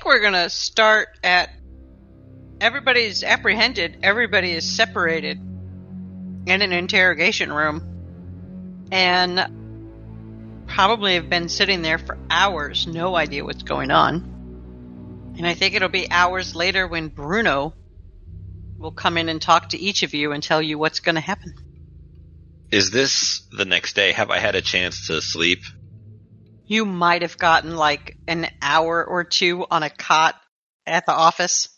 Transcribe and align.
Think 0.00 0.14
we're 0.14 0.20
going 0.20 0.32
to 0.32 0.48
start 0.48 1.08
at 1.22 1.50
everybody's 2.58 3.22
apprehended, 3.22 3.98
everybody 4.02 4.52
is 4.52 4.64
separated 4.64 5.36
in 5.36 6.62
an 6.62 6.72
interrogation 6.72 7.52
room, 7.52 8.88
and 8.90 10.64
probably 10.66 11.16
have 11.16 11.28
been 11.28 11.50
sitting 11.50 11.82
there 11.82 11.98
for 11.98 12.16
hours, 12.30 12.86
no 12.86 13.14
idea 13.14 13.44
what's 13.44 13.62
going 13.62 13.90
on. 13.90 15.34
And 15.36 15.46
I 15.46 15.52
think 15.52 15.74
it'll 15.74 15.90
be 15.90 16.10
hours 16.10 16.56
later 16.56 16.88
when 16.88 17.08
Bruno 17.08 17.74
will 18.78 18.92
come 18.92 19.18
in 19.18 19.28
and 19.28 19.42
talk 19.42 19.68
to 19.70 19.78
each 19.78 20.02
of 20.02 20.14
you 20.14 20.32
and 20.32 20.42
tell 20.42 20.62
you 20.62 20.78
what's 20.78 21.00
going 21.00 21.16
to 21.16 21.20
happen. 21.20 21.52
Is 22.70 22.90
this 22.90 23.42
the 23.52 23.66
next 23.66 23.96
day? 23.96 24.12
Have 24.12 24.30
I 24.30 24.38
had 24.38 24.54
a 24.54 24.62
chance 24.62 25.08
to 25.08 25.20
sleep? 25.20 25.60
You 26.70 26.86
might 26.86 27.22
have 27.22 27.36
gotten 27.36 27.74
like 27.74 28.16
an 28.28 28.46
hour 28.62 29.04
or 29.04 29.24
two 29.24 29.66
on 29.68 29.82
a 29.82 29.90
cot 29.90 30.40
at 30.86 31.04
the 31.04 31.12
office, 31.12 31.68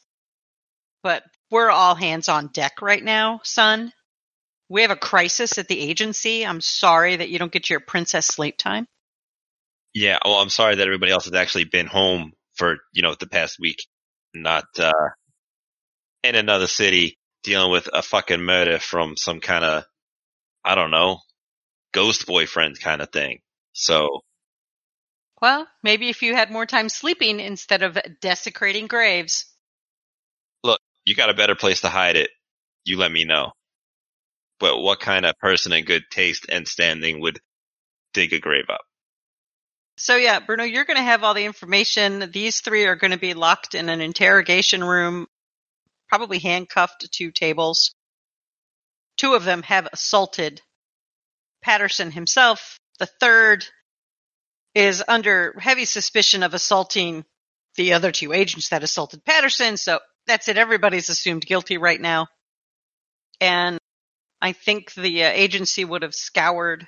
but 1.02 1.22
we're 1.50 1.70
all 1.70 1.94
hands 1.94 2.28
on 2.28 2.48
deck 2.48 2.82
right 2.82 3.02
now, 3.02 3.40
son. 3.42 3.94
We 4.68 4.82
have 4.82 4.90
a 4.90 4.96
crisis 4.96 5.56
at 5.56 5.66
the 5.66 5.80
agency. 5.80 6.44
I'm 6.44 6.60
sorry 6.60 7.16
that 7.16 7.30
you 7.30 7.38
don't 7.38 7.50
get 7.50 7.70
your 7.70 7.80
princess 7.80 8.26
sleep 8.26 8.58
time. 8.58 8.86
Yeah, 9.94 10.18
well, 10.26 10.34
I'm 10.34 10.50
sorry 10.50 10.74
that 10.74 10.86
everybody 10.86 11.10
else 11.10 11.24
has 11.24 11.32
actually 11.32 11.64
been 11.64 11.86
home 11.86 12.34
for, 12.56 12.76
you 12.92 13.00
know, 13.00 13.14
the 13.14 13.26
past 13.26 13.56
week, 13.58 13.86
not, 14.34 14.64
uh, 14.78 14.92
in 16.22 16.34
another 16.34 16.66
city 16.66 17.18
dealing 17.44 17.72
with 17.72 17.88
a 17.90 18.02
fucking 18.02 18.42
murder 18.42 18.78
from 18.78 19.16
some 19.16 19.40
kind 19.40 19.64
of, 19.64 19.84
I 20.62 20.74
don't 20.74 20.90
know, 20.90 21.20
ghost 21.94 22.26
boyfriend 22.26 22.78
kind 22.78 23.00
of 23.00 23.10
thing. 23.10 23.38
So, 23.72 24.20
Well, 25.42 25.66
maybe 25.82 26.08
if 26.08 26.22
you 26.22 26.36
had 26.36 26.52
more 26.52 26.66
time 26.66 26.88
sleeping 26.88 27.40
instead 27.40 27.82
of 27.82 27.98
desecrating 28.20 28.86
graves. 28.86 29.46
Look, 30.62 30.80
you 31.04 31.16
got 31.16 31.30
a 31.30 31.34
better 31.34 31.56
place 31.56 31.80
to 31.80 31.88
hide 31.88 32.14
it. 32.14 32.30
You 32.84 32.96
let 32.96 33.10
me 33.10 33.24
know. 33.24 33.50
But 34.60 34.78
what 34.78 35.00
kind 35.00 35.26
of 35.26 35.36
person 35.40 35.72
in 35.72 35.84
good 35.84 36.04
taste 36.12 36.46
and 36.48 36.68
standing 36.68 37.20
would 37.20 37.40
dig 38.14 38.32
a 38.32 38.38
grave 38.38 38.66
up? 38.70 38.82
So 39.98 40.14
yeah, 40.14 40.38
Bruno, 40.38 40.62
you're 40.62 40.84
going 40.84 40.96
to 40.96 41.02
have 41.02 41.24
all 41.24 41.34
the 41.34 41.44
information. 41.44 42.30
These 42.30 42.60
three 42.60 42.86
are 42.86 42.96
going 42.96 43.10
to 43.10 43.18
be 43.18 43.34
locked 43.34 43.74
in 43.74 43.88
an 43.88 44.00
interrogation 44.00 44.84
room, 44.84 45.26
probably 46.08 46.38
handcuffed 46.38 47.08
to 47.14 47.32
tables. 47.32 47.96
Two 49.16 49.34
of 49.34 49.44
them 49.44 49.64
have 49.64 49.88
assaulted 49.92 50.62
Patterson 51.62 52.12
himself. 52.12 52.78
The 53.00 53.06
third 53.06 53.66
is 54.74 55.02
under 55.06 55.54
heavy 55.58 55.84
suspicion 55.84 56.42
of 56.42 56.54
assaulting 56.54 57.24
the 57.76 57.94
other 57.94 58.12
two 58.12 58.32
agents 58.32 58.70
that 58.70 58.82
assaulted 58.82 59.24
Patterson. 59.24 59.76
So 59.76 60.00
that's 60.26 60.48
it. 60.48 60.56
Everybody's 60.56 61.08
assumed 61.08 61.44
guilty 61.44 61.78
right 61.78 62.00
now. 62.00 62.28
And 63.40 63.78
I 64.40 64.52
think 64.52 64.94
the 64.94 65.24
uh, 65.24 65.30
agency 65.30 65.84
would 65.84 66.02
have 66.02 66.14
scoured 66.14 66.86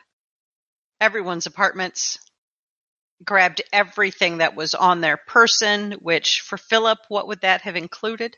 everyone's 1.01 1.47
apartments 1.47 2.19
grabbed 3.25 3.63
everything 3.73 4.39
that 4.39 4.55
was 4.55 4.75
on 4.75 5.01
their 5.01 5.17
person, 5.17 5.93
which 5.93 6.41
for 6.41 6.57
Philip, 6.57 6.99
what 7.09 7.27
would 7.29 7.41
that 7.43 7.63
have 7.63 7.77
included? 7.77 8.37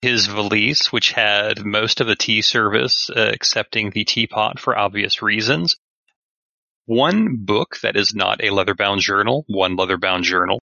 His 0.00 0.26
valise, 0.26 0.92
which 0.92 1.12
had 1.12 1.64
most 1.64 2.00
of 2.00 2.06
the 2.06 2.16
tea 2.16 2.42
service, 2.42 3.10
uh, 3.10 3.30
excepting 3.32 3.90
the 3.90 4.04
teapot 4.04 4.60
for 4.60 4.76
obvious 4.76 5.22
reasons. 5.22 5.76
One 6.86 7.36
book 7.44 7.78
that 7.82 7.96
is 7.96 8.14
not 8.14 8.44
a 8.44 8.50
leather-bound 8.50 9.00
journal, 9.00 9.44
one 9.46 9.76
leather-bound 9.76 10.24
journal, 10.24 10.60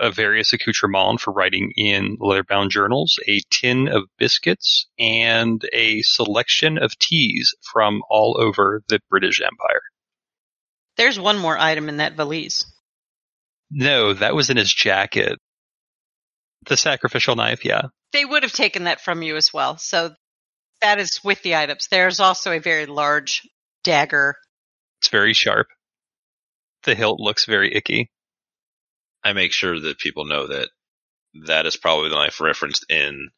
a 0.00 0.10
various 0.10 0.52
accoutrements 0.52 1.22
for 1.22 1.32
writing 1.32 1.72
in 1.76 2.16
leather-bound 2.20 2.70
journals, 2.70 3.18
a 3.28 3.40
tin 3.50 3.88
of 3.88 4.04
biscuits, 4.18 4.86
and 4.98 5.62
a 5.72 6.00
selection 6.02 6.78
of 6.78 6.98
teas 6.98 7.54
from 7.72 8.02
all 8.08 8.36
over 8.40 8.82
the 8.88 9.00
British 9.10 9.40
Empire. 9.40 9.82
There's 10.96 11.20
one 11.20 11.38
more 11.38 11.58
item 11.58 11.90
in 11.90 11.98
that 11.98 12.14
valise. 12.14 12.64
No, 13.70 14.14
that 14.14 14.34
was 14.34 14.48
in 14.48 14.56
his 14.56 14.72
jacket. 14.72 15.38
The 16.66 16.76
sacrificial 16.76 17.36
knife, 17.36 17.64
yeah. 17.64 17.82
They 18.12 18.24
would 18.24 18.42
have 18.42 18.52
taken 18.52 18.84
that 18.84 19.02
from 19.02 19.22
you 19.22 19.36
as 19.36 19.52
well. 19.52 19.76
So 19.76 20.14
that 20.80 20.98
is 20.98 21.20
with 21.22 21.42
the 21.42 21.56
items. 21.56 21.88
There's 21.90 22.20
also 22.20 22.52
a 22.52 22.60
very 22.60 22.86
large 22.86 23.42
dagger. 23.84 24.36
It's 25.00 25.08
very 25.08 25.34
sharp. 25.34 25.68
The 26.84 26.94
hilt 26.94 27.20
looks 27.20 27.44
very 27.44 27.74
icky. 27.74 28.10
I 29.24 29.32
make 29.32 29.52
sure 29.52 29.78
that 29.78 29.98
people 29.98 30.24
know 30.24 30.46
that 30.46 30.68
that 31.46 31.66
is 31.66 31.76
probably 31.76 32.08
the 32.08 32.14
knife 32.14 32.40
referenced 32.40 32.90
in 32.90 33.28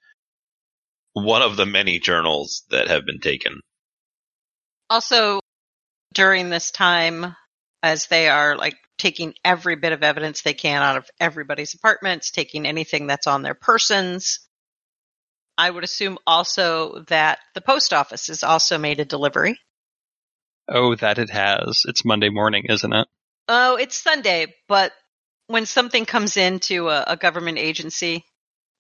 one 1.15 1.43
of 1.43 1.57
the 1.57 1.67
many 1.67 1.99
journals 1.99 2.65
that 2.71 2.89
have 2.89 3.05
been 3.05 3.21
taken. 3.21 3.61
Also, 4.91 5.41
during 6.15 6.51
this 6.51 6.71
time, 6.71 7.35
as 7.83 8.07
they 8.07 8.29
are 8.29 8.57
like 8.57 8.77
taking 8.99 9.35
every 9.45 9.77
bit 9.77 9.93
of 9.93 10.03
evidence 10.03 10.43
they 10.43 10.55
can 10.55 10.83
out 10.83 10.97
of 10.97 11.09
everybody's 11.21 11.75
apartments, 11.75 12.31
taking 12.31 12.67
anything 12.67 13.07
that's 13.07 13.27
on 13.27 13.43
their 13.43 13.55
persons, 13.55 14.41
I 15.57 15.71
would 15.71 15.85
assume 15.85 16.19
also 16.27 17.05
that 17.09 17.41
the 17.55 17.61
post 17.61 17.93
office 17.93 18.29
has 18.29 18.43
also 18.43 18.79
made 18.79 19.01
a 19.01 19.05
delivery. 19.05 19.59
Oh, 20.69 20.95
that 20.97 21.19
it 21.19 21.31
has. 21.31 21.83
It's 21.87 22.05
Monday 22.05 22.29
morning, 22.29 22.65
isn't 22.69 22.93
it? 22.93 23.09
Oh, 23.49 23.77
it's 23.77 23.97
Sunday, 23.97 24.55
but 24.69 24.93
when 25.47 25.65
something 25.65 26.05
comes 26.05 26.37
into 26.37 26.89
a, 26.89 27.05
a 27.09 27.17
government 27.17 27.59
agency, 27.59 28.25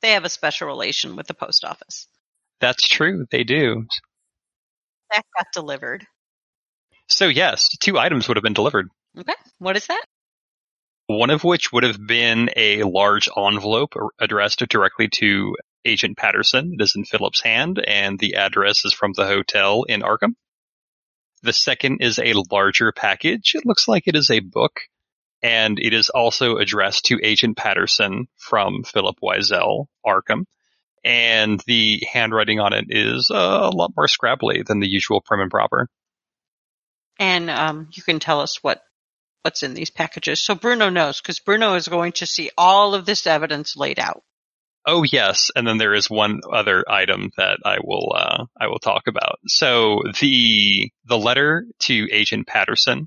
they 0.02 0.12
have 0.12 0.24
a 0.24 0.28
special 0.28 0.68
relation 0.68 1.16
with 1.16 1.26
the 1.26 1.34
post 1.34 1.64
office. 1.64 2.06
That's 2.60 2.86
true. 2.86 3.26
They 3.30 3.44
do. 3.44 3.86
That 5.10 5.22
got 5.36 5.46
delivered. 5.54 6.06
So 7.08 7.28
yes, 7.28 7.68
two 7.80 7.98
items 7.98 8.28
would 8.28 8.36
have 8.36 8.44
been 8.44 8.52
delivered. 8.52 8.88
Okay, 9.18 9.34
what 9.58 9.76
is 9.76 9.86
that? 9.86 10.04
One 11.06 11.30
of 11.30 11.42
which 11.42 11.72
would 11.72 11.84
have 11.84 12.06
been 12.06 12.50
a 12.54 12.82
large 12.82 13.30
envelope 13.34 13.94
addressed 14.18 14.58
directly 14.68 15.08
to 15.14 15.56
Agent 15.86 16.18
Patterson. 16.18 16.74
It 16.78 16.82
is 16.82 16.94
in 16.94 17.04
Philip's 17.04 17.42
hand, 17.42 17.82
and 17.86 18.18
the 18.18 18.34
address 18.34 18.84
is 18.84 18.92
from 18.92 19.14
the 19.14 19.26
hotel 19.26 19.84
in 19.84 20.02
Arkham. 20.02 20.34
The 21.42 21.52
second 21.52 21.98
is 22.00 22.18
a 22.18 22.34
larger 22.50 22.92
package. 22.92 23.52
It 23.54 23.66
looks 23.66 23.88
like 23.88 24.04
it 24.06 24.16
is 24.16 24.30
a 24.30 24.40
book, 24.40 24.80
and 25.42 25.78
it 25.78 25.92
is 25.92 26.10
also 26.10 26.56
addressed 26.56 27.06
to 27.06 27.20
Agent 27.22 27.56
Patterson 27.56 28.28
from 28.36 28.82
Philip 28.82 29.18
Wiesel, 29.22 29.86
Arkham. 30.04 30.44
And 31.04 31.60
the 31.66 32.02
handwriting 32.12 32.58
on 32.58 32.72
it 32.72 32.86
is 32.88 33.30
uh, 33.32 33.36
a 33.36 33.70
lot 33.70 33.92
more 33.96 34.08
scrabbly 34.08 34.66
than 34.66 34.80
the 34.80 34.88
usual 34.88 35.20
prim 35.20 35.40
and 35.40 35.50
proper. 35.50 35.88
And 37.18 37.50
um, 37.50 37.88
you 37.92 38.02
can 38.02 38.18
tell 38.18 38.40
us 38.40 38.62
what 38.62 38.82
what's 39.42 39.62
in 39.62 39.74
these 39.74 39.90
packages. 39.90 40.44
So 40.44 40.54
Bruno 40.54 40.88
knows 40.88 41.20
because 41.20 41.40
Bruno 41.40 41.74
is 41.74 41.88
going 41.88 42.12
to 42.12 42.26
see 42.26 42.50
all 42.58 42.94
of 42.94 43.06
this 43.06 43.26
evidence 43.26 43.76
laid 43.76 43.98
out. 43.98 44.22
Oh 44.90 45.02
yes, 45.02 45.50
and 45.54 45.68
then 45.68 45.76
there 45.76 45.92
is 45.92 46.08
one 46.08 46.40
other 46.50 46.82
item 46.88 47.30
that 47.36 47.58
I 47.62 47.76
will 47.84 48.10
uh, 48.16 48.46
I 48.58 48.68
will 48.68 48.78
talk 48.78 49.02
about. 49.06 49.38
So 49.46 50.00
the 50.18 50.90
the 51.04 51.18
letter 51.18 51.66
to 51.80 52.08
Agent 52.10 52.46
Patterson, 52.46 53.06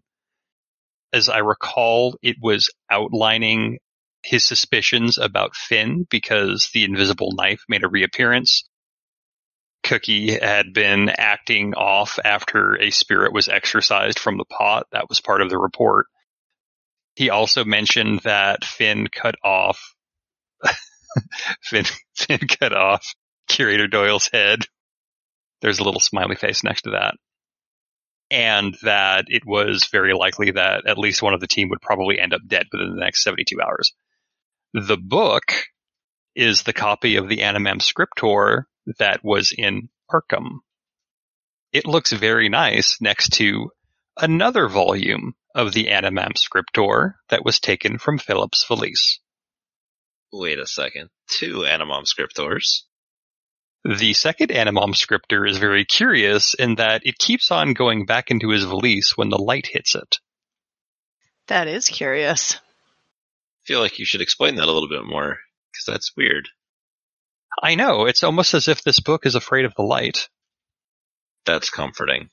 as 1.11 1.27
I 1.27 1.39
recall, 1.39 2.19
it 2.21 2.35
was 2.39 2.69
outlining 2.91 3.79
his 4.21 4.45
suspicions 4.45 5.17
about 5.17 5.55
Finn 5.55 6.05
because 6.07 6.69
the 6.71 6.83
invisible 6.83 7.31
knife 7.31 7.63
made 7.67 7.83
a 7.83 7.89
reappearance. 7.89 8.69
Cookie 9.81 10.37
had 10.37 10.73
been 10.73 11.09
acting 11.09 11.73
off 11.73 12.19
after 12.23 12.79
a 12.79 12.91
spirit 12.91 13.33
was 13.33 13.49
exorcised 13.49 14.19
from 14.19 14.37
the 14.37 14.45
pot. 14.45 14.85
That 14.91 15.09
was 15.09 15.19
part 15.19 15.41
of 15.41 15.49
the 15.49 15.57
report. 15.57 16.05
He 17.15 17.31
also 17.31 17.65
mentioned 17.65 18.19
that 18.19 18.63
Finn 18.63 19.07
cut 19.07 19.33
off 19.43 19.95
Finn, 21.61 21.85
Finn 22.15 22.39
cut 22.39 22.73
off 22.73 23.13
Curator 23.47 23.87
Doyle's 23.87 24.29
head. 24.31 24.65
There's 25.61 25.79
a 25.79 25.83
little 25.83 25.99
smiley 25.99 26.35
face 26.35 26.63
next 26.63 26.83
to 26.83 26.91
that. 26.91 27.15
And 28.29 28.77
that 28.83 29.25
it 29.27 29.43
was 29.45 29.89
very 29.91 30.13
likely 30.13 30.51
that 30.51 30.87
at 30.87 30.97
least 30.97 31.21
one 31.21 31.33
of 31.33 31.41
the 31.41 31.47
team 31.47 31.69
would 31.69 31.81
probably 31.81 32.19
end 32.19 32.33
up 32.33 32.41
dead 32.47 32.67
within 32.71 32.95
the 32.95 33.01
next 33.01 33.23
72 33.23 33.61
hours. 33.61 33.93
The 34.73 34.97
book 34.97 35.51
is 36.33 36.63
the 36.63 36.73
copy 36.73 37.17
of 37.17 37.27
the 37.27 37.39
Animam 37.39 37.81
Scriptor 37.81 38.63
that 38.99 39.23
was 39.23 39.53
in 39.55 39.89
Arkham. 40.09 40.59
It 41.73 41.85
looks 41.85 42.11
very 42.11 42.47
nice 42.47 42.99
next 43.01 43.33
to 43.33 43.71
another 44.17 44.67
volume 44.67 45.35
of 45.53 45.73
the 45.73 45.87
Animam 45.87 46.33
Scriptor 46.35 47.15
that 47.29 47.43
was 47.43 47.59
taken 47.59 47.97
from 47.97 48.17
Philip's 48.17 48.65
valise. 48.67 49.19
Wait 50.31 50.59
a 50.59 50.67
second. 50.67 51.09
Two 51.29 51.59
Animam 51.59 52.05
scriptors. 52.05 52.83
The 53.83 54.13
second 54.13 54.49
Animam 54.49 54.93
scriptor 54.93 55.49
is 55.49 55.57
very 55.57 55.85
curious 55.85 56.53
in 56.53 56.75
that 56.75 57.01
it 57.05 57.17
keeps 57.17 57.51
on 57.51 57.73
going 57.73 58.05
back 58.05 58.29
into 58.29 58.49
his 58.49 58.63
valise 58.63 59.17
when 59.17 59.29
the 59.29 59.37
light 59.41 59.67
hits 59.67 59.95
it. 59.95 60.17
That 61.47 61.67
is 61.67 61.87
curious. 61.87 62.55
I 62.55 62.59
feel 63.65 63.79
like 63.79 63.99
you 63.99 64.05
should 64.05 64.21
explain 64.21 64.55
that 64.55 64.67
a 64.67 64.71
little 64.71 64.89
bit 64.89 65.03
more 65.03 65.39
because 65.71 65.85
that's 65.85 66.15
weird. 66.15 66.49
I 67.61 67.75
know, 67.75 68.05
it's 68.05 68.23
almost 68.23 68.53
as 68.53 68.67
if 68.67 68.83
this 68.83 68.99
book 68.99 69.25
is 69.25 69.35
afraid 69.35 69.65
of 69.65 69.73
the 69.75 69.83
light. 69.83 70.29
That's 71.45 71.69
comforting. 71.69 72.29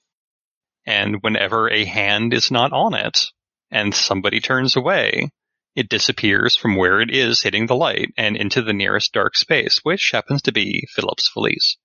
And 0.87 1.17
whenever 1.23 1.69
a 1.69 1.85
hand 1.85 2.33
is 2.33 2.51
not 2.51 2.73
on 2.73 2.94
it 2.94 3.27
and 3.71 3.94
somebody 3.94 4.41
turns 4.41 4.77
away, 4.77 5.31
it 5.79 5.89
disappears 5.89 6.57
from 6.57 6.75
where 6.75 7.01
it 7.01 7.09
is 7.09 7.41
hitting 7.41 7.67
the 7.67 7.77
light 7.77 8.13
and 8.19 8.37
into 8.37 8.63
the 8.63 8.73
nearest 8.73 9.13
dark 9.13 9.37
space, 9.37 9.79
which 9.85 10.11
happens 10.13 10.43
to 10.43 10.51
be 10.51 10.89
Philip's 10.91 11.31
valise. 11.33 11.77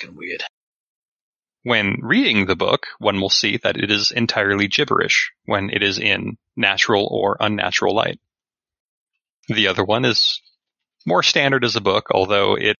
Fucking 0.00 0.16
weird. 0.16 0.42
When 1.62 1.98
reading 2.02 2.46
the 2.46 2.56
book, 2.56 2.88
one 2.98 3.20
will 3.20 3.30
see 3.30 3.56
that 3.58 3.76
it 3.76 3.92
is 3.92 4.10
entirely 4.10 4.66
gibberish 4.66 5.30
when 5.44 5.70
it 5.70 5.80
is 5.80 5.96
in 5.96 6.38
natural 6.56 7.06
or 7.08 7.36
unnatural 7.38 7.94
light. 7.94 8.18
The 9.46 9.68
other 9.68 9.84
one 9.84 10.04
is 10.04 10.42
more 11.06 11.22
standard 11.22 11.64
as 11.64 11.76
a 11.76 11.80
book, 11.80 12.08
although 12.10 12.56
it 12.56 12.76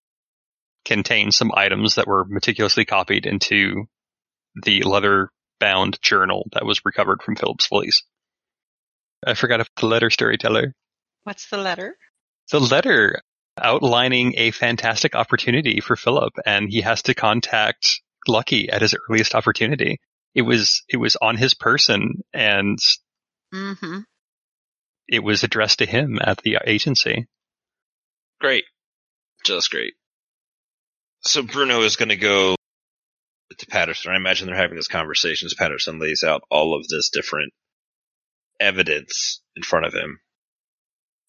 contains 0.83 1.37
some 1.37 1.53
items 1.55 1.95
that 1.95 2.07
were 2.07 2.25
meticulously 2.27 2.83
copied 2.83 3.25
into 3.25 3.85
the 4.63 4.83
leather 4.83 5.29
bound 5.61 5.97
journal 6.01 6.49
that 6.51 6.65
was 6.65 6.83
recovered 6.83 7.21
from 7.23 7.37
Philip's 7.37 7.67
valise. 7.67 8.03
I 9.25 9.33
forgot 9.33 9.55
about 9.61 9.69
the 9.79 9.85
letter 9.87 10.09
storyteller. 10.09 10.73
What's 11.23 11.49
the 11.49 11.57
letter? 11.57 11.95
The 12.51 12.59
letter 12.59 13.21
outlining 13.61 14.33
a 14.37 14.51
fantastic 14.51 15.15
opportunity 15.15 15.79
for 15.79 15.95
Philip, 15.95 16.33
and 16.45 16.69
he 16.69 16.81
has 16.81 17.03
to 17.03 17.13
contact 17.13 18.01
Lucky 18.27 18.69
at 18.69 18.81
his 18.81 18.95
earliest 19.09 19.35
opportunity. 19.35 19.99
It 20.35 20.41
was 20.41 20.83
it 20.89 20.97
was 20.97 21.15
on 21.21 21.37
his 21.37 21.53
person, 21.53 22.23
and 22.33 22.79
Mm-hmm. 23.53 23.99
it 25.07 25.23
was 25.23 25.43
addressed 25.43 25.77
to 25.79 25.85
him 25.85 26.17
at 26.19 26.39
the 26.41 26.57
agency. 26.65 27.27
Great. 28.41 28.63
Just 29.45 29.69
great. 29.69 29.93
So 31.21 31.43
Bruno 31.43 31.81
is 31.83 31.95
going 31.95 32.09
to 32.09 32.15
go 32.15 32.55
to 33.57 33.65
Patterson. 33.67 34.11
I 34.11 34.15
imagine 34.15 34.47
they're 34.47 34.55
having 34.55 34.75
this 34.75 34.87
conversation 34.87 35.45
as 35.45 35.53
Patterson 35.53 35.99
lays 35.99 36.23
out 36.23 36.41
all 36.49 36.75
of 36.75 36.87
this 36.87 37.09
different 37.11 37.53
evidence 38.63 39.41
in 39.55 39.63
front 39.63 39.85
of 39.85 39.93
him. 39.93 40.19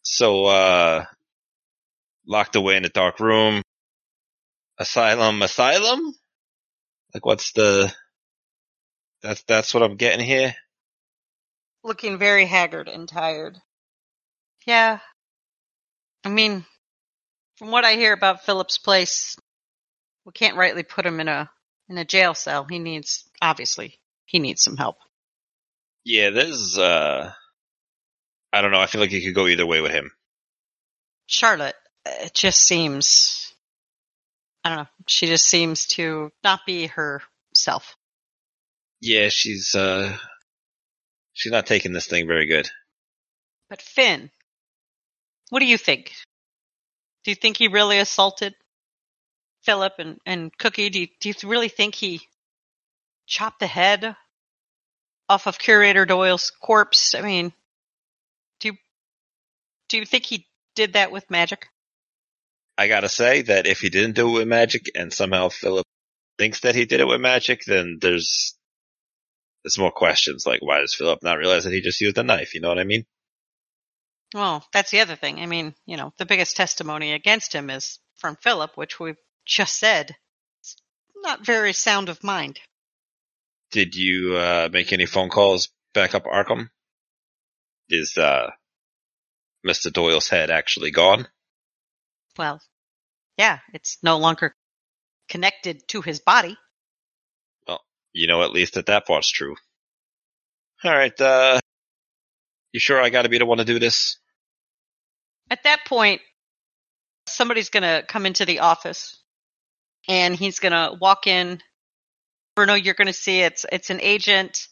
So, 0.02 0.46
uh, 0.46 1.04
locked 2.26 2.56
away 2.56 2.76
in 2.76 2.84
a 2.84 2.90
dark 2.90 3.20
room. 3.20 3.62
Asylum, 4.78 5.42
asylum? 5.42 6.14
Like 7.12 7.24
what's 7.24 7.52
the, 7.52 7.92
that's, 9.22 9.42
that's 9.44 9.72
what 9.72 9.82
I'm 9.82 9.96
getting 9.96 10.24
here? 10.24 10.54
Looking 11.82 12.18
very 12.18 12.46
haggard 12.46 12.88
and 12.88 13.08
tired. 13.08 13.58
Yeah. 14.66 14.98
I 16.24 16.28
mean, 16.30 16.64
from 17.56 17.70
what 17.70 17.84
I 17.84 17.94
hear 17.94 18.12
about 18.12 18.44
Philip's 18.44 18.78
place, 18.78 19.36
we 20.24 20.32
can't 20.32 20.56
rightly 20.56 20.82
put 20.82 21.06
him 21.06 21.20
in 21.20 21.28
a 21.28 21.50
in 21.88 21.98
a 21.98 22.04
jail 22.04 22.34
cell. 22.34 22.66
He 22.68 22.78
needs 22.78 23.28
obviously 23.42 24.00
he 24.24 24.38
needs 24.38 24.62
some 24.62 24.76
help. 24.76 24.96
Yeah, 26.04 26.30
there's, 26.30 26.78
uh, 26.78 27.32
I 28.52 28.60
don't 28.60 28.70
know. 28.70 28.80
I 28.80 28.86
feel 28.86 29.00
like 29.00 29.12
it 29.12 29.22
could 29.22 29.34
go 29.34 29.46
either 29.46 29.66
way 29.66 29.80
with 29.80 29.92
him. 29.92 30.12
Charlotte, 31.26 31.76
it 32.04 32.34
just 32.34 32.60
seems 32.60 33.44
I 34.64 34.70
don't 34.70 34.78
know. 34.78 34.88
She 35.06 35.26
just 35.26 35.46
seems 35.46 35.86
to 35.88 36.32
not 36.42 36.60
be 36.66 36.86
herself. 36.86 37.96
Yeah, 39.00 39.28
she's, 39.28 39.74
uh, 39.74 40.16
she's 41.34 41.52
not 41.52 41.66
taking 41.66 41.92
this 41.92 42.06
thing 42.06 42.26
very 42.26 42.46
good. 42.46 42.70
But 43.68 43.82
Finn, 43.82 44.30
what 45.50 45.60
do 45.60 45.66
you 45.66 45.76
think? 45.76 46.14
Do 47.24 47.30
you 47.30 47.34
think 47.34 47.58
he 47.58 47.68
really 47.68 47.98
assaulted 47.98 48.54
Philip 49.62 49.94
and, 49.98 50.18
and 50.24 50.56
Cookie? 50.56 50.88
Do 50.88 51.00
you, 51.00 51.08
do 51.20 51.28
you 51.28 51.34
really 51.44 51.68
think 51.68 51.94
he 51.94 52.22
chopped 53.26 53.60
the 53.60 53.66
head 53.66 54.16
off 55.28 55.46
of 55.46 55.58
Curator 55.58 56.04
Doyle's 56.06 56.50
corpse? 56.50 57.14
I 57.14 57.22
mean, 57.22 57.52
do 58.60 58.68
you, 58.68 58.74
do 59.88 59.98
you 59.98 60.04
think 60.04 60.24
he 60.24 60.46
did 60.74 60.94
that 60.94 61.10
with 61.12 61.30
magic? 61.30 61.68
I 62.76 62.88
gotta 62.88 63.08
say 63.08 63.42
that 63.42 63.66
if 63.66 63.80
he 63.80 63.88
didn't 63.88 64.16
do 64.16 64.28
it 64.28 64.38
with 64.38 64.48
magic 64.48 64.90
and 64.94 65.12
somehow 65.12 65.48
Philip 65.48 65.86
thinks 66.38 66.60
that 66.60 66.74
he 66.74 66.86
did 66.86 67.00
it 67.00 67.06
with 67.06 67.20
magic, 67.20 67.64
then 67.64 67.98
there's 68.00 68.56
there's 69.62 69.78
more 69.78 69.92
questions. 69.92 70.44
Like, 70.46 70.60
why 70.60 70.80
does 70.80 70.94
Philip 70.94 71.22
not 71.22 71.38
realize 71.38 71.64
that 71.64 71.72
he 71.72 71.80
just 71.80 72.00
used 72.00 72.18
a 72.18 72.22
knife? 72.22 72.54
You 72.54 72.60
know 72.60 72.68
what 72.68 72.78
I 72.78 72.84
mean? 72.84 73.06
Well, 74.34 74.66
that's 74.72 74.90
the 74.90 75.00
other 75.00 75.16
thing. 75.16 75.38
I 75.38 75.46
mean, 75.46 75.74
you 75.86 75.96
know, 75.96 76.12
the 76.18 76.26
biggest 76.26 76.56
testimony 76.56 77.12
against 77.12 77.54
him 77.54 77.70
is 77.70 78.00
from 78.16 78.36
Philip, 78.36 78.76
which 78.76 78.98
we've 78.98 79.16
just 79.46 79.78
said. 79.78 80.16
It's 80.60 80.76
not 81.16 81.46
very 81.46 81.72
sound 81.72 82.08
of 82.08 82.24
mind. 82.24 82.58
Did 83.74 83.96
you 83.96 84.36
uh, 84.36 84.68
make 84.70 84.92
any 84.92 85.04
phone 85.04 85.30
calls 85.30 85.70
back 85.94 86.14
up 86.14 86.26
Arkham? 86.26 86.68
Is 87.88 88.16
uh, 88.16 88.52
Mr. 89.66 89.92
Doyle's 89.92 90.28
head 90.28 90.48
actually 90.48 90.92
gone? 90.92 91.26
Well, 92.38 92.60
yeah, 93.36 93.58
it's 93.72 93.98
no 94.00 94.18
longer 94.18 94.54
connected 95.28 95.88
to 95.88 96.02
his 96.02 96.20
body. 96.20 96.56
Well, 97.66 97.80
you 98.12 98.28
know, 98.28 98.44
at 98.44 98.52
least 98.52 98.74
that 98.74 98.86
that 98.86 99.08
part's 99.08 99.28
true. 99.28 99.56
All 100.84 100.92
right, 100.94 101.20
uh, 101.20 101.58
you 102.72 102.78
sure 102.78 103.02
I 103.02 103.10
got 103.10 103.22
to 103.22 103.28
be 103.28 103.38
the 103.38 103.46
one 103.46 103.58
to 103.58 103.64
do 103.64 103.80
this? 103.80 104.18
At 105.50 105.64
that 105.64 105.80
point, 105.84 106.20
somebody's 107.26 107.70
going 107.70 107.82
to 107.82 108.04
come 108.06 108.24
into 108.24 108.44
the 108.44 108.60
office 108.60 109.20
and 110.06 110.36
he's 110.36 110.60
going 110.60 110.70
to 110.70 110.96
walk 111.00 111.26
in. 111.26 111.60
Bruno, 112.56 112.74
you're 112.74 112.94
going 112.94 113.06
to 113.06 113.12
see 113.12 113.40
it's 113.40 113.66
it's 113.70 113.90
an 113.90 114.00
agent. 114.00 114.68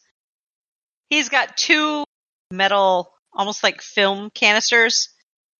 He's 1.09 1.29
got 1.29 1.57
two 1.57 2.05
metal, 2.51 3.11
almost 3.33 3.63
like 3.63 3.81
film 3.81 4.29
canisters. 4.33 5.09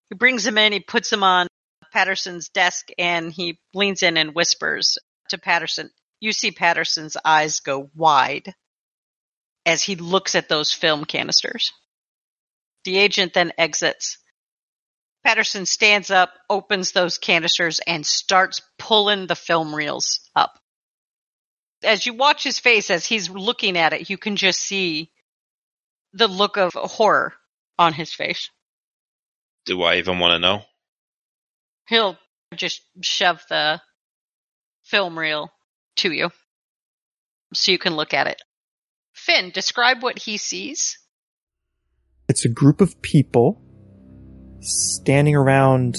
He 0.09 0.15
brings 0.15 0.43
them 0.43 0.57
in, 0.57 0.73
he 0.73 0.79
puts 0.79 1.09
them 1.09 1.23
on 1.23 1.47
Patterson's 1.91 2.49
desk, 2.49 2.89
and 2.97 3.31
he 3.31 3.59
leans 3.73 4.03
in 4.03 4.17
and 4.17 4.33
whispers 4.33 4.97
to 5.29 5.37
Patterson. 5.37 5.89
You 6.19 6.31
see 6.31 6.51
Patterson's 6.51 7.17
eyes 7.23 7.59
go 7.59 7.89
wide 7.95 8.53
as 9.65 9.83
he 9.83 9.95
looks 9.95 10.35
at 10.35 10.49
those 10.49 10.71
film 10.71 11.05
canisters. 11.05 11.71
The 12.85 12.97
agent 12.97 13.33
then 13.33 13.53
exits. 13.57 14.17
Patterson 15.23 15.65
stands 15.65 16.11
up, 16.11 16.33
opens 16.49 16.91
those 16.91 17.17
canisters, 17.17 17.79
and 17.87 18.05
starts 18.05 18.61
pulling 18.77 19.27
the 19.27 19.35
film 19.35 19.73
reels 19.73 20.29
up. 20.35 20.59
As 21.83 22.05
you 22.05 22.13
watch 22.13 22.43
his 22.43 22.59
face 22.59 22.89
as 22.89 23.05
he's 23.05 23.29
looking 23.29 23.77
at 23.77 23.93
it, 23.93 24.09
you 24.09 24.17
can 24.17 24.35
just 24.35 24.59
see 24.59 25.11
the 26.13 26.27
look 26.27 26.57
of 26.57 26.73
horror 26.73 27.33
on 27.77 27.93
his 27.93 28.13
face. 28.13 28.49
Do 29.65 29.81
I 29.83 29.95
even 29.95 30.19
want 30.19 30.33
to 30.33 30.39
know? 30.39 30.61
He'll 31.87 32.17
just 32.55 32.81
shove 33.01 33.41
the 33.49 33.81
film 34.83 35.17
reel 35.17 35.51
to 35.97 36.11
you 36.11 36.29
so 37.53 37.71
you 37.71 37.77
can 37.77 37.95
look 37.95 38.13
at 38.13 38.27
it. 38.27 38.41
Finn, 39.13 39.51
describe 39.51 40.01
what 40.01 40.19
he 40.19 40.37
sees. 40.37 40.97
It's 42.29 42.45
a 42.45 42.49
group 42.49 42.81
of 42.81 43.01
people 43.01 43.61
standing 44.61 45.35
around 45.35 45.97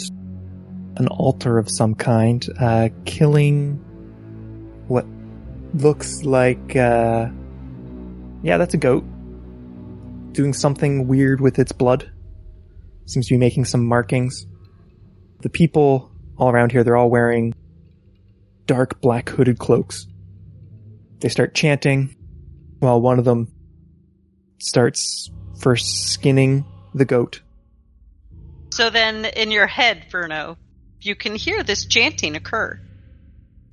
an 0.97 1.09
altar 1.09 1.59
of 1.59 1.71
some 1.71 1.95
kind, 1.95 2.47
uh, 2.59 2.89
killing 3.05 3.77
what 3.77 3.84
looks 5.75 6.23
like, 6.23 6.77
uh, 6.77 7.29
yeah, 8.43 8.59
that's 8.59 8.75
a 8.75 8.79
goat. 8.79 9.05
Doing 10.33 10.53
something 10.53 11.07
weird 11.07 11.41
with 11.41 11.59
its 11.59 11.73
blood. 11.73 12.11
Seems 13.07 13.27
to 13.29 13.35
be 13.35 13.39
making 13.39 13.67
some 13.67 13.85
markings. 13.85 14.47
The 15.41 15.51
people 15.51 16.11
all 16.37 16.51
around 16.51 16.73
here, 16.73 16.85
they're 16.85 16.97
all 16.97 17.11
wearing 17.11 17.55
dark 18.67 19.01
black 19.01 19.29
hooded 19.29 19.59
cloaks. 19.59 20.07
They 21.21 21.29
start 21.29 21.55
chanting 21.55 22.17
while 22.79 23.01
one 23.01 23.19
of 23.19 23.25
them 23.25 23.53
starts 24.59 25.31
first 25.61 26.09
skinning 26.09 26.65
the 26.95 27.05
goat. 27.05 27.43
So 28.73 28.91
then, 28.91 29.25
in 29.25 29.51
your 29.51 29.67
head, 29.67 30.07
Bruno, 30.11 30.57
you 31.01 31.15
can 31.15 31.35
hear 31.37 31.63
this 31.63 31.87
chanting 31.87 32.35
occur 32.35 32.81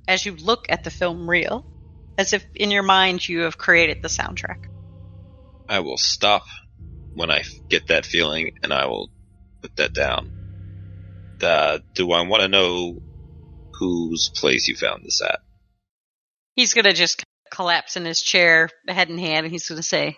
as 0.06 0.24
you 0.24 0.36
look 0.36 0.66
at 0.68 0.84
the 0.84 0.90
film 0.90 1.28
reel, 1.28 1.64
as 2.22 2.32
if 2.32 2.46
in 2.54 2.70
your 2.70 2.84
mind 2.84 3.28
you 3.28 3.40
have 3.40 3.58
created 3.58 4.00
the 4.00 4.08
soundtrack. 4.08 4.66
I 5.68 5.80
will 5.80 5.96
stop 5.96 6.44
when 7.14 7.30
I 7.30 7.42
get 7.68 7.88
that 7.88 8.06
feeling 8.06 8.58
and 8.62 8.72
I 8.72 8.86
will 8.86 9.10
put 9.60 9.76
that 9.76 9.92
down. 9.92 10.30
Uh, 11.42 11.78
do 11.94 12.12
I 12.12 12.22
want 12.22 12.42
to 12.42 12.48
know 12.48 13.02
whose 13.74 14.30
place 14.34 14.68
you 14.68 14.76
found 14.76 15.04
this 15.04 15.20
at? 15.20 15.40
He's 16.54 16.74
gonna 16.74 16.92
just 16.92 17.24
collapse 17.50 17.96
in 17.96 18.04
his 18.04 18.22
chair, 18.22 18.68
head 18.86 19.10
in 19.10 19.18
hand, 19.18 19.44
and 19.46 19.52
he's 19.52 19.68
gonna 19.68 19.82
say, 19.82 20.16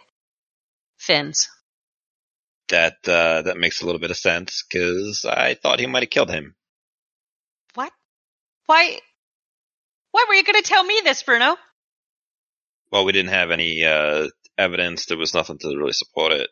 Finn's. 0.99 1.49
that 2.69 2.97
uh, 3.09 3.43
that 3.43 3.57
makes 3.57 3.81
a 3.81 3.87
little 3.87 4.01
bit 4.01 4.11
of 4.11 4.19
sense 4.19 4.65
because 4.69 5.25
I 5.25 5.55
thought 5.55 5.81
he 5.81 5.87
might 5.87 6.03
have 6.03 6.11
killed 6.11 6.31
him. 6.31 6.55
What? 7.75 7.93
Why? 8.67 8.99
Why 10.11 10.27
were 10.29 10.35
you 10.35 10.45
going 10.45 10.63
to 10.63 10.69
tell 10.69 10.85
me 10.85 11.01
this, 11.03 11.25
Bruno? 11.25 11.57
Well, 12.95 13.05
we 13.05 13.11
didn't 13.11 13.33
have 13.33 13.51
any 13.51 13.85
uh, 13.85 14.29
evidence. 14.57 15.07
There 15.07 15.19
was 15.19 15.35
nothing 15.35 15.59
to 15.59 15.77
really 15.77 15.93
support 15.93 16.31
it. 16.31 16.49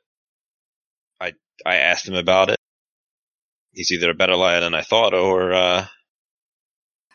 I 1.20 1.34
I 1.64 1.76
asked 1.76 2.08
him 2.08 2.16
about 2.16 2.50
it. 2.50 2.58
He's 3.72 3.92
either 3.92 4.11
a 4.11 4.14
better 4.14 4.34
liar 4.34 4.58
than 4.58 4.75
I 4.75 4.82
thought, 4.82 5.14
or 5.14 5.52
uh, 5.52 5.87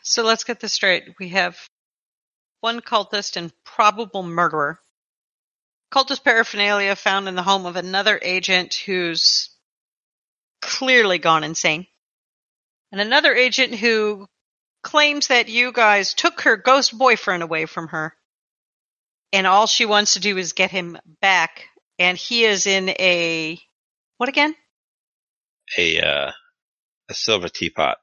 So 0.02 0.22
let's 0.22 0.44
get 0.44 0.60
this 0.60 0.72
straight. 0.72 1.04
We 1.20 1.28
have 1.28 1.58
one 2.60 2.80
cultist 2.80 3.36
and 3.36 3.52
probable 3.66 4.22
murderer. 4.22 4.80
Cultist 5.92 6.24
paraphernalia 6.24 6.96
found 6.96 7.28
in 7.28 7.34
the 7.34 7.42
home 7.42 7.66
of 7.66 7.76
another 7.76 8.18
agent 8.22 8.72
who's 8.86 9.50
clearly 10.62 11.18
gone 11.18 11.44
insane. 11.44 11.86
And 12.92 13.00
another 13.02 13.34
agent 13.34 13.74
who 13.74 14.26
claims 14.82 15.26
that 15.26 15.50
you 15.50 15.70
guys 15.70 16.14
took 16.14 16.40
her 16.40 16.56
ghost 16.56 16.96
boyfriend 16.96 17.42
away 17.42 17.66
from 17.66 17.88
her. 17.88 18.14
And 19.32 19.46
all 19.46 19.66
she 19.66 19.86
wants 19.86 20.14
to 20.14 20.20
do 20.20 20.36
is 20.36 20.52
get 20.52 20.70
him 20.70 20.98
back. 21.20 21.64
And 21.98 22.16
he 22.16 22.44
is 22.44 22.66
in 22.66 22.88
a, 22.90 23.58
what 24.16 24.28
again? 24.28 24.54
a 25.76 26.00
uh, 26.00 26.32
a 27.10 27.14
silver 27.14 27.48
teapot. 27.48 27.98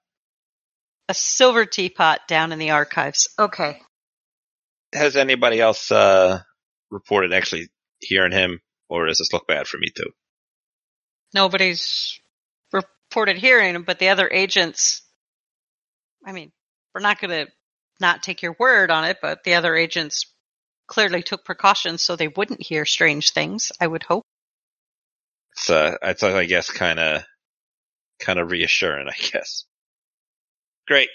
A 1.10 1.14
silver 1.14 1.66
teapot 1.66 2.28
down 2.28 2.52
in 2.52 2.60
the 2.60 2.72
archives. 2.72 3.28
Okay. 3.40 3.82
Has 4.94 5.16
anybody 5.16 5.60
else 5.60 5.92
uh, 5.92 6.42
reported 6.92 7.34
actually 7.34 7.70
hearing 8.00 8.32
him, 8.32 8.62
or 8.88 9.08
does 9.08 9.18
this 9.18 9.34
look 9.34 9.48
bad 9.48 9.68
for 9.68 9.78
me 9.78 9.90
too? 9.96 10.12
nobody's 11.36 12.20
reported 12.72 13.38
hearing 13.38 13.76
him, 13.76 13.84
but 13.84 14.00
the 14.00 14.10
other 14.10 14.30
agents, 14.32 15.04
I 16.26 16.32
mean, 16.32 16.52
we're 16.94 17.02
not 17.02 17.20
going 17.20 17.46
to 17.46 17.52
not 18.00 18.24
take 18.24 18.42
your 18.42 18.56
word 18.58 18.90
on 18.90 19.04
it, 19.04 19.18
but 19.22 19.44
the 19.44 19.56
other 19.56 19.76
agents 19.76 20.34
clearly 20.88 21.24
took 21.24 21.44
precautions 21.44 22.02
so 22.02 22.16
they 22.16 22.28
wouldn't 22.28 22.62
hear 22.62 22.86
strange 22.86 23.32
things, 23.32 23.72
I 23.80 23.88
would 23.88 24.04
hope. 24.04 24.24
It's 25.54 25.70
uh, 25.70 25.98
it's 26.02 26.24
I 26.24 26.46
guess 26.46 26.70
kind 26.70 27.00
of 27.00 27.24
kind 28.20 28.40
of 28.40 28.52
reassuring, 28.52 29.08
I 29.08 29.16
guess. 29.32 29.66
Great. 30.88 31.10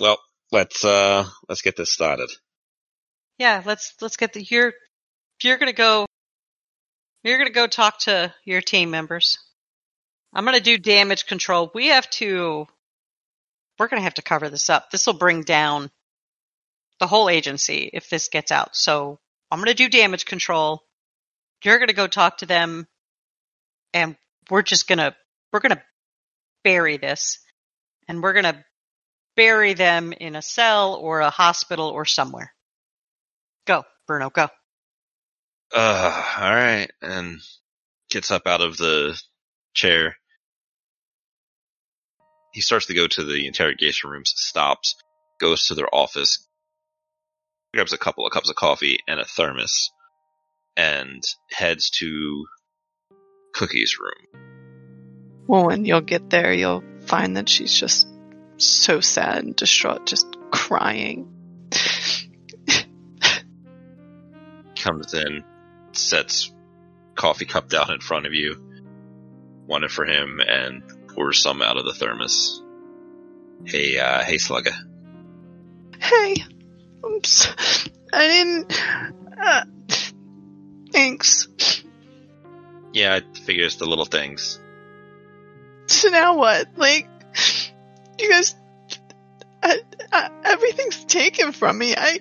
Well, 0.00 0.18
let's 0.50 0.84
uh 0.84 1.26
let's 1.48 1.62
get 1.62 1.76
this 1.76 1.90
started. 1.90 2.30
Yeah, 3.38 3.62
let's 3.64 3.94
let's 4.00 4.16
get 4.16 4.32
the 4.32 4.42
you're 4.42 4.72
you're 5.42 5.58
going 5.58 5.70
to 5.70 5.76
go 5.76 6.06
you're 7.22 7.44
to 7.44 7.50
go 7.50 7.66
talk 7.66 8.00
to 8.00 8.32
your 8.44 8.60
team 8.60 8.90
members. 8.90 9.38
I'm 10.32 10.44
going 10.44 10.56
to 10.56 10.62
do 10.62 10.78
damage 10.78 11.26
control. 11.26 11.70
We 11.74 11.88
have 11.88 12.08
to 12.10 12.66
we're 13.78 13.88
going 13.88 14.00
to 14.00 14.04
have 14.04 14.14
to 14.14 14.22
cover 14.22 14.48
this 14.48 14.70
up. 14.70 14.90
This 14.90 15.06
will 15.06 15.14
bring 15.14 15.42
down 15.42 15.90
the 17.04 17.08
whole 17.08 17.28
agency 17.28 17.90
if 17.92 18.08
this 18.08 18.28
gets 18.28 18.50
out. 18.50 18.74
So, 18.74 19.18
I'm 19.50 19.58
going 19.58 19.68
to 19.68 19.74
do 19.74 19.90
damage 19.90 20.24
control. 20.24 20.82
You're 21.62 21.76
going 21.76 21.88
to 21.88 21.94
go 21.94 22.06
talk 22.06 22.38
to 22.38 22.46
them 22.46 22.86
and 23.92 24.16
we're 24.50 24.62
just 24.62 24.88
going 24.88 24.98
to 24.98 25.14
we're 25.52 25.60
going 25.60 25.76
to 25.76 25.82
bury 26.64 26.96
this 26.96 27.38
and 28.08 28.22
we're 28.22 28.32
going 28.32 28.52
to 28.52 28.64
bury 29.36 29.74
them 29.74 30.12
in 30.12 30.34
a 30.34 30.42
cell 30.42 30.94
or 30.94 31.20
a 31.20 31.30
hospital 31.30 31.88
or 31.88 32.06
somewhere. 32.06 32.54
Go, 33.66 33.84
Bruno, 34.06 34.30
go. 34.30 34.48
Uh, 35.74 36.34
all 36.38 36.54
right, 36.54 36.90
and 37.02 37.40
gets 38.10 38.30
up 38.30 38.46
out 38.46 38.60
of 38.60 38.76
the 38.76 39.20
chair. 39.74 40.16
He 42.52 42.60
starts 42.60 42.86
to 42.86 42.94
go 42.94 43.06
to 43.06 43.24
the 43.24 43.46
interrogation 43.46 44.10
rooms, 44.10 44.32
stops, 44.36 44.96
goes 45.40 45.66
to 45.66 45.74
their 45.74 45.92
office, 45.92 46.46
grabs 47.74 47.92
a 47.92 47.98
couple 47.98 48.26
of 48.26 48.32
cups 48.32 48.48
of 48.48 48.56
coffee 48.56 48.98
and 49.06 49.20
a 49.20 49.24
thermos, 49.24 49.90
and 50.76 51.22
heads 51.50 51.90
to 51.90 52.46
Cookie's 53.52 53.98
room. 53.98 54.42
Well, 55.46 55.66
when 55.66 55.84
you'll 55.84 56.00
get 56.00 56.30
there, 56.30 56.52
you'll 56.52 56.84
find 57.06 57.36
that 57.36 57.48
she's 57.48 57.72
just 57.72 58.08
so 58.56 59.00
sad 59.00 59.44
and 59.44 59.54
distraught, 59.54 60.06
just 60.06 60.26
crying. 60.50 61.30
Comes 64.76 65.14
in, 65.14 65.44
sets 65.92 66.52
coffee 67.14 67.44
cup 67.44 67.68
down 67.68 67.92
in 67.92 68.00
front 68.00 68.26
of 68.26 68.34
you, 68.34 68.56
one 69.66 69.88
for 69.88 70.04
him, 70.04 70.40
and 70.40 70.82
pours 71.08 71.42
some 71.42 71.62
out 71.62 71.76
of 71.76 71.84
the 71.84 71.94
thermos. 71.94 72.62
Hey, 73.64 73.98
uh, 73.98 74.22
hey, 74.22 74.38
Slugger. 74.38 74.74
Hey, 76.00 76.36
oops, 77.04 77.48
I 78.12 78.28
didn't. 78.28 78.82
Uh, 79.40 79.64
thanks. 80.92 81.48
Yeah, 82.92 83.14
I 83.14 83.38
figure 83.40 83.64
it's 83.64 83.76
the 83.76 83.86
little 83.86 84.04
things. 84.04 84.60
So 85.86 86.08
now 86.08 86.36
what? 86.36 86.68
Like, 86.76 87.08
you 88.18 88.30
guys, 88.30 88.54
I, 89.62 89.80
I, 90.12 90.30
everything's 90.44 91.04
taken 91.04 91.52
from 91.52 91.76
me. 91.76 91.94
I, 91.96 92.20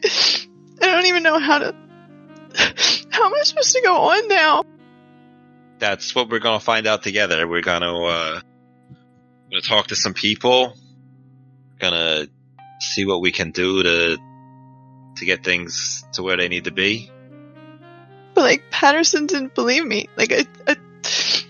I 0.81 0.85
don't 0.85 1.05
even 1.05 1.23
know 1.23 1.39
how 1.39 1.59
to. 1.59 1.75
How 3.11 3.27
am 3.27 3.33
I 3.33 3.43
supposed 3.43 3.73
to 3.73 3.81
go 3.81 3.95
on 3.95 4.27
now? 4.27 4.63
That's 5.79 6.15
what 6.15 6.29
we're 6.29 6.39
gonna 6.39 6.59
find 6.59 6.87
out 6.87 7.03
together. 7.03 7.47
We're 7.47 7.61
gonna, 7.61 8.03
uh, 8.03 8.41
gonna 9.51 9.61
talk 9.61 9.87
to 9.87 9.95
some 9.95 10.13
people. 10.13 10.75
Gonna 11.79 12.27
see 12.79 13.05
what 13.05 13.21
we 13.21 13.31
can 13.31 13.51
do 13.51 13.83
to, 13.83 14.17
to 15.17 15.25
get 15.25 15.43
things 15.43 16.05
to 16.13 16.23
where 16.23 16.37
they 16.37 16.47
need 16.47 16.65
to 16.65 16.71
be. 16.71 17.11
But 18.33 18.41
like 18.41 18.71
Patterson 18.71 19.27
didn't 19.27 19.55
believe 19.55 19.85
me. 19.85 20.09
Like 20.17 20.33
I, 20.33 20.45
I 20.67 20.75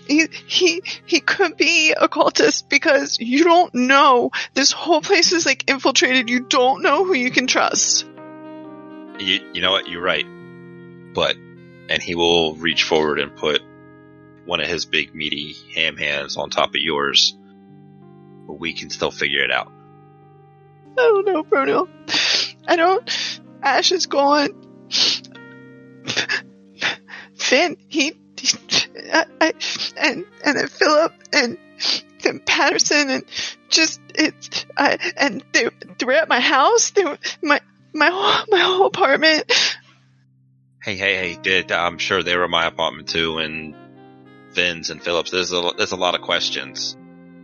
he 0.06 0.26
he 0.46 0.82
he 1.06 1.20
could 1.20 1.56
be 1.56 1.92
a 1.92 2.08
cultist 2.08 2.68
because 2.68 3.18
you 3.18 3.44
don't 3.44 3.74
know. 3.74 4.30
This 4.52 4.72
whole 4.72 5.00
place 5.00 5.32
is 5.32 5.46
like 5.46 5.68
infiltrated. 5.70 6.28
You 6.28 6.40
don't 6.40 6.82
know 6.82 7.04
who 7.04 7.14
you 7.14 7.30
can 7.30 7.46
trust. 7.46 8.06
You, 9.18 9.40
you 9.52 9.62
know 9.62 9.70
what? 9.70 9.88
You're 9.88 10.02
right. 10.02 10.26
But, 11.14 11.36
and 11.36 12.02
he 12.02 12.14
will 12.14 12.56
reach 12.56 12.82
forward 12.82 13.20
and 13.20 13.36
put 13.36 13.62
one 14.44 14.60
of 14.60 14.66
his 14.66 14.86
big 14.86 15.14
meaty 15.14 15.54
ham 15.74 15.96
hands 15.96 16.36
on 16.36 16.50
top 16.50 16.70
of 16.70 16.80
yours. 16.80 17.36
But 18.46 18.54
we 18.54 18.74
can 18.74 18.90
still 18.90 19.12
figure 19.12 19.44
it 19.44 19.52
out. 19.52 19.70
Oh, 20.98 21.22
I 21.22 21.22
don't 21.22 21.32
know, 21.32 21.42
Bruno. 21.44 21.88
I 22.66 22.76
don't. 22.76 23.33
Ash 23.64 23.90
is 23.92 24.06
gone. 24.06 24.50
Finn, 27.34 27.76
he, 27.88 28.12
he 28.38 28.58
I, 29.12 29.24
I, 29.40 29.52
and 29.96 30.24
and 30.44 30.58
then 30.58 30.68
Philip 30.68 31.12
and 31.32 31.58
then 32.22 32.40
Patterson 32.40 33.10
and 33.10 33.24
just 33.70 34.00
it's 34.14 34.66
I 34.76 34.98
and 35.16 35.42
they 35.52 35.68
they 35.98 36.06
were 36.06 36.12
at 36.12 36.28
my 36.28 36.40
house. 36.40 36.90
They 36.90 37.04
were 37.04 37.18
my 37.42 37.60
my 37.94 38.10
whole 38.10 38.44
my 38.50 38.58
whole 38.60 38.86
apartment. 38.86 39.50
Hey, 40.82 40.96
hey, 40.96 41.38
hey! 41.42 41.64
I'm 41.70 41.96
sure 41.96 42.22
they 42.22 42.36
were 42.36 42.48
my 42.48 42.66
apartment 42.66 43.08
too, 43.08 43.38
and 43.38 43.74
Finn's 44.52 44.90
and 44.90 45.02
Philip's. 45.02 45.30
There's 45.30 45.52
a 45.52 45.72
there's 45.78 45.92
a 45.92 45.96
lot 45.96 46.14
of 46.14 46.20
questions 46.20 46.96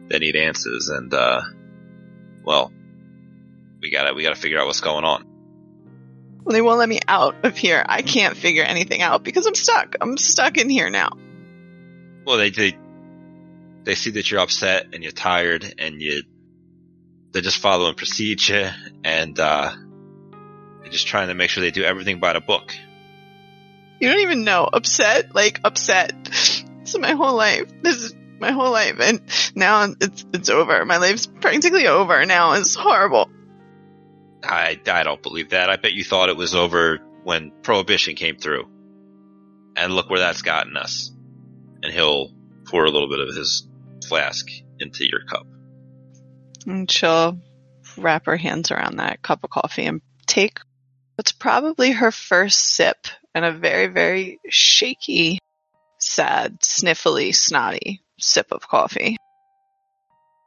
that 0.09 0.21
need 0.21 0.37
answers, 0.37 0.89
and 0.89 1.13
uh, 1.15 1.41
well, 2.45 2.71
we 3.81 3.91
gotta 3.91 4.13
we 4.13 4.23
gotta 4.23 4.37
figure 4.37 4.61
out 4.61 4.67
what's 4.67 4.83
going 4.83 5.05
on. 5.05 5.30
Well, 6.45 6.55
they 6.55 6.63
won't 6.63 6.79
let 6.79 6.89
me 6.89 7.01
out 7.07 7.45
of 7.45 7.57
here. 7.57 7.85
I 7.87 8.03
can't 8.03 8.37
figure 8.37 8.63
anything 8.63 9.03
out 9.03 9.23
because 9.23 9.47
I'm 9.47 9.55
stuck. 9.55 9.97
I'm 10.01 10.17
stuck 10.17 10.57
in 10.57 10.71
here 10.71 10.91
now. 10.91 11.11
Well, 12.25 12.39
they 12.39 12.51
they 12.51 12.77
they 13.85 13.95
see 13.95 14.11
that 14.13 14.31
you're 14.31 14.41
upset 14.41 14.89
and 14.93 15.03
you're 15.03 15.13
tired, 15.13 15.75
and 15.79 16.01
you 16.01 16.23
they're 17.33 17.43
just 17.43 17.59
following 17.59 17.95
procedure, 17.95 18.75
and 19.05 19.39
uh, 19.39 19.73
they're 20.81 20.91
just 20.91 21.07
trying 21.07 21.29
to 21.29 21.35
make 21.35 21.51
sure 21.51 21.63
they 21.63 21.71
do 21.71 21.85
everything 21.85 22.21
by 22.21 22.33
the 22.33 22.41
book. 22.41 22.75
You 24.01 24.09
don't 24.09 24.21
even 24.21 24.45
know. 24.45 24.69
Upset, 24.73 25.35
like 25.35 25.61
upset. 25.65 26.13
This 26.81 26.95
is 26.95 26.99
my 26.99 27.13
whole 27.13 27.37
life. 27.37 27.71
This 27.83 28.03
is 28.03 28.15
my 28.41 28.51
whole 28.51 28.73
life, 28.73 28.97
and 29.01 29.21
now 29.55 29.93
it's 30.01 30.25
it's 30.33 30.49
over. 30.49 30.85
My 30.85 30.97
life's 30.97 31.27
practically 31.27 31.87
over 31.87 32.25
now. 32.25 32.55
It's 32.55 32.75
horrible. 32.75 33.31
I 34.43 34.81
I 34.87 35.03
don't 35.03 35.23
believe 35.23 35.51
that. 35.51 35.71
I 35.71 35.77
bet 35.77 35.93
you 35.93 36.05
thought 36.05 36.29
it 36.29 36.37
was 36.37 36.55
over 36.55 36.99
when 37.25 37.53
prohibition 37.63 38.15
came 38.15 38.37
through, 38.37 38.69
and 39.77 39.95
look 39.95 40.11
where 40.11 40.21
that's 40.21 40.43
gotten 40.43 40.77
us. 40.77 41.11
And 41.83 41.93
he'll 41.93 42.31
pour 42.67 42.85
a 42.85 42.91
little 42.91 43.09
bit 43.09 43.21
of 43.21 43.35
his 43.35 43.67
flask 44.07 44.47
into 44.79 45.07
your 45.07 45.25
cup. 45.25 45.47
And 46.67 46.91
she'll 46.91 47.39
wrap 47.97 48.27
her 48.27 48.37
hands 48.37 48.71
around 48.71 48.97
that 48.97 49.23
cup 49.23 49.45
of 49.45 49.51
coffee 49.51 49.87
and 49.87 50.03
take 50.27 50.61
what's 51.17 51.33
probably 51.33 51.93
her 51.93 52.11
first 52.11 52.59
sip 52.75 53.07
and 53.35 53.45
a 53.45 53.53
very, 53.53 53.87
very 53.87 54.41
shaky 54.49 55.39
sad, 55.99 56.61
sniffly, 56.61 57.35
snotty 57.35 58.03
sip 58.19 58.53
of 58.53 58.67
coffee. 58.69 59.17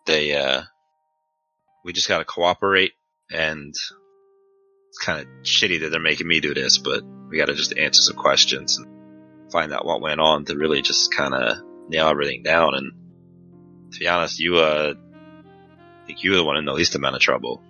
They, 0.05 0.35
uh, 0.35 0.63
we 1.85 1.93
just 1.93 2.07
gotta 2.07 2.25
cooperate 2.25 2.93
and 3.33 3.69
it's 4.89 4.99
kind 4.99 5.21
of 5.21 5.27
shitty 5.43 5.81
that 5.81 5.89
they're 5.89 5.99
making 5.99 6.27
me 6.27 6.39
do 6.39 6.53
this, 6.53 6.77
but 6.77 7.03
we 7.29 7.37
gotta 7.37 7.55
just 7.55 7.77
answer 7.77 8.01
some 8.01 8.15
questions 8.15 8.77
and 8.77 9.51
find 9.51 9.73
out 9.73 9.85
what 9.85 10.01
went 10.01 10.21
on 10.21 10.45
to 10.45 10.55
really 10.55 10.81
just 10.81 11.13
kind 11.13 11.33
of 11.33 11.57
nail 11.89 12.07
everything 12.07 12.43
down. 12.43 12.75
And 12.75 12.91
to 13.91 13.99
be 13.99 14.07
honest, 14.07 14.39
you, 14.39 14.57
uh, 14.57 14.93
I 14.93 16.05
think 16.05 16.23
you 16.23 16.31
were 16.31 16.37
the 16.37 16.43
one 16.43 16.57
in 16.57 16.65
the 16.65 16.73
least 16.73 16.95
amount 16.95 17.15
of 17.15 17.21
trouble. 17.21 17.61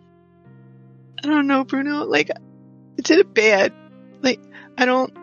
I 1.23 1.27
don't 1.27 1.47
know, 1.47 1.63
Bruno. 1.63 2.03
Like, 2.03 2.29
I 2.31 3.01
did 3.01 3.19
it 3.19 3.33
bad. 3.33 3.73
Like, 4.21 4.41
I 4.77 4.85
don't, 4.85 5.13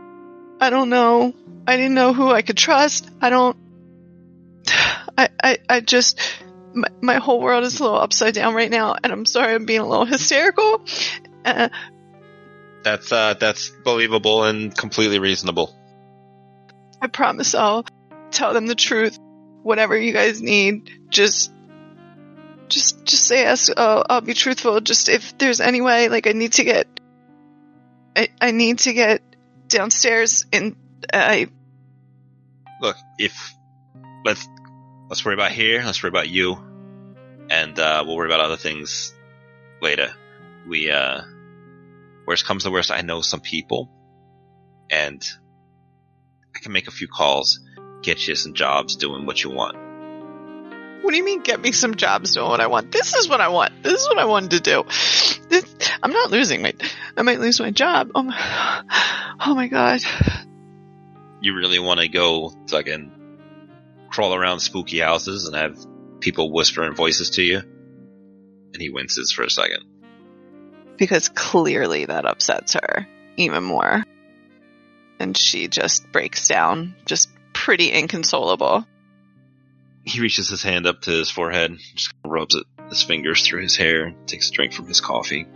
I 0.60 0.70
don't 0.70 0.88
know. 0.88 1.34
I 1.66 1.76
didn't 1.76 1.94
know 1.94 2.14
who 2.14 2.30
I 2.30 2.42
could 2.42 2.56
trust. 2.56 3.08
I 3.20 3.28
don't, 3.30 3.56
I, 5.18 5.28
I, 5.42 5.58
I 5.68 5.80
just, 5.80 6.18
my, 6.72 6.88
my 7.00 7.14
whole 7.16 7.40
world 7.40 7.64
is 7.64 7.80
a 7.80 7.82
little 7.82 7.98
upside 7.98 8.34
down 8.34 8.54
right 8.54 8.70
now, 8.70 8.96
and 9.02 9.12
I'm 9.12 9.26
sorry 9.26 9.54
I'm 9.54 9.66
being 9.66 9.80
a 9.80 9.88
little 9.88 10.04
hysterical. 10.16 10.84
Uh, 11.44 11.68
That's, 12.82 13.12
uh, 13.12 13.34
that's 13.34 13.70
believable 13.84 14.44
and 14.44 14.76
completely 14.76 15.18
reasonable. 15.18 15.74
I 17.02 17.08
promise 17.08 17.54
I'll 17.54 17.84
tell 18.30 18.54
them 18.54 18.66
the 18.66 18.74
truth. 18.74 19.18
Whatever 19.62 19.96
you 19.96 20.12
guys 20.14 20.40
need, 20.40 20.90
just, 21.10 21.52
just, 22.68 23.04
just 23.04 23.26
say 23.26 23.42
yes. 23.42 23.70
I'll, 23.76 24.04
I'll 24.08 24.20
be 24.22 24.32
truthful. 24.32 24.80
Just 24.80 25.10
if 25.10 25.36
there's 25.36 25.60
any 25.60 25.82
way, 25.82 26.08
like 26.08 26.26
I 26.26 26.32
need 26.32 26.54
to 26.54 26.64
get, 26.64 26.86
I, 28.16 28.28
I 28.40 28.50
need 28.52 28.78
to 28.80 28.94
get 28.94 29.22
downstairs 29.68 30.46
and 30.52 30.76
I, 31.12 31.48
Look, 32.80 32.96
if, 33.18 33.54
let's, 34.24 34.48
let's 35.10 35.24
worry 35.24 35.34
about 35.34 35.50
here, 35.50 35.82
let's 35.84 36.02
worry 36.02 36.08
about 36.08 36.28
you, 36.28 36.56
and, 37.50 37.78
uh, 37.78 38.04
we'll 38.06 38.16
worry 38.16 38.28
about 38.28 38.40
other 38.40 38.56
things 38.56 39.12
later. 39.82 40.14
We, 40.68 40.88
uh, 40.88 41.22
worst 42.26 42.46
comes 42.46 42.62
to 42.62 42.70
worst, 42.70 42.92
I 42.92 43.00
know 43.00 43.20
some 43.20 43.40
people, 43.40 43.90
and 44.88 45.22
I 46.54 46.60
can 46.60 46.72
make 46.72 46.86
a 46.86 46.92
few 46.92 47.08
calls, 47.08 47.58
get 48.02 48.26
you 48.28 48.36
some 48.36 48.54
jobs 48.54 48.94
doing 48.94 49.26
what 49.26 49.42
you 49.42 49.50
want. 49.50 49.76
what 51.02 51.12
do 51.12 51.16
you 51.16 51.24
mean 51.24 51.40
get 51.40 51.60
me 51.60 51.72
some 51.72 51.94
jobs 51.96 52.34
doing 52.34 52.48
what 52.48 52.60
I 52.60 52.68
want? 52.68 52.92
This 52.92 53.14
is 53.16 53.26
what 53.26 53.40
I 53.40 53.48
want. 53.48 53.82
This 53.82 54.02
is 54.02 54.06
what 54.06 54.18
I 54.18 54.26
wanted 54.26 54.50
to 54.50 54.60
do. 54.60 54.84
This, 55.48 55.64
I'm 56.02 56.12
not 56.12 56.30
losing 56.30 56.62
my, 56.62 56.74
I 57.16 57.22
might 57.22 57.40
lose 57.40 57.58
my 57.58 57.70
job. 57.70 58.12
Oh 58.14 58.22
my, 58.22 58.84
oh 59.40 59.54
my 59.54 59.66
god. 59.66 60.02
You 61.40 61.56
really 61.56 61.78
want 61.78 62.00
to 62.00 62.08
go 62.08 62.52
fucking 62.68 63.19
crawl 64.10 64.34
around 64.34 64.60
spooky 64.60 64.98
houses 64.98 65.46
and 65.46 65.56
have 65.56 65.78
people 66.20 66.52
whispering 66.52 66.94
voices 66.94 67.30
to 67.30 67.42
you? 67.42 67.58
And 67.58 68.80
he 68.80 68.90
winces 68.90 69.32
for 69.32 69.42
a 69.44 69.50
second. 69.50 69.84
because 70.98 71.28
clearly 71.30 72.04
that 72.04 72.26
upsets 72.26 72.74
her 72.74 73.06
even 73.36 73.64
more. 73.64 74.04
And 75.18 75.36
she 75.36 75.68
just 75.68 76.10
breaks 76.12 76.46
down, 76.48 76.94
just 77.06 77.30
pretty 77.52 77.90
inconsolable. 77.92 78.86
He 80.04 80.20
reaches 80.20 80.48
his 80.48 80.62
hand 80.62 80.86
up 80.86 81.02
to 81.02 81.10
his 81.10 81.30
forehead, 81.30 81.78
just 81.94 82.12
rubs 82.24 82.54
it, 82.54 82.64
his 82.88 83.02
fingers 83.02 83.46
through 83.46 83.62
his 83.62 83.76
hair, 83.76 84.14
takes 84.26 84.48
a 84.48 84.52
drink 84.52 84.72
from 84.72 84.86
his 84.88 85.00
coffee. 85.00 85.46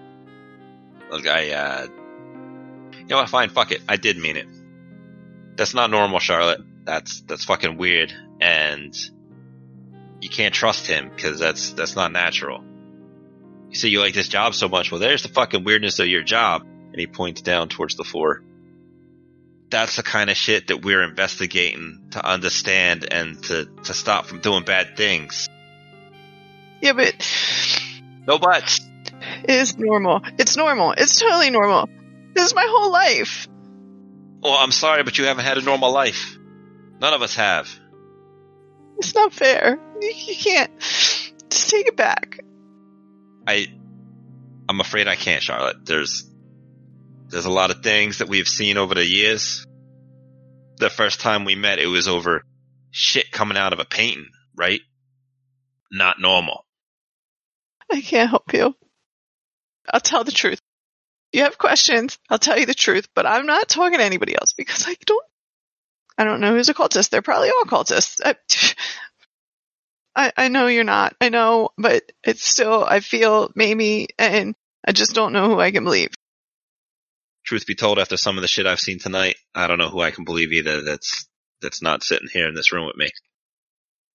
Look, 1.10 1.26
I, 1.26 1.52
uh, 1.52 1.86
you 2.98 3.06
know 3.06 3.16
what? 3.16 3.30
Fine, 3.30 3.50
fuck 3.50 3.72
it. 3.72 3.80
I 3.88 3.96
did 3.96 4.18
mean 4.18 4.36
it. 4.36 4.46
That's 5.56 5.72
not 5.74 5.90
normal, 5.90 6.18
Charlotte. 6.18 6.60
That's 6.84 7.22
that's 7.22 7.44
fucking 7.44 7.76
weird, 7.78 8.12
and 8.40 8.94
you 10.20 10.28
can't 10.28 10.54
trust 10.54 10.86
him 10.86 11.10
because 11.14 11.38
that's 11.38 11.72
that's 11.72 11.96
not 11.96 12.12
natural. 12.12 12.62
You 13.70 13.74
say 13.76 13.88
you 13.88 14.00
like 14.00 14.14
this 14.14 14.28
job 14.28 14.54
so 14.54 14.68
much. 14.68 14.90
Well, 14.92 15.00
there's 15.00 15.22
the 15.22 15.28
fucking 15.28 15.64
weirdness 15.64 15.98
of 15.98 16.06
your 16.06 16.22
job, 16.22 16.62
and 16.62 16.98
he 16.98 17.06
points 17.06 17.40
down 17.42 17.68
towards 17.68 17.96
the 17.96 18.04
floor. 18.04 18.42
That's 19.70 19.96
the 19.96 20.02
kind 20.02 20.30
of 20.30 20.36
shit 20.36 20.68
that 20.68 20.84
we're 20.84 21.02
investigating 21.02 22.08
to 22.12 22.24
understand 22.24 23.08
and 23.10 23.42
to 23.44 23.64
to 23.84 23.94
stop 23.94 24.26
from 24.26 24.40
doing 24.40 24.64
bad 24.64 24.96
things. 24.96 25.48
Yeah, 26.80 26.92
but 26.92 27.14
No 28.26 28.38
buts. 28.38 28.78
it 29.44 29.50
is 29.50 29.78
normal. 29.78 30.20
It's 30.38 30.56
normal. 30.56 30.92
It's 30.92 31.18
totally 31.18 31.50
normal. 31.50 31.88
This 32.34 32.44
is 32.48 32.54
my 32.54 32.66
whole 32.68 32.92
life. 32.92 33.48
Well, 34.42 34.52
I'm 34.58 34.70
sorry, 34.72 35.02
but 35.02 35.16
you 35.16 35.24
haven't 35.24 35.44
had 35.46 35.56
a 35.56 35.62
normal 35.62 35.90
life. 35.92 36.36
None 37.00 37.12
of 37.14 37.22
us 37.22 37.34
have. 37.36 37.68
It's 38.98 39.14
not 39.14 39.32
fair. 39.32 39.78
You, 40.00 40.12
you 40.14 40.36
can't. 40.36 40.70
Just 40.78 41.70
take 41.70 41.86
it 41.86 41.96
back. 41.96 42.38
I, 43.46 43.66
I'm 44.68 44.80
afraid 44.80 45.08
I 45.08 45.16
can't, 45.16 45.42
Charlotte. 45.42 45.84
There's, 45.84 46.28
there's 47.28 47.44
a 47.44 47.50
lot 47.50 47.70
of 47.70 47.82
things 47.82 48.18
that 48.18 48.28
we've 48.28 48.48
seen 48.48 48.78
over 48.78 48.94
the 48.94 49.04
years. 49.04 49.66
The 50.78 50.90
first 50.90 51.20
time 51.20 51.44
we 51.44 51.54
met, 51.54 51.78
it 51.78 51.86
was 51.86 52.08
over 52.08 52.44
shit 52.90 53.30
coming 53.30 53.56
out 53.56 53.72
of 53.72 53.80
a 53.80 53.84
painting, 53.84 54.28
right? 54.56 54.80
Not 55.90 56.20
normal. 56.20 56.64
I 57.92 58.00
can't 58.00 58.30
help 58.30 58.52
you. 58.52 58.74
I'll 59.92 60.00
tell 60.00 60.24
the 60.24 60.32
truth. 60.32 60.60
You 61.32 61.42
have 61.42 61.58
questions, 61.58 62.18
I'll 62.30 62.38
tell 62.38 62.58
you 62.58 62.66
the 62.66 62.74
truth, 62.74 63.08
but 63.14 63.26
I'm 63.26 63.46
not 63.46 63.68
talking 63.68 63.98
to 63.98 64.04
anybody 64.04 64.34
else 64.34 64.52
because 64.52 64.86
I 64.86 64.94
don't 65.04 65.26
I 66.16 66.24
don't 66.24 66.40
know 66.40 66.54
who's 66.54 66.68
a 66.68 66.74
cultist. 66.74 67.10
They're 67.10 67.22
probably 67.22 67.50
all 67.50 67.64
cultists. 67.64 68.20
I, 68.24 68.36
I, 70.16 70.32
I 70.36 70.48
know 70.48 70.68
you're 70.68 70.84
not. 70.84 71.16
I 71.20 71.28
know, 71.28 71.70
but 71.76 72.04
it's 72.22 72.46
still 72.46 72.84
I 72.84 73.00
feel 73.00 73.50
maybe 73.54 74.08
and 74.18 74.54
I 74.86 74.92
just 74.92 75.14
don't 75.14 75.32
know 75.32 75.48
who 75.48 75.60
I 75.60 75.72
can 75.72 75.84
believe. 75.84 76.10
Truth 77.44 77.66
be 77.66 77.74
told, 77.74 77.98
after 77.98 78.16
some 78.16 78.38
of 78.38 78.42
the 78.42 78.48
shit 78.48 78.66
I've 78.66 78.80
seen 78.80 78.98
tonight, 78.98 79.36
I 79.54 79.66
don't 79.66 79.78
know 79.78 79.90
who 79.90 80.00
I 80.00 80.12
can 80.12 80.24
believe 80.24 80.52
either. 80.52 80.82
That's 80.82 81.26
that's 81.60 81.82
not 81.82 82.04
sitting 82.04 82.28
here 82.32 82.48
in 82.48 82.54
this 82.54 82.72
room 82.72 82.86
with 82.86 82.96
me. 82.96 83.10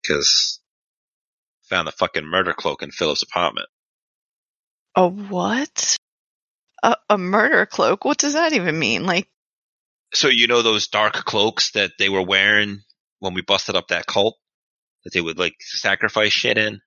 Because 0.01 0.59
found 1.69 1.87
the 1.87 1.91
fucking 1.91 2.25
murder 2.25 2.53
cloak 2.53 2.81
in 2.81 2.91
Philip's 2.91 3.23
apartment. 3.23 3.67
A 4.95 5.07
what? 5.07 5.97
A, 6.81 6.95
a 7.09 7.17
murder 7.17 7.65
cloak? 7.65 8.05
What 8.05 8.17
does 8.17 8.33
that 8.33 8.53
even 8.53 8.77
mean? 8.77 9.05
Like 9.05 9.27
So 10.13 10.27
you 10.27 10.47
know 10.47 10.61
those 10.61 10.87
dark 10.87 11.13
cloaks 11.13 11.71
that 11.71 11.91
they 11.99 12.09
were 12.09 12.23
wearing 12.23 12.81
when 13.19 13.33
we 13.33 13.41
busted 13.41 13.75
up 13.75 13.89
that 13.89 14.05
cult 14.05 14.37
that 15.03 15.13
they 15.13 15.21
would 15.21 15.39
like 15.39 15.55
sacrifice 15.59 16.31
shit 16.31 16.57
in. 16.57 16.81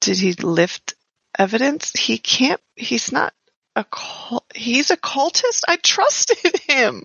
did 0.00 0.18
he 0.18 0.32
lift 0.32 0.94
evidence? 1.38 1.92
He 1.92 2.18
can't. 2.18 2.60
He's 2.76 3.12
not 3.12 3.32
a 3.76 3.84
cult. 3.84 4.44
He's 4.54 4.90
a 4.90 4.96
cultist. 4.96 5.62
I 5.66 5.76
trusted 5.76 6.58
him. 6.68 7.04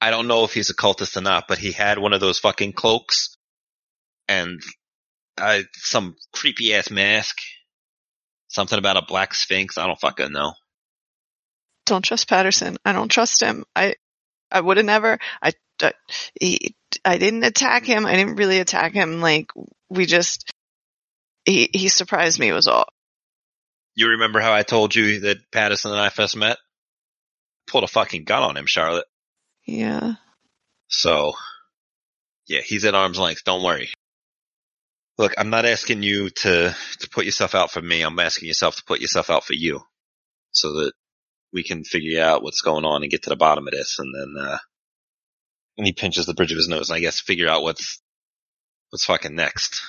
I 0.00 0.10
don't 0.10 0.28
know 0.28 0.44
if 0.44 0.54
he's 0.54 0.70
a 0.70 0.74
cultist 0.74 1.16
or 1.16 1.20
not, 1.20 1.46
but 1.46 1.58
he 1.58 1.72
had 1.72 1.98
one 1.98 2.12
of 2.12 2.20
those 2.20 2.38
fucking 2.38 2.72
cloaks 2.72 3.36
and 4.28 4.60
uh, 5.36 5.60
some 5.74 6.16
creepy 6.32 6.74
ass 6.74 6.90
mask. 6.90 7.36
Something 8.48 8.78
about 8.78 8.96
a 8.96 9.02
black 9.02 9.34
sphinx. 9.34 9.78
I 9.78 9.86
don't 9.86 10.00
fucking 10.00 10.32
know. 10.32 10.54
Don't 11.90 12.02
trust 12.02 12.28
Patterson. 12.28 12.76
I 12.84 12.92
don't 12.92 13.10
trust 13.10 13.42
him. 13.42 13.64
I, 13.74 13.94
I 14.50 14.60
would 14.60 14.76
have 14.76 14.86
never. 14.86 15.18
I, 15.42 15.52
I, 15.82 15.92
he, 16.40 16.76
I 17.04 17.18
didn't 17.18 17.44
attack 17.44 17.84
him. 17.84 18.06
I 18.06 18.14
didn't 18.14 18.36
really 18.36 18.60
attack 18.60 18.92
him. 18.94 19.20
Like 19.20 19.50
we 19.88 20.06
just, 20.06 20.50
he, 21.44 21.68
he 21.72 21.88
surprised 21.88 22.38
me. 22.38 22.52
Was 22.52 22.68
all. 22.68 22.86
You 23.96 24.10
remember 24.10 24.38
how 24.40 24.52
I 24.52 24.62
told 24.62 24.94
you 24.94 25.20
that 25.20 25.50
Patterson 25.50 25.90
and 25.90 26.00
I 26.00 26.10
first 26.10 26.36
met? 26.36 26.58
Pulled 27.66 27.84
a 27.84 27.88
fucking 27.88 28.22
gun 28.24 28.42
on 28.42 28.56
him, 28.56 28.66
Charlotte. 28.66 29.06
Yeah. 29.66 30.14
So, 30.86 31.32
yeah, 32.46 32.60
he's 32.64 32.84
at 32.84 32.94
arm's 32.94 33.18
length. 33.18 33.42
Don't 33.44 33.64
worry. 33.64 33.90
Look, 35.18 35.34
I'm 35.36 35.50
not 35.50 35.66
asking 35.66 36.04
you 36.04 36.30
to, 36.30 36.74
to 37.00 37.10
put 37.10 37.24
yourself 37.24 37.54
out 37.54 37.72
for 37.72 37.82
me. 37.82 38.02
I'm 38.02 38.18
asking 38.18 38.46
yourself 38.46 38.76
to 38.76 38.84
put 38.84 39.00
yourself 39.00 39.28
out 39.28 39.44
for 39.44 39.54
you 39.54 39.82
so 40.52 40.72
that 40.80 40.92
we 41.52 41.62
can 41.62 41.84
figure 41.84 42.22
out 42.22 42.42
what's 42.42 42.62
going 42.62 42.84
on 42.84 43.02
and 43.02 43.10
get 43.10 43.22
to 43.24 43.30
the 43.30 43.36
bottom 43.36 43.66
of 43.66 43.72
this. 43.72 43.98
And 43.98 44.14
then, 44.14 44.44
uh, 44.44 44.58
and 45.76 45.86
he 45.86 45.92
pinches 45.92 46.26
the 46.26 46.34
bridge 46.34 46.52
of 46.52 46.58
his 46.58 46.68
nose 46.68 46.90
and 46.90 46.96
I 46.96 47.00
guess 47.00 47.20
figure 47.20 47.48
out 47.48 47.62
what's, 47.62 48.00
what's 48.90 49.04
fucking 49.04 49.34
next. 49.34 49.82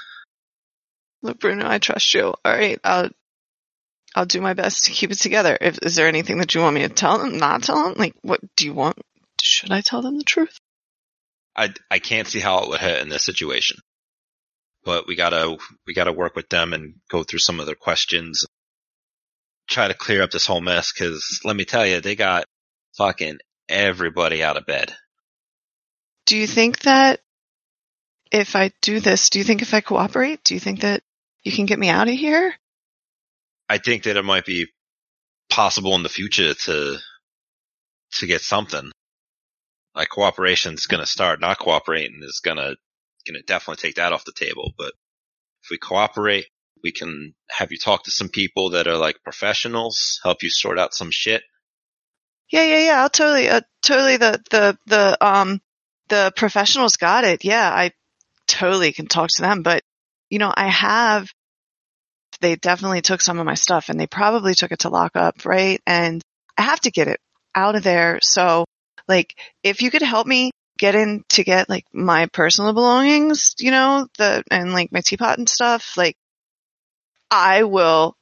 Look, 1.22 1.40
Bruno, 1.40 1.70
I 1.70 1.78
trust 1.78 2.14
you. 2.14 2.26
All 2.26 2.36
right. 2.46 2.80
I'll, 2.84 3.10
I'll 4.16 4.26
do 4.26 4.42
my 4.42 4.54
best 4.54 4.86
to 4.86 4.92
keep 4.92 5.12
it 5.12 5.20
together. 5.20 5.58
If, 5.60 5.80
is 5.84 5.96
there 5.96 6.08
anything 6.08 6.40
that 6.40 6.54
you 6.56 6.62
want 6.62 6.76
me 6.76 6.82
to 6.82 6.90
tell 6.90 7.20
them? 7.20 7.38
Not 7.38 7.64
tell 7.64 7.84
them? 7.84 7.94
Like, 7.98 8.16
what 8.22 8.42
do 8.56 8.66
you 8.66 8.74
want? 8.74 8.98
Should 9.42 9.72
I 9.72 9.82
tell 9.82 10.02
them 10.02 10.18
the 10.18 10.24
truth? 10.24 10.58
I, 11.56 11.74
I 11.90 12.00
can't 12.00 12.28
see 12.28 12.40
how 12.40 12.64
it 12.64 12.70
would 12.70 12.80
hurt 12.80 13.02
in 13.02 13.10
this 13.10 13.26
situation. 13.26 13.78
But 14.84 15.08
we 15.08 15.16
gotta, 15.16 15.58
we 15.86 15.94
gotta 15.94 16.12
work 16.12 16.36
with 16.36 16.50
them 16.50 16.74
and 16.74 16.96
go 17.10 17.24
through 17.24 17.40
some 17.40 17.60
of 17.60 17.68
their 17.68 17.76
questions. 17.76 18.46
Try 19.70 19.88
to 19.88 19.94
clear 19.94 20.22
up 20.24 20.32
this 20.32 20.46
whole 20.46 20.62
mess 20.62 20.92
cause 20.92 21.40
let 21.46 21.56
me 21.56 21.66
tell 21.66 21.86
you, 21.86 22.02
they 22.02 22.16
got 22.16 22.46
fucking 22.98 23.40
everybody 23.70 24.44
out 24.44 24.58
of 24.58 24.66
bed. 24.66 24.94
do 26.26 26.38
you 26.38 26.48
think 26.48 26.80
that 26.82 27.22
if 28.32 28.56
I 28.56 28.72
do 28.82 29.00
this, 29.00 29.30
do 29.30 29.40
you 29.40 29.46
think 29.46 29.62
if 29.62 29.74
I 29.74 29.82
cooperate, 29.82 30.44
do 30.44 30.54
you 30.54 30.60
think 30.60 30.82
that 30.82 31.04
you 31.44 31.52
can 31.52 31.66
get 31.66 31.80
me 31.80 31.90
out 31.90 32.08
of 32.08 32.14
here? 32.14 32.54
I 33.70 33.78
think 33.78 34.04
that 34.04 34.18
it 34.18 34.24
might 34.26 34.46
be 34.46 34.68
possible 35.50 35.96
in 35.96 36.04
the 36.04 36.10
future 36.10 36.54
to 36.54 36.98
to 38.20 38.28
get 38.28 38.42
something. 38.42 38.92
Like 39.96 40.10
cooperation's 40.10 40.86
gonna 40.86 41.06
start. 41.06 41.42
Not 41.42 41.60
cooperating 41.60 42.22
is 42.24 42.42
gonna 42.44 42.76
gonna 43.28 43.42
definitely 43.44 43.82
take 43.82 43.96
that 43.96 44.14
off 44.14 44.26
the 44.26 44.34
table. 44.34 44.72
But 44.78 44.94
if 45.64 45.70
we 45.70 45.78
cooperate, 45.78 46.48
we 46.84 46.92
can 46.92 47.34
have 47.50 47.72
you 47.72 47.78
talk 47.78 48.04
to 48.04 48.12
some 48.12 48.30
people 48.30 48.72
that 48.72 48.88
are 48.88 48.98
like 48.98 49.24
professionals, 49.24 50.20
help 50.24 50.44
you 50.44 50.50
sort 50.50 50.80
out 50.80 50.94
some 50.94 51.12
shit. 51.12 51.44
Yeah, 52.50 52.64
yeah, 52.64 52.86
yeah. 52.86 53.02
I'll 53.02 53.10
totally, 53.10 53.50
uh, 53.50 53.62
totally. 53.82 54.18
The 54.18 54.42
the 54.50 54.78
the 54.86 55.26
um 55.26 55.62
the 56.10 56.34
professionals 56.36 56.98
got 56.98 57.24
it. 57.24 57.46
Yeah, 57.46 57.70
I 57.70 57.92
totally 58.48 58.92
can 58.92 59.08
talk 59.08 59.30
to 59.36 59.42
them. 59.42 59.64
But 59.64 59.84
you 60.30 60.40
know, 60.40 60.54
I 60.56 60.68
have. 60.68 61.30
They 62.42 62.56
definitely 62.56 63.02
took 63.02 63.22
some 63.22 63.40
of 63.40 63.46
my 63.46 63.54
stuff, 63.54 63.90
and 63.90 64.00
they 64.00 64.08
probably 64.08 64.56
took 64.56 64.72
it 64.72 64.80
to 64.80 64.90
lock 64.90 65.16
up, 65.16 65.46
right? 65.46 65.80
And 65.86 66.22
I 66.58 66.64
have 66.64 66.80
to 66.82 66.92
get 66.92 67.08
it 67.08 67.20
out 67.56 67.76
of 67.76 67.84
there. 67.84 68.20
So, 68.22 68.66
like, 69.08 69.36
if 69.64 69.82
you 69.82 69.92
could 69.92 70.02
help 70.02 70.26
me 70.26 70.52
get 70.78 70.96
in 70.96 71.24
to 71.30 71.44
get 71.44 71.70
like 71.70 71.86
my 71.94 72.26
personal 72.28 72.74
belongings, 72.74 73.54
you 73.60 73.72
know, 73.72 74.08
the 74.18 74.44
and 74.50 74.74
like 74.74 74.92
my 74.92 75.02
teapot 75.02 75.38
and 75.38 75.48
stuff, 75.48 75.96
like, 75.98 76.16
I 77.32 77.64
will 77.64 78.18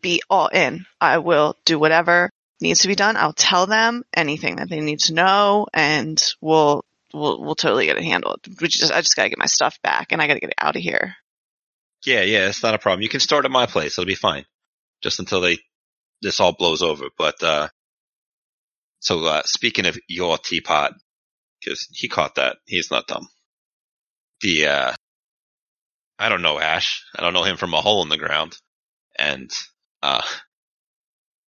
be 0.00 0.22
all 0.30 0.48
in. 0.48 0.86
I 1.00 1.18
will 1.18 1.54
do 1.66 1.78
whatever 1.78 2.30
needs 2.60 2.80
to 2.80 2.88
be 2.88 2.94
done. 2.94 3.16
I'll 3.16 3.32
tell 3.34 3.66
them 3.66 4.02
anything 4.14 4.56
that 4.56 4.68
they 4.68 4.80
need 4.80 5.00
to 5.00 5.14
know 5.14 5.66
and 5.72 6.20
we'll, 6.40 6.84
we'll, 7.12 7.40
we'll 7.42 7.54
totally 7.54 7.86
get 7.86 7.98
it 7.98 8.04
handled. 8.04 8.40
We 8.60 8.68
just, 8.68 8.92
I 8.92 9.00
just 9.00 9.14
gotta 9.14 9.28
get 9.28 9.38
my 9.38 9.46
stuff 9.46 9.80
back 9.82 10.10
and 10.10 10.20
I 10.20 10.26
gotta 10.26 10.40
get 10.40 10.50
it 10.50 10.56
out 10.58 10.76
of 10.76 10.82
here. 10.82 11.14
Yeah, 12.04 12.22
yeah, 12.22 12.48
it's 12.48 12.62
not 12.62 12.74
a 12.74 12.78
problem. 12.78 13.02
You 13.02 13.08
can 13.08 13.20
start 13.20 13.44
at 13.44 13.50
my 13.50 13.66
place. 13.66 13.98
It'll 13.98 14.06
be 14.06 14.14
fine. 14.14 14.44
Just 15.02 15.20
until 15.20 15.40
they, 15.40 15.58
this 16.22 16.40
all 16.40 16.52
blows 16.52 16.82
over. 16.82 17.06
But, 17.16 17.42
uh, 17.42 17.68
so, 19.00 19.24
uh, 19.24 19.42
speaking 19.44 19.86
of 19.86 19.98
your 20.08 20.38
teapot, 20.38 20.92
cause 21.64 21.86
he 21.92 22.08
caught 22.08 22.36
that. 22.36 22.56
He's 22.66 22.90
not 22.90 23.06
dumb. 23.06 23.28
The, 24.40 24.66
uh, 24.66 24.92
I 26.18 26.28
don't 26.28 26.42
know 26.42 26.58
Ash. 26.58 27.04
I 27.16 27.22
don't 27.22 27.32
know 27.32 27.44
him 27.44 27.56
from 27.56 27.74
a 27.74 27.80
hole 27.80 28.02
in 28.02 28.08
the 28.08 28.16
ground. 28.16 28.56
And, 29.18 29.50
uh, 30.02 30.22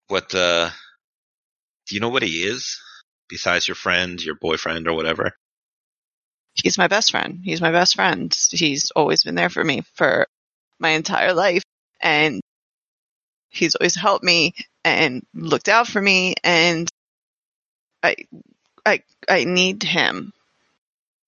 what, 0.07 0.33
uh, 0.35 0.69
do 1.87 1.95
you 1.95 2.01
know 2.01 2.09
what 2.09 2.23
he 2.23 2.43
is? 2.43 2.79
Besides 3.29 3.67
your 3.67 3.75
friend, 3.75 4.21
your 4.21 4.35
boyfriend, 4.35 4.87
or 4.87 4.93
whatever? 4.93 5.33
He's 6.53 6.77
my 6.77 6.87
best 6.87 7.11
friend. 7.11 7.39
He's 7.43 7.61
my 7.61 7.71
best 7.71 7.95
friend. 7.95 8.35
He's 8.49 8.91
always 8.91 9.23
been 9.23 9.35
there 9.35 9.49
for 9.49 9.63
me 9.63 9.83
for 9.93 10.27
my 10.79 10.89
entire 10.89 11.33
life 11.33 11.63
and 12.01 12.41
he's 13.49 13.75
always 13.75 13.95
helped 13.95 14.23
me 14.23 14.53
and 14.83 15.25
looked 15.33 15.69
out 15.69 15.87
for 15.87 16.01
me 16.01 16.35
and 16.43 16.89
I, 18.03 18.15
I, 18.85 19.03
I 19.29 19.43
need 19.45 19.83
him. 19.83 20.33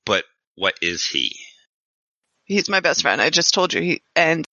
But 0.06 0.26
what 0.56 0.76
is 0.82 1.06
he? 1.06 1.38
He's 2.46 2.70
my 2.70 2.80
best 2.80 3.02
friend. 3.02 3.22
I 3.22 3.30
just 3.30 3.54
told 3.54 3.74
you 3.74 3.82
he, 3.82 4.02
and 4.16 4.46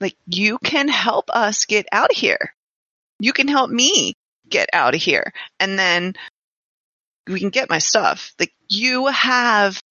like 0.00 0.16
you 0.26 0.58
can 0.58 0.88
help 0.88 1.30
us 1.30 1.64
get 1.64 1.86
out 1.92 2.10
of 2.10 2.16
here. 2.16 2.54
You 3.20 3.32
can 3.32 3.48
help 3.48 3.70
me 3.70 4.14
get 4.48 4.68
out 4.72 4.94
of 4.94 5.02
here. 5.02 5.32
And 5.60 5.78
then 5.78 6.14
we 7.26 7.40
can 7.40 7.50
get 7.50 7.70
my 7.70 7.78
stuff. 7.78 8.32
Like 8.38 8.52
you 8.68 9.06
have 9.06 9.82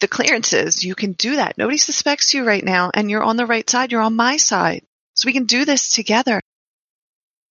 the 0.00 0.08
clearances. 0.08 0.84
You 0.84 0.94
can 0.94 1.12
do 1.12 1.36
that. 1.36 1.56
Nobody 1.58 1.78
suspects 1.78 2.34
you 2.34 2.44
right 2.44 2.64
now 2.64 2.90
and 2.92 3.10
you're 3.10 3.22
on 3.22 3.36
the 3.36 3.46
right 3.46 3.68
side. 3.68 3.92
You're 3.92 4.02
on 4.02 4.16
my 4.16 4.36
side. 4.36 4.82
So 5.14 5.26
we 5.26 5.32
can 5.32 5.46
do 5.46 5.64
this 5.64 5.88
together. 5.88 6.40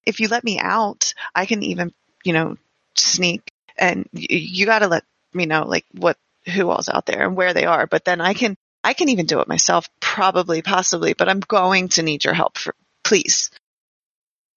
If 0.05 0.19
you 0.19 0.27
let 0.29 0.43
me 0.43 0.59
out, 0.59 1.13
I 1.35 1.45
can 1.45 1.63
even, 1.63 1.93
you 2.23 2.33
know, 2.33 2.57
sneak 2.95 3.51
and 3.77 4.07
you 4.13 4.65
got 4.65 4.79
to 4.79 4.87
let 4.87 5.03
me 5.33 5.45
know 5.45 5.65
like 5.65 5.85
what, 5.91 6.17
who 6.53 6.69
all's 6.69 6.87
out 6.87 7.05
there 7.05 7.23
and 7.23 7.35
where 7.35 7.53
they 7.53 7.65
are. 7.65 7.87
But 7.87 8.05
then 8.05 8.21
I 8.21 8.33
can, 8.33 8.55
I 8.87 8.93
can 8.93 9.09
even 9.09 9.25
do 9.25 9.41
it 9.41 9.49
myself, 9.49 9.89
probably, 9.99 10.61
possibly, 10.61 11.11
but 11.11 11.27
I'm 11.27 11.41
going 11.41 11.89
to 11.89 12.03
need 12.03 12.23
your 12.23 12.33
help 12.33 12.57
for, 12.57 12.73
please. 13.03 13.51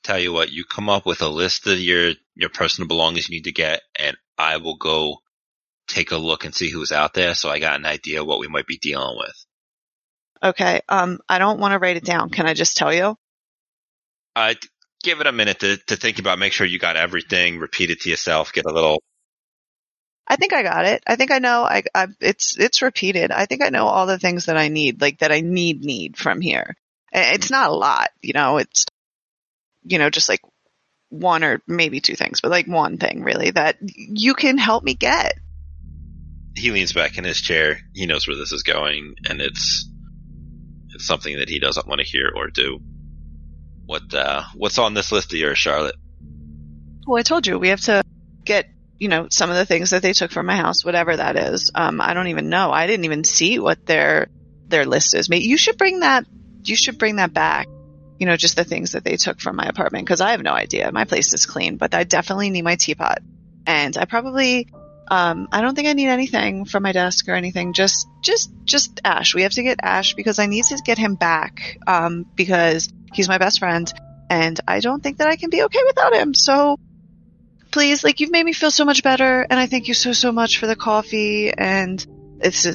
Tell 0.05 0.21
you 0.21 0.33
what, 0.33 0.53
you 0.53 0.64
come 0.64 0.88
up 0.88 1.05
with 1.05 1.21
a 1.21 1.29
list 1.29 1.66
of 1.66 1.81
your, 1.81 2.12
your 2.37 2.49
personal 2.49 2.87
belongings 2.87 3.29
you 3.29 3.35
need 3.35 3.45
to 3.47 3.53
get 3.53 3.83
and 3.99 4.16
I 4.38 4.59
will 4.59 4.77
go 4.77 5.16
take 5.88 6.12
a 6.12 6.16
look 6.16 6.45
and 6.45 6.55
see 6.55 6.71
who's 6.71 6.93
out 6.93 7.12
there. 7.12 7.35
So 7.35 7.51
I 7.51 7.59
got 7.59 7.75
an 7.75 7.87
idea 7.87 8.23
what 8.23 8.38
we 8.38 8.47
might 8.47 8.69
be 8.69 8.79
dealing 8.79 9.19
with. 9.19 9.47
Okay. 10.45 10.81
Um, 10.88 11.19
I 11.29 11.40
don't 11.40 11.59
want 11.59 11.73
to 11.73 11.81
write 11.81 11.97
it 11.97 12.05
down. 12.05 12.31
Can 12.31 12.47
I 12.47 12.55
just 12.55 12.77
tell 12.77 12.95
you? 12.95 13.16
Uh, 14.37 14.55
give 15.03 15.21
it 15.21 15.27
a 15.27 15.33
minute 15.33 15.59
to, 15.59 15.77
to 15.88 15.97
think 15.97 16.21
about, 16.21 16.38
make 16.38 16.53
sure 16.53 16.69
you 16.69 16.79
got 16.79 16.97
everything, 16.97 17.59
repeat 17.59 17.90
it 17.90 18.03
to 18.03 18.11
yourself, 18.11 18.53
get 18.53 18.64
a 18.64 18.73
little, 18.73 19.03
I 20.31 20.37
think 20.37 20.53
I 20.53 20.62
got 20.62 20.85
it. 20.87 21.03
I 21.07 21.16
think 21.16 21.33
I 21.33 21.40
know. 21.40 21.64
I, 21.64 21.83
I 21.93 22.07
it's 22.21 22.57
it's 22.57 22.83
repeated. 22.83 23.33
I 23.33 23.47
think 23.47 23.62
I 23.64 23.71
know 23.71 23.87
all 23.88 24.07
the 24.07 24.19
things 24.19 24.47
that 24.47 24.57
I 24.57 24.69
need, 24.69 25.01
like 25.01 25.19
that 25.19 25.33
I 25.33 25.40
need 25.40 25.83
need 25.85 26.16
from 26.16 26.40
here. 26.40 26.77
It's 27.12 27.51
not 27.51 27.71
a 27.71 27.75
lot, 27.75 28.11
you 28.23 28.33
know. 28.33 28.59
It's 28.59 28.87
you 29.83 29.99
know 29.99 30.09
just 30.09 30.29
like 30.29 30.40
one 31.09 31.43
or 31.43 31.61
maybe 31.66 32.01
two 32.01 32.14
things, 32.14 32.40
but 32.40 32.53
like 32.53 32.69
one 32.69 32.97
thing 32.97 33.25
really 33.25 33.51
that 33.51 33.79
you 33.83 34.35
can 34.35 34.57
help 34.57 34.85
me 34.85 34.95
get. 34.95 35.35
he 36.55 36.71
leans 36.71 36.93
back 36.93 37.19
in 37.19 37.25
his 37.25 37.40
chair. 37.40 37.81
He 37.95 38.07
knows 38.07 38.27
where 38.29 38.37
this 38.37 38.53
is 38.53 38.62
going 38.62 39.14
and 39.29 39.40
it's, 39.40 39.88
it's 40.95 41.07
something 41.07 41.38
that 41.38 41.49
he 41.49 41.59
doesn't 41.59 41.87
want 41.87 42.01
to 42.01 42.07
hear 42.07 42.31
or 42.35 42.49
do. 42.49 42.81
What, 43.87 44.14
uh, 44.14 44.45
what's 44.55 44.79
on 44.79 44.95
this 44.95 45.11
list 45.11 45.33
of 45.33 45.38
yours, 45.38 45.59
Charlotte? 45.59 45.97
Well, 47.07 47.19
I 47.19 47.23
told 47.23 47.47
you 47.47 47.59
we 47.59 47.69
have 47.69 47.81
to 47.83 48.03
get 48.45 48.69
you 49.01 49.09
know 49.09 49.27
some 49.31 49.51
of 49.51 49.57
the 49.57 49.65
things 49.65 49.91
that 49.91 50.03
they 50.03 50.13
took 50.13 50.31
from 50.31 50.47
my 50.47 50.57
house, 50.57 50.85
whatever 50.85 51.17
that 51.17 51.37
is. 51.37 51.73
Um, 51.75 52.01
I 52.01 52.15
don't 52.15 52.29
even 52.29 52.51
know. 52.51 52.71
I 52.71 52.87
didn't 52.87 53.07
even 53.07 53.25
see 53.25 53.59
what 53.59 53.85
their 53.87 54.29
their 54.69 54.85
list 54.85 55.15
is. 55.15 55.29
Maybe 55.29 55.47
you 55.47 55.57
should 55.57 55.79
bring 55.79 56.01
that. 56.01 56.27
You 56.63 56.77
should 56.77 56.99
bring 56.99 57.17
that 57.17 57.33
back. 57.33 57.67
You 58.19 58.27
know, 58.27 58.37
just 58.37 58.55
the 58.55 58.65
things 58.65 58.93
that 58.93 59.03
they 59.03 59.17
took 59.17 59.41
from 59.41 59.57
my 59.57 59.65
apartment 59.65 60.05
because 60.05 60.21
I 60.21 60.33
have 60.33 60.43
no 60.43 60.53
idea. 60.53 60.93
My 60.93 61.07
place 61.07 61.33
is 61.33 61.47
clean, 61.47 61.79
but 61.79 61.95
I 61.95 62.05
definitely 62.05 62.51
need 62.51 62.63
my 62.63 62.77
teapot, 62.77 63.19
and 63.67 63.97
I 63.97 64.05
probably. 64.05 64.69
Um, 65.13 65.49
I 65.51 65.61
don't 65.61 65.75
think 65.75 65.89
I 65.89 65.93
need 65.93 66.07
anything 66.07 66.67
from 66.67 66.85
my 66.85 66.93
desk 66.93 67.29
or 67.29 67.35
anything. 67.35 67.73
Just, 67.73 68.07
just, 68.23 68.53
just 68.63 69.01
Ash. 69.03 69.35
We 69.35 69.43
have 69.43 69.51
to 69.55 69.65
get 69.65 69.81
Ash 69.83 70.15
because 70.15 70.39
I 70.39 70.47
need 70.47 70.67
to 70.67 70.81
get 70.85 70.99
him 70.99 71.17
back. 71.17 71.79
Um, 71.85 72.27
because 72.37 72.89
he's 73.13 73.27
my 73.27 73.39
best 73.39 73.59
friend, 73.59 73.93
and 74.31 74.61
I 74.69 74.79
don't 74.79 75.03
think 75.03 75.19
that 75.19 75.27
I 75.27 75.35
can 75.35 75.51
be 75.51 75.65
okay 75.65 75.81
without 75.85 76.15
him. 76.15 76.33
So, 76.33 76.79
please, 77.70 78.04
like 78.04 78.20
you've 78.20 78.30
made 78.30 78.44
me 78.44 78.52
feel 78.52 78.70
so 78.70 78.85
much 78.85 79.02
better, 79.02 79.46
and 79.48 79.59
I 79.59 79.66
thank 79.66 79.88
you 79.88 79.94
so 79.94 80.12
so 80.12 80.33
much 80.33 80.59
for 80.59 80.66
the 80.66 80.76
coffee. 80.76 81.52
And 81.52 82.04
it's 82.40 82.66
a 82.66 82.74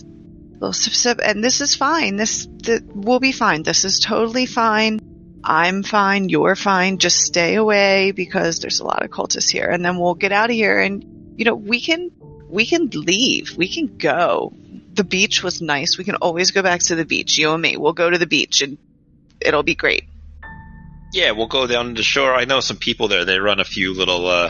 little 0.53 0.73
sip 0.73 0.93
sip, 0.93 1.19
and 1.23 1.43
this 1.43 1.61
is 1.61 1.75
fine. 1.75 2.15
This 2.15 2.47
th- 2.63 2.83
we'll 2.93 3.19
be 3.19 3.31
fine. 3.31 3.63
This 3.63 3.85
is 3.85 3.99
totally 3.99 4.45
fine. 4.45 4.99
I'm 5.43 5.83
fine. 5.83 6.29
You're 6.29 6.55
fine. 6.55 6.97
Just 6.97 7.17
stay 7.17 7.55
away 7.55 8.11
because 8.11 8.59
there's 8.59 8.79
a 8.79 8.85
lot 8.85 9.03
of 9.03 9.11
cultists 9.11 9.51
here, 9.51 9.69
and 9.69 9.83
then 9.83 9.99
we'll 9.99 10.15
get 10.15 10.31
out 10.31 10.49
of 10.49 10.55
here. 10.55 10.79
And 10.79 11.35
you 11.37 11.45
know 11.45 11.55
we 11.55 11.81
can 11.81 12.11
we 12.49 12.65
can 12.65 12.89
leave. 12.89 13.55
We 13.57 13.67
can 13.67 13.97
go. 13.97 14.53
The 14.93 15.03
beach 15.03 15.43
was 15.43 15.61
nice. 15.61 15.97
We 15.97 16.05
can 16.05 16.15
always 16.15 16.51
go 16.51 16.63
back 16.63 16.79
to 16.83 16.95
the 16.95 17.05
beach. 17.05 17.37
You 17.37 17.51
and 17.51 17.61
me. 17.61 17.77
We'll 17.77 17.93
go 17.93 18.09
to 18.09 18.17
the 18.17 18.27
beach, 18.27 18.61
and 18.61 18.77
it'll 19.41 19.63
be 19.63 19.75
great. 19.75 20.05
Yeah, 21.13 21.31
we'll 21.31 21.47
go 21.47 21.67
down 21.67 21.87
to 21.87 21.93
the 21.93 22.03
shore. 22.03 22.33
I 22.33 22.45
know 22.45 22.59
some 22.59 22.77
people 22.77 23.07
there. 23.07 23.23
They 23.23 23.39
run 23.39 23.59
a 23.59 23.65
few 23.65 23.93
little, 23.93 24.27
uh, 24.27 24.49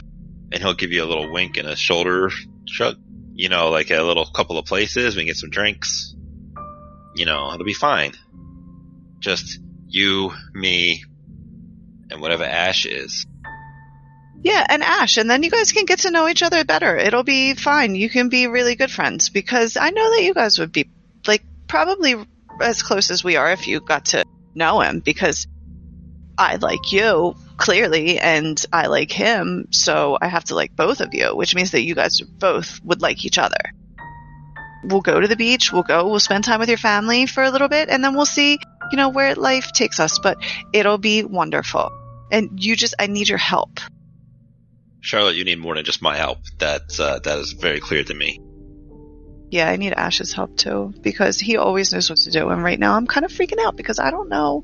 and 0.55 0.63
he'll 0.63 0.73
give 0.73 0.93
you 0.93 1.03
a 1.03 1.05
little 1.05 1.29
wink 1.29 1.57
and 1.57 1.67
a 1.67 1.75
shoulder 1.75 2.31
shrug. 2.65 2.95
You 3.33 3.49
know, 3.49 3.69
like 3.69 3.91
a 3.91 4.01
little 4.01 4.25
couple 4.25 4.57
of 4.57 4.65
places. 4.65 5.13
We 5.13 5.23
can 5.23 5.27
get 5.27 5.35
some 5.35 5.49
drinks. 5.49 6.15
You 7.13 7.25
know, 7.25 7.51
it'll 7.53 7.65
be 7.65 7.73
fine. 7.73 8.13
Just 9.19 9.59
you, 9.87 10.31
me, 10.53 11.03
and 12.09 12.21
whatever 12.21 12.45
Ash 12.45 12.85
is. 12.85 13.25
Yeah, 14.43 14.65
and 14.69 14.81
Ash, 14.81 15.17
and 15.17 15.29
then 15.29 15.43
you 15.43 15.51
guys 15.51 15.73
can 15.73 15.83
get 15.83 15.99
to 15.99 16.11
know 16.11 16.29
each 16.29 16.41
other 16.41 16.63
better. 16.63 16.95
It'll 16.95 17.23
be 17.23 17.53
fine. 17.55 17.95
You 17.95 18.09
can 18.09 18.29
be 18.29 18.47
really 18.47 18.75
good 18.75 18.91
friends 18.91 19.29
because 19.29 19.75
I 19.75 19.89
know 19.89 20.15
that 20.15 20.23
you 20.23 20.33
guys 20.33 20.59
would 20.59 20.71
be 20.71 20.89
like 21.27 21.43
probably 21.67 22.15
as 22.61 22.81
close 22.81 23.11
as 23.11 23.25
we 23.25 23.35
are 23.35 23.51
if 23.51 23.67
you 23.67 23.81
got 23.81 24.05
to 24.05 24.23
know 24.53 24.79
him 24.79 25.01
because 25.01 25.47
I 26.37 26.55
like 26.55 26.93
you 26.93 27.35
clearly 27.57 28.19
and 28.19 28.63
I 28.71 28.87
like 28.87 29.11
him, 29.11 29.67
so 29.71 30.17
I 30.21 30.27
have 30.27 30.45
to 30.45 30.55
like 30.55 30.75
both 30.75 31.01
of 31.01 31.13
you, 31.13 31.35
which 31.35 31.55
means 31.55 31.71
that 31.71 31.81
you 31.81 31.95
guys 31.95 32.21
both 32.21 32.79
would 32.83 33.01
like 33.01 33.25
each 33.25 33.37
other. 33.37 33.73
We'll 34.83 35.01
go 35.01 35.19
to 35.19 35.27
the 35.27 35.35
beach, 35.35 35.71
we'll 35.73 35.83
go, 35.83 36.07
we'll 36.07 36.19
spend 36.19 36.43
time 36.43 36.59
with 36.59 36.69
your 36.69 36.77
family 36.77 37.25
for 37.25 37.43
a 37.43 37.49
little 37.49 37.69
bit, 37.69 37.89
and 37.89 38.03
then 38.03 38.15
we'll 38.15 38.25
see, 38.25 38.59
you 38.91 38.97
know, 38.97 39.09
where 39.09 39.35
life 39.35 39.71
takes 39.71 39.99
us, 39.99 40.19
but 40.19 40.37
it'll 40.73 40.99
be 40.99 41.23
wonderful. 41.23 41.89
And 42.31 42.63
you 42.63 42.75
just, 42.75 42.95
I 42.99 43.07
need 43.07 43.29
your 43.29 43.37
help. 43.37 43.79
Charlotte, 45.05 45.35
you 45.35 45.43
need 45.43 45.59
more 45.59 45.75
than 45.75 45.85
just 45.85 46.01
my 46.01 46.17
help. 46.17 46.39
That's 46.57 46.99
uh, 46.99 47.19
that 47.19 47.37
is 47.37 47.51
very 47.51 47.79
clear 47.79 48.03
to 48.03 48.13
me. 48.13 48.39
Yeah, 49.51 49.69
I 49.69 49.75
need 49.75 49.93
Ash's 49.93 50.33
help 50.33 50.57
too 50.57 50.95
because 50.99 51.39
he 51.39 51.57
always 51.57 51.93
knows 51.93 52.09
what 52.09 52.17
to 52.19 52.31
do. 52.31 52.49
And 52.49 52.63
right 52.63 52.79
now 52.79 52.95
I'm 52.95 53.05
kind 53.05 53.23
of 53.23 53.31
freaking 53.31 53.63
out 53.63 53.75
because 53.75 53.99
I 53.99 54.09
don't 54.09 54.29
know. 54.29 54.63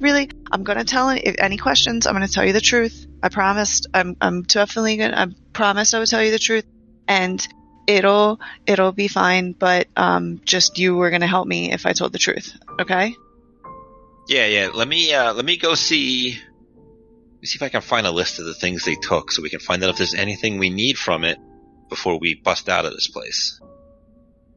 Really, 0.00 0.30
I'm 0.50 0.62
gonna 0.62 0.84
tell 0.84 1.10
if 1.10 1.36
any 1.38 1.56
questions. 1.56 2.06
I'm 2.06 2.14
gonna 2.14 2.28
tell 2.28 2.44
you 2.44 2.52
the 2.52 2.60
truth. 2.60 3.06
I 3.22 3.28
promised. 3.28 3.88
I'm 3.92 4.16
I'm 4.20 4.42
definitely 4.42 4.96
gonna. 4.96 5.16
I 5.16 5.26
promised 5.52 5.94
I 5.94 5.98
would 5.98 6.08
tell 6.08 6.22
you 6.22 6.30
the 6.30 6.38
truth, 6.38 6.64
and 7.08 7.46
it'll 7.86 8.40
it'll 8.66 8.92
be 8.92 9.08
fine. 9.08 9.52
But 9.52 9.88
um, 9.96 10.40
just 10.44 10.78
you 10.78 10.94
were 10.94 11.10
gonna 11.10 11.26
help 11.26 11.48
me 11.48 11.72
if 11.72 11.84
I 11.84 11.92
told 11.92 12.12
the 12.12 12.18
truth. 12.18 12.56
Okay? 12.80 13.14
Yeah, 14.28 14.46
yeah. 14.46 14.68
Let 14.72 14.86
me 14.86 15.12
uh, 15.12 15.34
let 15.34 15.44
me 15.44 15.56
go 15.56 15.74
see. 15.74 16.32
Let 16.32 17.42
me 17.42 17.46
see 17.46 17.56
if 17.56 17.62
I 17.62 17.68
can 17.68 17.80
find 17.80 18.06
a 18.06 18.12
list 18.12 18.38
of 18.38 18.44
the 18.44 18.54
things 18.54 18.84
they 18.84 18.94
took, 18.94 19.32
so 19.32 19.42
we 19.42 19.50
can 19.50 19.60
find 19.60 19.82
out 19.82 19.90
if 19.90 19.96
there's 19.96 20.14
anything 20.14 20.58
we 20.58 20.70
need 20.70 20.96
from 20.96 21.24
it 21.24 21.38
before 21.88 22.18
we 22.18 22.34
bust 22.34 22.68
out 22.68 22.84
of 22.84 22.92
this 22.92 23.08
place. 23.08 23.60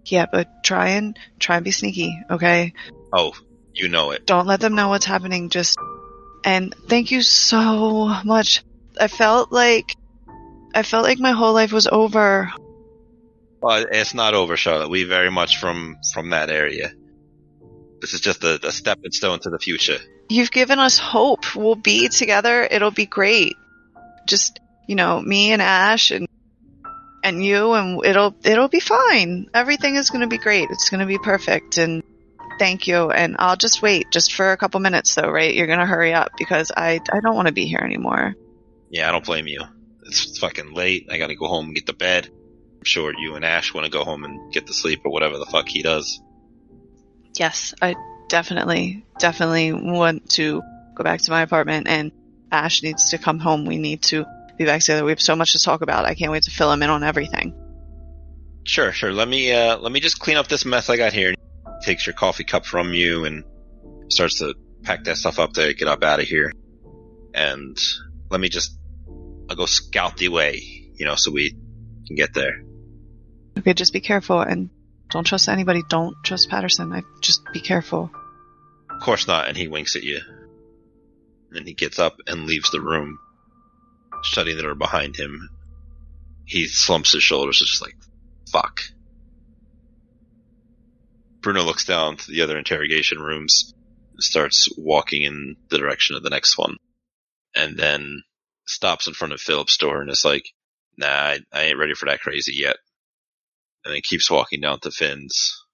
Yeah, 0.05 0.25
but 0.31 0.63
try 0.63 0.89
and 0.89 1.17
try 1.39 1.55
and 1.55 1.65
be 1.65 1.71
sneaky. 1.71 2.19
Okay? 2.29 2.73
Oh, 3.13 3.33
you 3.73 3.89
know 3.89 4.11
it. 4.11 4.25
Don't 4.25 4.47
let 4.47 4.59
them 4.59 4.75
know 4.75 4.89
what's 4.89 5.05
happening. 5.05 5.49
Just 5.49 5.77
and 6.43 6.73
thank 6.87 7.11
you 7.11 7.21
so 7.21 8.21
much. 8.23 8.63
I 8.99 9.07
felt 9.07 9.51
like 9.51 9.95
I 10.73 10.83
felt 10.83 11.03
like 11.03 11.19
my 11.19 11.31
whole 11.31 11.53
life 11.53 11.71
was 11.71 11.87
over. 11.87 12.51
Well, 13.61 13.85
it's 13.91 14.13
not 14.13 14.33
over, 14.33 14.57
Charlotte. 14.57 14.89
We 14.89 15.03
very 15.03 15.29
much 15.31 15.57
from 15.57 15.97
from 16.13 16.31
that 16.31 16.49
area. 16.49 16.91
This 18.01 18.13
is 18.13 18.21
just 18.21 18.43
a, 18.43 18.59
a 18.65 18.71
stepping 18.71 19.11
stone 19.11 19.39
to 19.41 19.49
the 19.49 19.59
future. 19.59 19.97
You've 20.29 20.51
given 20.51 20.79
us 20.79 20.97
hope. 20.97 21.55
We'll 21.55 21.75
be 21.75 22.09
together. 22.09 22.67
It'll 22.69 22.91
be 22.91 23.05
great. 23.05 23.53
Just 24.25 24.59
you 24.87 24.95
know, 24.95 25.21
me 25.21 25.51
and 25.51 25.61
Ash 25.61 26.11
and 26.11 26.27
and 27.23 27.45
you 27.45 27.73
and 27.73 28.03
it'll 28.03 28.35
it'll 28.43 28.67
be 28.67 28.79
fine. 28.79 29.49
Everything 29.53 29.95
is 29.95 30.09
going 30.09 30.21
to 30.21 30.27
be 30.27 30.39
great. 30.39 30.69
It's 30.71 30.89
going 30.89 31.01
to 31.01 31.05
be 31.05 31.19
perfect 31.19 31.77
and 31.77 32.01
thank 32.61 32.85
you 32.85 33.09
and 33.09 33.37
I'll 33.39 33.55
just 33.55 33.81
wait 33.81 34.11
just 34.11 34.33
for 34.33 34.51
a 34.51 34.57
couple 34.57 34.79
minutes 34.81 35.15
though, 35.15 35.31
right? 35.31 35.51
You're 35.51 35.65
going 35.65 35.79
to 35.79 35.85
hurry 35.87 36.13
up 36.13 36.33
because 36.37 36.71
I 36.77 36.99
I 37.11 37.19
don't 37.19 37.35
want 37.35 37.47
to 37.47 37.53
be 37.53 37.65
here 37.65 37.81
anymore. 37.83 38.35
Yeah, 38.91 39.09
I 39.09 39.11
don't 39.11 39.25
blame 39.25 39.47
you. 39.47 39.61
It's 40.05 40.37
fucking 40.37 40.71
late. 40.73 41.07
I 41.09 41.17
gotta 41.17 41.33
go 41.33 41.47
home 41.47 41.65
and 41.65 41.75
get 41.75 41.87
to 41.87 41.93
bed. 41.93 42.27
I'm 42.27 42.83
sure 42.83 43.13
you 43.17 43.35
and 43.35 43.43
Ash 43.43 43.73
want 43.73 43.85
to 43.85 43.91
go 43.91 44.03
home 44.03 44.23
and 44.25 44.53
get 44.53 44.67
to 44.67 44.73
sleep 44.73 44.99
or 45.05 45.11
whatever 45.11 45.39
the 45.39 45.45
fuck 45.45 45.67
he 45.69 45.81
does. 45.81 46.21
Yes, 47.35 47.73
I 47.81 47.95
definitely 48.27 49.05
definitely 49.17 49.71
want 49.73 50.29
to 50.31 50.61
go 50.93 51.03
back 51.03 51.21
to 51.21 51.31
my 51.31 51.41
apartment 51.41 51.87
and 51.87 52.11
Ash 52.51 52.83
needs 52.83 53.09
to 53.11 53.17
come 53.17 53.39
home. 53.39 53.65
We 53.65 53.79
need 53.79 54.03
to 54.03 54.25
be 54.57 54.65
back 54.65 54.81
together. 54.81 55.03
We 55.03 55.11
have 55.11 55.21
so 55.21 55.35
much 55.35 55.53
to 55.53 55.59
talk 55.59 55.81
about. 55.81 56.05
I 56.05 56.13
can't 56.13 56.31
wait 56.31 56.43
to 56.43 56.51
fill 56.51 56.71
him 56.71 56.83
in 56.83 56.91
on 56.91 57.03
everything. 57.03 57.55
Sure, 58.65 58.91
sure. 58.91 59.13
Let 59.13 59.27
me 59.27 59.51
uh 59.51 59.77
let 59.77 59.91
me 59.91 59.99
just 59.99 60.19
clean 60.19 60.37
up 60.37 60.47
this 60.47 60.63
mess 60.63 60.89
I 60.91 60.97
got 60.97 61.13
here. 61.13 61.33
Takes 61.83 62.05
your 62.05 62.13
coffee 62.13 62.43
cup 62.43 62.65
from 62.65 62.93
you 62.93 63.25
and 63.25 63.43
starts 64.09 64.39
to 64.39 64.55
pack 64.83 65.03
that 65.05 65.17
stuff 65.17 65.39
up 65.39 65.53
to 65.53 65.73
get 65.73 65.87
up 65.87 66.03
out 66.03 66.19
of 66.19 66.27
here. 66.27 66.51
And 67.33 67.77
let 68.29 68.39
me 68.39 68.49
just 68.49 68.77
I'll 69.49 69.55
go 69.55 69.65
scout 69.65 70.17
the 70.17 70.29
way, 70.29 70.61
you 70.95 71.05
know, 71.05 71.15
so 71.15 71.31
we 71.31 71.51
can 72.07 72.15
get 72.15 72.33
there. 72.33 72.63
Okay, 73.57 73.73
just 73.73 73.93
be 73.93 73.99
careful 73.99 74.39
and 74.39 74.69
don't 75.09 75.25
trust 75.25 75.49
anybody. 75.49 75.81
Don't 75.89 76.15
trust 76.23 76.49
Patterson. 76.49 76.93
I 76.93 77.03
just 77.21 77.41
be 77.51 77.59
careful. 77.59 78.09
Of 78.89 79.01
course 79.01 79.27
not, 79.27 79.47
and 79.47 79.57
he 79.57 79.67
winks 79.67 79.95
at 79.95 80.03
you. 80.03 80.21
And 81.51 81.67
he 81.67 81.73
gets 81.73 81.99
up 81.99 82.15
and 82.27 82.45
leaves 82.45 82.71
the 82.71 82.79
room, 82.79 83.19
shutting 84.23 84.55
the 84.55 84.63
door 84.63 84.75
behind 84.75 85.17
him. 85.17 85.49
He 86.45 86.67
slumps 86.67 87.11
his 87.11 87.23
shoulders, 87.23 87.59
it's 87.61 87.71
just 87.71 87.81
like, 87.81 87.95
fuck. 88.51 88.79
Bruno 91.41 91.63
looks 91.63 91.85
down 91.85 92.17
to 92.17 92.31
the 92.31 92.41
other 92.41 92.57
interrogation 92.57 93.19
rooms, 93.19 93.73
starts 94.19 94.69
walking 94.77 95.23
in 95.23 95.55
the 95.69 95.77
direction 95.77 96.15
of 96.15 96.23
the 96.23 96.29
next 96.29 96.57
one, 96.57 96.77
and 97.55 97.77
then 97.77 98.23
stops 98.65 99.07
in 99.07 99.13
front 99.13 99.33
of 99.33 99.41
Philip's 99.41 99.77
door 99.77 100.01
and 100.01 100.11
is 100.11 100.23
like, 100.23 100.45
nah, 100.97 101.07
I, 101.07 101.39
I 101.51 101.63
ain't 101.63 101.79
ready 101.79 101.93
for 101.95 102.05
that 102.05 102.21
crazy 102.21 102.53
yet. 102.55 102.77
And 103.83 103.93
then 103.93 104.01
keeps 104.03 104.29
walking 104.29 104.61
down 104.61 104.79
to 104.81 104.91
Finn's, 104.91 105.65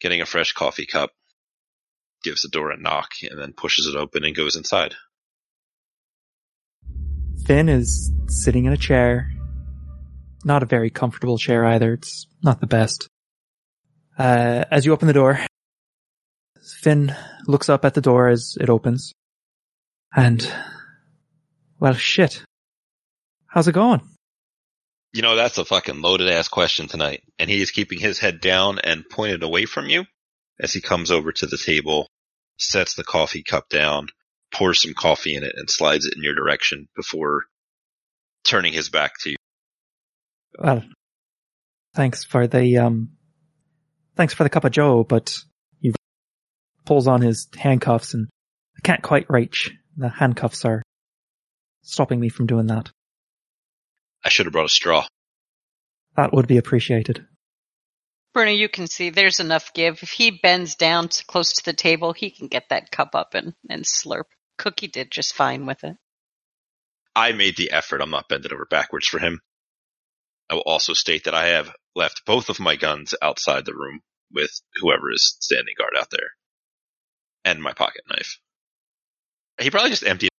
getting 0.00 0.20
a 0.20 0.26
fresh 0.26 0.52
coffee 0.52 0.86
cup, 0.86 1.10
gives 2.22 2.42
the 2.42 2.48
door 2.48 2.70
a 2.70 2.76
knock, 2.76 3.08
and 3.22 3.40
then 3.40 3.54
pushes 3.54 3.86
it 3.86 3.96
open 3.96 4.24
and 4.24 4.36
goes 4.36 4.56
inside. 4.56 4.94
Finn 7.46 7.68
is 7.68 8.12
sitting 8.28 8.66
in 8.66 8.72
a 8.72 8.76
chair. 8.76 9.32
Not 10.44 10.62
a 10.62 10.66
very 10.66 10.90
comfortable 10.90 11.38
chair 11.38 11.64
either. 11.64 11.94
It's 11.94 12.26
not 12.42 12.60
the 12.60 12.66
best. 12.66 13.08
Uh, 14.18 14.64
as 14.70 14.86
you 14.86 14.92
open 14.92 15.08
the 15.08 15.12
door, 15.12 15.38
Finn 16.80 17.14
looks 17.46 17.68
up 17.68 17.84
at 17.84 17.94
the 17.94 18.00
door 18.00 18.28
as 18.28 18.56
it 18.60 18.70
opens. 18.70 19.12
And, 20.14 20.50
well, 21.78 21.94
shit. 21.94 22.42
How's 23.46 23.68
it 23.68 23.72
going? 23.72 24.00
You 25.12 25.22
know, 25.22 25.36
that's 25.36 25.58
a 25.58 25.64
fucking 25.64 26.00
loaded 26.00 26.28
ass 26.28 26.48
question 26.48 26.88
tonight. 26.88 27.22
And 27.38 27.50
he 27.50 27.60
is 27.60 27.70
keeping 27.70 27.98
his 27.98 28.18
head 28.18 28.40
down 28.40 28.78
and 28.78 29.08
pointed 29.08 29.42
away 29.42 29.66
from 29.66 29.88
you 29.88 30.04
as 30.60 30.72
he 30.72 30.80
comes 30.80 31.10
over 31.10 31.32
to 31.32 31.46
the 31.46 31.58
table, 31.58 32.08
sets 32.58 32.94
the 32.94 33.04
coffee 33.04 33.42
cup 33.42 33.68
down, 33.68 34.08
pours 34.52 34.82
some 34.82 34.94
coffee 34.94 35.34
in 35.34 35.44
it, 35.44 35.54
and 35.56 35.68
slides 35.70 36.06
it 36.06 36.14
in 36.16 36.22
your 36.22 36.34
direction 36.34 36.88
before 36.96 37.44
turning 38.44 38.72
his 38.72 38.88
back 38.88 39.12
to 39.20 39.30
you. 39.30 39.36
Well, 40.58 40.82
thanks 41.94 42.24
for 42.24 42.46
the, 42.46 42.78
um, 42.78 43.15
thanks 44.16 44.34
for 44.34 44.42
the 44.42 44.50
cup 44.50 44.64
of 44.64 44.72
joe, 44.72 45.04
but 45.04 45.38
he 45.80 45.92
pulls 46.84 47.06
on 47.06 47.20
his 47.20 47.48
handcuffs 47.56 48.14
and 48.14 48.28
I 48.76 48.80
can't 48.82 49.02
quite 49.02 49.30
reach. 49.30 49.72
The 49.96 50.08
handcuffs 50.08 50.64
are 50.64 50.82
stopping 51.82 52.20
me 52.20 52.28
from 52.28 52.46
doing 52.46 52.66
that. 52.66 52.90
I 54.24 54.28
should 54.28 54.46
have 54.46 54.52
brought 54.52 54.66
a 54.66 54.70
straw. 54.70 55.06
That 56.16 56.32
would 56.32 56.46
be 56.46 56.58
appreciated. 56.58 57.24
Bruno, 58.34 58.50
you 58.50 58.68
can 58.68 58.86
see 58.86 59.10
there's 59.10 59.40
enough 59.40 59.72
give. 59.72 60.02
If 60.02 60.10
he 60.10 60.30
bends 60.30 60.74
down 60.74 61.08
to 61.08 61.24
close 61.24 61.54
to 61.54 61.64
the 61.64 61.72
table, 61.72 62.12
he 62.12 62.30
can 62.30 62.48
get 62.48 62.68
that 62.68 62.90
cup 62.90 63.14
up 63.14 63.34
and, 63.34 63.54
and 63.70 63.84
slurp. 63.84 64.24
Cookie 64.58 64.88
did 64.88 65.10
just 65.10 65.34
fine 65.34 65.64
with 65.64 65.84
it. 65.84 65.96
I 67.14 67.32
made 67.32 67.56
the 67.56 67.70
effort. 67.70 68.02
I'm 68.02 68.10
not 68.10 68.28
bending 68.28 68.52
over 68.52 68.66
backwards 68.66 69.06
for 69.06 69.18
him. 69.18 69.40
I 70.48 70.54
will 70.54 70.62
also 70.62 70.92
state 70.92 71.24
that 71.24 71.34
I 71.34 71.48
have 71.48 71.72
left 71.94 72.24
both 72.24 72.48
of 72.48 72.60
my 72.60 72.76
guns 72.76 73.14
outside 73.20 73.64
the 73.64 73.74
room 73.74 74.00
with 74.32 74.50
whoever 74.76 75.10
is 75.12 75.36
standing 75.40 75.74
guard 75.76 75.92
out 75.98 76.10
there. 76.10 76.30
And 77.44 77.62
my 77.62 77.72
pocket 77.72 78.02
knife. 78.08 78.38
He 79.60 79.70
probably 79.70 79.90
just 79.90 80.06
emptied 80.06 80.30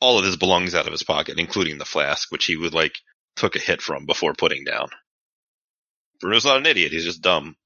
all 0.00 0.18
of 0.18 0.24
his 0.24 0.36
belongings 0.36 0.74
out 0.74 0.86
of 0.86 0.92
his 0.92 1.02
pocket, 1.02 1.38
including 1.38 1.78
the 1.78 1.84
flask, 1.84 2.30
which 2.30 2.44
he 2.44 2.56
would 2.56 2.74
like 2.74 2.94
took 3.36 3.56
a 3.56 3.58
hit 3.58 3.82
from 3.82 4.06
before 4.06 4.34
putting 4.34 4.64
down. 4.64 4.88
Bruno's 6.20 6.44
not 6.44 6.58
an 6.58 6.66
idiot, 6.66 6.92
he's 6.92 7.04
just 7.04 7.22
dumb. 7.22 7.56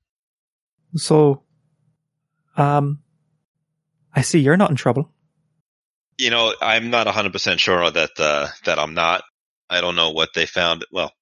So, 0.94 1.42
um, 2.56 3.02
I 4.14 4.22
see 4.22 4.40
you're 4.40 4.56
not 4.56 4.70
in 4.70 4.76
trouble. 4.76 5.12
You 6.16 6.30
know, 6.30 6.54
I'm 6.60 6.90
not 6.90 7.06
100% 7.06 7.58
sure 7.58 7.90
that, 7.90 8.10
uh, 8.18 8.48
that 8.64 8.78
I'm 8.78 8.94
not. 8.94 9.22
I 9.70 9.80
don't 9.80 9.96
know 9.96 10.10
what 10.10 10.30
they 10.34 10.46
found. 10.46 10.84
Well, 10.90 11.12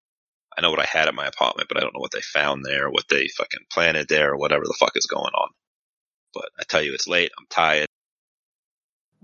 I 0.56 0.62
know 0.62 0.70
what 0.70 0.80
I 0.80 0.86
had 0.86 1.08
at 1.08 1.14
my 1.14 1.26
apartment, 1.26 1.68
but 1.68 1.76
I 1.76 1.80
don't 1.80 1.94
know 1.94 2.00
what 2.00 2.12
they 2.12 2.22
found 2.22 2.64
there, 2.64 2.88
what 2.88 3.08
they 3.08 3.28
fucking 3.28 3.66
planted 3.70 4.08
there, 4.08 4.32
or 4.32 4.36
whatever 4.38 4.64
the 4.64 4.76
fuck 4.78 4.92
is 4.96 5.06
going 5.06 5.32
on. 5.34 5.50
But 6.32 6.50
I 6.58 6.62
tell 6.68 6.82
you, 6.82 6.94
it's 6.94 7.06
late. 7.06 7.30
I'm 7.38 7.46
tired. 7.50 7.86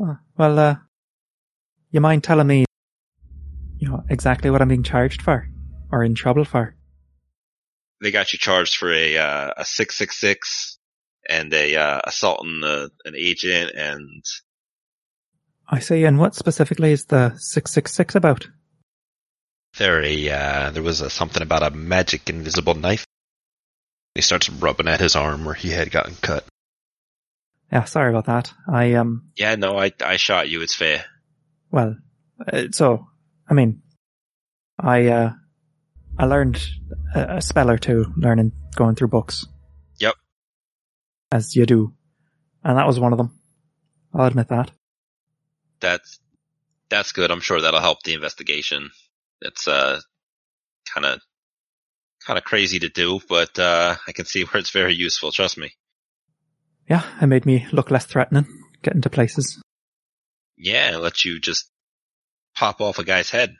Oh, 0.01 0.19
well, 0.37 0.59
uh, 0.59 0.77
you 1.91 2.01
mind 2.01 2.25
telling 2.25 2.47
me, 2.47 2.65
you 3.79 3.89
know, 3.89 4.05
exactly 4.09 4.51
what 4.51 4.61
I'm 4.61 4.69
being 4.69 4.83
charged 4.83 5.23
for? 5.23 5.49
Or 5.91 6.05
in 6.05 6.15
trouble 6.15 6.45
for? 6.45 6.75
They 8.01 8.11
got 8.11 8.33
you 8.33 8.39
charged 8.39 8.77
for 8.77 8.93
a, 8.93 9.17
uh, 9.17 9.53
a 9.57 9.65
666 9.65 10.79
and 11.29 11.53
a, 11.55 11.77
uh, 11.77 12.01
assaulting 12.05 12.63
an 12.65 13.15
agent 13.17 13.73
and 13.75 14.25
I 15.69 15.79
see, 15.79 16.05
and 16.05 16.19
what 16.19 16.35
specifically 16.35 16.93
is 16.93 17.07
the 17.07 17.31
666 17.37 18.15
about? 18.15 18.47
There 19.79 20.03
a, 20.03 20.31
uh, 20.31 20.71
there 20.71 20.83
was 20.83 21.01
a, 21.01 21.11
something 21.11 21.43
about 21.43 21.63
a 21.63 21.71
magic 21.71 22.29
invisible 22.29 22.75
knife. 22.75 23.07
He 24.15 24.21
starts 24.21 24.51
rubbing 24.51 24.89
at 24.89 25.01
his 25.01 25.17
arm 25.17 25.45
where 25.45 25.55
he 25.55 25.71
had 25.71 25.91
gotten 25.91 26.15
cut. 26.21 26.45
Yeah, 27.73 27.85
sorry 27.85 28.11
about 28.11 28.27
that. 28.27 28.53
I, 28.69 28.95
um, 28.95 29.31
Yeah, 29.37 29.55
no, 29.55 29.79
I, 29.79 29.93
I 30.05 30.17
shot 30.17 30.51
you. 30.51 30.61
It's 30.61 30.75
fair. 30.75 31.05
well, 31.71 31.97
uh, 32.47 32.65
so, 32.73 33.07
I 33.49 33.55
mean, 33.55 33.81
I, 34.79 35.07
uh, 35.07 35.33
I 36.19 36.27
learned 36.27 36.63
a, 37.15 37.37
a 37.37 37.43
spell 37.43 37.71
or 37.71 37.79
two 37.79 38.13
learning, 38.17 38.53
going 38.77 38.95
through 38.95 39.09
books. 39.09 39.47
Yep. 39.99 40.15
As 41.31 41.57
you 41.57 41.65
do. 41.65 41.95
And 42.63 42.77
that 42.77 42.87
was 42.87 43.01
one 43.01 43.13
of 43.13 43.19
them. 43.19 43.39
I'll 44.13 44.27
admit 44.27 44.49
that. 44.49 44.71
That's, 45.81 46.21
that's 46.91 47.13
good. 47.13 47.31
I'm 47.31 47.41
sure 47.41 47.61
that'll 47.63 47.81
help 47.81 48.03
the 48.03 48.13
investigation. 48.13 48.91
It's, 49.43 49.69
uh, 49.69 50.01
kind 50.95 51.07
of, 51.07 51.21
kind 52.27 52.39
of 52.39 52.45
crazy 52.45 52.79
to 52.81 52.89
do, 52.89 53.21
but 53.29 53.59
uh, 53.59 53.97
I 54.07 54.13
can 54.13 54.25
see 54.25 54.43
where 54.45 54.61
it's 54.61 54.71
very 54.71 54.95
useful. 54.95 55.33
Trust 55.33 55.59
me. 55.59 55.73
Yeah, 56.89 57.05
it 57.21 57.27
made 57.27 57.47
me 57.47 57.67
look 57.73 57.91
less 57.91 58.07
threatening, 58.07 58.47
get 58.83 58.95
into 58.95 59.11
places. 59.11 59.63
Yeah, 60.57 60.95
it 60.95 60.99
lets 60.99 61.25
you 61.25 61.41
just 61.41 61.71
pop 62.55 62.81
off 62.81 62.99
a 62.99 63.05
guy's 63.05 63.31
head. 63.31 63.55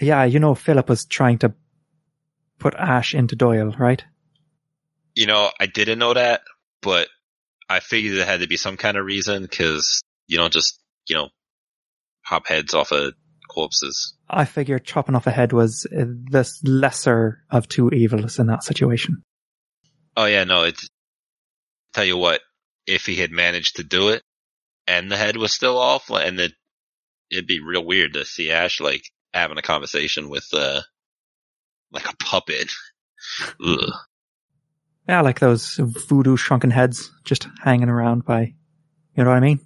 Yeah, 0.00 0.24
you 0.24 0.38
know, 0.38 0.54
Philip 0.54 0.88
was 0.88 1.04
trying 1.04 1.38
to 1.38 1.54
put 2.58 2.74
Ash 2.74 3.14
into 3.14 3.36
Doyle, 3.36 3.74
right? 3.78 4.02
You 5.14 5.26
know, 5.26 5.50
I 5.60 5.66
didn't 5.66 5.98
know 5.98 6.14
that, 6.14 6.42
but 6.80 7.08
I 7.68 7.80
figured 7.80 8.16
there 8.16 8.26
had 8.26 8.40
to 8.40 8.46
be 8.46 8.56
some 8.56 8.76
kind 8.76 8.96
of 8.96 9.04
reason 9.04 9.42
because 9.42 10.02
you 10.26 10.38
don't 10.38 10.52
just, 10.52 10.80
you 11.08 11.16
know, 11.16 11.28
pop 12.24 12.46
heads 12.46 12.72
off 12.72 12.92
of 12.92 13.14
corpses. 13.52 14.14
I 14.28 14.44
figured 14.44 14.84
chopping 14.84 15.14
off 15.14 15.26
a 15.26 15.30
head 15.30 15.52
was 15.52 15.82
the 15.82 16.60
lesser 16.64 17.44
of 17.50 17.68
two 17.68 17.90
evils 17.90 18.38
in 18.38 18.46
that 18.46 18.64
situation. 18.64 19.22
Oh 20.16 20.24
yeah, 20.24 20.44
no, 20.44 20.64
it's, 20.64 20.88
tell 21.92 22.04
you 22.04 22.16
what, 22.16 22.40
if 22.86 23.06
he 23.06 23.16
had 23.16 23.30
managed 23.30 23.76
to 23.76 23.84
do 23.84 24.08
it 24.08 24.22
and 24.86 25.10
the 25.10 25.16
head 25.16 25.36
was 25.36 25.52
still 25.52 25.78
off 25.78 26.10
and 26.10 26.40
it, 26.40 26.52
it'd 27.30 27.46
be 27.46 27.60
real 27.60 27.84
weird 27.84 28.14
to 28.14 28.24
see 28.24 28.50
Ash 28.50 28.80
like 28.80 29.02
having 29.32 29.58
a 29.58 29.62
conversation 29.62 30.28
with, 30.28 30.46
uh, 30.52 30.80
like 31.92 32.08
a 32.08 32.16
puppet. 32.16 32.72
Ugh. 33.66 33.92
Yeah, 35.08 35.20
like 35.22 35.40
those 35.40 35.76
voodoo 35.78 36.36
shrunken 36.36 36.70
heads 36.70 37.10
just 37.24 37.48
hanging 37.62 37.88
around 37.88 38.24
by, 38.24 38.54
you 39.14 39.24
know 39.24 39.30
what 39.30 39.36
I 39.36 39.40
mean? 39.40 39.60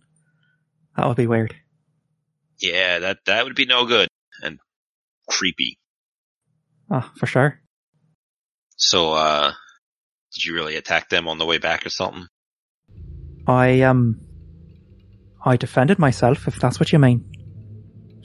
That 0.97 1.07
would 1.09 1.17
be 1.17 1.27
weird. 1.27 1.55
Yeah, 2.61 3.01
that, 3.01 3.19
that 3.27 3.45
would 3.45 3.55
be 3.55 3.67
no 3.67 3.87
good 3.87 4.09
and 4.43 4.59
creepy. 5.29 5.79
Ah, 6.91 7.13
for 7.17 7.27
sure. 7.27 7.61
So, 8.77 9.13
uh, 9.13 9.53
did 10.35 10.45
you 10.45 10.55
really 10.55 10.77
attack 10.77 11.09
them 11.09 11.29
on 11.29 11.39
the 11.39 11.47
way 11.47 11.59
back 11.59 11.87
or 11.87 11.91
something? 11.91 12.27
I, 13.47 13.83
um, 13.83 14.21
I 15.45 15.57
defended 15.57 15.99
myself, 15.99 16.49
if 16.49 16.59
that's 16.59 16.81
what 16.81 16.93
you 16.93 16.99
mean. 16.99 17.25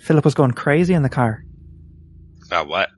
Philip 0.01 0.25
was 0.25 0.33
going 0.33 0.51
crazy 0.51 0.93
in 0.93 1.03
the 1.03 1.09
car. 1.09 1.43
About 2.47 2.67
what? 2.67 2.89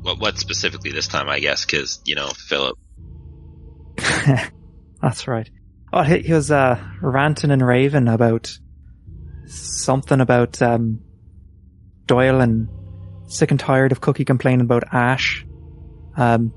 What, 0.00 0.18
what 0.18 0.38
specifically 0.38 0.90
this 0.90 1.08
time, 1.08 1.28
I 1.28 1.40
guess, 1.40 1.64
cause, 1.64 2.00
you 2.04 2.14
know, 2.14 2.28
Philip. 2.28 2.78
That's 5.02 5.28
right. 5.28 5.50
Oh, 5.92 6.02
he, 6.02 6.18
he 6.20 6.32
was 6.32 6.50
uh, 6.50 6.82
ranting 7.00 7.50
and 7.50 7.66
raving 7.66 8.08
about 8.08 8.58
something 9.48 10.20
about 10.20 10.60
um, 10.62 11.00
Doyle 12.06 12.40
and 12.40 12.68
sick 13.26 13.50
and 13.50 13.60
tired 13.60 13.92
of 13.92 14.00
Cookie 14.00 14.24
complaining 14.24 14.62
about 14.62 14.84
Ash. 14.92 15.44
Um, 16.16 16.52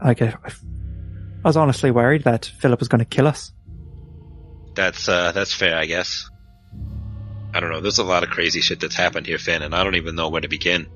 I, 0.00 0.10
I 0.10 0.34
was 1.44 1.56
honestly 1.56 1.90
worried 1.90 2.24
that 2.24 2.46
Philip 2.46 2.78
was 2.78 2.88
going 2.88 3.00
to 3.00 3.04
kill 3.04 3.26
us. 3.26 3.52
That's, 4.74 5.08
uh, 5.08 5.32
that's 5.32 5.52
fair, 5.52 5.76
I 5.76 5.86
guess. 5.86 6.28
I 7.52 7.60
don't 7.60 7.70
know, 7.70 7.80
there's 7.80 7.98
a 7.98 8.04
lot 8.04 8.22
of 8.22 8.30
crazy 8.30 8.60
shit 8.60 8.80
that's 8.80 8.94
happened 8.94 9.26
here, 9.26 9.38
Finn, 9.38 9.62
and 9.62 9.74
I 9.74 9.82
don't 9.84 9.96
even 9.96 10.14
know 10.14 10.28
where 10.28 10.40
to 10.40 10.48
begin. 10.48 10.86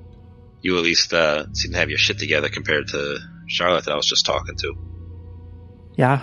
You 0.61 0.77
at 0.77 0.85
least, 0.85 1.13
uh, 1.13 1.53
seem 1.53 1.73
to 1.73 1.79
have 1.79 1.89
your 1.89 1.99
shit 1.99 2.19
together 2.19 2.49
compared 2.49 2.89
to 2.89 3.19
Charlotte 3.49 3.85
that 3.87 3.93
I 3.93 3.97
was 3.97 4.07
just 4.07 4.25
talking 4.25 4.57
to. 4.57 4.75
Yeah. 5.97 6.23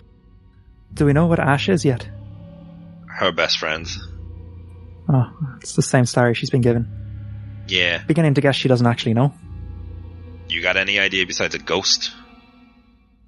Do 0.94 1.06
we 1.06 1.14
know 1.14 1.28
what 1.28 1.40
Ash 1.40 1.70
is 1.70 1.84
yet? 1.84 2.08
Her 3.08 3.32
best 3.32 3.58
friends. 3.58 4.00
Oh, 5.12 5.32
it's 5.62 5.76
the 5.76 5.82
same 5.82 6.06
story 6.06 6.34
she's 6.36 6.50
been 6.52 6.62
given. 6.62 6.88
Yeah. 7.68 8.04
Beginning 8.06 8.36
to 8.36 8.42
guess 8.42 8.56
she 8.56 8.68
doesn't 8.68 8.86
actually 8.86 9.14
know. 9.16 9.34
You 10.48 10.62
got 10.62 10.78
any 10.78 11.00
idea 11.00 11.26
besides 11.26 11.56
a 11.56 11.60
ghost? 11.60 12.12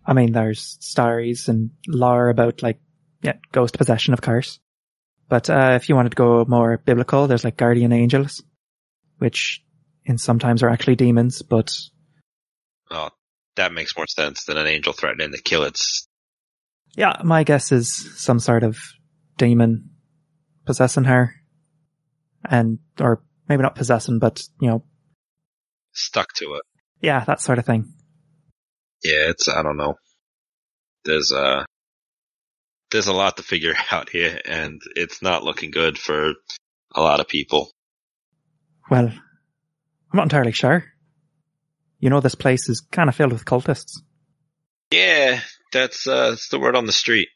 I 0.05 0.13
mean, 0.13 0.31
there's 0.31 0.77
stories 0.79 1.47
and 1.47 1.71
lore 1.87 2.29
about 2.29 2.61
like, 2.63 2.79
yeah, 3.21 3.33
ghost 3.51 3.77
possession, 3.77 4.13
of 4.13 4.21
course. 4.21 4.59
But 5.29 5.49
uh, 5.49 5.73
if 5.75 5.87
you 5.89 5.95
wanted 5.95 6.09
to 6.09 6.15
go 6.15 6.45
more 6.47 6.77
biblical, 6.77 7.27
there's 7.27 7.43
like 7.43 7.57
guardian 7.57 7.93
angels, 7.93 8.43
which 9.19 9.63
in 10.05 10.17
sometimes 10.17 10.63
are 10.63 10.69
actually 10.69 10.95
demons, 10.95 11.41
but 11.41 11.75
Oh, 12.89 13.09
that 13.55 13.71
makes 13.71 13.95
more 13.95 14.07
sense 14.07 14.43
than 14.45 14.57
an 14.57 14.67
angel 14.67 14.91
threatening 14.93 15.31
to 15.31 15.41
kill 15.41 15.63
its. 15.63 16.07
yeah, 16.95 17.21
my 17.23 17.43
guess 17.43 17.71
is 17.71 17.93
some 18.19 18.39
sort 18.39 18.63
of 18.63 18.77
demon 19.37 19.91
possessing 20.65 21.05
her, 21.05 21.35
and 22.49 22.80
or 22.99 23.21
maybe 23.47 23.63
not 23.63 23.75
possessing, 23.75 24.19
but 24.19 24.41
you 24.60 24.69
know, 24.69 24.84
Stuck 25.93 26.34
to 26.36 26.54
it. 26.56 26.62
yeah, 27.01 27.23
that 27.25 27.41
sort 27.41 27.60
of 27.60 27.65
thing. 27.65 27.93
Yeah, 29.04 29.30
it's, 29.30 29.49
I 29.49 29.62
don't 29.63 29.77
know. 29.77 29.95
There's, 31.04 31.32
uh, 31.32 31.65
there's 32.91 33.08
a 33.08 33.13
lot 33.13 33.38
to 33.38 33.43
figure 33.43 33.73
out 33.91 34.10
here, 34.10 34.39
and 34.45 34.82
it's 34.95 35.21
not 35.21 35.43
looking 35.43 35.71
good 35.71 35.97
for 35.97 36.34
a 36.95 37.01
lot 37.01 37.19
of 37.19 37.27
people. 37.27 37.71
Well, 38.89 39.08
I'm 39.08 39.21
not 40.13 40.23
entirely 40.23 40.51
sure. 40.51 40.86
You 41.99 42.10
know, 42.10 42.19
this 42.19 42.36
place 42.36 42.69
is 42.69 42.82
kind 42.91 43.10
of 43.10 43.15
filled 43.15 43.32
with 43.34 43.45
cultists. 43.45 43.97
Yeah, 44.91 45.39
that's, 45.71 46.08
uh, 46.08 46.32
that's 46.32 46.49
the 46.49 46.60
word 46.60 46.75
on 46.75 46.86
the 46.86 46.91
street. 46.91 47.30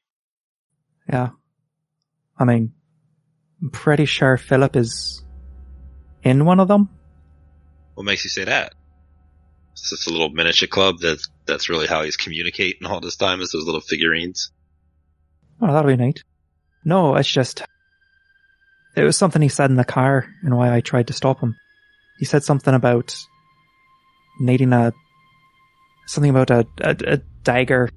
Yeah. 1.09 1.29
I 2.37 2.43
mean, 2.45 2.73
I'm 3.61 3.69
pretty 3.69 4.05
sure 4.05 4.37
Philip 4.37 4.75
is 4.75 5.23
in 6.23 6.45
one 6.45 6.59
of 6.59 6.67
them. 6.67 6.89
What 7.93 8.03
makes 8.03 8.23
you 8.23 8.29
say 8.29 8.43
that? 8.43 8.73
It's 9.71 9.89
just 9.89 10.07
a 10.07 10.09
little 10.09 10.29
miniature 10.29 10.67
club 10.67 10.99
that 10.99 11.19
that's 11.45 11.69
really 11.69 11.87
how 11.87 12.03
he's 12.03 12.17
communicating 12.17 12.85
all 12.87 12.99
this 12.99 13.15
time 13.15 13.41
is 13.41 13.51
those 13.51 13.65
little 13.65 13.81
figurines. 13.81 14.51
Oh, 15.61 15.67
that'll 15.71 15.89
be 15.89 15.95
neat. 15.95 16.23
No, 16.83 17.15
it's 17.15 17.31
just, 17.31 17.63
it 18.95 19.03
was 19.03 19.17
something 19.17 19.41
he 19.41 19.49
said 19.49 19.69
in 19.69 19.75
the 19.75 19.85
car 19.85 20.27
and 20.43 20.55
why 20.55 20.73
I 20.73 20.81
tried 20.81 21.07
to 21.07 21.13
stop 21.13 21.39
him. 21.39 21.55
He 22.19 22.25
said 22.25 22.43
something 22.43 22.73
about 22.73 23.15
needing 24.39 24.73
a, 24.73 24.93
something 26.07 26.29
about 26.31 26.51
a, 26.51 26.67
a, 26.81 26.95
a 27.05 27.17
dagger, 27.43 27.89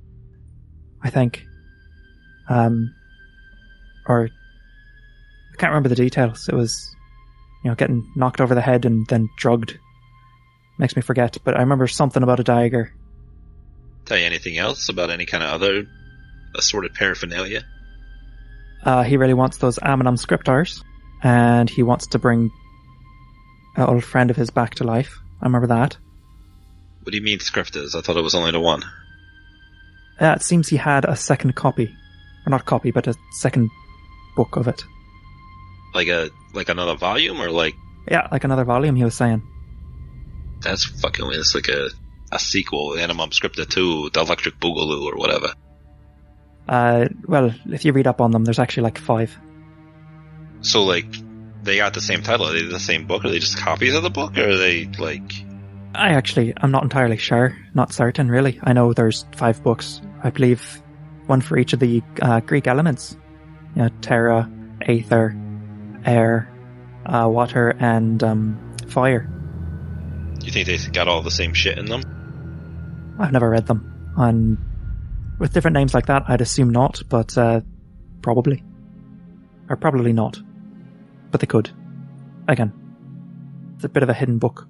I 1.02 1.10
think. 1.10 1.44
Um, 2.48 2.94
or, 4.06 4.30
can't 5.58 5.70
remember 5.72 5.88
the 5.88 5.94
details. 5.94 6.48
It 6.48 6.54
was, 6.54 6.94
you 7.62 7.70
know, 7.70 7.74
getting 7.74 8.10
knocked 8.16 8.40
over 8.40 8.54
the 8.54 8.60
head 8.60 8.84
and 8.84 9.06
then 9.08 9.28
drugged. 9.36 9.78
Makes 10.78 10.96
me 10.96 11.02
forget, 11.02 11.36
but 11.44 11.56
I 11.56 11.60
remember 11.60 11.88
something 11.88 12.22
about 12.22 12.40
a 12.40 12.44
dagger. 12.44 12.92
Tell 14.06 14.16
you 14.16 14.24
anything 14.24 14.56
else 14.56 14.88
about 14.88 15.10
any 15.10 15.26
kind 15.26 15.42
of 15.42 15.50
other 15.50 15.86
assorted 16.54 16.94
paraphernalia? 16.94 17.64
Uh, 18.84 19.02
he 19.02 19.16
really 19.16 19.34
wants 19.34 19.58
those 19.58 19.78
Aminam 19.78 20.16
scriptars, 20.24 20.82
and 21.22 21.68
he 21.68 21.82
wants 21.82 22.06
to 22.08 22.18
bring 22.18 22.50
an 23.76 23.82
old 23.82 24.04
friend 24.04 24.30
of 24.30 24.36
his 24.36 24.50
back 24.50 24.76
to 24.76 24.84
life. 24.84 25.18
I 25.42 25.46
remember 25.46 25.66
that. 25.66 25.96
What 27.02 27.10
do 27.10 27.18
you 27.18 27.24
mean 27.24 27.40
scripters? 27.40 27.94
I 27.94 28.00
thought 28.00 28.16
it 28.16 28.22
was 28.22 28.34
only 28.34 28.52
the 28.52 28.60
one. 28.60 28.84
Uh, 30.20 30.34
it 30.36 30.42
seems 30.42 30.68
he 30.68 30.76
had 30.76 31.04
a 31.04 31.16
second 31.16 31.54
copy, 31.54 31.94
or 32.46 32.50
not 32.50 32.66
copy, 32.66 32.92
but 32.92 33.08
a 33.08 33.14
second 33.32 33.70
book 34.36 34.56
of 34.56 34.68
it. 34.68 34.84
Like 35.94 36.08
a 36.08 36.30
like 36.54 36.68
another 36.68 36.94
volume 36.96 37.40
or 37.40 37.50
like 37.50 37.74
Yeah, 38.10 38.28
like 38.30 38.44
another 38.44 38.64
volume. 38.64 38.96
He 38.96 39.04
was 39.04 39.14
saying. 39.14 39.42
that's 40.60 40.84
fucking 40.84 41.26
weird. 41.26 41.40
It's 41.40 41.54
like 41.54 41.68
a 41.68 41.88
a 42.30 42.38
sequel, 42.38 42.90
Animum 42.98 43.30
Scripta 43.30 43.66
2, 43.66 44.10
The 44.12 44.20
Electric 44.20 44.58
Boogaloo 44.60 45.10
or 45.10 45.16
whatever. 45.16 45.54
Uh, 46.68 47.08
well, 47.26 47.50
if 47.70 47.86
you 47.86 47.92
read 47.92 48.06
up 48.06 48.20
on 48.20 48.30
them, 48.32 48.44
there's 48.44 48.58
actually 48.58 48.82
like 48.82 48.98
five. 48.98 49.34
So 50.60 50.84
like 50.84 51.06
they 51.62 51.76
got 51.78 51.94
the 51.94 52.00
same 52.02 52.22
title. 52.22 52.46
Are 52.48 52.52
they 52.52 52.62
the 52.64 52.78
same 52.80 53.06
book? 53.06 53.24
Are 53.24 53.30
they 53.30 53.38
just 53.38 53.56
copies 53.58 53.94
of 53.94 54.02
the 54.02 54.10
book? 54.10 54.36
Or 54.36 54.48
are 54.50 54.56
they 54.58 54.84
like 54.98 55.32
I 55.94 56.10
actually, 56.10 56.52
I'm 56.58 56.70
not 56.70 56.82
entirely 56.82 57.16
sure, 57.16 57.56
not 57.74 57.92
certain 57.94 58.28
really. 58.30 58.60
I 58.62 58.74
know 58.74 58.92
there's 58.92 59.24
five 59.34 59.62
books. 59.62 60.02
I 60.22 60.28
believe 60.30 60.82
one 61.26 61.40
for 61.40 61.56
each 61.58 61.72
of 61.72 61.80
the 61.80 62.02
uh, 62.20 62.40
Greek 62.40 62.66
elements. 62.66 63.16
You 63.74 63.82
know, 63.82 63.88
terra, 64.02 64.50
aether, 64.82 65.34
air, 66.04 66.50
uh, 67.06 67.28
water, 67.28 67.70
and 67.78 68.22
um, 68.22 68.74
fire. 68.88 69.28
you 70.42 70.50
think 70.50 70.66
they 70.66 70.78
got 70.90 71.08
all 71.08 71.22
the 71.22 71.30
same 71.30 71.54
shit 71.54 71.78
in 71.78 71.86
them? 71.86 72.02
I've 73.18 73.32
never 73.32 73.50
read 73.50 73.66
them. 73.66 74.12
And 74.16 74.58
with 75.38 75.52
different 75.52 75.74
names 75.74 75.94
like 75.94 76.06
that, 76.06 76.24
I'd 76.28 76.40
assume 76.40 76.70
not, 76.70 77.02
but 77.08 77.36
uh, 77.36 77.60
probably. 78.22 78.62
Or 79.68 79.76
probably 79.76 80.12
not. 80.12 80.38
But 81.30 81.40
they 81.40 81.46
could. 81.46 81.70
Again, 82.46 82.72
it's 83.76 83.84
a 83.84 83.88
bit 83.88 84.02
of 84.02 84.08
a 84.08 84.14
hidden 84.14 84.38
book. 84.38 84.66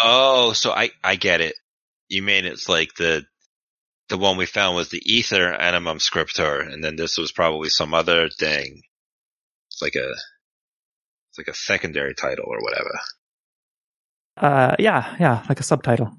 Oh, 0.00 0.52
so 0.52 0.72
I 0.72 0.90
I 1.02 1.16
get 1.16 1.40
it. 1.40 1.54
You 2.08 2.22
mean 2.22 2.44
it's 2.44 2.68
like 2.68 2.94
the 2.94 3.24
the 4.08 4.18
one 4.18 4.36
we 4.36 4.46
found 4.46 4.76
was 4.76 4.90
the 4.90 5.00
ether 5.04 5.52
animum 5.52 5.98
scriptor, 5.98 6.60
and 6.70 6.82
then 6.82 6.96
this 6.96 7.16
was 7.16 7.32
probably 7.32 7.68
some 7.68 7.94
other 7.94 8.28
thing. 8.28 8.82
It's 9.74 9.82
like 9.82 9.96
a 9.96 10.08
it's 11.30 11.38
like 11.38 11.48
a 11.48 11.54
secondary 11.54 12.14
title 12.14 12.44
or 12.46 12.60
whatever. 12.60 13.00
Uh, 14.36 14.76
yeah, 14.78 15.16
yeah, 15.18 15.44
like 15.48 15.58
a 15.58 15.64
subtitle. 15.64 16.12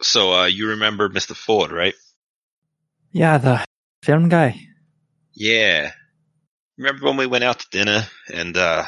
So, 0.00 0.32
uh, 0.32 0.46
you 0.46 0.68
remember 0.68 1.10
Mr. 1.10 1.36
Ford, 1.36 1.72
right? 1.72 1.94
Yeah, 3.12 3.36
the 3.36 3.64
film 4.02 4.30
guy. 4.30 4.60
Yeah. 5.34 5.92
Remember 6.78 7.04
when 7.04 7.18
we 7.18 7.26
went 7.26 7.44
out 7.44 7.60
to 7.60 7.66
dinner 7.70 8.06
and, 8.32 8.56
uh, 8.56 8.84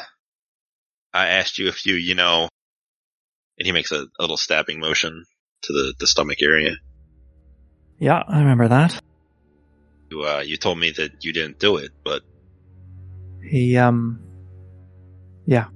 I 1.13 1.27
asked 1.27 1.59
you 1.59 1.67
if 1.67 1.85
you, 1.85 1.93
you 1.95 2.15
know, 2.15 2.49
and 3.59 3.65
he 3.65 3.71
makes 3.71 3.91
a, 3.91 4.01
a 4.01 4.21
little 4.21 4.37
stabbing 4.37 4.79
motion 4.79 5.23
to 5.63 5.73
the, 5.73 5.93
the 5.99 6.07
stomach 6.07 6.41
area. 6.41 6.75
Yeah, 7.99 8.23
I 8.27 8.39
remember 8.39 8.67
that. 8.67 8.99
You, 10.09 10.23
uh, 10.23 10.43
you 10.45 10.57
told 10.57 10.79
me 10.79 10.91
that 10.91 11.23
you 11.23 11.31
didn't 11.31 11.59
do 11.59 11.77
it, 11.77 11.91
but 12.03 12.23
He, 13.47 13.77
um, 13.77 14.19
yeah, 15.45 15.67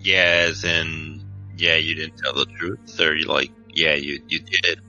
yeah, 0.00 0.46
as 0.48 0.64
in, 0.64 1.24
yeah, 1.56 1.76
you 1.76 1.94
didn't 1.94 2.18
tell 2.18 2.34
the 2.34 2.46
truth, 2.46 3.00
or 3.00 3.14
you 3.14 3.26
like, 3.26 3.50
yeah, 3.68 3.94
you, 3.94 4.20
you 4.28 4.40
did. 4.40 4.80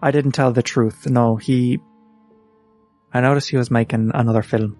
I 0.00 0.10
didn't 0.10 0.32
tell 0.32 0.52
the 0.52 0.62
truth. 0.62 1.06
No, 1.06 1.36
he. 1.36 1.80
I 3.12 3.20
noticed 3.20 3.48
he 3.50 3.56
was 3.56 3.70
making 3.70 4.10
another 4.14 4.42
film. 4.42 4.76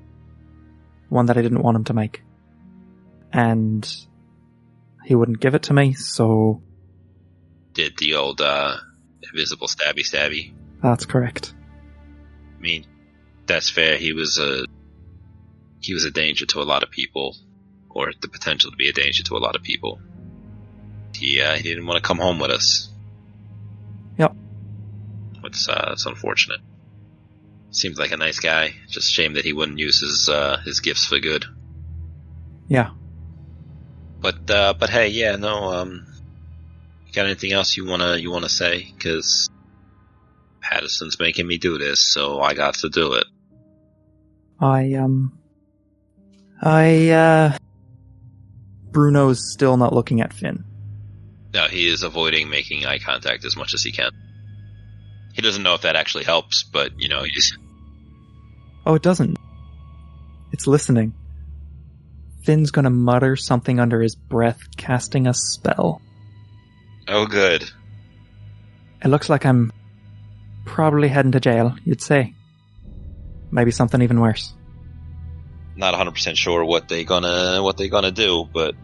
One 1.09 1.27
that 1.27 1.39
I 1.39 1.43
didn't 1.43 1.63
want 1.63 1.77
him 1.77 1.85
to 1.85 1.95
make. 1.95 2.23
And 3.33 3.89
he 5.05 5.15
wouldn't 5.15 5.41
give 5.41 5.55
it 5.55 5.63
to 5.65 5.75
me, 5.75 5.95
so 5.95 6.63
Did 7.73 7.97
the 7.99 8.15
old, 8.15 8.41
uh, 8.41 8.77
invisible 9.23 9.67
stabby 9.69 10.01
stabby. 10.01 10.53
that's 10.83 11.07
correct. 11.07 11.55
I 12.57 12.61
mean, 12.61 12.87
that's 13.47 13.71
fair. 13.71 13.97
He 13.97 14.13
was 14.13 14.39
a 14.39 14.67
he 15.81 15.95
was 15.95 16.05
a 16.05 16.11
danger 16.11 16.47
to 16.47 16.61
a 16.61 16.65
lot 16.65 16.83
of 16.83 16.91
people, 16.91 17.37
or 17.91 18.13
the 18.21 18.29
potential 18.29 18.71
to 18.71 18.77
be 18.77 18.89
a 18.89 18.93
danger 18.93 19.23
to 19.25 19.37
a 19.37 19.39
lot 19.39 19.57
of 19.57 19.63
people. 19.63 20.01
He 21.15 21.41
uh, 21.41 21.55
he 21.55 21.63
didn't 21.63 21.87
want 21.87 22.03
to 22.03 22.07
come 22.07 22.19
home 22.19 22.39
with 22.39 22.51
us. 22.51 22.91
Yep. 24.19 24.35
It's 25.45 25.69
uh, 25.69 25.91
it's 25.93 26.07
unfortunate. 26.07 26.61
Seems 27.71 27.99
like 27.99 28.13
a 28.13 28.17
nice 28.17 28.41
guy. 28.41 28.75
Just 28.89 29.11
a 29.11 29.13
shame 29.13 29.35
that 29.35 29.45
he 29.45 29.53
wouldn't 29.53 29.79
use 29.79 30.01
his 30.01 30.29
uh, 30.29 30.59
his 30.65 30.81
gifts 30.81 31.05
for 31.05 31.19
good. 31.19 31.45
Yeah. 32.67 32.91
But 34.21 34.51
uh, 34.51 34.75
but 34.79 34.91
hey, 34.91 35.09
yeah, 35.09 35.37
no. 35.37 35.73
Um, 35.73 36.07
you 37.07 37.13
got 37.13 37.27
anything 37.27 37.53
else 37.53 37.77
you 37.77 37.87
wanna 37.87 38.17
you 38.17 38.31
wanna 38.31 38.49
say? 38.49 38.91
Because 38.95 39.49
Patterson's 40.61 41.19
making 41.19 41.47
me 41.47 41.59
do 41.59 41.79
this, 41.79 42.01
so 42.01 42.41
I 42.41 42.55
got 42.55 42.75
to 42.75 42.89
do 42.89 43.15
it. 43.15 43.27
I, 44.61 44.95
um. 44.95 45.39
I, 46.61 47.11
uh. 47.11 47.59
Bruno's 48.91 49.53
still 49.53 49.77
not 49.77 49.93
looking 49.93 50.21
at 50.21 50.33
Finn. 50.33 50.65
No, 51.55 51.65
he 51.67 51.87
is 51.89 52.03
avoiding 52.03 52.49
making 52.51 52.85
eye 52.87 52.99
contact 52.99 53.45
as 53.45 53.57
much 53.57 53.75
as 53.75 53.83
he 53.83 53.93
can. 53.93 54.11
He 55.35 55.43
doesn't 55.43 55.63
know 55.63 55.75
if 55.75 55.83
that 55.83 55.95
actually 55.97 56.25
helps, 56.25 56.65
but 56.65 56.93
you 56.99 57.09
know, 57.09 57.23
he's 57.23 57.57
Oh, 58.87 58.95
it 58.95 59.03
doesn't. 59.03 59.39
It's 60.53 60.67
listening. 60.67 61.15
Finn's 62.43 62.71
gonna 62.71 62.91
mutter 62.91 63.37
something 63.37 63.79
under 63.79 64.01
his 64.01 64.15
breath, 64.15 64.61
casting 64.77 65.27
a 65.27 65.35
spell. 65.35 66.01
oh 67.07 67.27
good. 67.27 67.71
It 69.05 69.09
looks 69.09 69.29
like 69.29 69.45
I'm 69.47 69.71
probably 70.65 71.09
heading 71.09 71.33
to 71.33 71.41
jail, 71.41 71.77
you'd 71.85 72.03
say. 72.03 72.35
Maybe 73.51 73.71
something 73.71 74.03
even 74.03 74.21
worse. 74.21 74.53
Not 75.79 75.95
100% 75.95 76.37
sure 76.37 76.65
what 76.65 76.89
they 76.89 77.05
gonna 77.05 77.63
what 77.63 77.77
they 77.77 77.89
gonna 77.89 78.11
do, 78.11 78.49
but 78.53 78.75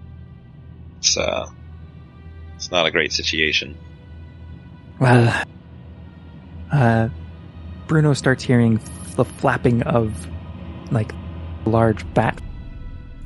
it's 0.99 1.17
uh 1.17 1.47
it's 2.55 2.71
not 2.71 2.87
a 2.87 2.93
great 2.93 3.13
situation. 3.13 3.77
Well, 5.01 5.45
uh, 6.71 7.09
Bruno 7.89 8.15
starts 8.15 8.45
hearing 8.45 8.81
the 9.17 9.25
flapping 9.25 9.83
of, 9.83 10.27
like, 10.93 11.13
large 11.67 12.05
bat 12.15 12.41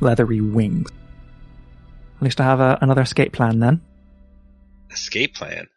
leathery 0.00 0.40
wings. 0.40 0.90
At 2.16 2.22
least 2.22 2.40
I 2.40 2.44
have 2.44 2.60
a, 2.60 2.78
another 2.80 3.02
escape 3.02 3.34
plan 3.34 3.60
then. 3.60 3.82
Escape 4.90 5.34
plan. 5.34 5.68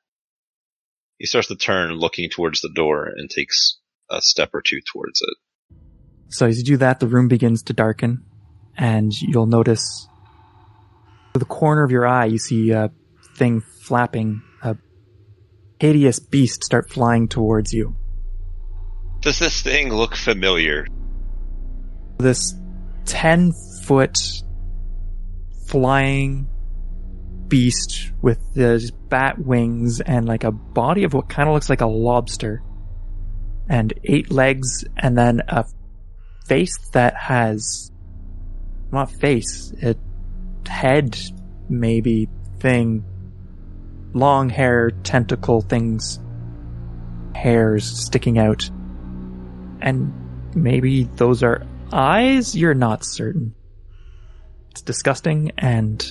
He 1.17 1.25
starts 1.25 1.49
to 1.49 1.55
turn, 1.55 1.91
looking 1.91 2.29
towards 2.29 2.61
the 2.61 2.71
door, 2.73 3.05
and 3.05 3.29
takes 3.29 3.77
a 4.09 4.21
step 4.21 4.51
or 4.53 4.61
two 4.61 4.79
towards 4.81 5.21
it. 5.21 5.37
So 6.31 6.47
as 6.47 6.57
you 6.57 6.63
do 6.63 6.77
that, 6.77 6.99
the 6.99 7.07
room 7.07 7.27
begins 7.27 7.63
to 7.63 7.73
darken, 7.73 8.23
and 8.77 9.13
you'll 9.21 9.47
notice 9.47 10.07
to 11.33 11.39
the 11.39 11.45
corner 11.45 11.83
of 11.83 11.91
your 11.91 12.07
eye, 12.07 12.25
you 12.25 12.37
see 12.37 12.71
a 12.71 12.89
thing 13.35 13.61
flapping, 13.61 14.41
a 14.63 14.77
hideous 15.79 16.19
beast 16.19 16.63
start 16.63 16.89
flying 16.89 17.27
towards 17.27 17.73
you. 17.73 17.95
Does 19.19 19.39
this 19.39 19.61
thing 19.61 19.93
look 19.93 20.15
familiar? 20.15 20.87
This 22.17 22.55
10 23.05 23.51
foot 23.83 24.17
flying 25.67 26.47
beast 27.49 28.11
with 28.21 28.39
these 28.53 28.91
bat 28.91 29.37
wings 29.37 29.99
and 29.99 30.25
like 30.25 30.45
a 30.45 30.51
body 30.51 31.03
of 31.03 31.13
what 31.13 31.27
kind 31.27 31.49
of 31.49 31.53
looks 31.53 31.69
like 31.69 31.81
a 31.81 31.85
lobster 31.85 32.63
and 33.69 33.93
eight 34.05 34.31
legs 34.31 34.85
and 34.97 35.17
then 35.17 35.41
a 35.49 35.65
face 36.51 36.77
that 36.91 37.15
has 37.15 37.93
not 38.91 39.09
face, 39.09 39.71
a 39.81 39.95
head 40.67 41.17
maybe 41.69 42.27
thing, 42.59 43.05
long 44.13 44.49
hair, 44.49 44.91
tentacle 44.91 45.61
things, 45.61 46.19
hairs 47.33 47.85
sticking 47.85 48.37
out. 48.37 48.69
And 49.81 50.11
maybe 50.53 51.05
those 51.05 51.41
are 51.41 51.65
eyes? 51.93 52.53
You're 52.53 52.73
not 52.73 53.05
certain. 53.05 53.55
It's 54.71 54.81
disgusting 54.81 55.53
and 55.57 56.01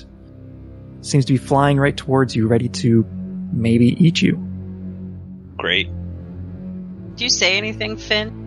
seems 1.03 1.27
to 1.27 1.35
be 1.35 1.39
flying 1.39 1.79
right 1.79 1.95
towards 1.95 2.35
you, 2.35 2.47
ready 2.47 2.71
to 2.71 3.05
maybe 3.53 3.89
eat 4.03 4.23
you. 4.23 4.37
Great. 5.59 5.91
Do 7.17 7.25
you 7.25 7.31
say 7.31 7.59
anything, 7.59 7.99
Finn? 7.99 8.40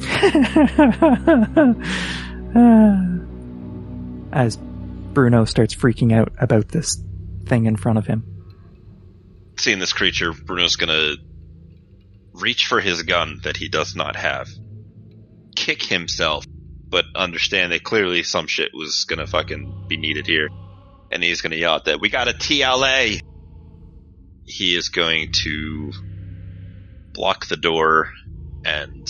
As 4.32 4.56
Bruno 4.56 5.44
starts 5.44 5.74
freaking 5.74 6.12
out 6.12 6.32
about 6.38 6.68
this 6.68 7.02
thing 7.46 7.66
in 7.66 7.76
front 7.76 7.98
of 7.98 8.06
him. 8.06 8.24
Seeing 9.56 9.78
this 9.78 9.92
creature, 9.92 10.32
Bruno's 10.32 10.76
gonna 10.76 11.14
reach 12.32 12.66
for 12.66 12.80
his 12.80 13.02
gun 13.04 13.40
that 13.44 13.56
he 13.56 13.68
does 13.68 13.94
not 13.94 14.16
have, 14.16 14.48
kick 15.54 15.82
himself, 15.82 16.44
but 16.88 17.04
understand 17.14 17.72
that 17.72 17.84
clearly 17.84 18.24
some 18.24 18.48
shit 18.48 18.72
was 18.74 19.04
gonna 19.08 19.26
fucking 19.26 19.86
be 19.88 19.96
needed 19.96 20.26
here. 20.26 20.48
And 21.12 21.22
he's 21.22 21.40
gonna 21.40 21.56
yell 21.56 21.74
out 21.74 21.84
that, 21.84 22.00
we 22.00 22.08
got 22.08 22.28
a 22.28 22.32
TLA! 22.32 23.20
He 24.46 24.76
is 24.76 24.88
going 24.88 25.32
to 25.44 25.92
block 27.12 27.46
the 27.46 27.56
door 27.56 28.10
and 28.64 29.08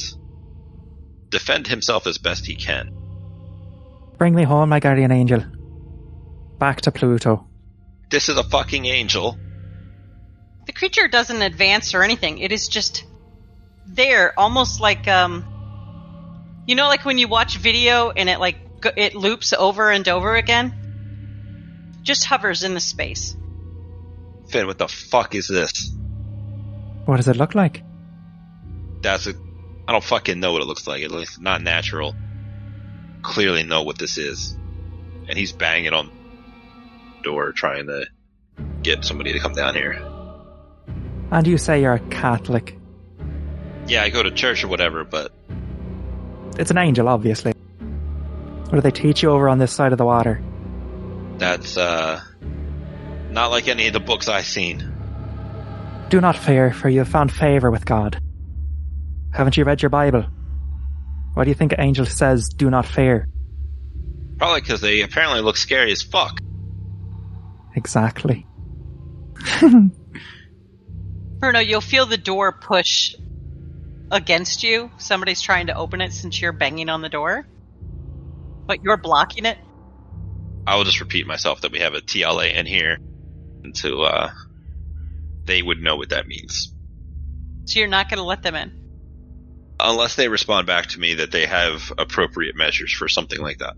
defend 1.35 1.67
himself 1.67 2.07
as 2.07 2.17
best 2.19 2.47
he 2.47 2.55
can. 2.55 2.91
Bring 4.17 4.35
me 4.35 4.45
home, 4.45 4.69
my 4.69 4.81
guardian 4.81 5.11
angel. 5.11 5.45
Back 6.59 6.83
to 6.83 6.93
Pluto. 6.93 7.47
This 8.11 8.29
is 8.29 8.39
a 8.39 8.45
fucking 8.45 8.87
angel. 8.87 9.37
The 10.67 10.73
creature 10.73 11.09
doesn't 11.09 11.43
advance 11.43 11.95
or 11.95 12.03
anything. 12.03 12.39
It 12.39 12.53
is 12.53 12.69
just 12.69 13.05
there, 13.87 14.33
almost 14.39 14.81
like 14.81 15.09
um, 15.09 15.45
you 16.67 16.77
know, 16.77 16.87
like 16.87 17.05
when 17.05 17.19
you 17.19 17.29
watch 17.29 17.59
video 17.59 18.11
and 18.11 18.29
it 18.29 18.39
like 18.39 18.57
it 18.97 19.15
loops 19.15 19.53
over 19.53 19.91
and 19.91 20.09
over 20.09 20.37
again. 20.37 20.73
Just 22.03 22.25
hovers 22.27 22.63
in 22.63 22.75
the 22.75 22.81
space. 22.81 23.35
Finn, 24.49 24.67
what 24.67 24.79
the 24.79 24.89
fuck 24.89 25.35
is 25.35 25.49
this? 25.49 25.91
What 27.07 27.17
does 27.17 27.29
it 27.29 27.37
look 27.37 27.55
like? 27.55 27.83
That's 29.01 29.27
a. 29.27 29.35
I 29.87 29.93
don't 29.93 30.05
fucking 30.05 30.41
know 30.41 30.53
what 30.53 30.63
it 30.63 30.67
looks 30.67 30.87
like. 30.87 31.03
It 31.03 31.11
looks 31.11 31.39
not 31.39 31.63
natural. 31.63 32.15
Clearly 33.23 33.63
know 33.63 33.83
what 33.83 33.99
this 33.99 34.19
is. 34.19 34.57
And 35.29 35.37
he's 35.37 35.53
banging 35.53 35.93
on 35.93 36.11
the 37.17 37.23
door 37.23 37.53
trying 37.53 37.87
to 37.87 38.07
get 38.83 39.05
somebody 39.05 39.33
to 39.33 39.39
come 39.39 39.53
down 39.53 39.75
here. 39.75 39.93
And 41.31 41.47
you 41.47 41.59
say 41.59 41.81
you're 41.81 41.95
a 41.95 42.01
Catholic. 42.01 42.79
Yeah, 43.87 44.03
I 44.03 44.11
go 44.11 44.23
to 44.23 44.31
church 44.31 44.65
or 44.65 44.69
whatever, 44.69 45.05
but 45.05 45.33
It's 46.59 46.71
an 46.71 46.79
angel, 46.79 47.09
obviously. 47.09 47.53
What 48.65 48.75
do 48.77 48.81
they 48.81 48.91
teach 48.91 49.23
you 49.23 49.31
over 49.31 49.49
on 49.49 49.59
this 49.59 49.73
side 49.73 49.93
of 49.93 49.99
the 49.99 50.05
water? 50.05 50.43
that's 51.37 51.77
uh 51.77 52.21
not 53.31 53.51
like 53.51 53.67
any 53.67 53.89
of 53.89 53.93
the 53.93 54.01
books 54.01 54.29
I've 54.29 54.47
seen. 54.47 54.79
Do 56.09 56.21
not 56.21 56.37
fear, 56.37 56.73
for 56.73 56.89
you 56.89 57.01
have 57.01 57.09
found 57.09 57.33
favor 57.33 57.73
with 57.73 57.85
God. 57.85 58.21
Haven't 59.35 59.57
you 59.57 59.65
read 59.65 59.83
your 59.83 59.91
Bible? 59.91 60.25
Why 61.35 61.43
do 61.43 61.51
you 61.51 61.57
think 61.57 61.75
angel 61.77 62.07
says, 62.07 62.49
do 62.51 62.71
not 62.71 62.87
fear? 62.87 63.29
Probably 64.39 64.61
because 64.61 64.81
they 64.81 65.03
apparently 65.03 65.41
look 65.41 65.57
scary 65.57 65.91
as 65.91 66.03
fuck. 66.03 66.39
Exactly. 67.75 68.47
Bruno, 71.41 71.59
you'll 71.59 71.81
feel 71.81 72.07
the 72.07 72.17
door 72.17 72.53
push 72.53 73.17
against 74.13 74.63
you. 74.63 74.93
Somebody's 74.99 75.43
trying 75.43 75.67
to 75.67 75.75
open 75.75 76.01
it 76.01 76.13
since 76.13 76.41
you're 76.41 76.53
banging 76.53 76.89
on 76.89 77.03
the 77.03 77.09
door, 77.09 77.45
but 78.67 78.85
you're 78.85 78.97
blocking 78.97 79.47
it. 79.47 79.59
I 80.65 80.77
will 80.77 80.85
just 80.85 81.01
repeat 81.01 81.27
myself 81.27 81.63
that 81.63 81.73
we 81.73 81.81
have 81.81 81.95
a 81.95 82.01
TLA 82.01 82.55
in 82.55 82.67
here 82.67 82.99
until 83.65 84.05
uh, 84.05 84.31
they 85.45 85.61
would 85.61 85.79
know 85.79 85.97
what 85.97 86.11
that 86.11 86.29
means. 86.29 86.73
So 87.65 87.81
you're 87.81 87.89
not 87.89 88.09
going 88.09 88.19
to 88.19 88.25
let 88.25 88.45
them 88.45 88.55
in. 88.55 88.84
Unless 89.81 90.17
they 90.17 90.29
respond 90.29 90.67
back 90.67 90.87
to 90.89 91.01
me 91.01 91.15
that 91.15 91.33
they 91.33 91.47
have 91.47 91.93
appropriate 91.99 92.57
measures 92.57 92.93
for 92.93 93.09
something 93.09 93.41
like 93.41 93.59
that. 93.59 93.75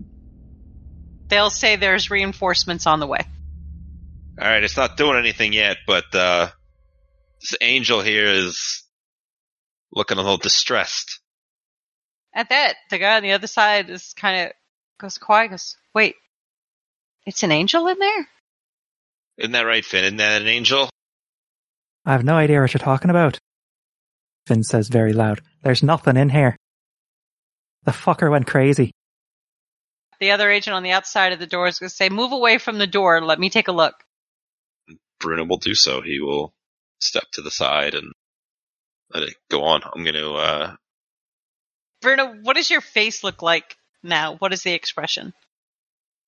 They'll 1.27 1.49
say 1.49 1.75
there's 1.75 2.09
reinforcements 2.09 2.87
on 2.87 2.99
the 2.99 3.07
way. 3.07 3.21
All 4.39 4.47
right, 4.47 4.63
it's 4.63 4.77
not 4.77 4.97
doing 4.97 5.17
anything 5.17 5.51
yet, 5.51 5.77
but 5.87 6.13
uh, 6.13 6.49
this 7.41 7.55
angel 7.59 8.01
here 8.01 8.27
is 8.27 8.83
looking 9.91 10.17
a 10.17 10.21
little 10.21 10.37
distressed. 10.37 11.19
At 12.33 12.49
that, 12.49 12.75
the 12.91 12.99
guy 12.99 13.17
on 13.17 13.23
the 13.23 13.31
other 13.31 13.47
side 13.47 13.89
is 13.89 14.13
kind 14.13 14.45
of 14.45 14.53
goes 14.99 15.17
quiet. 15.17 15.49
Goes, 15.49 15.75
wait, 15.95 16.15
it's 17.25 17.43
an 17.43 17.51
angel 17.51 17.87
in 17.87 17.97
there. 17.97 18.27
Isn't 19.39 19.51
that 19.53 19.61
right, 19.61 19.83
Finn? 19.83 20.03
Isn't 20.03 20.17
that 20.17 20.41
an 20.41 20.47
angel? 20.47 20.89
I 22.05 22.11
have 22.11 22.23
no 22.23 22.35
idea 22.35 22.61
what 22.61 22.73
you're 22.73 22.79
talking 22.79 23.09
about. 23.09 23.39
Finn 24.47 24.63
says 24.63 24.87
very 24.87 25.13
loud. 25.13 25.41
There's 25.61 25.83
nothing 25.83 26.15
in 26.17 26.29
here. 26.29 26.55
The 27.83 27.91
fucker 27.91 28.31
went 28.31 28.47
crazy. 28.47 28.91
The 30.19 30.31
other 30.31 30.49
agent 30.49 30.75
on 30.75 30.83
the 30.83 30.91
outside 30.91 31.33
of 31.33 31.39
the 31.39 31.45
door 31.45 31.67
is 31.67 31.79
going 31.79 31.89
to 31.89 31.95
say, 31.95 32.09
"Move 32.09 32.31
away 32.31 32.57
from 32.57 32.77
the 32.77 32.87
door. 32.87 33.21
Let 33.21 33.39
me 33.39 33.49
take 33.49 33.67
a 33.67 33.73
look." 33.73 33.95
Bruno 35.19 35.45
will 35.45 35.57
do 35.57 35.75
so. 35.75 36.01
He 36.01 36.19
will 36.19 36.53
step 36.99 37.25
to 37.33 37.41
the 37.41 37.51
side 37.51 37.93
and 37.93 38.13
let 39.13 39.23
it 39.23 39.35
go 39.49 39.63
on. 39.63 39.81
I'm 39.83 40.03
going 40.03 40.15
to. 40.15 40.33
Uh, 40.33 40.75
Bruno, 42.01 42.35
what 42.41 42.55
does 42.55 42.69
your 42.69 42.81
face 42.81 43.23
look 43.23 43.41
like 43.41 43.75
now? 44.03 44.35
What 44.35 44.53
is 44.53 44.63
the 44.63 44.73
expression? 44.73 45.33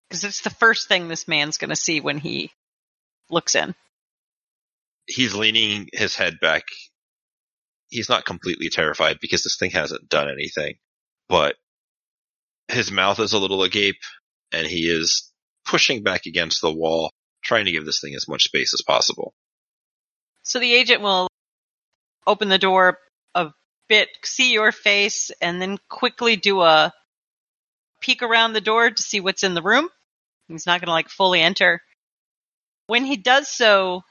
Because 0.08 0.24
it's 0.24 0.42
the 0.42 0.50
first 0.50 0.88
thing 0.88 1.08
this 1.08 1.28
man's 1.28 1.58
going 1.58 1.70
to 1.70 1.76
see 1.76 2.02
when 2.02 2.18
he 2.18 2.52
looks 3.30 3.56
in. 3.56 3.76
he's 5.08 5.36
leaning 5.36 5.88
his 5.94 6.16
head 6.16 6.40
back. 6.40 6.64
He's 7.90 8.10
not 8.10 8.26
completely 8.26 8.70
terrified 8.70 9.20
because 9.20 9.44
this 9.44 9.58
thing 9.58 9.72
hasn't 9.72 10.10
done 10.10 10.30
anything, 10.30 10.76
but 11.28 11.56
his 12.68 12.92
mouth 12.92 13.20
is 13.20 13.34
a 13.34 13.40
little 13.40 13.64
agape 13.64 14.02
and 14.52 14.68
he 14.68 14.90
is 14.90 15.32
pushing 15.66 16.04
back 16.04 16.26
against 16.26 16.62
the 16.62 16.74
wall, 16.74 17.12
trying 17.44 17.66
to 17.66 17.72
give 17.72 17.86
this 17.86 18.00
thing 18.00 18.16
as 18.16 18.28
much 18.28 18.44
space 18.44 18.74
as 18.74 18.82
possible. 18.82 19.34
So 20.44 20.60
the 20.60 20.74
agent 20.74 21.02
will 21.02 21.28
open 22.26 22.50
the 22.50 22.58
door 22.58 23.00
a 23.36 23.52
bit, 23.88 24.10
see 24.24 24.54
your 24.54 24.72
face, 24.72 25.32
and 25.42 25.62
then 25.62 25.78
quickly 25.90 26.36
do 26.36 26.62
a 26.62 26.94
peek 28.02 28.22
around 28.22 28.54
the 28.54 28.62
door 28.62 28.90
to 28.90 29.04
see 29.04 29.20
what's 29.20 29.44
in 29.44 29.54
the 29.54 29.62
room. 29.62 29.90
He's 30.48 30.66
not 30.66 30.80
going 30.80 30.88
to 30.88 30.94
like 30.94 31.10
fully 31.10 31.42
enter. 31.42 31.82
When 32.88 33.06
he 33.06 33.18
does 33.18 33.48
so, 33.48 34.04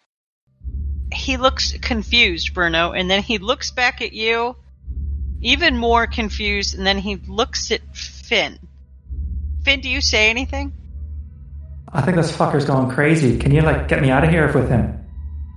he 1.13 1.37
looks 1.37 1.73
confused, 1.79 2.55
Bruno, 2.55 2.93
and 2.93 3.11
then 3.11 3.23
he 3.23 3.39
looks 3.39 3.71
back 3.71 4.03
at 4.03 4.13
you, 4.13 4.57
even 5.41 5.77
more 5.77 6.07
confused, 6.07 6.77
and 6.77 6.87
then 6.87 6.99
he 6.99 7.17
looks 7.17 7.71
at 7.71 7.97
Finn. 7.97 8.59
Finn, 9.65 9.81
do 9.81 9.89
you 9.89 10.01
say 10.01 10.31
anything? 10.31 10.73
I 11.93 12.03
think 12.03 12.17
this 12.17 12.37
fucker's 12.37 12.65
going 12.65 12.91
crazy. 12.91 13.39
Can 13.39 13.53
you 13.53 13.63
like 13.63 13.89
get 13.89 14.03
me 14.03 14.11
out 14.11 14.25
of 14.25 14.31
here 14.31 14.53
with 14.53 14.69
him? 14.69 15.07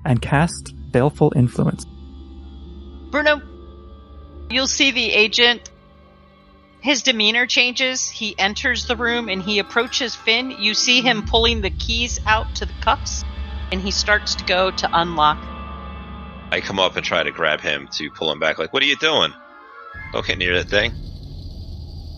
And 0.05 0.21
cast 0.21 0.73
baleful 0.91 1.33
influence. 1.35 1.85
Bruno, 3.11 3.41
you'll 4.49 4.67
see 4.67 4.91
the 4.91 5.11
agent. 5.11 5.69
His 6.79 7.03
demeanor 7.03 7.45
changes. 7.45 8.09
He 8.09 8.37
enters 8.39 8.87
the 8.87 8.95
room 8.95 9.29
and 9.29 9.43
he 9.43 9.59
approaches 9.59 10.15
Finn. 10.15 10.51
You 10.51 10.73
see 10.73 11.01
him 11.01 11.27
pulling 11.27 11.61
the 11.61 11.69
keys 11.69 12.19
out 12.25 12.55
to 12.55 12.65
the 12.65 12.73
cuffs, 12.81 13.23
and 13.72 13.82
he 13.82 13.91
starts 13.91 14.36
to 14.36 14.45
go 14.45 14.72
to 14.72 14.89
unlock. 14.91 15.38
I 16.51 16.59
come 16.61 16.80
up 16.80 16.95
and 16.97 17.05
try 17.05 17.24
to 17.24 17.32
grab 17.32 17.61
him 17.61 17.88
to 17.93 18.09
pull 18.11 18.32
him 18.32 18.39
back. 18.39 18.59
Like, 18.59 18.74
what 18.74 18.84
are 18.84 18.88
you 18.88 18.97
doing? 18.97 19.34
Don't 20.11 20.26
get 20.26 20.38
near 20.38 20.55
that 20.55 20.69
thing. 20.69 20.93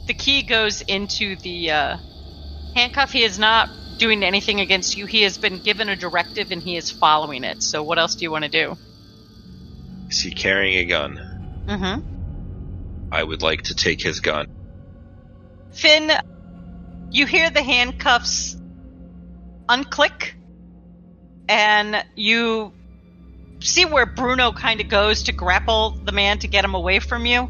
The 0.08 0.14
key 0.14 0.42
goes 0.42 0.82
into 0.82 1.36
the 1.38 1.72
uh, 1.72 1.98
handcuff. 2.76 3.12
He 3.12 3.24
is 3.24 3.38
not 3.38 3.70
doing 3.98 4.24
anything 4.24 4.60
against 4.60 4.98
you. 4.98 5.06
He 5.06 5.22
has 5.22 5.38
been 5.38 5.62
given 5.62 5.90
a 5.90 5.96
directive 5.96 6.52
and 6.52 6.62
he 6.62 6.76
is 6.76 6.90
following 6.90 7.44
it. 7.44 7.62
So, 7.62 7.84
what 7.84 8.00
else 8.00 8.16
do 8.16 8.24
you 8.26 8.32
want 8.32 8.44
to 8.46 8.50
do? 8.50 8.76
Is 10.10 10.22
he 10.22 10.32
carrying 10.32 10.78
a 10.78 10.86
gun? 10.86 11.66
Mm-hmm. 11.68 13.10
I 13.12 13.24
would 13.24 13.42
like 13.44 13.64
to 13.64 13.76
take 13.76 14.02
his 14.02 14.20
gun. 14.20 14.48
Finn, 15.72 16.12
you 17.12 17.26
hear 17.26 17.50
the 17.50 17.64
handcuffs 17.64 18.58
unclick, 19.70 20.34
and 21.54 22.04
you 22.16 22.74
see 23.60 23.86
where 23.86 24.08
Bruno 24.08 24.52
kind 24.54 24.82
of 24.82 24.90
goes 24.90 25.24
to 25.24 25.32
grapple 25.32 25.92
the 25.92 26.12
man 26.12 26.40
to 26.40 26.48
get 26.48 26.66
him 26.66 26.74
away 26.74 26.98
from 26.98 27.28
you. 27.28 27.48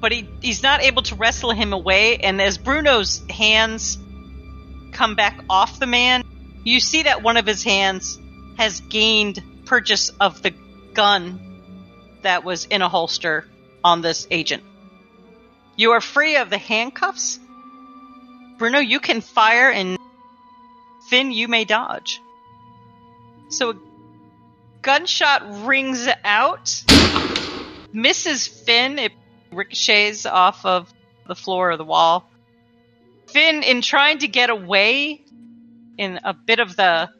But 0.00 0.10
he, 0.10 0.28
he's 0.42 0.64
not 0.64 0.82
able 0.82 1.02
to 1.02 1.14
wrestle 1.14 1.52
him 1.52 1.72
away, 1.72 2.16
and 2.16 2.42
as 2.42 2.58
Bruno's 2.58 3.22
hands 3.30 3.96
come 4.90 5.14
back 5.14 5.38
off 5.48 5.78
the 5.78 5.86
man, 5.86 6.24
you 6.64 6.80
see 6.80 7.04
that 7.04 7.22
one 7.22 7.36
of 7.36 7.46
his 7.46 7.62
hands 7.62 8.18
has 8.58 8.80
gained 8.80 9.40
purchase 9.66 10.08
of 10.20 10.42
the 10.42 10.52
gun 10.92 11.38
that 12.22 12.42
was 12.42 12.64
in 12.64 12.82
a 12.82 12.88
holster 12.88 13.46
on 13.84 14.02
this 14.02 14.26
agent. 14.32 14.64
You 15.76 15.92
are 15.92 16.00
free 16.00 16.38
of 16.38 16.50
the 16.50 16.58
handcuffs. 16.58 17.38
Bruno, 18.58 18.80
you 18.80 18.98
can 18.98 19.20
fire, 19.20 19.70
and 19.70 19.96
Finn, 21.08 21.30
you 21.30 21.46
may 21.46 21.64
dodge. 21.64 22.20
So 23.50 23.70
a 23.70 23.74
gunshot 24.80 25.66
rings 25.66 26.08
out, 26.24 26.84
misses 27.92 28.46
Finn. 28.46 28.98
It 28.98 29.12
ricochets 29.52 30.24
off 30.24 30.64
of 30.64 30.92
the 31.26 31.34
floor 31.34 31.72
or 31.72 31.76
the 31.76 31.84
wall. 31.84 32.28
Finn, 33.26 33.62
in 33.62 33.82
trying 33.82 34.18
to 34.18 34.28
get 34.28 34.50
away 34.50 35.24
in 35.98 36.20
a 36.24 36.32
bit 36.32 36.60
of 36.60 36.76
the 36.76 37.10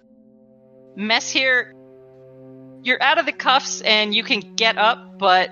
mess 0.97 1.31
here, 1.31 1.75
you're 2.83 3.03
out 3.03 3.19
of 3.19 3.27
the 3.27 3.33
cuffs 3.33 3.81
and 3.81 4.15
you 4.15 4.23
can 4.23 4.55
get 4.55 4.79
up, 4.79 5.19
but 5.19 5.51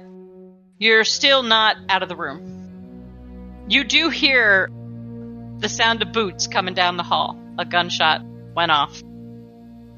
you're 0.79 1.05
still 1.05 1.43
not 1.43 1.77
out 1.89 2.03
of 2.03 2.09
the 2.09 2.17
room. 2.17 3.67
You 3.69 3.85
do 3.85 4.09
hear 4.09 4.71
the 5.59 5.69
sound 5.69 6.03
of 6.03 6.13
boots 6.13 6.47
coming 6.47 6.75
down 6.75 6.97
the 6.97 7.03
hall. 7.03 7.39
A 7.59 7.65
gunshot 7.65 8.23
went 8.55 8.71
off. 8.71 9.03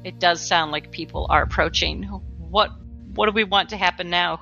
It 0.03 0.19
does 0.19 0.45
sound 0.45 0.71
like 0.71 0.91
people 0.91 1.27
are 1.29 1.43
approaching. 1.43 2.03
What 2.03 2.71
what 3.13 3.27
do 3.27 3.33
we 3.33 3.43
want 3.43 3.69
to 3.69 3.77
happen 3.77 4.09
now? 4.09 4.41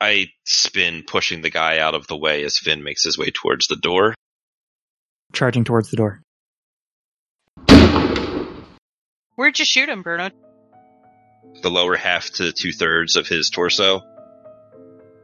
I 0.00 0.28
spin, 0.44 1.02
pushing 1.06 1.40
the 1.40 1.50
guy 1.50 1.78
out 1.78 1.94
of 1.94 2.06
the 2.06 2.16
way 2.16 2.44
as 2.44 2.58
Finn 2.58 2.82
makes 2.82 3.04
his 3.04 3.18
way 3.18 3.30
towards 3.30 3.66
the 3.66 3.76
door. 3.76 4.14
Charging 5.32 5.64
towards 5.64 5.90
the 5.90 5.96
door. 5.96 6.22
Where'd 9.34 9.58
you 9.58 9.64
shoot 9.64 9.88
him, 9.88 10.02
Bruno? 10.02 10.30
The 11.62 11.70
lower 11.70 11.96
half 11.96 12.30
to 12.34 12.52
two 12.52 12.72
thirds 12.72 13.16
of 13.16 13.26
his 13.26 13.50
torso. 13.50 14.02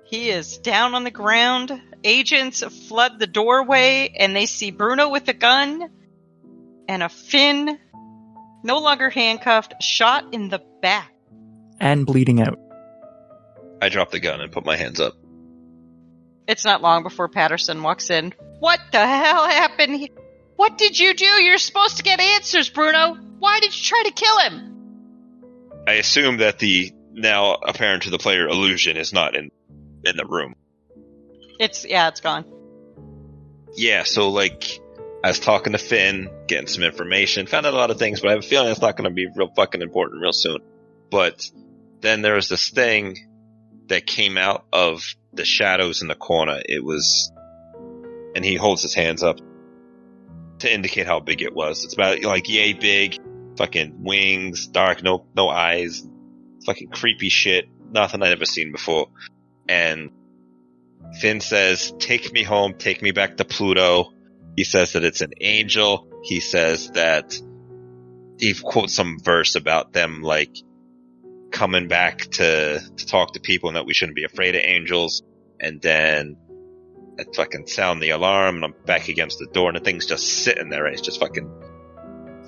He 0.04 0.30
is 0.30 0.58
down 0.58 0.94
on 0.94 1.04
the 1.04 1.10
ground. 1.10 1.72
Agents 2.02 2.62
flood 2.88 3.18
the 3.18 3.26
doorway 3.26 4.14
and 4.16 4.34
they 4.34 4.46
see 4.46 4.70
Bruno 4.70 5.08
with 5.08 5.28
a 5.28 5.32
gun 5.32 5.90
and 6.88 7.02
a 7.02 7.08
Finn, 7.08 7.78
no 8.64 8.78
longer 8.78 9.10
handcuffed, 9.10 9.80
shot 9.82 10.32
in 10.32 10.48
the 10.48 10.62
back. 10.82 11.12
And 11.78 12.06
bleeding 12.06 12.40
out. 12.40 12.58
I 13.80 13.88
drop 13.90 14.10
the 14.10 14.20
gun 14.20 14.40
and 14.40 14.50
put 14.50 14.64
my 14.64 14.76
hands 14.76 15.00
up. 15.00 15.14
It's 16.48 16.64
not 16.64 16.82
long 16.82 17.02
before 17.02 17.28
Patterson 17.28 17.82
walks 17.82 18.10
in. 18.10 18.34
What 18.58 18.80
the 18.92 19.06
hell 19.06 19.46
happened? 19.46 19.96
here? 19.96 20.08
What 20.56 20.78
did 20.78 20.98
you 20.98 21.14
do? 21.14 21.24
You're 21.24 21.58
supposed 21.58 21.98
to 21.98 22.02
get 22.02 22.20
answers, 22.20 22.68
Bruno. 22.68 23.14
Why 23.38 23.60
did 23.60 23.76
you 23.76 23.82
try 23.82 24.02
to 24.04 24.10
kill 24.10 24.38
him? 24.40 24.74
I 25.86 25.94
assume 25.94 26.38
that 26.38 26.58
the 26.58 26.92
now 27.12 27.54
apparent 27.54 28.04
to 28.04 28.10
the 28.10 28.18
player 28.18 28.48
illusion 28.48 28.96
is 28.96 29.12
not 29.12 29.36
in 29.36 29.50
in 30.04 30.16
the 30.16 30.26
room. 30.26 30.54
It's 31.58 31.84
yeah, 31.84 32.08
it's 32.08 32.20
gone. 32.20 32.44
Yeah, 33.76 34.04
so 34.04 34.30
like 34.30 34.80
I 35.24 35.28
was 35.28 35.40
talking 35.40 35.72
to 35.72 35.78
Finn, 35.78 36.28
getting 36.46 36.66
some 36.66 36.84
information, 36.84 37.46
found 37.46 37.64
out 37.64 37.72
a 37.72 37.78
lot 37.78 37.90
of 37.90 37.98
things, 37.98 38.20
but 38.20 38.28
I 38.28 38.32
have 38.32 38.44
a 38.44 38.46
feeling 38.46 38.70
it's 38.70 38.82
not 38.82 38.94
going 38.94 39.08
to 39.08 39.14
be 39.14 39.26
real 39.34 39.50
fucking 39.56 39.80
important 39.80 40.20
real 40.20 40.34
soon. 40.34 40.58
But 41.10 41.50
then 42.02 42.20
there 42.20 42.34
was 42.34 42.50
this 42.50 42.68
thing 42.68 43.16
that 43.86 44.06
came 44.06 44.36
out 44.36 44.66
of 44.70 45.02
the 45.32 45.46
shadows 45.46 46.02
in 46.02 46.08
the 46.08 46.14
corner. 46.14 46.60
It 46.68 46.84
was, 46.84 47.32
and 48.36 48.44
he 48.44 48.56
holds 48.56 48.82
his 48.82 48.92
hands 48.92 49.22
up 49.22 49.38
to 50.58 50.70
indicate 50.70 51.06
how 51.06 51.20
big 51.20 51.40
it 51.40 51.54
was. 51.54 51.86
It's 51.86 51.94
about 51.94 52.22
like 52.22 52.50
yay 52.50 52.74
big, 52.74 53.16
fucking 53.56 54.04
wings, 54.04 54.66
dark, 54.66 55.02
no 55.02 55.24
no 55.34 55.48
eyes, 55.48 56.06
fucking 56.66 56.88
creepy 56.88 57.30
shit, 57.30 57.66
nothing 57.90 58.22
I'd 58.22 58.32
ever 58.32 58.44
seen 58.44 58.72
before. 58.72 59.06
And 59.70 60.10
Finn 61.18 61.40
says, 61.40 61.94
"Take 61.98 62.30
me 62.30 62.42
home, 62.42 62.74
take 62.74 63.00
me 63.00 63.12
back 63.12 63.38
to 63.38 63.46
Pluto." 63.46 64.13
He 64.56 64.64
says 64.64 64.92
that 64.92 65.04
it's 65.04 65.20
an 65.20 65.32
angel. 65.40 66.08
He 66.22 66.40
says 66.40 66.90
that 66.90 67.38
he 68.38 68.54
quotes 68.54 68.94
some 68.94 69.18
verse 69.20 69.54
about 69.54 69.92
them 69.92 70.22
like 70.22 70.56
coming 71.50 71.88
back 71.88 72.18
to 72.18 72.80
to 72.96 73.06
talk 73.06 73.32
to 73.34 73.40
people 73.40 73.68
and 73.68 73.76
that 73.76 73.86
we 73.86 73.94
shouldn't 73.94 74.16
be 74.16 74.24
afraid 74.24 74.54
of 74.54 74.62
angels. 74.64 75.22
And 75.60 75.80
then 75.80 76.36
I 77.18 77.24
fucking 77.34 77.66
sound 77.66 78.02
the 78.02 78.10
alarm 78.10 78.56
and 78.56 78.64
I'm 78.64 78.74
back 78.84 79.08
against 79.08 79.38
the 79.38 79.46
door 79.46 79.68
and 79.68 79.76
the 79.76 79.80
thing's 79.80 80.06
just 80.06 80.26
sitting 80.26 80.68
there. 80.68 80.84
Right? 80.84 80.92
It's 80.92 81.02
just 81.02 81.20
fucking 81.20 81.50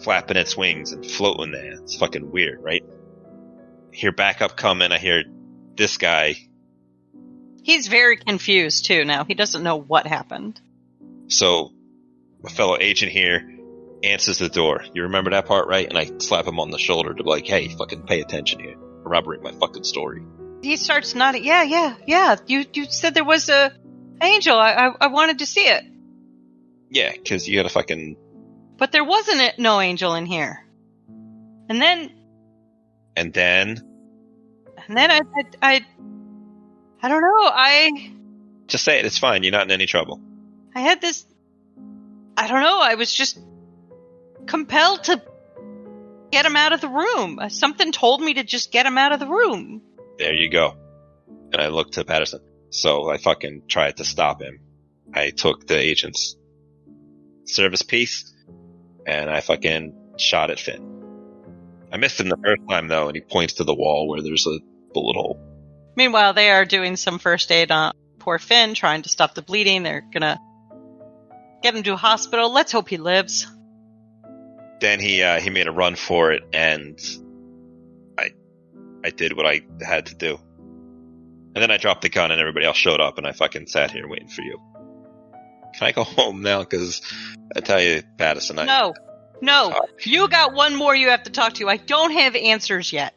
flapping 0.02 0.36
its 0.36 0.56
wings 0.56 0.92
and 0.92 1.04
floating 1.04 1.52
there. 1.52 1.72
It's 1.72 1.96
fucking 1.96 2.30
weird, 2.30 2.62
right? 2.62 2.82
hear 3.96 4.12
backup 4.12 4.56
coming. 4.56 4.92
I 4.92 4.98
hear 4.98 5.24
this 5.74 5.96
guy. 5.96 6.36
He's 7.62 7.88
very 7.88 8.16
confused 8.16 8.84
too 8.86 9.04
now. 9.04 9.24
He 9.24 9.34
doesn't 9.34 9.62
know 9.62 9.76
what 9.76 10.06
happened. 10.06 10.60
So, 11.28 11.72
my 12.46 12.52
fellow 12.52 12.76
agent 12.80 13.10
here 13.12 13.50
answers 14.02 14.38
the 14.38 14.48
door. 14.48 14.84
You 14.94 15.02
remember 15.02 15.30
that 15.32 15.46
part, 15.46 15.66
right? 15.68 15.86
And 15.88 15.98
I 15.98 16.10
slap 16.18 16.46
him 16.46 16.60
on 16.60 16.70
the 16.70 16.78
shoulder 16.78 17.12
to 17.12 17.22
be 17.24 17.28
like, 17.28 17.46
hey, 17.46 17.68
fucking 17.68 18.02
pay 18.02 18.20
attention 18.20 18.60
here. 18.60 18.76
Corroborate 19.02 19.42
my 19.42 19.52
fucking 19.52 19.84
story. 19.84 20.22
He 20.62 20.76
starts 20.76 21.14
nodding. 21.14 21.44
Yeah, 21.44 21.64
yeah, 21.64 21.94
yeah. 22.06 22.36
You 22.46 22.64
you 22.72 22.84
said 22.86 23.14
there 23.14 23.24
was 23.24 23.48
a 23.48 23.72
angel. 24.22 24.56
I 24.56 24.72
I, 24.72 24.94
I 25.02 25.06
wanted 25.08 25.40
to 25.40 25.46
see 25.46 25.66
it, 25.66 25.84
Yeah, 26.90 27.12
because 27.12 27.46
you 27.48 27.56
gotta 27.56 27.68
fucking. 27.68 28.16
but 28.78 28.92
there 28.92 29.04
wasn't 29.04 29.40
a, 29.40 29.52
no 29.60 29.80
angel 29.80 30.14
in 30.14 30.24
here. 30.26 30.64
And 31.68 31.80
then 31.82 32.10
And 33.16 33.32
then, 33.32 33.76
and 34.88 34.96
then 34.96 35.10
I 35.10 35.20
I 35.20 35.44
I, 35.62 35.86
I 37.02 37.08
don't 37.08 37.22
know. 37.22 37.50
I 37.52 38.12
just 38.68 38.84
say 38.84 38.98
it. 38.98 39.04
It's 39.04 39.18
fine. 39.18 39.42
You're 39.42 39.52
not 39.52 39.66
in 39.66 39.72
any 39.72 39.86
trouble. 39.86 40.20
I 40.74 40.80
had 40.80 41.00
this. 41.00 41.26
I 42.36 42.48
don't 42.48 42.60
know. 42.60 42.80
I 42.80 42.94
was 42.94 43.12
just 43.12 43.38
compelled 44.46 45.04
to 45.04 45.22
get 46.30 46.44
him 46.44 46.56
out 46.56 46.72
of 46.72 46.80
the 46.80 46.88
room. 46.88 47.40
Something 47.48 47.92
told 47.92 48.20
me 48.20 48.34
to 48.34 48.44
just 48.44 48.72
get 48.72 48.86
him 48.86 48.98
out 48.98 49.12
of 49.12 49.20
the 49.20 49.26
room. 49.26 49.82
There 50.18 50.34
you 50.34 50.50
go. 50.50 50.76
And 51.52 51.60
I 51.60 51.68
looked 51.68 51.94
to 51.94 52.04
Patterson. 52.04 52.40
So 52.70 53.10
I 53.10 53.16
fucking 53.16 53.62
tried 53.68 53.98
to 53.98 54.04
stop 54.04 54.42
him. 54.42 54.60
I 55.14 55.30
took 55.30 55.66
the 55.66 55.78
agent's 55.78 56.36
service 57.44 57.82
piece 57.82 58.34
and 59.06 59.30
I 59.30 59.40
fucking 59.40 59.94
shot 60.18 60.50
at 60.50 60.58
Finn. 60.58 60.92
I 61.92 61.96
missed 61.96 62.20
him 62.20 62.28
the 62.28 62.36
first 62.44 62.62
time 62.68 62.88
though, 62.88 63.06
and 63.06 63.14
he 63.14 63.22
points 63.22 63.54
to 63.54 63.64
the 63.64 63.74
wall 63.74 64.08
where 64.08 64.20
there's 64.20 64.46
a 64.46 64.58
bullet 64.92 65.14
hole. 65.14 65.40
Meanwhile, 65.96 66.34
they 66.34 66.50
are 66.50 66.64
doing 66.64 66.96
some 66.96 67.18
first 67.18 67.50
aid 67.50 67.70
on 67.70 67.92
poor 68.18 68.38
Finn, 68.38 68.74
trying 68.74 69.02
to 69.02 69.08
stop 69.08 69.34
the 69.34 69.42
bleeding. 69.42 69.82
They're 69.82 70.04
gonna 70.12 70.40
get 71.62 71.74
him 71.74 71.82
to 71.82 71.94
a 71.94 71.96
hospital. 71.96 72.52
Let's 72.52 72.72
hope 72.72 72.88
he 72.88 72.96
lives. 72.96 73.46
Then 74.80 75.00
he 75.00 75.22
uh, 75.22 75.40
he 75.40 75.50
made 75.50 75.68
a 75.68 75.72
run 75.72 75.96
for 75.96 76.32
it, 76.32 76.42
and 76.52 76.98
I 78.18 78.30
I 79.04 79.10
did 79.10 79.36
what 79.36 79.46
I 79.46 79.62
had 79.80 80.06
to 80.06 80.14
do. 80.14 80.38
And 81.54 81.62
then 81.62 81.70
I 81.70 81.78
dropped 81.78 82.02
the 82.02 82.10
gun, 82.10 82.30
and 82.30 82.40
everybody 82.40 82.66
else 82.66 82.76
showed 82.76 83.00
up, 83.00 83.16
and 83.16 83.26
I 83.26 83.32
fucking 83.32 83.66
sat 83.66 83.90
here 83.90 84.06
waiting 84.06 84.28
for 84.28 84.42
you. 84.42 84.60
Can 85.78 85.88
I 85.88 85.92
go 85.92 86.04
home 86.04 86.42
now? 86.42 86.60
Because 86.60 87.00
I 87.56 87.60
tell 87.60 87.80
you, 87.80 88.02
Patterson, 88.18 88.58
I, 88.58 88.64
No, 88.64 88.94
no. 89.40 89.70
Sorry. 89.70 89.88
You 90.00 90.28
got 90.28 90.52
one 90.52 90.74
more 90.74 90.94
you 90.94 91.08
have 91.08 91.22
to 91.22 91.30
talk 91.30 91.54
to. 91.54 91.68
I 91.68 91.78
don't 91.78 92.12
have 92.12 92.36
answers 92.36 92.92
yet. 92.92 93.14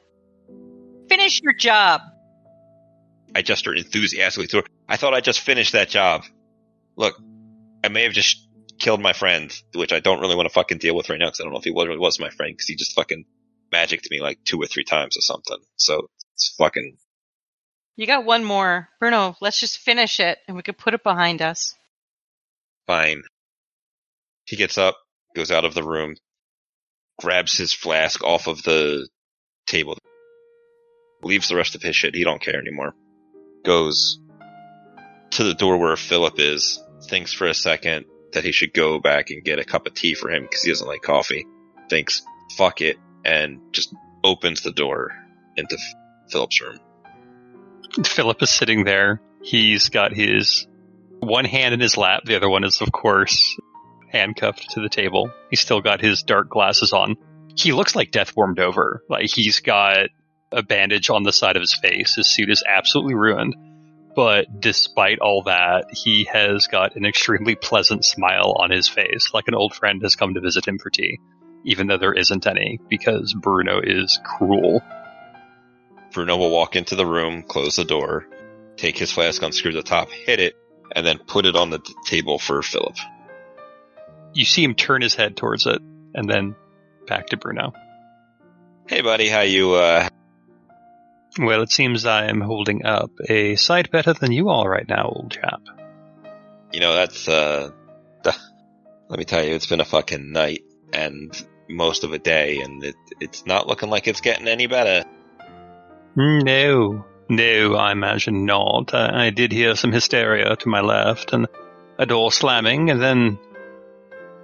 Finish 1.10 1.42
your 1.42 1.54
job. 1.54 2.02
I 3.36 3.42
gestured 3.42 3.78
enthusiastically 3.78 4.48
to 4.48 4.58
her. 4.58 4.64
I 4.88 4.98
thought 4.98 5.14
I 5.14 5.22
just 5.22 5.42
finished 5.42 5.74
that 5.74 5.90
job. 5.90 6.24
Look, 6.96 7.16
I 7.84 7.88
may 7.90 8.04
have 8.04 8.14
just 8.14 8.46
killed 8.78 9.02
my 9.02 9.14
friend, 9.14 9.54
which 9.76 9.94
I 9.94 10.00
don't 10.00 10.20
really 10.20 10.36
want 10.36 10.48
to 10.48 10.54
fucking 10.54 10.78
deal 10.78 10.96
with 10.96 11.10
right 11.10 11.20
now 11.20 11.28
because 11.28 11.40
I 11.40 11.44
don't 11.44 11.54
know 11.54 11.60
if 11.60 11.66
he 11.66 11.72
was, 11.72 11.88
really 11.88 12.00
was 12.00 12.20
my 12.20 12.30
friend 12.30 12.54
because 12.54 12.68
he 12.68 12.76
just 12.76 12.94
fucking 12.96 13.26
magicked 13.72 14.10
me 14.10 14.20
like 14.22 14.40
two 14.44 14.62
or 14.62 14.66
three 14.68 14.84
times 14.84 15.18
or 15.18 15.22
something. 15.22 15.58
So 15.76 16.10
it's 16.34 16.56
fucking 16.58 16.98
You 17.96 18.08
got 18.08 18.26
one 18.26 18.44
more. 18.44 18.90
Bruno, 19.00 19.36
let's 19.42 19.60
just 19.60 19.78
finish 19.80 20.20
it 20.20 20.40
and 20.48 20.58
we 20.58 20.64
could 20.64 20.78
put 20.78 20.94
it 20.94 21.04
behind 21.04 21.42
us. 21.42 21.76
fine. 22.88 23.24
He 24.46 24.56
gets 24.56 24.78
up, 24.78 24.98
goes 25.36 25.52
out 25.52 25.66
of 25.66 25.74
the 25.76 25.84
room, 25.84 26.16
grabs 27.20 27.58
his 27.58 27.72
flask 27.74 28.24
off 28.24 28.48
of 28.48 28.64
the 28.64 29.08
table, 29.68 29.98
leaves 31.22 31.50
the 31.50 31.56
rest 31.56 31.76
of 31.76 31.84
his 31.84 31.96
shit. 31.96 32.16
He 32.16 32.24
don't 32.24 32.42
care 32.42 32.60
anymore. 32.60 32.96
Goes 33.64 34.20
to 35.32 35.44
the 35.44 35.54
door 35.54 35.78
where 35.78 35.96
Philip 35.96 36.40
is, 36.40 36.82
thinks 37.04 37.34
for 37.34 37.48
a 37.48 37.54
second 37.54 38.06
that 38.34 38.44
he 38.44 38.52
should 38.52 38.74
go 38.74 39.00
back 39.00 39.30
and 39.30 39.44
get 39.44 39.60
a 39.60 39.64
cup 39.64 39.88
of 39.88 39.94
tea 39.94 40.14
for 40.14 40.30
him 40.30 40.44
because 40.44 40.62
he 40.62 40.70
doesn't 40.70 40.88
like 40.88 41.02
coffee. 41.02 41.46
Thinks, 41.90 42.22
fuck 42.58 42.82
it, 42.82 42.98
and 43.26 43.60
just 43.72 43.94
opens 44.24 44.62
the 44.62 44.72
door 44.72 45.12
into 45.56 45.78
Philip's 46.30 46.62
room. 46.62 46.80
Philip 48.06 48.42
is 48.44 48.50
sitting 48.50 48.84
there. 48.84 49.22
He's 49.42 49.90
got 49.90 50.14
his 50.14 50.68
one 51.20 51.46
hand 51.46 51.74
in 51.74 51.80
his 51.80 51.98
lap. 51.98 52.24
The 52.26 52.36
other 52.36 52.50
one 52.50 52.64
is, 52.64 52.82
of 52.82 52.92
course, 52.92 53.58
handcuffed 54.12 54.72
to 54.72 54.82
the 54.82 54.90
table. 54.90 55.32
He's 55.50 55.62
still 55.62 55.82
got 55.82 56.02
his 56.02 56.24
dark 56.24 56.50
glasses 56.50 56.94
on. 56.94 57.18
He 57.56 57.72
looks 57.72 57.96
like 57.96 58.12
death 58.12 58.36
warmed 58.36 58.60
over. 58.60 59.04
Like 59.10 59.30
he's 59.30 59.60
got 59.60 60.10
a 60.52 60.64
bandage 60.64 61.10
on 61.10 61.24
the 61.24 61.34
side 61.34 61.56
of 61.56 61.62
his 61.62 61.74
face. 61.74 62.16
His 62.16 62.34
suit 62.34 62.50
is 62.50 62.64
absolutely 62.68 63.16
ruined. 63.16 63.56
But 64.20 64.60
despite 64.60 65.20
all 65.20 65.44
that, 65.44 65.86
he 65.94 66.26
has 66.26 66.68
got 66.68 66.98
an 66.98 67.06
extremely 67.06 67.56
pleasant 67.56 68.04
smile 68.04 68.54
on 68.60 68.70
his 68.70 68.90
face, 68.90 69.30
like 69.34 69.48
an 69.48 69.56
old 69.56 69.74
friend 69.74 70.02
has 70.02 70.18
come 70.18 70.34
to 70.34 70.42
visit 70.42 70.68
him 70.68 70.78
for 70.78 70.90
tea, 70.90 71.22
even 71.64 71.88
though 71.88 71.98
there 71.98 72.12
isn't 72.12 72.46
any, 72.46 72.82
because 72.90 73.34
Bruno 73.34 73.80
is 73.82 74.20
cruel. 74.26 74.82
Bruno 76.12 76.36
will 76.36 76.52
walk 76.52 76.76
into 76.76 76.98
the 76.98 77.06
room, 77.06 77.44
close 77.44 77.78
the 77.78 77.86
door, 77.86 78.28
take 78.76 78.98
his 78.98 79.10
flask, 79.10 79.42
unscrew 79.42 79.72
the 79.72 79.84
top, 79.84 80.12
hit 80.12 80.42
it, 80.42 80.58
and 80.94 81.08
then 81.08 81.20
put 81.20 81.46
it 81.46 81.56
on 81.56 81.70
the 81.70 81.80
t- 81.80 81.94
table 82.06 82.40
for 82.40 82.62
Philip. 82.62 82.98
You 84.34 84.44
see 84.44 84.66
him 84.66 84.76
turn 84.76 85.02
his 85.02 85.16
head 85.16 85.38
towards 85.38 85.66
it, 85.66 85.82
and 86.14 86.30
then 86.30 86.58
back 87.08 87.28
to 87.28 87.38
Bruno. 87.38 87.72
Hey, 88.86 89.00
buddy, 89.00 89.30
how 89.30 89.44
you? 89.44 89.76
uh 89.76 90.10
Well, 91.38 91.62
it 91.62 91.72
seems 91.72 92.06
I 92.06 92.26
am 92.26 92.42
holding 92.42 92.86
up 92.86 93.12
a 93.28 93.56
sight 93.56 93.92
better 93.92 94.14
than 94.14 94.32
you 94.32 94.50
are 94.50 94.68
right 94.68 94.88
now, 94.88 95.12
old 95.16 95.32
chap. 95.32 95.62
You 96.74 96.80
know 96.80 96.94
that's 96.94 97.28
uh. 97.28 97.72
let 98.24 99.20
me 99.20 99.26
tell 99.26 99.44
you, 99.44 99.56
it's 99.56 99.68
been 99.68 99.82
a 99.82 99.86
fucking 99.86 100.32
night 100.32 100.64
and 100.94 101.32
most 101.70 102.04
of 102.04 102.14
a 102.14 102.20
day, 102.20 102.62
and 102.62 102.84
it, 102.84 102.96
it's 103.20 103.46
not 103.46 103.68
looking 103.68 103.90
like 103.90 104.08
it's 104.08 104.22
getting 104.22 104.48
any 104.48 104.68
better. 104.68 105.08
No, 106.16 107.06
no, 107.30 107.76
I 107.76 107.92
imagine 107.92 108.46
not. 108.46 108.94
I, 108.94 109.28
I 109.28 109.30
did 109.30 109.52
hear 109.52 109.76
some 109.76 109.92
hysteria 109.92 110.56
to 110.56 110.70
my 110.70 110.82
left, 110.82 111.34
and 111.34 111.48
a 111.98 112.06
door 112.06 112.32
slamming, 112.32 112.90
and 112.90 113.02
then 113.02 113.40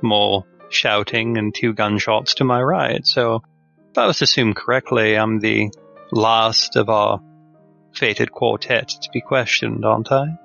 more 0.02 0.46
shouting 0.70 1.38
and 1.38 1.54
two 1.54 1.74
gunshots 1.74 2.36
to 2.36 2.44
my 2.44 2.62
right. 2.62 3.06
So, 3.06 3.44
if 3.92 3.98
I 3.98 4.08
was 4.08 4.20
to 4.20 4.26
assume 4.26 4.54
correctly, 4.54 5.16
I'm 5.16 5.40
the 5.40 5.72
last 6.12 6.76
of 6.76 6.90
our 6.90 7.22
fated 7.94 8.32
quartet 8.32 8.90
to 8.90 9.10
be 9.12 9.22
questioned, 9.22 9.86
aren't 9.86 10.12
I? 10.12 10.38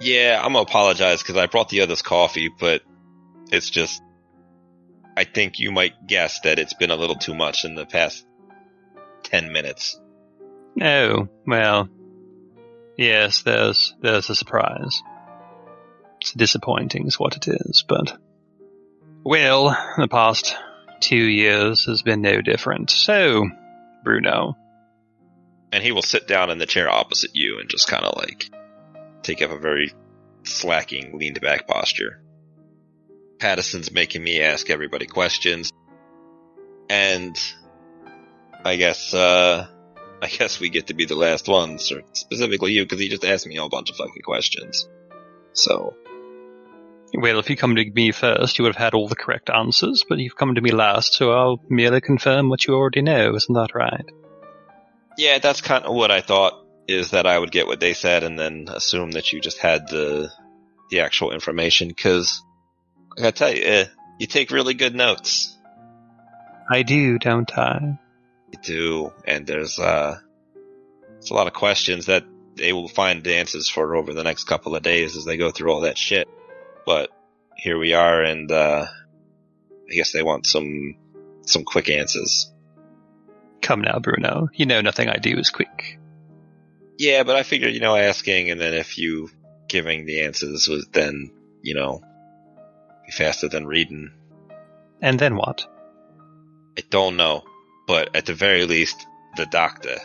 Yeah, 0.00 0.40
I'm 0.42 0.52
gonna 0.52 0.62
apologize 0.62 1.22
because 1.22 1.36
I 1.36 1.46
brought 1.46 1.68
the 1.68 1.80
others 1.82 2.02
coffee, 2.02 2.48
but 2.48 2.82
it's 3.50 3.70
just. 3.70 4.02
I 5.16 5.24
think 5.24 5.58
you 5.58 5.72
might 5.72 6.06
guess 6.06 6.40
that 6.40 6.60
it's 6.60 6.74
been 6.74 6.92
a 6.92 6.96
little 6.96 7.16
too 7.16 7.34
much 7.34 7.64
in 7.64 7.74
the 7.74 7.86
past 7.86 8.24
ten 9.24 9.52
minutes. 9.52 10.00
Oh, 10.80 11.28
well, 11.44 11.88
yes, 12.96 13.42
there's 13.42 13.94
there's 14.00 14.30
a 14.30 14.36
surprise. 14.36 15.02
It's 16.20 16.32
disappointing, 16.32 17.06
is 17.06 17.18
what 17.18 17.36
it 17.36 17.48
is, 17.48 17.84
but 17.86 18.16
well, 19.24 19.76
the 19.96 20.08
past 20.08 20.56
two 21.00 21.16
years 21.16 21.86
has 21.86 22.02
been 22.02 22.22
no 22.22 22.40
different. 22.40 22.90
So, 22.90 23.44
Bruno, 24.08 24.56
and 25.70 25.84
he 25.84 25.92
will 25.92 26.00
sit 26.00 26.26
down 26.26 26.48
in 26.48 26.56
the 26.56 26.64
chair 26.64 26.88
opposite 26.88 27.32
you 27.34 27.58
and 27.60 27.68
just 27.68 27.88
kind 27.88 28.06
of 28.06 28.16
like 28.16 28.48
take 29.20 29.42
up 29.42 29.50
a 29.50 29.58
very 29.58 29.92
slacking, 30.44 31.18
leaned 31.18 31.38
back 31.42 31.66
posture. 31.66 32.22
Patterson's 33.38 33.92
making 33.92 34.22
me 34.22 34.40
ask 34.40 34.70
everybody 34.70 35.04
questions, 35.04 35.70
and 36.88 37.36
I 38.64 38.76
guess 38.76 39.12
uh 39.12 39.66
I 40.22 40.28
guess 40.28 40.58
we 40.58 40.70
get 40.70 40.86
to 40.86 40.94
be 40.94 41.04
the 41.04 41.14
last 41.14 41.46
ones, 41.46 41.92
or 41.92 42.02
specifically 42.14 42.72
you, 42.72 42.84
because 42.84 43.00
he 43.00 43.10
just 43.10 43.26
asked 43.26 43.46
me 43.46 43.58
a 43.58 43.60
whole 43.60 43.68
bunch 43.68 43.90
of 43.90 43.96
fucking 43.96 44.22
questions. 44.24 44.88
So 45.52 45.94
well, 47.14 47.38
if 47.38 47.48
you 47.48 47.56
come 47.56 47.76
to 47.76 47.90
me 47.90 48.12
first, 48.12 48.58
you 48.58 48.64
would 48.64 48.74
have 48.74 48.82
had 48.82 48.94
all 48.94 49.08
the 49.08 49.16
correct 49.16 49.50
answers, 49.50 50.04
but 50.08 50.18
you've 50.18 50.36
come 50.36 50.54
to 50.54 50.60
me 50.60 50.70
last, 50.70 51.14
so 51.14 51.32
I'll 51.32 51.60
merely 51.68 52.00
confirm 52.00 52.48
what 52.48 52.66
you 52.66 52.74
already 52.74 53.02
know. 53.02 53.34
Isn't 53.34 53.54
that 53.54 53.74
right? 53.74 54.04
Yeah, 55.16 55.38
that's 55.38 55.60
kind 55.60 55.84
of 55.84 55.94
what 55.94 56.10
I 56.10 56.20
thought. 56.20 56.64
Is 56.86 57.10
that 57.10 57.26
I 57.26 57.38
would 57.38 57.50
get 57.50 57.66
what 57.66 57.80
they 57.80 57.92
said 57.92 58.22
and 58.22 58.38
then 58.38 58.66
assume 58.68 59.10
that 59.10 59.32
you 59.32 59.40
just 59.40 59.58
had 59.58 59.88
the 59.88 60.30
the 60.90 61.00
actual 61.00 61.32
information? 61.32 61.88
Because 61.88 62.42
I 63.16 63.22
gotta 63.22 63.32
tell 63.32 63.54
you, 63.54 63.62
eh, 63.62 63.84
you 64.18 64.26
take 64.26 64.50
really 64.50 64.72
good 64.72 64.94
notes. 64.94 65.54
I 66.70 66.82
do, 66.82 67.18
don't 67.18 67.50
I? 67.58 67.98
You 68.52 68.58
do, 68.62 69.12
and 69.26 69.46
there's 69.46 69.78
uh, 69.78 70.18
it's 71.18 71.30
a 71.30 71.34
lot 71.34 71.46
of 71.46 71.52
questions 71.52 72.06
that 72.06 72.24
they 72.54 72.72
will 72.72 72.88
find 72.88 73.26
answers 73.26 73.68
for 73.68 73.96
over 73.96 74.14
the 74.14 74.24
next 74.24 74.44
couple 74.44 74.74
of 74.74 74.82
days 74.82 75.16
as 75.16 75.24
they 75.24 75.36
go 75.36 75.50
through 75.50 75.70
all 75.70 75.82
that 75.82 75.98
shit. 75.98 76.28
But 76.88 77.10
here 77.54 77.78
we 77.78 77.92
are, 77.92 78.22
and 78.22 78.50
uh, 78.50 78.86
I 79.90 79.94
guess 79.94 80.12
they 80.12 80.22
want 80.22 80.46
some 80.46 80.96
some 81.42 81.64
quick 81.64 81.90
answers. 81.90 82.50
Come 83.60 83.82
now, 83.82 83.98
Bruno. 83.98 84.48
You 84.54 84.64
know 84.64 84.80
nothing 84.80 85.10
I 85.10 85.18
do 85.18 85.36
is 85.36 85.50
quick. 85.50 85.98
Yeah, 86.96 87.24
but 87.24 87.36
I 87.36 87.42
figured, 87.42 87.74
you 87.74 87.80
know, 87.80 87.94
asking 87.94 88.50
and 88.50 88.58
then 88.58 88.72
if 88.72 88.96
you 88.96 89.28
giving 89.68 90.06
the 90.06 90.22
answers 90.22 90.66
was 90.66 90.88
then, 90.90 91.30
you 91.60 91.74
know, 91.74 92.00
be 93.04 93.12
faster 93.12 93.48
than 93.48 93.66
reading. 93.66 94.10
And 95.02 95.18
then 95.18 95.36
what? 95.36 95.66
I 96.78 96.84
don't 96.88 97.18
know, 97.18 97.44
but 97.86 98.16
at 98.16 98.24
the 98.24 98.34
very 98.34 98.64
least, 98.64 98.96
the 99.36 99.44
doctor. 99.44 99.98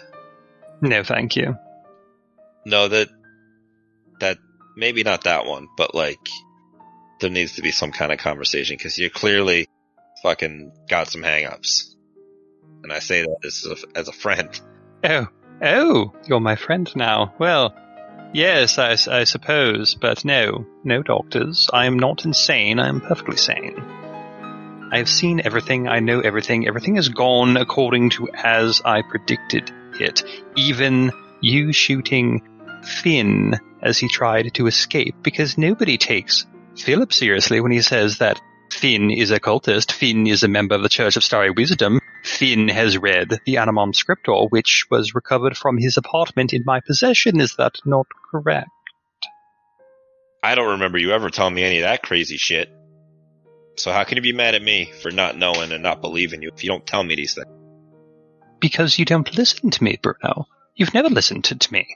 No, 0.82 1.02
thank 1.02 1.38
you. 1.38 1.58
No, 2.66 2.90
that 2.90 3.08
that 4.20 4.38
maybe 4.76 5.04
not 5.04 5.24
that 5.24 5.46
one, 5.46 5.70
but 5.78 5.96
like 5.96 6.28
there 7.24 7.32
needs 7.32 7.54
to 7.54 7.64
be 7.64 7.72
some 7.72 7.92
kind 7.92 8.12
of 8.12 8.20
conversation 8.20 8.78
because 8.78 9.00
you 9.00 9.10
clearly 9.10 9.68
fucking 10.22 10.72
got 10.88 11.10
some 11.10 11.24
hangups, 11.24 11.96
and 12.84 12.94
I 12.94 13.00
say 13.00 13.24
that 13.24 13.38
as 13.44 13.66
a, 13.66 13.98
as 13.98 14.08
a 14.08 14.14
friend. 14.14 14.62
Oh, 15.04 15.28
oh, 15.62 16.14
you're 16.28 16.40
my 16.40 16.56
friend 16.56 16.90
now. 16.96 17.34
Well, 17.40 17.76
yes, 18.34 18.78
I 18.78 19.24
suppose, 19.24 19.96
but 19.96 20.24
no, 20.24 20.66
no 20.84 21.02
doctors. 21.02 21.70
I 21.74 21.88
am 21.88 21.98
not 21.98 22.24
insane. 22.24 22.80
I 22.80 22.88
am 22.88 23.02
perfectly 23.02 23.38
sane. 23.38 23.80
I 24.92 24.98
have 24.98 25.10
seen 25.10 25.42
everything. 25.44 25.88
I 25.88 26.00
know 26.00 26.20
everything. 26.20 26.68
Everything 26.68 26.96
has 26.98 27.10
gone 27.10 27.58
according 27.58 28.12
to 28.12 28.30
as 28.32 28.82
I 28.86 29.02
predicted 29.02 29.72
it. 30.00 30.24
Even 30.56 31.12
you 31.42 31.74
shooting 31.74 32.48
Finn 32.84 33.60
as 33.82 33.98
he 33.98 34.08
tried 34.08 34.54
to 34.54 34.68
escape, 34.68 35.16
because 35.24 35.58
nobody 35.58 35.98
takes 35.98 36.46
Philip 36.78 37.14
seriously 37.14 37.62
when 37.62 37.72
he 37.72 37.82
says 37.82 38.18
that 38.18 38.42
Finn 38.72 39.12
is 39.12 39.32
a 39.32 39.40
cultist, 39.40 39.92
Finn 39.92 40.28
is 40.28 40.44
a 40.44 40.48
member 40.48 40.76
of 40.76 40.84
the 40.84 40.90
Church 40.90 41.16
of 41.16 41.24
Starry 41.24 41.52
Wisdom, 41.52 42.00
Finn 42.24 42.70
has 42.70 42.98
read 42.98 43.40
the 43.46 43.56
Animam 43.56 43.94
Scriptor, 43.94 44.50
which 44.50 44.86
was 44.90 45.14
recovered 45.14 45.58
from 45.58 45.78
his 45.78 45.98
apartment 45.98 46.54
in 46.54 46.64
my 46.66 46.80
possession. 46.80 47.42
Is 47.42 47.56
that 47.58 47.76
not 47.86 48.08
correct? 48.32 48.70
I 50.42 50.56
don't 50.56 50.72
remember 50.72 50.98
you 50.98 51.12
ever 51.12 51.30
telling 51.30 51.54
me 51.54 51.64
any 51.64 51.80
of 51.80 51.84
that 51.84 52.02
crazy 52.02 52.38
shit. 52.38 52.70
So 53.76 53.92
how 53.92 54.04
can 54.04 54.18
you 54.18 54.22
be 54.22 54.34
mad 54.34 54.56
at 54.56 54.62
me 54.62 54.92
for 55.02 55.12
not 55.12 55.38
knowing 55.38 55.72
and 55.72 55.84
not 55.84 56.02
believing 56.02 56.42
you 56.42 56.52
if 56.54 56.64
you 56.64 56.70
don't 56.70 56.86
tell 56.86 57.04
me 57.04 57.16
these 57.16 57.34
things? 57.34 57.48
Because 58.60 58.98
you 58.98 59.06
don't 59.06 59.36
listen 59.38 59.70
to 59.72 59.84
me, 59.84 60.00
Bruno. 60.02 60.48
You've 60.76 60.94
never 60.94 61.10
listened 61.10 61.46
to, 61.46 61.56
to 61.56 61.74
me. 61.74 61.88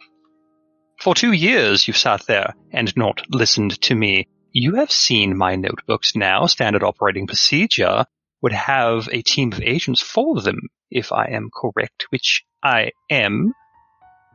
For 0.99 1.15
two 1.15 1.32
years 1.32 1.88
you've 1.88 1.97
sat 1.97 2.25
there 2.25 2.53
and 2.71 2.95
not 2.97 3.21
listened 3.30 3.80
to 3.84 3.95
me. 3.95 4.28
You 4.51 4.75
have 4.75 4.91
seen 4.91 5.37
my 5.37 5.55
notebooks 5.55 6.15
now. 6.15 6.45
Standard 6.45 6.83
operating 6.83 7.27
procedure 7.27 8.05
would 8.41 8.53
have 8.53 9.09
a 9.11 9.21
team 9.21 9.51
of 9.51 9.61
agents 9.61 10.01
for 10.01 10.41
them, 10.41 10.59
if 10.89 11.11
I 11.11 11.25
am 11.25 11.49
correct, 11.53 12.07
which 12.09 12.43
I 12.63 12.91
am, 13.09 13.53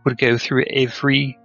would 0.04 0.18
go 0.18 0.38
through 0.38 0.64
every 0.70 1.38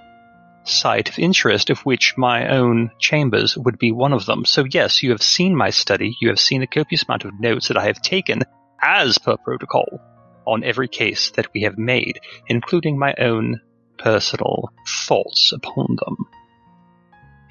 site 0.63 1.09
of 1.09 1.18
interest, 1.18 1.70
of 1.70 1.80
which 1.82 2.15
my 2.18 2.49
own 2.49 2.91
chambers 2.99 3.57
would 3.57 3.80
be 3.80 3.91
one 3.91 4.13
of 4.13 4.26
them. 4.26 4.43
So 4.45 4.65
yes, 4.70 5.01
you 5.01 5.11
have 5.11 5.22
seen 5.22 5.55
my 5.55 5.70
study, 5.70 6.15
you 6.20 6.30
have 6.30 6.39
seen 6.39 6.61
the 6.61 6.68
copious 6.68 7.03
amount 7.07 7.26
of 7.26 7.39
notes 7.39 7.70
that 7.70 7.78
I 7.78 7.86
have 7.86 8.01
taken, 8.01 8.43
as 8.82 9.18
per 9.18 9.38
protocol, 9.38 10.01
on 10.45 10.63
every 10.63 10.88
case 10.88 11.32
that 11.32 11.47
we 11.53 11.61
have 11.61 11.78
made, 11.78 12.20
including 12.47 12.99
my 12.99 13.13
own 13.18 13.61
personal 13.97 14.74
thoughts 15.05 15.53
upon 15.53 15.97
them. 16.05 16.18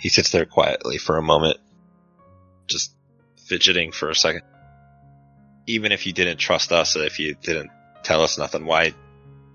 He 0.06 0.10
sits 0.10 0.30
there 0.30 0.46
quietly 0.46 0.98
for 0.98 1.18
a 1.18 1.22
moment, 1.22 1.56
just 2.68 2.94
fidgeting 3.48 3.90
for 3.90 4.08
a 4.08 4.14
second. 4.14 4.42
Even 5.66 5.90
if 5.90 6.06
you 6.06 6.12
didn't 6.12 6.36
trust 6.36 6.70
us, 6.70 6.94
if 6.94 7.18
you 7.18 7.34
didn't 7.34 7.72
tell 8.04 8.22
us 8.22 8.38
nothing, 8.38 8.66
why, 8.66 8.94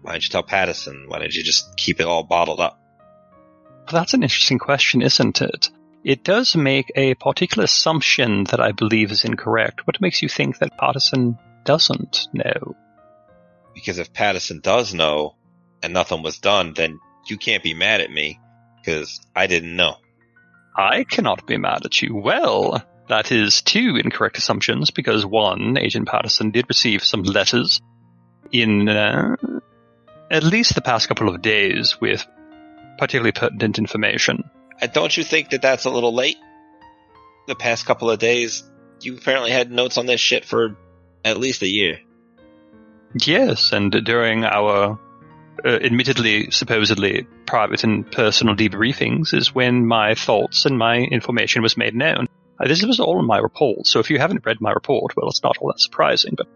why 0.01 0.11
did 0.11 0.25
you 0.25 0.29
tell 0.29 0.43
Patterson? 0.43 1.05
Why 1.07 1.19
didn't 1.19 1.35
you 1.35 1.43
just 1.43 1.77
keep 1.77 2.01
it 2.01 2.05
all 2.05 2.23
bottled 2.23 2.59
up? 2.59 2.77
That's 3.89 4.13
an 4.13 4.23
interesting 4.23 4.59
question, 4.59 5.01
isn't 5.01 5.41
it? 5.41 5.69
It 6.03 6.25
does 6.25 6.53
make 6.53 6.91
a 6.97 7.13
particular 7.13 7.63
assumption 7.63 8.43
that 8.51 8.59
I 8.59 8.73
believe 8.73 9.13
is 9.13 9.23
incorrect. 9.23 9.87
What 9.87 10.01
makes 10.01 10.21
you 10.21 10.27
think 10.27 10.57
that 10.57 10.77
Patterson 10.77 11.39
doesn't 11.63 12.27
know? 12.33 12.75
Because 13.73 13.99
if 13.99 14.11
Patterson 14.11 14.59
does 14.59 14.93
know 14.93 15.37
and 15.81 15.93
nothing 15.93 16.23
was 16.23 16.39
done, 16.39 16.73
then 16.73 16.99
you 17.27 17.37
can't 17.37 17.63
be 17.63 17.73
mad 17.73 18.01
at 18.01 18.11
me 18.11 18.41
because 18.83 19.21
I 19.33 19.47
didn't 19.47 19.77
know. 19.77 19.95
I 20.75 21.03
cannot 21.03 21.45
be 21.45 21.57
mad 21.57 21.85
at 21.85 22.01
you. 22.01 22.15
Well, 22.15 22.83
that 23.09 23.31
is 23.31 23.61
two 23.61 23.99
incorrect 24.01 24.37
assumptions 24.37 24.91
because 24.91 25.25
one, 25.25 25.77
Agent 25.77 26.07
Patterson 26.07 26.51
did 26.51 26.65
receive 26.69 27.03
some 27.03 27.23
letters 27.23 27.81
in 28.51 28.87
uh, 28.87 29.35
at 30.29 30.43
least 30.43 30.75
the 30.75 30.81
past 30.81 31.07
couple 31.07 31.29
of 31.29 31.41
days 31.41 31.99
with 31.99 32.25
particularly 32.97 33.33
pertinent 33.33 33.79
information. 33.79 34.49
And 34.79 34.91
don't 34.93 35.15
you 35.15 35.23
think 35.23 35.49
that 35.49 35.61
that's 35.61 35.85
a 35.85 35.89
little 35.89 36.13
late? 36.13 36.37
The 37.47 37.55
past 37.55 37.85
couple 37.85 38.09
of 38.09 38.19
days, 38.19 38.63
you 39.01 39.17
apparently 39.17 39.51
had 39.51 39.71
notes 39.71 39.97
on 39.97 40.05
this 40.05 40.21
shit 40.21 40.45
for 40.45 40.77
at 41.25 41.37
least 41.37 41.61
a 41.61 41.67
year. 41.67 41.99
Yes, 43.13 43.73
and 43.73 43.91
during 43.91 44.45
our 44.45 44.99
uh, 45.63 45.79
admittedly, 45.83 46.51
supposedly 46.51 47.27
private 47.45 47.83
and 47.83 48.09
personal 48.11 48.55
debriefings 48.55 49.33
is 49.33 49.53
when 49.53 49.85
my 49.85 50.15
thoughts 50.15 50.65
and 50.65 50.77
my 50.77 50.97
information 50.97 51.61
was 51.61 51.77
made 51.77 51.95
known. 51.95 52.27
Uh, 52.59 52.67
this 52.67 52.83
was 52.83 52.99
all 52.99 53.19
in 53.19 53.25
my 53.25 53.37
report, 53.37 53.85
so 53.87 53.99
if 53.99 54.09
you 54.09 54.17
haven't 54.17 54.45
read 54.45 54.61
my 54.61 54.71
report, 54.71 55.15
well, 55.15 55.29
it's 55.29 55.43
not 55.43 55.57
all 55.57 55.67
that 55.67 55.79
surprising, 55.79 56.33
but 56.35 56.47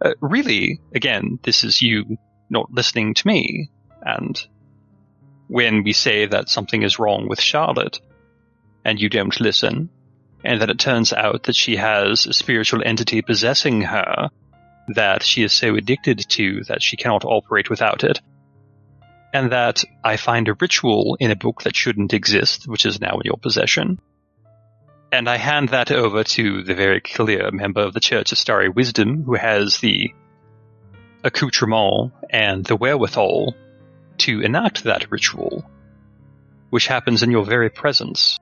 uh, 0.00 0.14
really, 0.20 0.80
again, 0.94 1.38
this 1.42 1.64
is 1.64 1.82
you 1.82 2.18
not 2.50 2.70
listening 2.70 3.14
to 3.14 3.26
me, 3.26 3.70
and 4.02 4.46
when 5.48 5.82
we 5.82 5.92
say 5.92 6.26
that 6.26 6.48
something 6.48 6.82
is 6.82 6.98
wrong 6.98 7.28
with 7.28 7.40
Charlotte, 7.40 8.00
and 8.84 9.00
you 9.00 9.08
don't 9.08 9.40
listen, 9.40 9.88
and 10.44 10.60
that 10.60 10.70
it 10.70 10.78
turns 10.78 11.12
out 11.12 11.44
that 11.44 11.56
she 11.56 11.76
has 11.76 12.26
a 12.26 12.32
spiritual 12.32 12.82
entity 12.84 13.22
possessing 13.22 13.82
her, 13.82 14.30
that 14.88 15.22
she 15.22 15.42
is 15.42 15.52
so 15.52 15.74
addicted 15.76 16.18
to 16.30 16.64
that 16.64 16.82
she 16.82 16.96
cannot 16.96 17.24
operate 17.24 17.70
without 17.70 18.04
it. 18.04 18.20
And 19.32 19.52
that 19.52 19.84
I 20.02 20.16
find 20.16 20.48
a 20.48 20.54
ritual 20.54 21.16
in 21.20 21.30
a 21.30 21.36
book 21.36 21.62
that 21.62 21.76
shouldn't 21.76 22.14
exist, 22.14 22.66
which 22.66 22.86
is 22.86 23.00
now 23.00 23.18
in 23.18 23.22
your 23.24 23.36
possession. 23.36 24.00
And 25.12 25.28
I 25.28 25.36
hand 25.36 25.70
that 25.70 25.90
over 25.90 26.24
to 26.24 26.62
the 26.62 26.74
very 26.74 27.00
clear 27.00 27.50
member 27.50 27.80
of 27.80 27.94
the 27.94 28.00
Church 28.00 28.32
of 28.32 28.38
Starry 28.38 28.68
Wisdom 28.68 29.24
who 29.24 29.34
has 29.34 29.78
the 29.78 30.12
accoutrement 31.24 32.12
and 32.30 32.64
the 32.64 32.76
wherewithal 32.76 33.54
to 34.18 34.40
enact 34.40 34.84
that 34.84 35.10
ritual, 35.10 35.64
which 36.70 36.86
happens 36.86 37.22
in 37.22 37.30
your 37.30 37.44
very 37.44 37.70
presence. 37.70 38.38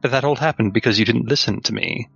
But 0.00 0.10
that 0.10 0.24
all 0.24 0.36
happened 0.36 0.72
because 0.72 0.98
you 0.98 1.04
didn't 1.04 1.28
listen 1.28 1.60
to 1.62 1.74
me. 1.74 2.08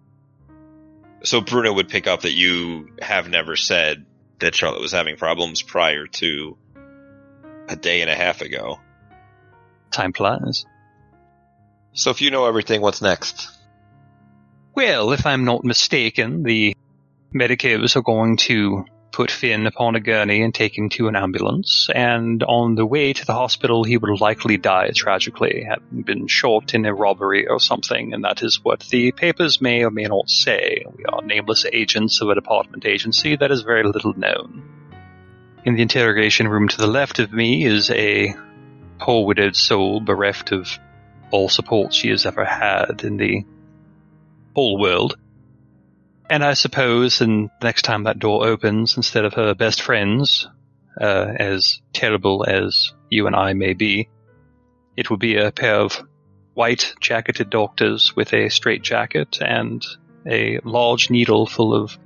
So 1.24 1.40
Bruno 1.40 1.72
would 1.72 1.88
pick 1.88 2.06
up 2.06 2.22
that 2.22 2.34
you 2.34 2.90
have 3.00 3.28
never 3.28 3.56
said 3.56 4.06
that 4.38 4.54
Charlotte 4.54 4.80
was 4.80 4.92
having 4.92 5.16
problems 5.16 5.62
prior 5.62 6.06
to 6.06 6.56
a 7.68 7.76
day 7.76 8.00
and 8.00 8.10
a 8.10 8.14
half 8.14 8.40
ago. 8.40 8.78
Time 9.90 10.12
flies. 10.12 10.64
So 11.92 12.10
if 12.10 12.20
you 12.20 12.30
know 12.30 12.46
everything, 12.46 12.80
what's 12.80 13.02
next? 13.02 13.48
Well, 14.74 15.12
if 15.12 15.26
I'm 15.26 15.44
not 15.44 15.64
mistaken, 15.64 16.44
the 16.44 16.76
medicos 17.34 17.96
are 17.96 18.02
going 18.02 18.36
to 18.36 18.84
put 19.18 19.32
Finn 19.32 19.66
upon 19.66 19.96
a 19.96 20.00
gurney 20.00 20.42
and 20.42 20.54
take 20.54 20.78
him 20.78 20.88
to 20.88 21.08
an 21.08 21.16
ambulance, 21.16 21.88
and 21.92 22.44
on 22.44 22.76
the 22.76 22.86
way 22.86 23.12
to 23.12 23.26
the 23.26 23.34
hospital 23.34 23.82
he 23.82 23.96
would 23.96 24.20
likely 24.20 24.56
die 24.56 24.92
tragically, 24.94 25.66
having 25.68 26.02
been 26.02 26.28
shot 26.28 26.72
in 26.72 26.86
a 26.86 26.94
robbery 26.94 27.48
or 27.48 27.58
something, 27.58 28.14
and 28.14 28.22
that 28.22 28.44
is 28.44 28.60
what 28.62 28.78
the 28.90 29.10
papers 29.10 29.60
may 29.60 29.82
or 29.82 29.90
may 29.90 30.04
not 30.04 30.30
say. 30.30 30.84
We 30.96 31.04
are 31.06 31.20
nameless 31.20 31.66
agents 31.72 32.22
of 32.22 32.28
a 32.28 32.36
department 32.36 32.86
agency 32.86 33.34
that 33.34 33.50
is 33.50 33.62
very 33.62 33.82
little 33.82 34.14
known. 34.16 34.62
In 35.64 35.74
the 35.74 35.82
interrogation 35.82 36.46
room 36.46 36.68
to 36.68 36.76
the 36.76 36.86
left 36.86 37.18
of 37.18 37.32
me 37.32 37.64
is 37.64 37.90
a 37.90 38.36
poor 39.00 39.26
widowed 39.26 39.56
soul 39.56 39.98
bereft 40.00 40.52
of 40.52 40.78
all 41.32 41.48
support 41.48 41.92
she 41.92 42.10
has 42.10 42.24
ever 42.24 42.44
had 42.44 43.02
in 43.02 43.16
the 43.16 43.44
whole 44.54 44.78
world. 44.78 45.16
And 46.30 46.44
I 46.44 46.54
suppose, 46.54 47.20
and 47.20 47.50
next 47.62 47.82
time 47.82 48.04
that 48.04 48.18
door 48.18 48.46
opens, 48.46 48.96
instead 48.96 49.24
of 49.24 49.34
her 49.34 49.54
best 49.54 49.80
friends, 49.80 50.46
uh, 51.00 51.32
as 51.38 51.80
terrible 51.92 52.44
as 52.46 52.92
you 53.08 53.26
and 53.26 53.34
I 53.34 53.54
may 53.54 53.72
be, 53.72 54.08
it 54.96 55.10
would 55.10 55.20
be 55.20 55.36
a 55.36 55.52
pair 55.52 55.76
of 55.76 56.02
white 56.54 56.94
jacketed 57.00 57.50
doctors 57.50 58.14
with 58.14 58.34
a 58.34 58.48
straight 58.50 58.82
jacket 58.82 59.38
and 59.40 59.84
a 60.26 60.58
large 60.64 61.08
needle 61.08 61.46
full 61.46 61.74
of 61.74 61.96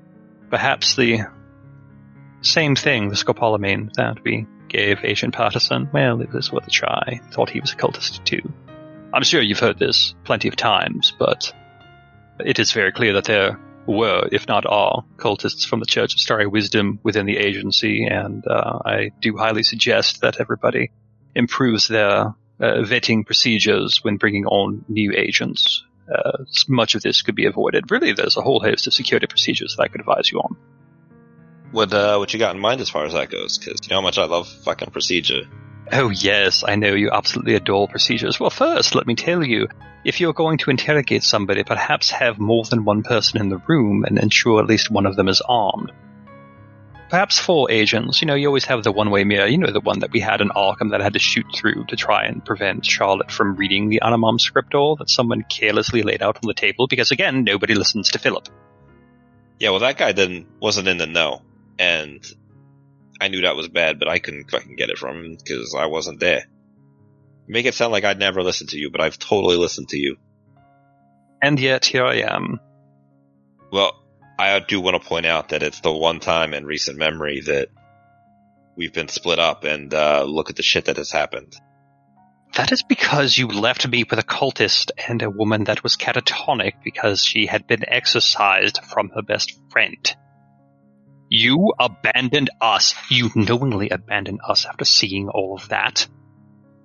perhaps 0.51 0.95
the 0.95 1.21
same 2.43 2.77
thing, 2.77 3.09
the 3.09 3.17
scopolamine 3.17 3.93
that 3.95 4.23
we 4.23 4.47
gave 4.69 5.05
Agent 5.05 5.35
Patterson. 5.35 5.89
Well, 5.93 6.21
it 6.21 6.33
was 6.33 6.53
worth 6.53 6.67
a 6.67 6.71
try. 6.71 7.21
Thought 7.33 7.51
he 7.51 7.61
was 7.61 7.73
a 7.73 7.77
cultist 7.77 8.25
too. 8.25 8.53
I'm 9.13 9.25
sure 9.25 9.41
you've 9.41 9.59
heard 9.59 9.79
this 9.79 10.15
plenty 10.25 10.49
of 10.49 10.57
times, 10.57 11.13
but 11.19 11.53
it 12.39 12.59
is 12.59 12.73
very 12.73 12.93
clear 12.93 13.15
that 13.15 13.25
there 13.25 13.59
were, 13.87 14.29
if 14.31 14.47
not 14.49 14.65
are, 14.67 15.05
cultists 15.17 15.67
from 15.67 15.81
the 15.81 15.87
Church 15.87 16.15
of 16.15 16.21
Starry 16.21 16.47
Wisdom 16.47 16.99
within 17.03 17.27
the 17.27 17.37
agency, 17.37 18.07
and 18.07 18.45
uh, 18.47 18.79
I 18.85 19.11
do 19.21 19.37
highly 19.37 19.63
suggest 19.63 20.21
that 20.21 20.41
everybody 20.41 20.91
improves 21.35 21.89
their 21.89 22.21
uh, 22.21 22.35
vetting 22.61 23.27
procedures 23.27 24.05
when 24.05 24.17
bringing 24.17 24.47
on 24.47 24.85
new 24.89 25.13
agents. 25.17 25.85
Uh, 26.13 26.45
much 26.69 26.95
of 26.95 27.03
this 27.03 27.23
could 27.23 27.35
be 27.35 27.47
avoided. 27.47 27.91
Really, 27.91 28.13
there's 28.13 28.37
a 28.37 28.43
whole 28.43 28.61
host 28.61 28.87
of 28.87 28.95
security 28.95 29.27
procedures 29.27 29.75
that 29.77 29.83
I 29.83 29.89
could 29.89 30.01
advise 30.01 30.31
you 30.31 30.39
on. 30.41 30.57
What 31.71 31.93
uh, 31.93 32.19
what 32.19 32.33
you 32.33 32.39
got 32.39 32.55
in 32.55 32.61
mind 32.61 32.81
as 32.81 32.91
far 32.91 33.07
as 33.07 33.15
that 33.15 33.31
goes? 33.31 33.57
Because 33.57 33.81
you 33.83 33.91
know 33.91 33.97
how 33.97 34.03
much 34.03 34.19
I 34.19 34.27
love 34.27 34.47
fucking 34.47 34.91
procedure. 34.91 35.43
Oh 35.91 36.11
yes, 36.11 36.65
I 36.67 36.77
know 36.77 36.95
you 36.95 37.11
absolutely 37.11 37.55
adore 37.55 37.89
procedures. 37.89 38.39
Well, 38.39 38.51
first, 38.51 38.95
let 38.95 39.07
me 39.07 39.15
tell 39.15 39.45
you, 39.45 39.69
if 40.05 40.21
you're 40.21 40.33
going 40.33 40.59
to 40.59 40.71
interrogate 40.71 41.23
somebody, 41.23 41.65
perhaps 41.65 42.11
have 42.11 42.39
more 42.39 42.65
than 42.65 42.85
one 42.85 43.03
person 43.03 43.41
in 43.41 43.49
the 43.49 43.63
room 43.69 44.05
and 44.05 44.19
ensure 44.19 44.61
at 44.61 44.67
least 44.67 44.91
one 44.91 45.07
of 45.07 45.17
them 45.17 45.29
is 45.29 45.43
armed. 45.47 45.93
Perhaps 47.11 47.39
four 47.39 47.71
agents. 47.71 48.23
You 48.23 48.27
know, 48.27 48.35
you 48.35 48.47
always 48.47 48.65
have 48.65 48.85
the 48.85 48.91
one-way 48.91 49.25
mirror. 49.25 49.47
You 49.47 49.59
know, 49.59 49.71
the 49.71 49.81
one 49.81 49.99
that 49.99 50.13
we 50.13 50.21
had 50.21 50.41
in 50.41 50.49
Arkham 50.49 50.93
that 50.93 51.03
I 51.03 51.05
had 51.05 51.13
to 51.13 51.19
shoot 51.19 51.45
through 51.55 51.85
to 51.89 51.97
try 51.97 52.25
and 52.25 52.43
prevent 52.43 52.87
Charlotte 52.87 53.31
from 53.31 53.57
reading 53.57 53.91
the 53.91 54.01
Animam 54.03 54.39
scriptor 54.39 54.97
that 54.97 55.11
someone 55.11 55.45
carelessly 55.47 56.03
laid 56.03 56.23
out 56.23 56.37
on 56.37 56.47
the 56.47 56.55
table 56.55 56.87
because, 56.87 57.11
again, 57.11 57.45
nobody 57.45 57.75
listens 57.75 58.13
to 58.13 58.19
Philip. 58.19 58.49
Yeah, 59.59 59.71
well, 59.71 59.81
that 59.81 59.99
guy 59.99 60.13
didn't 60.13 60.47
wasn't 60.59 60.89
in 60.89 60.97
the 60.97 61.07
know, 61.07 61.43
and 61.79 62.25
I 63.23 63.29
knew 63.29 63.43
that 63.43 63.55
was 63.55 63.69
bad, 63.69 64.01
but 64.01 64.09
I 64.09 64.19
couldn't 64.19 64.51
fucking 64.51 64.75
get 64.75 64.91
it 64.91 64.99
from 64.99 65.17
him 65.25 65.37
because 65.37 65.77
I 65.79 65.87
wasn't 65.87 66.19
there. 66.19 66.45
Make 67.47 67.67
it 67.67 67.75
sound 67.75 67.93
like 67.93 68.03
I'd 68.03 68.19
never 68.19 68.43
listened 68.43 68.71
to 68.71 68.79
you, 68.79 68.91
but 68.91 69.01
I've 69.01 69.17
totally 69.17 69.57
listened 69.57 69.91
to 69.91 69.97
you. 69.97 70.17
And 71.41 71.61
yet, 71.61 71.85
here 71.85 72.05
I 72.05 72.17
am. 72.17 72.59
Well, 73.71 73.93
I 74.41 74.59
do 74.59 74.81
want 74.81 75.01
to 75.01 75.09
point 75.09 75.27
out 75.27 75.51
that 75.51 75.63
it's 75.63 75.81
the 75.83 75.93
one 75.93 76.19
time 76.19 76.53
in 76.53 76.67
recent 76.67 76.99
memory 76.99 77.43
that 77.43 77.69
we've 78.77 78.93
been 78.93 79.07
split 79.07 79.39
up, 79.39 79.63
and 79.63 79.95
uh, 79.95 80.25
look 80.25 80.51
at 80.51 80.57
the 80.57 80.65
shit 80.65 80.87
that 80.87 80.97
has 80.97 81.13
happened. 81.13 81.55
That 82.55 82.73
is 82.73 82.83
because 82.83 83.39
you 83.39 83.47
left 83.47 83.87
me 83.87 84.03
with 84.03 84.19
a 84.19 84.25
cultist 84.25 84.91
and 85.09 85.23
a 85.23 85.31
woman 85.31 85.63
that 85.65 85.85
was 85.85 85.97
catatonic 85.97 86.73
because 86.83 87.25
she 87.25 87.47
had 87.47 87.69
been 87.69 87.85
exorcised 87.89 88.81
from 88.83 89.11
her 89.15 89.23
best 89.23 89.57
friend. 89.71 90.13
You 91.35 91.73
abandoned 91.81 92.51
us. 92.61 92.95
You 93.09 93.31
knowingly 93.35 93.89
abandoned 93.89 94.41
us 94.47 94.67
after 94.67 94.85
seeing 94.85 95.31
all 95.31 95.55
of 95.55 95.71
that. 95.71 96.07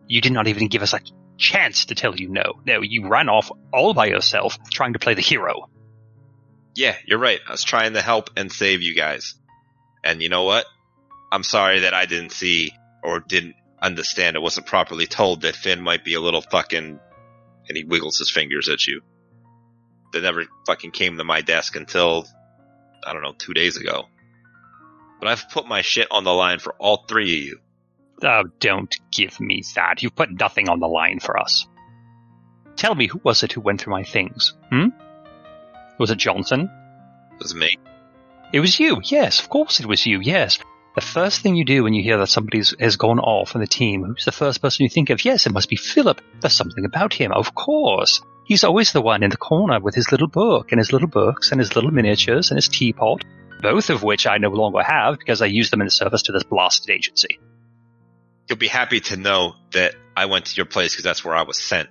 You 0.08 0.22
did 0.22 0.32
not 0.32 0.48
even 0.48 0.70
give 0.70 0.84
us 0.84 0.94
a 0.94 1.02
chance 1.38 1.88
to 1.88 1.96
tell 1.96 2.16
you 2.16 2.30
no. 2.30 2.62
No, 2.66 2.80
you 2.82 3.10
ran 3.10 3.28
off 3.28 3.52
all 3.74 3.94
by 3.94 4.06
yourself 4.06 4.58
trying 4.70 4.94
to 4.94 5.00
play 5.00 5.16
the 5.16 5.22
hero. 5.22 5.70
Yeah, 6.76 6.96
you're 7.06 7.20
right. 7.20 7.42
I 7.46 7.52
was 7.52 7.66
trying 7.66 7.92
to 7.96 8.02
help 8.02 8.30
and 8.38 8.50
save 8.50 8.82
you 8.82 8.96
guys. 8.96 9.36
And 10.02 10.22
you 10.22 10.30
know 10.30 10.46
what? 10.46 10.66
I'm 11.30 11.44
sorry 11.44 11.80
that 11.80 11.94
I 11.94 12.06
didn't 12.06 12.32
see 12.32 12.72
or 13.04 13.20
didn't 13.20 13.56
understand. 13.82 14.38
It 14.38 14.42
wasn't 14.42 14.68
properly 14.68 15.08
told 15.08 15.42
that 15.42 15.58
Finn 15.58 15.82
might 15.82 16.06
be 16.06 16.14
a 16.14 16.22
little 16.22 16.40
fucking. 16.40 17.02
And 17.68 17.78
he 17.78 17.84
wiggles 17.84 18.18
his 18.18 18.32
fingers 18.32 18.70
at 18.70 18.88
you. 18.88 19.02
That 20.14 20.24
never 20.24 20.46
fucking 20.66 20.92
came 20.92 21.18
to 21.18 21.26
my 21.26 21.42
desk 21.42 21.76
until, 21.76 22.26
I 23.06 23.12
don't 23.12 23.24
know, 23.24 23.36
two 23.38 23.54
days 23.54 23.76
ago. 23.76 24.06
But 25.20 25.30
I've 25.30 25.50
put 25.50 25.68
my 25.68 25.82
shit 25.82 26.08
on 26.12 26.24
the 26.24 26.34
line 26.34 26.60
for 26.60 26.76
all 26.80 27.06
three 27.08 27.38
of 27.38 27.44
you. 27.44 27.60
Oh, 28.24 28.44
don't 28.60 28.96
give 29.12 29.40
me 29.40 29.64
that. 29.76 30.02
You've 30.02 30.16
put 30.16 30.32
nothing 30.32 30.70
on 30.70 30.80
the 30.80 30.88
line 30.88 31.20
for 31.20 31.40
us. 31.40 31.68
Tell 32.76 32.94
me, 32.94 33.08
who 33.08 33.20
was 33.24 33.44
it 33.44 33.54
who 33.54 33.62
went 33.62 33.82
through 33.82 33.94
my 33.94 34.04
things? 34.04 34.54
Hmm? 34.70 34.90
Was 36.00 36.12
it 36.12 36.18
Johnson? 36.18 36.70
It 37.34 37.40
was 37.40 37.56
me. 37.56 37.78
It 38.54 38.60
was 38.60 38.80
you, 38.80 39.02
yes, 39.04 39.42
of 39.42 39.50
course 39.50 39.80
it 39.80 39.86
was 39.86 40.06
you, 40.06 40.22
yes. 40.22 40.60
The 40.96 41.02
first 41.02 41.42
thing 41.42 41.56
you 41.56 41.66
do 41.66 41.84
when 41.84 41.94
you 41.94 42.02
hear 42.02 42.18
that 42.18 42.28
somebody 42.28 42.62
has 42.80 42.96
gone 42.96 43.20
off 43.20 43.54
in 43.54 43.62
the 43.62 43.68
team, 43.68 44.04
who's 44.04 44.26
the 44.26 44.32
first 44.32 44.62
person 44.62 44.84
you 44.84 44.90
think 44.90 45.10
of? 45.10 45.24
Yes, 45.26 45.46
it 45.46 45.52
must 45.52 45.70
be 45.70 45.76
Philip. 45.76 46.22
There's 46.40 46.54
something 46.54 46.86
about 46.86 47.14
him, 47.14 47.32
of 47.32 47.54
course. 47.54 48.22
He's 48.46 48.64
always 48.64 48.94
the 48.94 49.02
one 49.02 49.22
in 49.22 49.30
the 49.30 49.38
corner 49.38 49.80
with 49.80 49.94
his 49.94 50.12
little 50.12 50.28
book 50.28 50.72
and 50.72 50.80
his 50.80 50.94
little 50.94 51.08
books 51.08 51.52
and 51.52 51.60
his 51.60 51.76
little 51.76 51.92
miniatures 51.92 52.50
and 52.50 52.58
his 52.58 52.68
teapot, 52.68 53.24
both 53.62 53.90
of 53.90 54.04
which 54.04 54.28
I 54.28 54.38
no 54.38 54.50
longer 54.50 54.84
have 54.84 55.18
because 55.18 55.42
I 55.42 55.48
used 55.48 55.72
them 55.72 55.82
in 55.82 55.90
service 55.90 56.24
to 56.24 56.32
this 56.32 56.44
blasted 56.44 56.90
agency. 56.90 57.40
You'll 58.48 58.58
be 58.58 58.68
happy 58.68 59.00
to 59.02 59.18
know 59.18 59.56
that 59.72 59.96
I 60.16 60.26
went 60.26 60.46
to 60.46 60.56
your 60.56 60.66
place 60.66 60.94
because 60.94 61.04
that's 61.04 61.24
where 61.24 61.36
I 61.36 61.44
was 61.44 61.62
sent. 61.62 61.90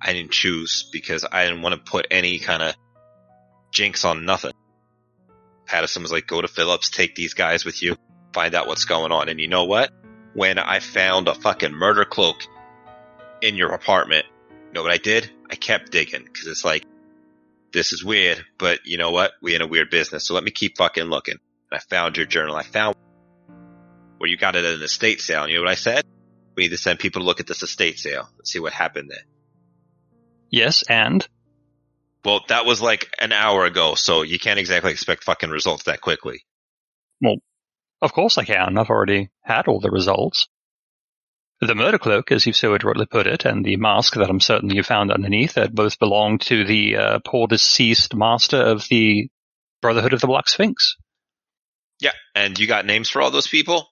I 0.00 0.12
didn't 0.12 0.32
choose 0.32 0.88
because 0.92 1.24
I 1.30 1.44
didn't 1.44 1.62
want 1.62 1.74
to 1.74 1.90
put 1.90 2.06
any 2.10 2.38
kind 2.38 2.62
of 2.62 2.74
jinx 3.70 4.04
on 4.04 4.24
nothing. 4.24 4.52
Patterson 5.66 6.02
was 6.02 6.12
like, 6.12 6.26
go 6.26 6.40
to 6.40 6.48
Philip's, 6.48 6.90
take 6.90 7.14
these 7.14 7.34
guys 7.34 7.64
with 7.64 7.82
you, 7.82 7.96
find 8.32 8.54
out 8.54 8.66
what's 8.66 8.84
going 8.84 9.12
on. 9.12 9.28
And 9.28 9.38
you 9.38 9.48
know 9.48 9.64
what? 9.64 9.92
When 10.34 10.58
I 10.58 10.80
found 10.80 11.28
a 11.28 11.34
fucking 11.34 11.72
murder 11.72 12.04
cloak 12.04 12.42
in 13.42 13.56
your 13.56 13.72
apartment, 13.72 14.24
you 14.50 14.72
know 14.72 14.82
what 14.82 14.92
I 14.92 14.98
did? 14.98 15.30
I 15.50 15.56
kept 15.56 15.90
digging 15.92 16.24
because 16.24 16.46
it's 16.46 16.64
like, 16.64 16.84
this 17.72 17.92
is 17.92 18.04
weird, 18.04 18.44
but 18.58 18.80
you 18.84 18.98
know 18.98 19.10
what? 19.10 19.32
We 19.42 19.54
in 19.54 19.62
a 19.62 19.66
weird 19.66 19.90
business, 19.90 20.26
so 20.26 20.34
let 20.34 20.44
me 20.44 20.50
keep 20.50 20.76
fucking 20.78 21.04
looking. 21.04 21.38
And 21.70 21.78
I 21.78 21.82
found 21.90 22.16
your 22.16 22.26
journal. 22.26 22.56
I 22.56 22.62
found 22.62 22.96
where 24.18 24.28
you 24.28 24.36
got 24.36 24.56
it 24.56 24.64
at 24.64 24.74
an 24.74 24.82
estate 24.82 25.20
sale. 25.20 25.42
And 25.44 25.52
you 25.52 25.58
know 25.58 25.64
what 25.64 25.70
I 25.70 25.76
said? 25.76 26.04
We 26.56 26.64
need 26.64 26.70
to 26.70 26.78
send 26.78 26.98
people 26.98 27.22
to 27.22 27.26
look 27.26 27.40
at 27.40 27.46
this 27.46 27.62
estate 27.62 27.98
sale 27.98 28.28
and 28.36 28.46
see 28.46 28.58
what 28.58 28.72
happened 28.72 29.10
there. 29.10 29.24
Yes, 30.50 30.82
and? 30.88 31.26
Well, 32.24 32.40
that 32.48 32.66
was 32.66 32.82
like 32.82 33.14
an 33.20 33.32
hour 33.32 33.64
ago, 33.64 33.94
so 33.94 34.22
you 34.22 34.38
can't 34.38 34.58
exactly 34.58 34.90
expect 34.90 35.24
fucking 35.24 35.50
results 35.50 35.84
that 35.84 36.00
quickly. 36.00 36.42
Well, 37.20 37.36
of 38.02 38.12
course 38.12 38.38
I 38.38 38.44
can. 38.44 38.76
I've 38.76 38.90
already 38.90 39.30
had 39.42 39.68
all 39.68 39.80
the 39.80 39.90
results. 39.90 40.48
The 41.60 41.74
murder 41.74 41.98
cloak, 41.98 42.30
as 42.30 42.46
you've 42.46 42.56
so 42.56 42.74
adroitly 42.74 43.06
put 43.06 43.26
it, 43.26 43.44
and 43.44 43.64
the 43.64 43.76
mask 43.76 44.14
that 44.14 44.30
I'm 44.30 44.40
certain 44.40 44.70
you 44.70 44.84
found 44.84 45.10
underneath, 45.10 45.54
that 45.54 45.74
both 45.74 45.98
belong 45.98 46.38
to 46.38 46.64
the 46.64 46.96
uh, 46.96 47.18
poor 47.24 47.48
deceased 47.48 48.14
master 48.14 48.58
of 48.58 48.86
the 48.88 49.28
Brotherhood 49.82 50.12
of 50.12 50.20
the 50.20 50.28
Black 50.28 50.48
Sphinx. 50.48 50.96
Yeah, 52.00 52.12
and 52.34 52.58
you 52.58 52.68
got 52.68 52.86
names 52.86 53.10
for 53.10 53.20
all 53.20 53.32
those 53.32 53.48
people? 53.48 53.88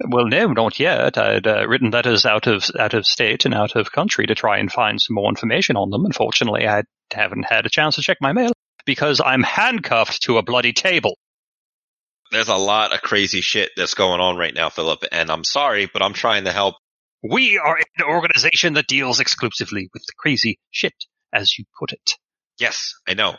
Well, 0.00 0.26
no, 0.26 0.48
not 0.48 0.80
yet. 0.80 1.16
I'd 1.18 1.46
uh, 1.46 1.68
written 1.68 1.90
letters 1.90 2.26
out 2.26 2.46
of 2.46 2.64
out 2.78 2.94
of 2.94 3.06
state 3.06 3.44
and 3.44 3.54
out 3.54 3.76
of 3.76 3.92
country 3.92 4.26
to 4.26 4.34
try 4.34 4.58
and 4.58 4.72
find 4.72 5.00
some 5.00 5.14
more 5.14 5.28
information 5.28 5.76
on 5.76 5.90
them. 5.90 6.04
Unfortunately, 6.04 6.66
I 6.66 6.82
haven't 7.12 7.46
had 7.48 7.64
a 7.64 7.70
chance 7.70 7.96
to 7.96 8.02
check 8.02 8.18
my 8.20 8.32
mail 8.32 8.52
because 8.86 9.20
I'm 9.24 9.42
handcuffed 9.42 10.22
to 10.22 10.38
a 10.38 10.42
bloody 10.42 10.72
table. 10.72 11.16
There's 12.32 12.48
a 12.48 12.56
lot 12.56 12.92
of 12.92 13.02
crazy 13.02 13.40
shit 13.40 13.70
that's 13.76 13.94
going 13.94 14.20
on 14.20 14.36
right 14.36 14.54
now, 14.54 14.68
Philip, 14.68 15.04
and 15.12 15.30
I'm 15.30 15.44
sorry, 15.44 15.86
but 15.86 16.02
I'm 16.02 16.14
trying 16.14 16.44
to 16.44 16.52
help. 16.52 16.74
We 17.26 17.58
are 17.58 17.78
an 17.78 18.04
organization 18.04 18.74
that 18.74 18.86
deals 18.86 19.18
exclusively 19.18 19.88
with 19.94 20.02
the 20.06 20.12
crazy 20.18 20.58
shit, 20.70 20.92
as 21.32 21.58
you 21.58 21.64
put 21.78 21.92
it. 21.92 22.16
Yes, 22.58 22.92
I 23.08 23.14
know. 23.14 23.36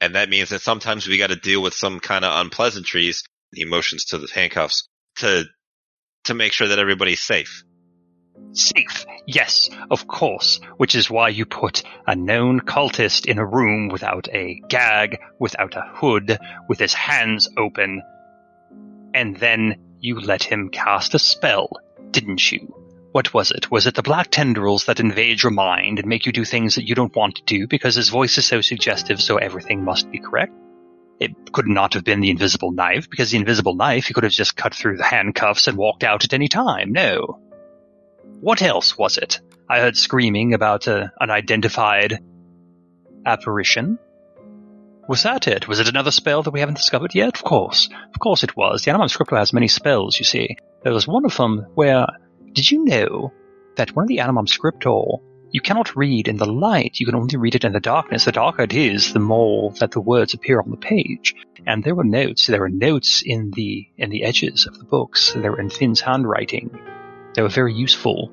And 0.00 0.14
that 0.14 0.30
means 0.30 0.48
that 0.48 0.62
sometimes 0.62 1.06
we 1.06 1.18
got 1.18 1.28
to 1.28 1.36
deal 1.36 1.62
with 1.62 1.74
some 1.74 2.00
kind 2.00 2.24
of 2.24 2.40
unpleasantries, 2.40 3.22
the 3.52 3.60
emotions 3.60 4.06
to 4.06 4.18
the 4.18 4.28
handcuffs, 4.32 4.88
to 5.16 5.44
to 6.24 6.34
make 6.34 6.52
sure 6.52 6.68
that 6.68 6.78
everybody's 6.78 7.22
safe. 7.22 7.64
Safe, 8.52 9.04
yes, 9.26 9.68
of 9.90 10.06
course, 10.06 10.60
which 10.78 10.94
is 10.94 11.10
why 11.10 11.28
you 11.28 11.44
put 11.44 11.82
a 12.06 12.16
known 12.16 12.60
cultist 12.60 13.26
in 13.26 13.38
a 13.38 13.44
room 13.44 13.88
without 13.88 14.28
a 14.32 14.60
gag, 14.68 15.18
without 15.38 15.76
a 15.76 15.84
hood, 15.94 16.38
with 16.68 16.78
his 16.78 16.94
hands 16.94 17.48
open, 17.58 18.02
and 19.14 19.36
then 19.36 19.96
you 20.00 20.18
let 20.18 20.42
him 20.42 20.70
cast 20.70 21.14
a 21.14 21.18
spell, 21.18 21.68
didn't 22.10 22.52
you? 22.52 22.74
What 23.12 23.34
was 23.34 23.50
it? 23.50 23.70
Was 23.70 23.86
it 23.86 23.94
the 23.94 24.02
black 24.02 24.30
tendrils 24.30 24.84
that 24.84 25.00
invade 25.00 25.42
your 25.42 25.50
mind 25.50 25.98
and 25.98 26.06
make 26.06 26.26
you 26.26 26.32
do 26.32 26.44
things 26.44 26.76
that 26.76 26.86
you 26.86 26.94
don't 26.94 27.14
want 27.14 27.36
to 27.36 27.42
do 27.44 27.66
because 27.66 27.96
his 27.96 28.08
voice 28.08 28.38
is 28.38 28.46
so 28.46 28.60
suggestive, 28.60 29.20
so 29.20 29.36
everything 29.36 29.84
must 29.84 30.10
be 30.10 30.20
correct? 30.20 30.52
It 31.18 31.52
could 31.52 31.66
not 31.66 31.94
have 31.94 32.04
been 32.04 32.20
the 32.20 32.30
invisible 32.30 32.72
knife, 32.72 33.10
because 33.10 33.30
the 33.30 33.38
invisible 33.38 33.74
knife 33.74 34.06
he 34.06 34.14
could 34.14 34.24
have 34.24 34.32
just 34.32 34.56
cut 34.56 34.74
through 34.74 34.96
the 34.96 35.04
handcuffs 35.04 35.66
and 35.66 35.76
walked 35.76 36.04
out 36.04 36.24
at 36.24 36.32
any 36.32 36.48
time. 36.48 36.92
No. 36.92 37.40
What 38.40 38.62
else 38.62 38.96
was 38.96 39.18
it? 39.18 39.40
I 39.68 39.80
heard 39.80 39.96
screaming 39.96 40.54
about 40.54 40.86
an 40.86 41.10
unidentified 41.20 42.20
apparition. 43.26 43.98
Was 45.08 45.24
that 45.24 45.46
it? 45.46 45.68
Was 45.68 45.80
it 45.80 45.88
another 45.88 46.10
spell 46.10 46.42
that 46.44 46.52
we 46.52 46.60
haven't 46.60 46.76
discovered 46.76 47.14
yet? 47.14 47.34
Of 47.36 47.42
course. 47.42 47.90
Of 48.14 48.18
course 48.20 48.42
it 48.44 48.56
was. 48.56 48.84
The 48.84 48.92
Animam 48.92 49.14
Scriptor 49.14 49.36
has 49.36 49.52
many 49.52 49.68
spells, 49.68 50.18
you 50.18 50.24
see. 50.24 50.56
There 50.82 50.92
was 50.92 51.06
one 51.06 51.24
of 51.24 51.36
them 51.36 51.66
where. 51.74 52.06
Did 52.52 52.68
you 52.68 52.84
know 52.84 53.32
that 53.76 53.94
one 53.94 54.04
of 54.04 54.08
the 54.08 54.18
Animam 54.18 54.48
Scriptor 54.48 55.20
you 55.52 55.60
cannot 55.60 55.96
read 55.96 56.28
in 56.28 56.36
the 56.36 56.46
light, 56.46 57.00
you 57.00 57.06
can 57.06 57.14
only 57.14 57.36
read 57.36 57.54
it 57.54 57.64
in 57.64 57.72
the 57.72 57.80
darkness. 57.80 58.24
The 58.24 58.32
darker 58.32 58.62
it 58.62 58.72
is, 58.72 59.12
the 59.12 59.20
more 59.20 59.72
that 59.80 59.90
the 59.90 60.00
words 60.00 60.34
appear 60.34 60.60
on 60.60 60.70
the 60.70 60.76
page. 60.76 61.34
And 61.66 61.82
there 61.82 61.94
were 61.94 62.04
notes, 62.04 62.46
there 62.46 62.60
were 62.60 62.68
notes 62.68 63.22
in 63.24 63.50
the 63.50 63.88
in 63.96 64.10
the 64.10 64.24
edges 64.24 64.66
of 64.66 64.78
the 64.78 64.84
books. 64.84 65.32
They 65.32 65.48
were 65.48 65.60
in 65.60 65.70
Finn's 65.70 66.00
handwriting. 66.00 66.78
They 67.34 67.42
were 67.42 67.48
very 67.48 67.74
useful. 67.74 68.30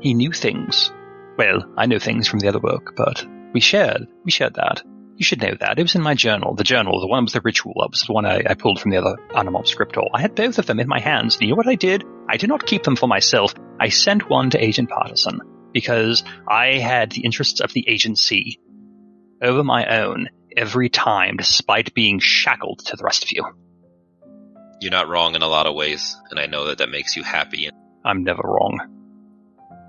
He 0.00 0.14
knew 0.14 0.32
things. 0.32 0.92
Well, 1.38 1.72
I 1.76 1.86
know 1.86 1.98
things 1.98 2.28
from 2.28 2.40
the 2.40 2.48
other 2.48 2.60
book, 2.60 2.94
but 2.96 3.24
we 3.52 3.60
shared 3.60 4.08
we 4.24 4.30
shared 4.30 4.54
that. 4.54 4.82
You 5.20 5.24
should 5.24 5.42
know 5.42 5.54
that. 5.60 5.78
It 5.78 5.82
was 5.82 5.94
in 5.94 6.00
my 6.00 6.14
journal. 6.14 6.54
The 6.54 6.64
journal, 6.64 6.98
the 6.98 7.06
one 7.06 7.24
with 7.24 7.34
the 7.34 7.42
ritual, 7.42 7.74
that 7.76 7.90
was 7.90 8.04
the 8.06 8.14
one 8.14 8.24
I, 8.24 8.42
I 8.48 8.54
pulled 8.54 8.80
from 8.80 8.90
the 8.90 8.96
other 8.96 9.18
Animam 9.32 9.68
Scriptor. 9.68 10.08
I 10.14 10.22
had 10.22 10.34
both 10.34 10.58
of 10.58 10.64
them 10.64 10.80
in 10.80 10.88
my 10.88 10.98
hands. 10.98 11.34
And 11.34 11.42
you 11.42 11.50
know 11.50 11.56
what 11.56 11.68
I 11.68 11.74
did? 11.74 12.04
I 12.26 12.38
did 12.38 12.48
not 12.48 12.64
keep 12.64 12.84
them 12.84 12.96
for 12.96 13.06
myself. 13.06 13.52
I 13.78 13.90
sent 13.90 14.30
one 14.30 14.48
to 14.48 14.64
Agent 14.64 14.88
Patterson 14.88 15.42
because 15.74 16.24
I 16.48 16.78
had 16.78 17.12
the 17.12 17.20
interests 17.20 17.60
of 17.60 17.70
the 17.74 17.86
agency 17.86 18.60
over 19.42 19.62
my 19.62 20.00
own 20.00 20.30
every 20.56 20.88
time, 20.88 21.36
despite 21.36 21.92
being 21.92 22.18
shackled 22.18 22.78
to 22.86 22.96
the 22.96 23.04
rest 23.04 23.22
of 23.22 23.30
you. 23.30 23.44
You're 24.80 24.90
not 24.90 25.10
wrong 25.10 25.34
in 25.34 25.42
a 25.42 25.48
lot 25.48 25.66
of 25.66 25.74
ways, 25.74 26.16
and 26.30 26.40
I 26.40 26.46
know 26.46 26.68
that 26.68 26.78
that 26.78 26.88
makes 26.88 27.14
you 27.14 27.24
happy. 27.24 27.68
I'm 28.06 28.24
never 28.24 28.42
wrong. 28.42 28.78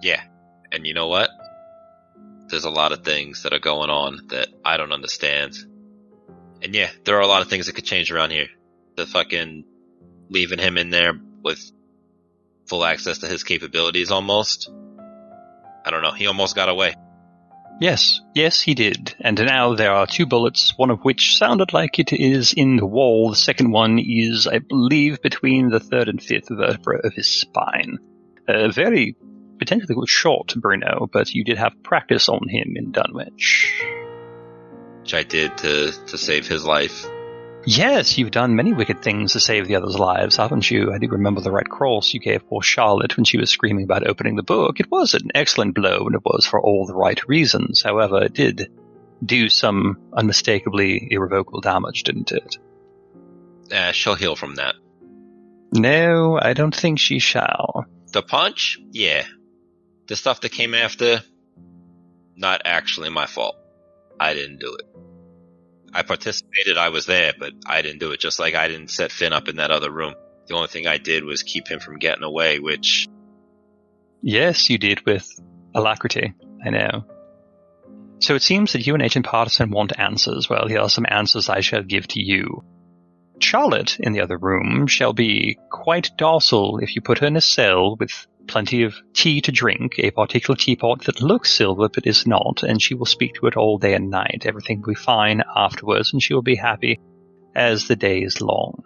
Yeah, 0.02 0.22
and 0.74 0.86
you 0.86 0.94
know 0.94 1.08
what? 1.08 1.30
There's 2.52 2.66
a 2.66 2.70
lot 2.70 2.92
of 2.92 3.04
things 3.04 3.44
that 3.44 3.54
are 3.54 3.60
going 3.60 3.90
on 3.90 4.28
that 4.28 4.50
I 4.64 4.78
don't 4.78 4.92
understand. 4.92 5.56
And 6.62 6.76
yeah, 6.76 6.90
there 7.06 7.18
are 7.18 7.22
a 7.22 7.28
lot 7.28 7.42
of 7.42 7.48
things 7.48 7.66
that 7.66 7.76
could 7.76 7.86
change 7.86 8.12
around 8.12 8.32
here. 8.32 8.50
The 8.96 9.08
fucking 9.08 9.64
leaving 10.30 10.60
him 10.60 10.78
in 10.78 10.90
there 10.90 11.14
with 11.44 11.72
full 12.68 12.86
access 12.86 13.20
to 13.20 13.28
his 13.28 13.44
capabilities 13.44 14.12
almost. 14.12 14.70
I 15.86 15.90
don't 15.90 16.04
know. 16.04 16.12
He 16.12 16.28
almost 16.28 16.56
got 16.56 16.70
away. 16.70 16.94
Yes, 17.80 18.22
yes, 18.36 18.62
he 18.62 18.76
did. 18.76 19.16
And 19.20 19.40
now 19.40 19.74
there 19.74 19.92
are 19.92 20.06
two 20.06 20.28
bullets, 20.28 20.78
one 20.78 20.92
of 20.92 21.02
which 21.02 21.38
sounded 21.38 21.74
like 21.74 21.98
it 21.98 22.14
is 22.14 22.54
in 22.54 22.76
the 22.76 22.86
wall. 22.86 23.32
The 23.32 23.36
second 23.36 23.72
one 23.72 23.98
is, 23.98 24.46
I 24.46 24.60
believe, 24.60 25.22
between 25.22 25.70
the 25.70 25.80
third 25.80 26.08
and 26.08 26.22
fifth 26.22 26.50
vertebra 26.50 27.00
of 27.04 27.14
his 27.14 27.28
spine. 27.28 27.98
A 28.48 28.72
very 28.72 29.16
potentially 29.62 29.94
good 29.94 30.10
shot, 30.10 30.56
Bruno, 30.58 31.08
but 31.14 31.32
you 31.36 31.44
did 31.44 31.60
have 31.60 31.84
practice 31.84 32.30
on 32.30 32.50
him 32.50 32.74
in 32.76 32.92
Dunwich. 32.92 33.72
Which 35.02 35.14
I 35.14 35.22
did 35.22 35.56
to, 35.60 35.92
to 36.08 36.18
save 36.18 36.48
his 36.48 36.66
life. 36.66 37.06
Yes, 37.68 38.18
you've 38.18 38.32
done 38.32 38.56
many 38.56 38.74
wicked 38.74 39.04
things 39.04 39.34
to 39.34 39.40
save 39.40 39.68
the 39.68 39.76
others' 39.76 40.00
lives, 40.00 40.38
haven't 40.38 40.72
you? 40.72 40.92
I 40.92 40.98
do 40.98 41.10
remember 41.10 41.42
the 41.42 41.52
right 41.52 41.70
cross 41.70 42.12
you 42.12 42.20
gave 42.20 42.48
poor 42.48 42.64
Charlotte 42.64 43.16
when 43.16 43.24
she 43.24 43.38
was 43.38 43.52
screaming 43.52 43.84
about 43.84 44.08
opening 44.08 44.36
the 44.36 44.42
book. 44.42 44.80
It 44.80 44.90
was 44.90 45.14
an 45.14 45.30
excellent 45.36 45.76
blow, 45.76 46.08
and 46.08 46.16
it 46.16 46.26
was 46.26 46.48
for 46.48 46.60
all 46.60 46.88
the 46.88 46.96
right 46.96 47.22
reasons. 47.28 47.84
However, 47.84 48.24
it 48.24 48.34
did 48.34 48.72
do 49.24 49.48
some 49.48 50.10
unmistakably 50.12 51.08
irrevocable 51.12 51.62
damage, 51.62 52.02
didn't 52.02 52.32
it? 52.32 52.58
Eh, 53.70 53.92
she'll 53.92 54.16
heal 54.16 54.36
from 54.36 54.56
that. 54.56 54.74
No, 55.72 56.40
I 56.42 56.54
don't 56.54 56.76
think 56.76 56.98
she 56.98 57.20
shall. 57.20 57.86
The 58.12 58.24
punch? 58.24 58.80
Yeah. 58.90 59.24
The 60.12 60.18
stuff 60.18 60.42
that 60.42 60.52
came 60.52 60.74
after? 60.74 61.22
Not 62.36 62.64
actually 62.66 63.10
my 63.10 63.28
fault. 63.28 63.56
I 64.20 64.34
didn't 64.34 64.60
do 64.60 64.76
it. 64.78 64.86
I 65.94 66.02
participated, 66.02 66.78
I 66.78 66.90
was 66.90 67.06
there, 67.06 67.32
but 67.40 67.54
I 67.66 67.82
didn't 67.82 68.00
do 68.00 68.12
it. 68.12 68.20
Just 68.20 68.38
like 68.38 68.54
I 68.54 68.68
didn't 68.68 68.90
set 68.90 69.14
Finn 69.14 69.32
up 69.32 69.48
in 69.48 69.56
that 69.56 69.72
other 69.72 69.90
room. 69.90 70.16
The 70.48 70.56
only 70.56 70.68
thing 70.68 70.86
I 70.86 70.98
did 70.98 71.24
was 71.24 71.44
keep 71.44 71.66
him 71.70 71.80
from 71.80 71.98
getting 71.98 72.26
away, 72.26 72.60
which. 72.60 73.08
Yes, 74.22 74.70
you 74.70 74.78
did 74.78 75.06
with 75.06 75.26
alacrity. 75.74 76.34
I 76.62 76.72
know. 76.72 77.06
So 78.20 78.36
it 78.36 78.42
seems 78.42 78.74
that 78.74 78.86
you 78.86 78.96
and 78.96 79.02
Agent 79.02 79.26
Patterson 79.26 79.72
want 79.72 79.98
answers. 79.98 80.50
Well, 80.50 80.68
here 80.68 80.82
are 80.82 80.90
some 80.90 81.06
answers 81.08 81.48
I 81.48 81.62
shall 81.62 81.84
give 81.84 82.06
to 82.10 82.22
you. 82.22 82.66
Charlotte, 83.40 83.98
in 83.98 84.12
the 84.12 84.20
other 84.20 84.38
room, 84.38 84.88
shall 84.88 85.14
be 85.14 85.58
quite 85.70 86.12
docile 86.18 86.80
if 86.80 86.98
you 86.98 87.02
put 87.02 87.20
her 87.20 87.28
in 87.28 87.38
a 87.38 87.42
cell 87.42 87.96
with 87.96 88.28
plenty 88.48 88.84
of 88.84 88.96
tea 89.14 89.42
to 89.42 89.52
drink, 89.52 89.96
a 90.00 90.12
particular 90.12 90.56
teapot 90.56 91.06
that 91.06 91.22
looks 91.22 91.52
silver 91.52 91.90
but 91.90 92.08
is 92.08 92.28
not, 92.28 92.64
and 92.64 92.82
she 92.82 92.96
will 92.96 93.06
speak 93.06 93.36
to 93.36 93.48
it 93.48 93.58
all 93.58 93.78
day 93.78 93.94
and 93.94 94.10
night. 94.10 94.44
Everything 94.46 94.82
will 94.82 94.94
be 94.94 94.96
fine 94.96 95.44
afterwards, 95.56 96.14
and 96.14 96.22
she 96.22 96.34
will 96.34 96.42
be 96.42 96.56
happy 96.56 97.00
as 97.56 97.88
the 97.88 97.96
day 97.96 98.20
is 98.20 98.42
long. 98.42 98.84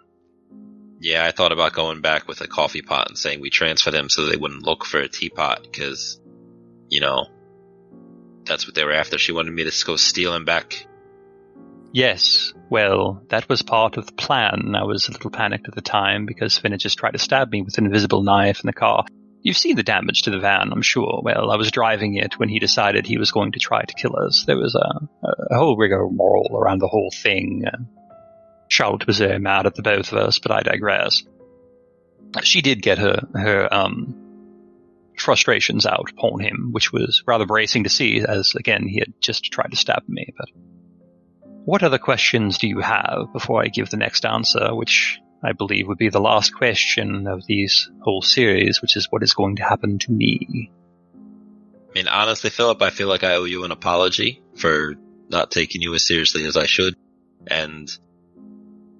Yeah, 1.00 1.24
I 1.24 1.30
thought 1.30 1.52
about 1.52 1.72
going 1.72 2.00
back 2.00 2.26
with 2.26 2.40
a 2.40 2.48
coffee 2.48 2.82
pot 2.82 3.08
and 3.08 3.18
saying 3.18 3.40
we 3.40 3.50
transfer 3.50 3.90
them 3.90 4.08
so 4.08 4.26
they 4.26 4.36
wouldn't 4.36 4.64
look 4.64 4.84
for 4.84 4.98
a 4.98 5.08
teapot 5.08 5.62
because, 5.62 6.20
you 6.88 7.00
know, 7.00 7.26
that's 8.44 8.66
what 8.66 8.74
they 8.74 8.84
were 8.84 8.92
after. 8.92 9.18
She 9.18 9.32
wanted 9.32 9.52
me 9.52 9.64
to 9.64 9.84
go 9.84 9.96
steal 9.96 10.34
him 10.34 10.44
back. 10.44 10.86
Yes, 11.92 12.52
well, 12.70 13.22
that 13.28 13.48
was 13.48 13.62
part 13.62 13.96
of 13.96 14.06
the 14.06 14.12
plan. 14.12 14.74
I 14.74 14.84
was 14.84 15.08
a 15.08 15.12
little 15.12 15.30
panicked 15.30 15.68
at 15.68 15.74
the 15.74 15.82
time 15.82 16.26
because 16.26 16.58
Finn 16.58 16.72
had 16.72 16.80
just 16.80 16.98
tried 16.98 17.12
to 17.12 17.18
stab 17.18 17.50
me 17.50 17.62
with 17.62 17.78
an 17.78 17.86
invisible 17.86 18.22
knife 18.22 18.60
in 18.60 18.66
the 18.66 18.72
car. 18.72 19.04
You've 19.46 19.56
seen 19.56 19.76
the 19.76 19.84
damage 19.84 20.22
to 20.22 20.30
the 20.30 20.40
van, 20.40 20.72
I'm 20.72 20.82
sure. 20.82 21.20
Well, 21.22 21.52
I 21.52 21.56
was 21.56 21.70
driving 21.70 22.14
it 22.14 22.36
when 22.36 22.48
he 22.48 22.58
decided 22.58 23.06
he 23.06 23.16
was 23.16 23.30
going 23.30 23.52
to 23.52 23.60
try 23.60 23.80
to 23.80 23.94
kill 23.94 24.16
us. 24.16 24.42
There 24.44 24.56
was 24.56 24.74
a, 24.74 25.08
a 25.54 25.56
whole 25.56 25.76
rigmarole 25.76 26.58
around 26.60 26.80
the 26.80 26.88
whole 26.88 27.12
thing. 27.14 27.62
Uh, 27.64 27.76
Charlotte 28.66 29.06
was 29.06 29.18
very 29.18 29.38
mad 29.38 29.66
at 29.66 29.76
the 29.76 29.82
both 29.82 30.10
of 30.10 30.18
us, 30.18 30.40
but 30.40 30.50
I 30.50 30.62
digress. 30.62 31.22
She 32.42 32.60
did 32.60 32.82
get 32.82 32.98
her 32.98 33.20
her 33.34 33.72
um, 33.72 34.16
frustrations 35.16 35.86
out 35.86 36.10
upon 36.10 36.40
him, 36.40 36.70
which 36.72 36.92
was 36.92 37.22
rather 37.24 37.46
bracing 37.46 37.84
to 37.84 37.88
see, 37.88 38.24
as 38.26 38.56
again 38.56 38.88
he 38.88 38.98
had 38.98 39.14
just 39.20 39.44
tried 39.44 39.70
to 39.70 39.76
stab 39.76 40.02
me. 40.08 40.26
But 40.36 40.48
what 41.64 41.84
other 41.84 41.98
questions 41.98 42.58
do 42.58 42.66
you 42.66 42.80
have 42.80 43.32
before 43.32 43.62
I 43.62 43.68
give 43.68 43.90
the 43.90 43.96
next 43.96 44.26
answer, 44.26 44.74
which 44.74 45.20
I 45.42 45.52
believe 45.52 45.88
would 45.88 45.98
be 45.98 46.08
the 46.08 46.20
last 46.20 46.54
question 46.54 47.26
of 47.26 47.46
these 47.46 47.90
whole 48.00 48.22
series, 48.22 48.80
which 48.80 48.96
is 48.96 49.08
what 49.10 49.22
is 49.22 49.34
going 49.34 49.56
to 49.56 49.64
happen 49.64 49.98
to 50.00 50.12
me. 50.12 50.70
I 51.14 51.92
mean, 51.94 52.08
honestly, 52.08 52.50
Philip, 52.50 52.82
I 52.82 52.90
feel 52.90 53.08
like 53.08 53.24
I 53.24 53.36
owe 53.36 53.44
you 53.44 53.64
an 53.64 53.70
apology 53.70 54.42
for 54.56 54.94
not 55.28 55.50
taking 55.50 55.82
you 55.82 55.94
as 55.94 56.06
seriously 56.06 56.44
as 56.44 56.56
I 56.56 56.66
should, 56.66 56.94
and 57.46 57.90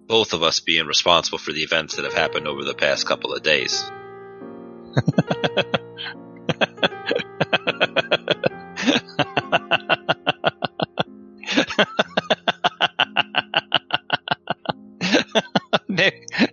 both 0.07 0.33
of 0.33 0.43
us 0.43 0.61
being 0.61 0.87
responsible 0.87 1.39
for 1.39 1.53
the 1.53 1.63
events 1.63 1.97
that 1.97 2.05
have 2.05 2.15
happened 2.15 2.47
over 2.47 2.65
the 2.65 2.75
past 2.75 3.07
couple 3.07 3.35
of 3.35 3.43
days. 3.43 3.91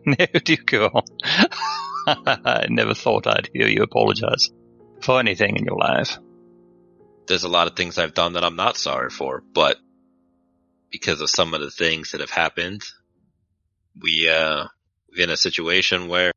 no, 0.06 0.26
do 0.44 0.58
go 0.58 0.86
on. 0.88 1.04
I 2.08 2.68
never 2.70 2.94
thought 2.94 3.28
I'd 3.28 3.50
hear 3.54 3.68
you 3.68 3.84
apologize 3.84 4.50
for 5.02 5.20
anything 5.20 5.56
in 5.56 5.66
your 5.66 5.78
life. 5.78 6.18
There's 7.28 7.44
a 7.44 7.50
lot 7.50 7.68
of 7.68 7.76
things 7.76 7.98
I've 7.98 8.14
done 8.14 8.34
that 8.34 8.44
I'm 8.44 8.56
not 8.56 8.78
sorry 8.78 9.10
for, 9.10 9.44
but 9.54 9.78
because 10.92 11.22
of 11.22 11.30
some 11.30 11.54
of 11.54 11.62
the 11.62 11.72
things 11.72 12.12
that 12.12 12.22
have 12.22 12.30
happened, 12.30 12.82
we, 14.00 14.30
uh, 14.30 14.66
we're 15.12 15.24
in 15.24 15.30
a 15.30 15.38
situation 15.38 16.08
where 16.08 16.32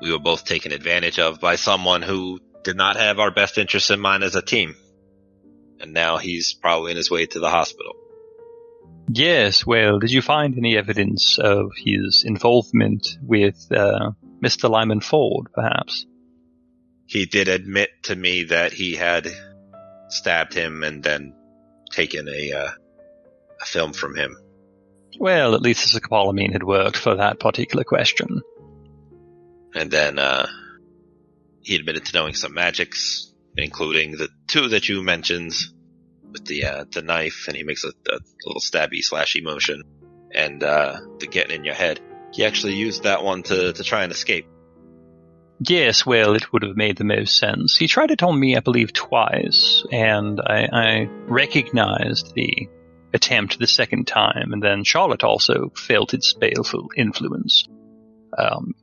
we 0.00 0.12
were 0.12 0.18
both 0.18 0.44
taken 0.44 0.72
advantage 0.72 1.18
of 1.18 1.40
by 1.40 1.56
someone 1.56 2.02
who 2.02 2.40
did 2.62 2.76
not 2.76 2.96
have 2.96 3.18
our 3.18 3.30
best 3.30 3.58
interests 3.58 3.90
in 3.90 4.00
mind 4.00 4.22
as 4.22 4.34
a 4.34 4.42
team. 4.42 4.74
And 5.80 5.94
now 5.94 6.18
he's 6.18 6.52
probably 6.52 6.90
in 6.90 6.96
his 6.96 7.10
way 7.10 7.26
to 7.26 7.40
the 7.40 7.50
hospital. 7.50 7.94
Yes, 9.12 9.66
well, 9.66 9.98
did 9.98 10.12
you 10.12 10.22
find 10.22 10.56
any 10.56 10.76
evidence 10.76 11.38
of 11.38 11.72
his 11.76 12.22
involvement 12.24 13.08
with 13.20 13.66
uh, 13.72 14.12
Mr. 14.40 14.70
Lyman 14.70 15.00
Ford, 15.00 15.48
perhaps? 15.52 16.06
He 17.06 17.26
did 17.26 17.48
admit 17.48 17.90
to 18.04 18.14
me 18.14 18.44
that 18.44 18.72
he 18.72 18.94
had 18.94 19.26
stabbed 20.10 20.54
him 20.54 20.84
and 20.84 21.02
then 21.02 21.34
taken 21.90 22.28
a, 22.28 22.52
uh, 22.52 22.70
a 23.60 23.64
film 23.64 23.92
from 23.94 24.14
him. 24.14 24.36
Well, 25.18 25.56
at 25.56 25.62
least 25.62 25.92
the 25.92 26.00
scopolamine 26.00 26.52
had 26.52 26.62
worked 26.62 26.96
for 26.96 27.16
that 27.16 27.40
particular 27.40 27.82
question. 27.82 28.42
And 29.74 29.90
then 29.90 30.20
uh, 30.20 30.46
he 31.62 31.74
admitted 31.74 32.04
to 32.04 32.16
knowing 32.16 32.34
some 32.34 32.54
magics, 32.54 33.32
including 33.56 34.12
the 34.12 34.28
two 34.46 34.68
that 34.68 34.88
you 34.88 35.02
mentioned 35.02 35.52
with 36.32 36.44
the 36.44 36.64
uh, 36.64 36.84
the 36.90 37.02
knife, 37.02 37.46
and 37.48 37.56
he 37.56 37.62
makes 37.62 37.84
a, 37.84 37.88
a 37.88 38.18
little 38.46 38.60
stabby 38.60 39.00
slashy 39.02 39.42
motion, 39.42 39.82
and 40.34 40.62
uh, 40.62 41.00
the 41.18 41.26
getting 41.26 41.56
in 41.56 41.64
your 41.64 41.74
head. 41.74 42.00
He 42.32 42.44
actually 42.44 42.74
used 42.74 43.02
that 43.02 43.24
one 43.24 43.42
to, 43.44 43.72
to 43.72 43.82
try 43.82 44.04
and 44.04 44.12
escape. 44.12 44.46
Yes, 45.58 46.06
well, 46.06 46.34
it 46.34 46.52
would 46.52 46.62
have 46.62 46.76
made 46.76 46.96
the 46.96 47.04
most 47.04 47.36
sense. 47.36 47.76
He 47.76 47.86
tried 47.86 48.12
it 48.12 48.22
on 48.22 48.38
me, 48.38 48.56
I 48.56 48.60
believe, 48.60 48.92
twice, 48.92 49.84
and 49.92 50.40
I, 50.40 50.68
I 50.72 51.08
recognized 51.26 52.32
the 52.34 52.68
attempt 53.12 53.58
the 53.58 53.66
second 53.66 54.06
time, 54.06 54.52
and 54.52 54.62
then 54.62 54.84
Charlotte 54.84 55.24
also 55.24 55.70
felt 55.76 56.14
its 56.14 56.32
baleful 56.32 56.88
influence. 56.96 57.66
Um, 58.38 58.74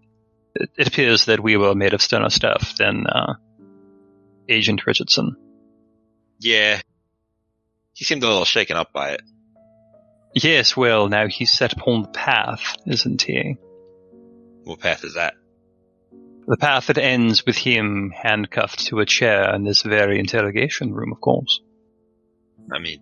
it, 0.53 0.69
it 0.77 0.87
appears 0.87 1.25
that 1.25 1.39
we 1.39 1.57
were 1.57 1.73
made 1.73 1.93
of 1.93 2.01
sterner 2.01 2.29
stuff 2.29 2.75
than 2.77 3.07
uh, 3.07 3.35
Agent 4.47 4.85
Richardson. 4.85 5.35
Yeah. 6.39 6.81
He 7.97 8.05
seemed 8.05 8.21
a 8.21 8.27
little 8.27 8.45
shaken 8.45 8.77
up 8.77 8.93
by 8.93 9.13
it. 9.13 9.21
Yes, 10.35 10.77
well, 10.77 11.09
now 11.09 11.25
he's 11.27 11.51
set 11.51 11.73
upon 11.73 12.03
the 12.03 12.09
path, 12.09 12.75
isn't 12.85 13.23
he? 13.23 13.57
What 14.65 14.81
path 14.81 15.03
is 15.03 15.15
that? 15.15 15.33
The 16.45 16.57
path 16.57 16.87
that 16.87 16.99
ends 16.99 17.43
with 17.43 17.57
him 17.57 18.13
handcuffed 18.15 18.85
to 18.87 18.99
a 18.99 19.05
chair 19.07 19.51
in 19.55 19.63
this 19.63 19.81
very 19.81 20.19
interrogation 20.19 20.93
room, 20.93 21.11
of 21.11 21.19
course. 21.19 21.59
I 22.71 22.77
mean, 22.77 22.99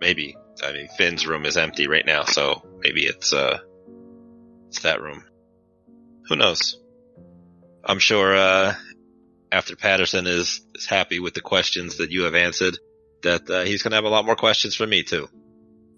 maybe. 0.00 0.36
I 0.62 0.72
mean, 0.72 0.86
Finn's 0.96 1.26
room 1.26 1.44
is 1.44 1.56
empty 1.56 1.88
right 1.88 2.06
now, 2.06 2.22
so 2.22 2.62
maybe 2.78 3.02
it's, 3.02 3.32
uh, 3.32 3.58
it's 4.68 4.82
that 4.82 5.02
room. 5.02 5.24
Who 6.28 6.36
knows? 6.36 6.78
I'm 7.84 7.98
sure, 7.98 8.36
uh, 8.36 8.74
after 9.50 9.74
Patterson 9.74 10.28
is, 10.28 10.64
is 10.76 10.86
happy 10.86 11.18
with 11.18 11.34
the 11.34 11.40
questions 11.40 11.96
that 11.96 12.12
you 12.12 12.22
have 12.22 12.36
answered, 12.36 12.78
that, 13.22 13.48
uh, 13.48 13.62
he's 13.62 13.82
gonna 13.82 13.96
have 13.96 14.04
a 14.04 14.08
lot 14.08 14.24
more 14.24 14.36
questions 14.36 14.76
for 14.76 14.86
me 14.86 15.02
too. 15.02 15.28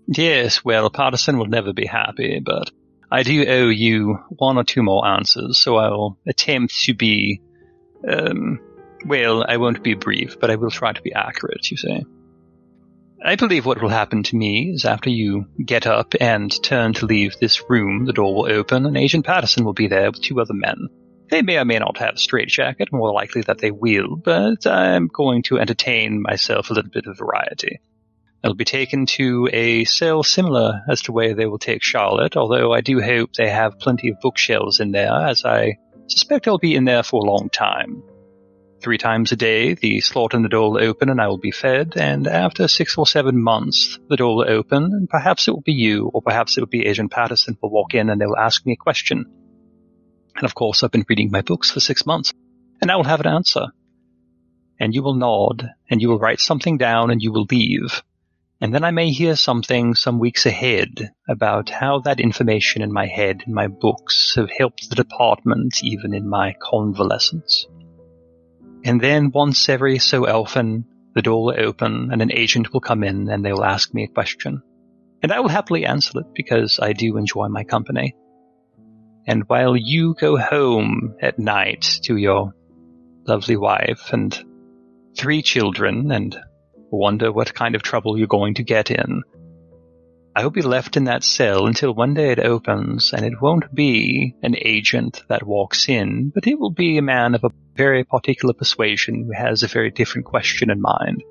Yes, 0.06 0.64
well, 0.64 0.90
Patterson 0.90 1.38
will 1.38 1.46
never 1.46 1.72
be 1.72 1.86
happy, 1.86 2.40
but 2.44 2.70
I 3.10 3.22
do 3.22 3.46
owe 3.46 3.68
you 3.68 4.18
one 4.28 4.58
or 4.58 4.64
two 4.64 4.82
more 4.82 5.06
answers, 5.06 5.58
so 5.58 5.76
I'll 5.76 6.18
attempt 6.26 6.74
to 6.82 6.94
be, 6.94 7.40
um, 8.06 8.60
well, 9.06 9.44
I 9.48 9.56
won't 9.56 9.82
be 9.82 9.94
brief, 9.94 10.38
but 10.40 10.50
I 10.50 10.56
will 10.56 10.70
try 10.70 10.92
to 10.92 11.02
be 11.02 11.12
accurate, 11.14 11.70
you 11.70 11.76
say. 11.76 12.04
I 13.24 13.36
believe 13.36 13.64
what 13.64 13.80
will 13.80 13.88
happen 13.88 14.22
to 14.24 14.36
me 14.36 14.72
is 14.74 14.84
after 14.84 15.08
you 15.08 15.46
get 15.64 15.86
up 15.86 16.14
and 16.20 16.52
turn 16.62 16.92
to 16.94 17.06
leave 17.06 17.36
this 17.40 17.62
room, 17.70 18.04
the 18.04 18.12
door 18.12 18.34
will 18.34 18.52
open 18.52 18.84
and 18.84 18.98
Agent 18.98 19.24
Patterson 19.24 19.64
will 19.64 19.72
be 19.72 19.88
there 19.88 20.10
with 20.10 20.20
two 20.20 20.40
other 20.40 20.52
men. 20.52 20.88
They 21.30 21.42
may 21.42 21.58
or 21.58 21.64
may 21.64 21.78
not 21.78 21.98
have 21.98 22.14
a 22.14 22.18
straitjacket, 22.18 22.92
more 22.92 23.12
likely 23.12 23.42
that 23.42 23.58
they 23.58 23.70
will, 23.70 24.16
but 24.16 24.66
I'm 24.66 25.08
going 25.08 25.42
to 25.44 25.58
entertain 25.58 26.22
myself 26.22 26.70
a 26.70 26.74
little 26.74 26.90
bit 26.90 27.06
of 27.06 27.18
variety. 27.18 27.80
I'll 28.44 28.54
be 28.54 28.66
taken 28.66 29.06
to 29.06 29.48
a 29.52 29.84
cell 29.84 30.22
similar 30.22 30.82
as 30.86 31.00
to 31.02 31.12
where 31.12 31.34
they 31.34 31.46
will 31.46 31.58
take 31.58 31.82
Charlotte, 31.82 32.36
although 32.36 32.74
I 32.74 32.82
do 32.82 33.00
hope 33.00 33.32
they 33.32 33.48
have 33.48 33.78
plenty 33.78 34.10
of 34.10 34.20
bookshelves 34.20 34.80
in 34.80 34.92
there, 34.92 35.14
as 35.14 35.46
I 35.46 35.78
suspect 36.08 36.46
I'll 36.46 36.58
be 36.58 36.74
in 36.74 36.84
there 36.84 37.02
for 37.02 37.24
a 37.24 37.30
long 37.30 37.48
time. 37.48 38.02
Three 38.82 38.98
times 38.98 39.32
a 39.32 39.36
day, 39.36 39.72
the 39.72 40.00
slot 40.02 40.34
in 40.34 40.42
the 40.42 40.50
door 40.50 40.72
will 40.72 40.82
open 40.82 41.08
and 41.08 41.22
I 41.22 41.28
will 41.28 41.38
be 41.38 41.52
fed, 41.52 41.94
and 41.96 42.26
after 42.26 42.68
six 42.68 42.98
or 42.98 43.06
seven 43.06 43.42
months, 43.42 43.98
the 44.10 44.18
door 44.18 44.36
will 44.36 44.50
open, 44.50 44.84
and 44.84 45.08
perhaps 45.08 45.48
it 45.48 45.52
will 45.52 45.62
be 45.62 45.72
you, 45.72 46.10
or 46.12 46.20
perhaps 46.20 46.58
it 46.58 46.60
will 46.60 46.68
be 46.68 46.84
Agent 46.84 47.10
Patterson 47.10 47.56
will 47.62 47.70
walk 47.70 47.94
in 47.94 48.10
and 48.10 48.20
they 48.20 48.26
will 48.26 48.36
ask 48.36 48.66
me 48.66 48.74
a 48.74 48.76
question. 48.76 49.24
And 50.36 50.44
of 50.44 50.54
course, 50.54 50.82
I've 50.82 50.90
been 50.90 51.06
reading 51.08 51.30
my 51.30 51.42
books 51.42 51.70
for 51.70 51.80
six 51.80 52.06
months, 52.06 52.32
and 52.80 52.90
I 52.90 52.96
will 52.96 53.04
have 53.04 53.20
an 53.20 53.26
answer. 53.26 53.66
And 54.80 54.94
you 54.94 55.02
will 55.02 55.14
nod, 55.14 55.70
and 55.88 56.02
you 56.02 56.08
will 56.08 56.18
write 56.18 56.40
something 56.40 56.78
down, 56.78 57.10
and 57.10 57.22
you 57.22 57.32
will 57.32 57.46
leave. 57.50 58.02
And 58.60 58.74
then 58.74 58.84
I 58.84 58.92
may 58.92 59.10
hear 59.10 59.36
something 59.36 59.94
some 59.94 60.18
weeks 60.18 60.46
ahead 60.46 61.10
about 61.28 61.70
how 61.70 62.00
that 62.00 62.20
information 62.20 62.82
in 62.82 62.92
my 62.92 63.06
head 63.06 63.42
and 63.44 63.54
my 63.54 63.66
books 63.66 64.34
have 64.36 64.50
helped 64.50 64.88
the 64.88 64.96
department 64.96 65.80
even 65.82 66.14
in 66.14 66.28
my 66.28 66.54
convalescence. 66.62 67.66
And 68.84 69.00
then 69.00 69.32
once 69.32 69.68
every 69.68 69.98
so 69.98 70.26
often, 70.26 70.86
the 71.14 71.22
door 71.22 71.44
will 71.44 71.54
open 71.58 72.10
and 72.12 72.22
an 72.22 72.32
agent 72.32 72.72
will 72.72 72.80
come 72.80 73.04
in 73.04 73.28
and 73.28 73.44
they 73.44 73.52
will 73.52 73.64
ask 73.64 73.92
me 73.92 74.04
a 74.04 74.08
question. 74.08 74.62
And 75.22 75.32
I 75.32 75.40
will 75.40 75.48
happily 75.48 75.84
answer 75.84 76.20
it 76.20 76.26
because 76.34 76.78
I 76.80 76.92
do 76.92 77.16
enjoy 77.16 77.48
my 77.48 77.64
company. 77.64 78.14
And 79.26 79.44
while 79.46 79.76
you 79.76 80.14
go 80.18 80.36
home 80.36 81.16
at 81.20 81.38
night 81.38 82.00
to 82.04 82.16
your 82.16 82.54
lovely 83.26 83.56
wife 83.56 84.12
and 84.12 84.38
three 85.16 85.42
children 85.42 86.10
and 86.12 86.36
wonder 86.90 87.32
what 87.32 87.54
kind 87.54 87.74
of 87.74 87.82
trouble 87.82 88.18
you're 88.18 88.26
going 88.26 88.54
to 88.54 88.62
get 88.62 88.90
in, 88.90 89.22
I 90.36 90.42
will 90.42 90.50
be 90.50 90.62
left 90.62 90.96
in 90.96 91.04
that 91.04 91.22
cell 91.22 91.66
until 91.66 91.94
one 91.94 92.14
day 92.14 92.32
it 92.32 92.40
opens, 92.40 93.12
and 93.12 93.24
it 93.24 93.40
won't 93.40 93.72
be 93.72 94.34
an 94.42 94.56
agent 94.60 95.22
that 95.28 95.46
walks 95.46 95.88
in, 95.88 96.32
but 96.34 96.48
it 96.48 96.58
will 96.58 96.72
be 96.72 96.98
a 96.98 97.02
man 97.02 97.36
of 97.36 97.44
a 97.44 97.50
very 97.76 98.02
particular 98.02 98.52
persuasion 98.52 99.24
who 99.24 99.32
has 99.32 99.62
a 99.62 99.68
very 99.68 99.92
different 99.92 100.26
question 100.26 100.70
in 100.70 100.80
mind. 100.80 101.22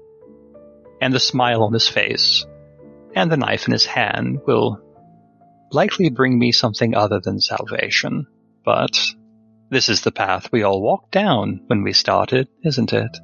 And 1.02 1.14
the 1.14 1.20
smile 1.20 1.64
on 1.64 1.74
his 1.74 1.90
face, 1.90 2.46
and 3.14 3.30
the 3.30 3.36
knife 3.36 3.68
in 3.68 3.74
his 3.74 3.86
hand 3.86 4.40
will 4.48 4.82
likely 5.74 6.10
bring 6.10 6.38
me 6.38 6.52
something 6.52 6.96
other 6.96 7.20
than 7.20 7.40
salvation. 7.40 8.28
But 8.66 8.98
this 9.70 9.90
is 9.90 10.02
the 10.02 10.12
path 10.12 10.52
we 10.52 10.64
all 10.64 10.82
walked 10.82 11.12
down 11.12 11.62
when 11.68 11.84
we 11.84 11.94
started, 11.94 12.48
isn't 12.64 12.94
it? 12.94 13.18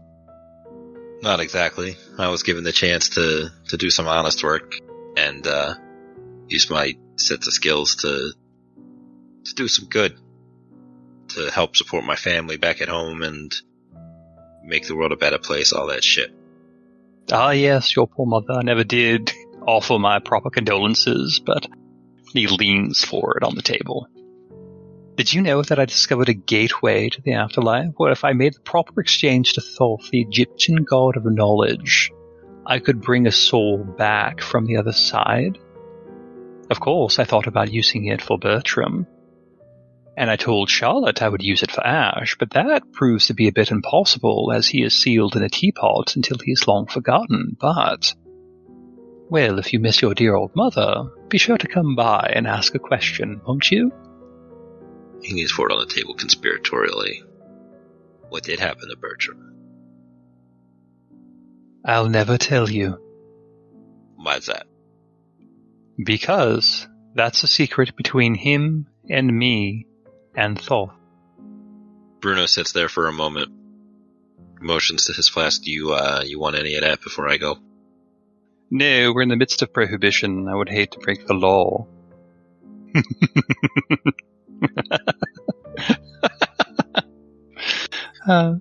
Not 1.22 1.40
exactly. 1.40 1.96
I 2.18 2.30
was 2.30 2.44
given 2.44 2.64
the 2.64 2.72
chance 2.72 3.10
to, 3.10 3.50
to 3.70 3.78
do 3.78 3.90
some 3.90 4.08
honest 4.08 4.44
work 4.44 4.74
and 5.18 5.46
uh, 5.46 5.76
use 6.48 6.70
my 6.70 6.94
sets 7.18 7.48
of 7.48 7.54
skills 7.54 7.98
to 7.98 8.34
to 9.46 9.56
do 9.56 9.68
some 9.68 9.88
good, 9.88 10.18
to 11.30 11.50
help 11.50 11.76
support 11.76 12.04
my 12.04 12.16
family 12.16 12.58
back 12.58 12.82
at 12.82 12.90
home 12.90 13.22
and 13.22 13.54
make 14.64 14.88
the 14.88 14.96
world 14.96 15.12
a 15.12 15.18
better 15.18 15.38
place. 15.38 15.74
All 15.74 15.88
that 15.88 16.04
shit. 16.04 16.32
Ah, 17.32 17.52
yes, 17.52 17.96
your 17.96 18.08
poor 18.08 18.26
mother 18.26 18.54
I 18.54 18.64
never 18.64 18.84
did 18.84 19.32
offer 19.68 20.00
my 20.00 20.20
proper 20.20 20.50
condolences, 20.50 21.40
but 21.44 21.68
he 22.34 22.48
leans 22.48 23.04
forward 23.04 23.44
on 23.44 23.56
the 23.56 23.62
table. 23.62 24.08
Did 25.16 25.34
you 25.34 25.42
know 25.42 25.62
that 25.64 25.80
I 25.80 25.86
discovered 25.86 26.30
a 26.30 26.34
gateway 26.34 27.10
to 27.10 27.22
the 27.22 27.34
afterlife 27.34 27.92
where 27.98 28.12
if 28.12 28.24
I 28.24 28.34
made 28.34 28.54
the 28.54 28.62
proper 28.62 29.02
exchange 29.02 29.54
to 29.54 29.62
Thoth, 29.62 30.10
the 30.12 30.22
Egyptian 30.22 30.84
god 30.84 31.18
of 31.18 31.26
knowledge, 31.26 32.12
I 32.66 32.80
could 32.80 33.02
bring 33.02 33.28
a 33.28 33.32
soul 33.32 33.84
back 33.84 34.42
from 34.42 34.66
the 34.66 34.78
other 34.78 34.94
side? 34.94 35.58
Of 36.70 36.80
course, 36.80 37.20
I 37.20 37.26
thought 37.26 37.48
about 37.48 37.74
using 37.74 38.06
it 38.06 38.22
for 38.22 38.38
Bertram. 38.38 39.08
And 40.16 40.30
I 40.30 40.36
told 40.36 40.70
Charlotte 40.70 41.22
I 41.22 41.30
would 41.30 41.42
use 41.42 41.64
it 41.64 41.72
for 41.72 41.86
Ash, 41.86 42.36
but 42.38 42.52
that 42.52 42.92
proves 42.94 43.28
to 43.28 43.34
be 43.34 43.48
a 43.48 43.54
bit 43.54 43.72
impossible 43.72 44.52
as 44.54 44.68
he 44.68 44.84
is 44.84 45.02
sealed 45.02 45.36
in 45.36 45.44
a 45.44 45.50
teapot 45.50 46.16
until 46.16 46.38
he 46.38 46.52
is 46.52 46.68
long 46.68 46.88
forgotten. 46.88 47.58
But, 47.60 48.14
well, 49.30 49.60
if 49.60 49.74
you 49.74 49.80
miss 49.80 50.02
your 50.02 50.14
dear 50.16 50.36
old 50.36 50.56
mother, 50.56 51.04
be 51.30 51.38
sure 51.38 51.58
to 51.58 51.68
come 51.68 51.96
by 51.96 52.32
and 52.36 52.48
ask 52.48 52.74
a 52.74 52.80
question, 52.80 53.42
won't 53.46 53.70
you? 53.70 53.92
He 55.22 55.36
leans 55.36 55.52
forward 55.52 55.72
on 55.72 55.80
the 55.80 55.94
table 55.94 56.16
conspiratorially. 56.16 57.24
What 58.30 58.44
did 58.44 58.60
happen 58.60 58.90
to 58.90 58.96
Bertram? 58.98 59.56
I'll 61.86 62.10
never 62.10 62.38
tell 62.38 62.70
you. 62.70 62.98
Why's 64.16 64.48
that? 64.48 64.66
Because 66.04 66.88
that's 67.16 67.44
a 67.44 67.48
secret 67.48 67.96
between 67.96 68.36
him 68.36 68.88
and 69.10 69.38
me 69.38 69.86
and 70.36 70.60
Thoth. 70.60 70.92
Bruno 72.20 72.46
sits 72.48 72.72
there 72.72 72.90
for 72.90 73.08
a 73.08 73.14
moment, 73.14 73.52
motions 74.62 75.06
to 75.06 75.14
his 75.14 75.30
flask. 75.30 75.64
Do 75.64 75.72
you, 75.72 75.94
uh, 75.94 76.24
you 76.26 76.40
want 76.40 76.58
any 76.58 76.76
of 76.76 76.82
that 76.82 77.02
before 77.02 77.30
I 77.30 77.38
go? 77.38 77.58
No, 78.72 79.14
we're 79.14 79.24
in 79.24 79.30
the 79.30 79.36
midst 79.36 79.62
of 79.62 79.74
prohibition. 79.74 80.48
I 80.48 80.56
would 80.56 80.70
hate 80.70 80.92
to 80.92 81.00
break 81.00 81.26
the 81.26 81.34
law. 81.34 81.88
uh, 88.28 88.56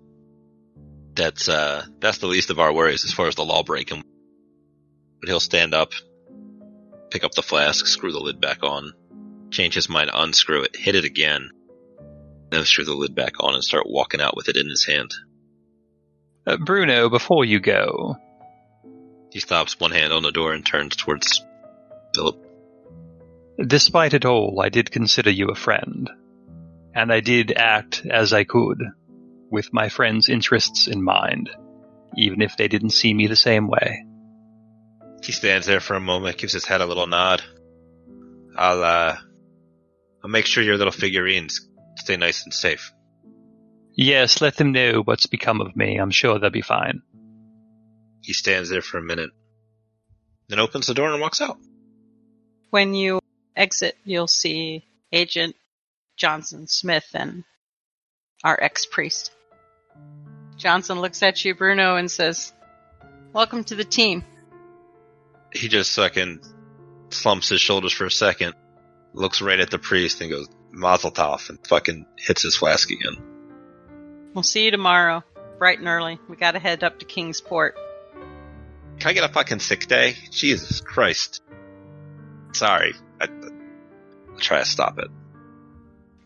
That's, 1.14 1.48
uh, 1.48 1.84
that's 2.00 2.18
the 2.18 2.26
least 2.26 2.50
of 2.50 2.58
our 2.58 2.72
worries 2.72 3.04
as 3.04 3.12
far 3.12 3.26
as 3.26 3.34
the 3.34 3.44
law 3.44 3.62
breaking. 3.62 4.02
But 5.20 5.28
he'll 5.28 5.40
stand 5.40 5.74
up, 5.74 5.92
pick 7.10 7.24
up 7.24 7.32
the 7.32 7.42
flask, 7.42 7.86
screw 7.86 8.12
the 8.12 8.20
lid 8.20 8.40
back 8.40 8.62
on, 8.62 8.92
change 9.50 9.74
his 9.74 9.88
mind, 9.88 10.10
unscrew 10.14 10.62
it, 10.62 10.76
hit 10.76 10.94
it 10.94 11.04
again, 11.04 11.50
then 12.50 12.64
screw 12.64 12.84
the 12.84 12.94
lid 12.94 13.14
back 13.14 13.34
on 13.40 13.54
and 13.54 13.64
start 13.64 13.88
walking 13.88 14.20
out 14.20 14.36
with 14.36 14.48
it 14.48 14.56
in 14.56 14.68
his 14.68 14.86
hand. 14.86 15.12
uh, 16.46 16.56
Bruno, 16.56 17.10
before 17.10 17.44
you 17.44 17.58
go, 17.58 18.16
He 19.38 19.42
stops 19.42 19.78
one 19.78 19.92
hand 19.92 20.12
on 20.12 20.24
the 20.24 20.32
door 20.32 20.52
and 20.52 20.66
turns 20.66 20.96
towards 20.96 21.44
Philip. 22.12 22.44
despite 23.64 24.12
it 24.12 24.24
all, 24.24 24.60
I 24.60 24.68
did 24.68 24.90
consider 24.90 25.30
you 25.30 25.50
a 25.50 25.54
friend. 25.54 26.10
And 26.92 27.12
I 27.12 27.20
did 27.20 27.52
act 27.52 28.04
as 28.04 28.32
I 28.32 28.42
could, 28.42 28.82
with 29.48 29.72
my 29.72 29.90
friend's 29.90 30.28
interests 30.28 30.88
in 30.88 31.04
mind, 31.04 31.50
even 32.16 32.42
if 32.42 32.56
they 32.56 32.66
didn't 32.66 32.90
see 32.90 33.14
me 33.14 33.28
the 33.28 33.36
same 33.36 33.68
way. 33.68 34.04
He 35.22 35.30
stands 35.30 35.68
there 35.68 35.78
for 35.78 35.94
a 35.94 36.00
moment, 36.00 36.38
gives 36.38 36.54
his 36.54 36.64
head 36.64 36.80
a 36.80 36.86
little 36.86 37.06
nod. 37.06 37.40
I'll, 38.56 38.82
uh, 38.82 39.16
I'll 40.24 40.30
make 40.30 40.46
sure 40.46 40.64
your 40.64 40.78
little 40.78 40.90
figurines 40.90 41.64
stay 41.94 42.16
nice 42.16 42.42
and 42.42 42.52
safe. 42.52 42.92
Yes, 43.94 44.40
let 44.40 44.56
them 44.56 44.72
know 44.72 45.02
what's 45.04 45.26
become 45.26 45.60
of 45.60 45.76
me. 45.76 45.96
I'm 45.96 46.10
sure 46.10 46.40
they'll 46.40 46.50
be 46.50 46.60
fine. 46.60 47.02
He 48.22 48.32
stands 48.32 48.68
there 48.68 48.82
for 48.82 48.98
a 48.98 49.02
minute. 49.02 49.30
then 50.48 50.58
opens 50.58 50.86
the 50.86 50.94
door 50.94 51.10
and 51.12 51.20
walks 51.20 51.40
out. 51.40 51.58
When 52.70 52.94
you 52.94 53.20
exit, 53.56 53.96
you'll 54.04 54.26
see 54.28 54.84
Agent 55.12 55.56
Johnson 56.16 56.66
Smith 56.66 57.06
and 57.14 57.44
our 58.44 58.58
ex 58.60 58.86
priest. 58.86 59.32
Johnson 60.56 61.00
looks 61.00 61.22
at 61.22 61.44
you, 61.44 61.54
Bruno, 61.54 61.96
and 61.96 62.10
says, 62.10 62.52
Welcome 63.32 63.64
to 63.64 63.74
the 63.74 63.84
team. 63.84 64.24
He 65.52 65.68
just 65.68 65.94
fucking 65.94 66.40
slumps 67.10 67.48
his 67.48 67.60
shoulders 67.60 67.92
for 67.92 68.06
a 68.06 68.10
second, 68.10 68.54
looks 69.12 69.40
right 69.40 69.60
at 69.60 69.70
the 69.70 69.78
priest 69.78 70.20
and 70.20 70.30
goes, 70.30 70.48
Mazel 70.70 71.10
tov, 71.10 71.48
and 71.48 71.58
fucking 71.66 72.06
hits 72.18 72.42
his 72.42 72.56
flask 72.56 72.90
again. 72.90 73.16
We'll 74.34 74.42
see 74.42 74.66
you 74.66 74.70
tomorrow, 74.70 75.24
bright 75.58 75.78
and 75.78 75.88
early. 75.88 76.18
We 76.28 76.36
gotta 76.36 76.58
head 76.58 76.84
up 76.84 76.98
to 76.98 77.06
Kingsport. 77.06 77.76
Can 78.98 79.10
I 79.10 79.12
get 79.12 79.28
a 79.28 79.32
fucking 79.32 79.60
sick 79.60 79.86
day? 79.86 80.14
Jesus 80.30 80.80
Christ. 80.80 81.42
Sorry. 82.52 82.94
I, 83.20 83.28
I'll 84.30 84.38
try 84.38 84.58
to 84.58 84.64
stop 84.64 84.98
it. 84.98 85.08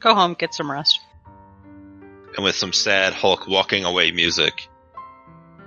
Go 0.00 0.14
home, 0.14 0.34
get 0.38 0.54
some 0.54 0.70
rest. 0.70 1.00
And 2.34 2.44
with 2.44 2.56
some 2.56 2.72
sad 2.72 3.12
Hulk 3.12 3.46
walking 3.46 3.84
away 3.84 4.10
music, 4.10 4.68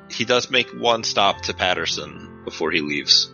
he 0.09 0.25
does 0.25 0.49
make 0.49 0.69
one 0.69 1.03
stop 1.03 1.41
to 1.43 1.53
Patterson 1.53 2.41
before 2.43 2.71
he 2.71 2.81
leaves. 2.81 3.31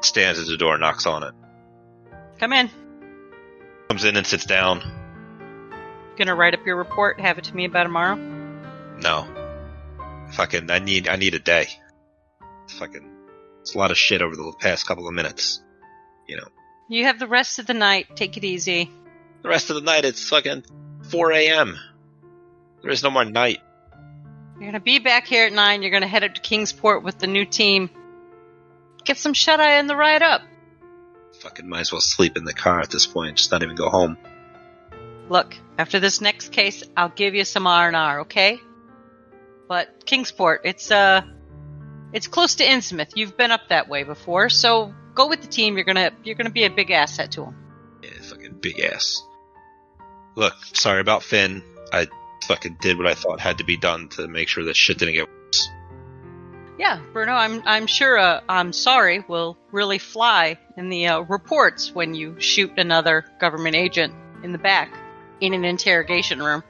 Stands 0.00 0.38
at 0.38 0.46
the 0.46 0.56
door, 0.56 0.78
knocks 0.78 1.06
on 1.06 1.24
it. 1.24 1.34
Come 2.38 2.52
in. 2.52 2.70
Comes 3.88 4.04
in 4.04 4.16
and 4.16 4.26
sits 4.26 4.46
down. 4.46 4.82
Gonna 6.16 6.34
write 6.34 6.54
up 6.54 6.64
your 6.64 6.76
report, 6.76 7.18
have 7.20 7.38
it 7.38 7.44
to 7.44 7.56
me 7.56 7.66
by 7.66 7.82
tomorrow? 7.82 8.14
No. 8.14 9.26
Fucking, 10.32 10.70
I 10.70 10.78
need, 10.78 11.08
I 11.08 11.16
need 11.16 11.34
a 11.34 11.40
day. 11.40 11.66
Fucking, 12.68 13.10
it's 13.60 13.74
a 13.74 13.78
lot 13.78 13.90
of 13.90 13.98
shit 13.98 14.22
over 14.22 14.34
the 14.34 14.52
past 14.58 14.86
couple 14.86 15.06
of 15.06 15.14
minutes. 15.14 15.62
You 16.26 16.36
know. 16.36 16.48
You 16.88 17.04
have 17.04 17.18
the 17.18 17.26
rest 17.26 17.58
of 17.58 17.66
the 17.66 17.74
night. 17.74 18.16
Take 18.16 18.36
it 18.36 18.44
easy. 18.44 18.90
The 19.42 19.48
rest 19.48 19.70
of 19.70 19.76
the 19.76 19.82
night, 19.82 20.04
it's 20.04 20.28
fucking 20.28 20.64
4 21.10 21.32
a.m. 21.32 21.78
There 22.82 22.90
is 22.90 23.02
no 23.02 23.10
more 23.10 23.24
night. 23.24 23.58
You're 24.58 24.68
gonna 24.68 24.80
be 24.80 24.98
back 24.98 25.26
here 25.26 25.46
at 25.46 25.52
nine. 25.52 25.82
You're 25.82 25.90
gonna 25.90 26.06
head 26.06 26.24
up 26.24 26.34
to 26.34 26.40
Kingsport 26.40 27.02
with 27.02 27.18
the 27.18 27.26
new 27.26 27.44
team. 27.44 27.90
Get 29.04 29.18
some 29.18 29.34
shut 29.34 29.60
eye 29.60 29.78
in 29.78 29.86
the 29.86 29.96
ride 29.96 30.22
up. 30.22 30.42
Fucking 31.40 31.68
might 31.68 31.80
as 31.80 31.92
well 31.92 32.00
sleep 32.00 32.36
in 32.36 32.44
the 32.44 32.54
car 32.54 32.80
at 32.80 32.90
this 32.90 33.06
point. 33.06 33.36
Just 33.36 33.50
not 33.50 33.62
even 33.62 33.76
go 33.76 33.90
home. 33.90 34.16
Look, 35.28 35.56
after 35.78 36.00
this 36.00 36.20
next 36.20 36.52
case, 36.52 36.84
I'll 36.96 37.08
give 37.08 37.34
you 37.34 37.44
some 37.44 37.66
R 37.66 37.88
and 37.88 37.96
R, 37.96 38.20
okay? 38.20 38.60
But 39.68 40.06
Kingsport, 40.06 40.62
it's 40.64 40.90
uh, 40.90 41.22
it's 42.14 42.28
close 42.28 42.54
to 42.54 42.64
Innsmouth. 42.64 43.10
You've 43.16 43.36
been 43.36 43.50
up 43.50 43.68
that 43.68 43.88
way 43.88 44.04
before, 44.04 44.48
so 44.48 44.94
go 45.14 45.28
with 45.28 45.42
the 45.42 45.48
team. 45.48 45.74
You're 45.76 45.84
gonna 45.84 46.12
you're 46.22 46.36
gonna 46.36 46.50
be 46.50 46.64
a 46.64 46.70
big 46.70 46.90
asset 46.90 47.32
to 47.32 47.42
them. 47.42 47.56
Yeah, 48.02 48.10
fucking 48.22 48.58
big 48.60 48.80
ass. 48.80 49.22
Look, 50.36 50.54
sorry 50.72 51.00
about 51.00 51.24
Finn. 51.24 51.62
I 51.92 52.06
fucking 52.46 52.78
did 52.80 52.98
what 52.98 53.06
I 53.06 53.14
thought 53.14 53.40
had 53.40 53.58
to 53.58 53.64
be 53.64 53.76
done 53.76 54.08
to 54.10 54.28
make 54.28 54.48
sure 54.48 54.64
that 54.64 54.76
shit 54.76 54.98
didn't 54.98 55.14
get 55.14 55.28
worse. 55.28 55.68
Yeah, 56.78 57.00
Bruno, 57.12 57.32
I'm 57.32 57.62
I'm 57.66 57.86
sure 57.88 58.16
uh, 58.16 58.40
I'm 58.48 58.72
sorry 58.72 59.24
will 59.26 59.58
really 59.72 59.98
fly 59.98 60.58
in 60.76 60.90
the 60.90 61.08
uh, 61.08 61.20
reports 61.20 61.92
when 61.92 62.14
you 62.14 62.38
shoot 62.40 62.78
another 62.78 63.24
government 63.40 63.74
agent 63.74 64.14
in 64.44 64.52
the 64.52 64.58
back 64.58 64.96
in 65.40 65.52
an 65.52 65.64
interrogation 65.64 66.40
room. 66.40 66.62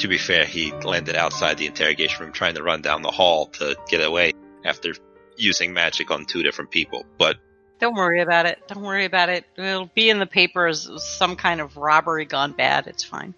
To 0.00 0.08
be 0.08 0.16
fair, 0.16 0.46
he 0.46 0.72
landed 0.72 1.14
outside 1.14 1.58
the 1.58 1.66
interrogation 1.66 2.24
room 2.24 2.32
trying 2.32 2.54
to 2.54 2.62
run 2.62 2.80
down 2.80 3.02
the 3.02 3.10
hall 3.10 3.48
to 3.58 3.76
get 3.86 4.02
away 4.02 4.32
after 4.64 4.94
using 5.36 5.74
magic 5.74 6.10
on 6.10 6.24
two 6.24 6.42
different 6.42 6.70
people. 6.70 7.04
But 7.18 7.36
Don't 7.80 7.94
worry 7.94 8.22
about 8.22 8.46
it. 8.46 8.66
Don't 8.66 8.82
worry 8.82 9.04
about 9.04 9.28
it. 9.28 9.44
It'll 9.58 9.90
be 9.94 10.08
in 10.08 10.18
the 10.18 10.24
paper 10.24 10.66
as 10.66 10.88
some 10.96 11.36
kind 11.36 11.60
of 11.60 11.76
robbery 11.76 12.24
gone 12.24 12.52
bad. 12.52 12.86
It's 12.86 13.04
fine. 13.04 13.34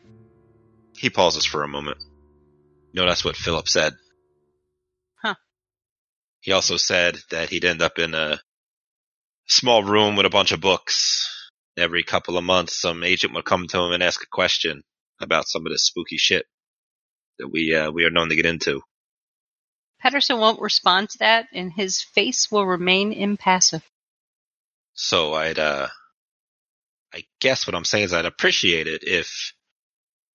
he 0.97 1.11
pauses 1.11 1.45
for 1.45 1.65
a 1.65 1.69
moment. 1.69 1.99
Know, 2.95 3.07
that's 3.07 3.25
what 3.25 3.35
Philip 3.35 3.69
said. 3.69 3.95
Huh. 5.17 5.35
He 6.43 6.53
also 6.53 6.77
said 6.77 7.19
that 7.31 7.49
he'd 7.49 7.65
end 7.65 7.83
up 7.83 7.99
in 7.99 8.15
a 8.15 8.41
small 9.49 9.83
room 9.83 10.15
with 10.15 10.27
a 10.27 10.31
bunch 10.31 10.53
of 10.53 10.61
books. 10.61 11.29
Every 11.77 12.05
couple 12.05 12.39
of 12.39 12.45
months, 12.45 12.81
some 12.81 13.03
agent 13.03 13.35
would 13.35 13.47
come 13.47 13.67
to 13.67 13.81
him 13.81 13.91
and 13.91 14.03
ask 14.03 14.23
a 14.23 14.27
question 14.31 14.83
about 15.19 15.49
some 15.49 15.67
of 15.67 15.73
this 15.73 15.87
spooky 15.87 16.19
shit 16.19 16.47
that 17.39 17.49
we 17.49 17.75
uh, 17.75 17.91
we 17.91 18.05
are 18.05 18.11
known 18.11 18.29
to 18.29 18.37
get 18.37 18.47
into. 18.47 18.83
Patterson 20.03 20.39
won't 20.39 20.61
respond 20.61 21.11
to 21.11 21.19
that, 21.19 21.47
and 21.53 21.73
his 21.73 22.03
face 22.03 22.51
will 22.51 22.67
remain 22.67 23.13
impassive. 23.13 23.89
So 24.95 25.33
I'd, 25.35 25.61
uh, 25.61 25.89
I 27.15 27.23
guess 27.41 27.67
what 27.67 27.77
I'm 27.77 27.85
saying 27.85 28.07
is 28.07 28.13
I'd 28.13 28.25
appreciate 28.25 28.89
it 28.89 29.05
if 29.05 29.53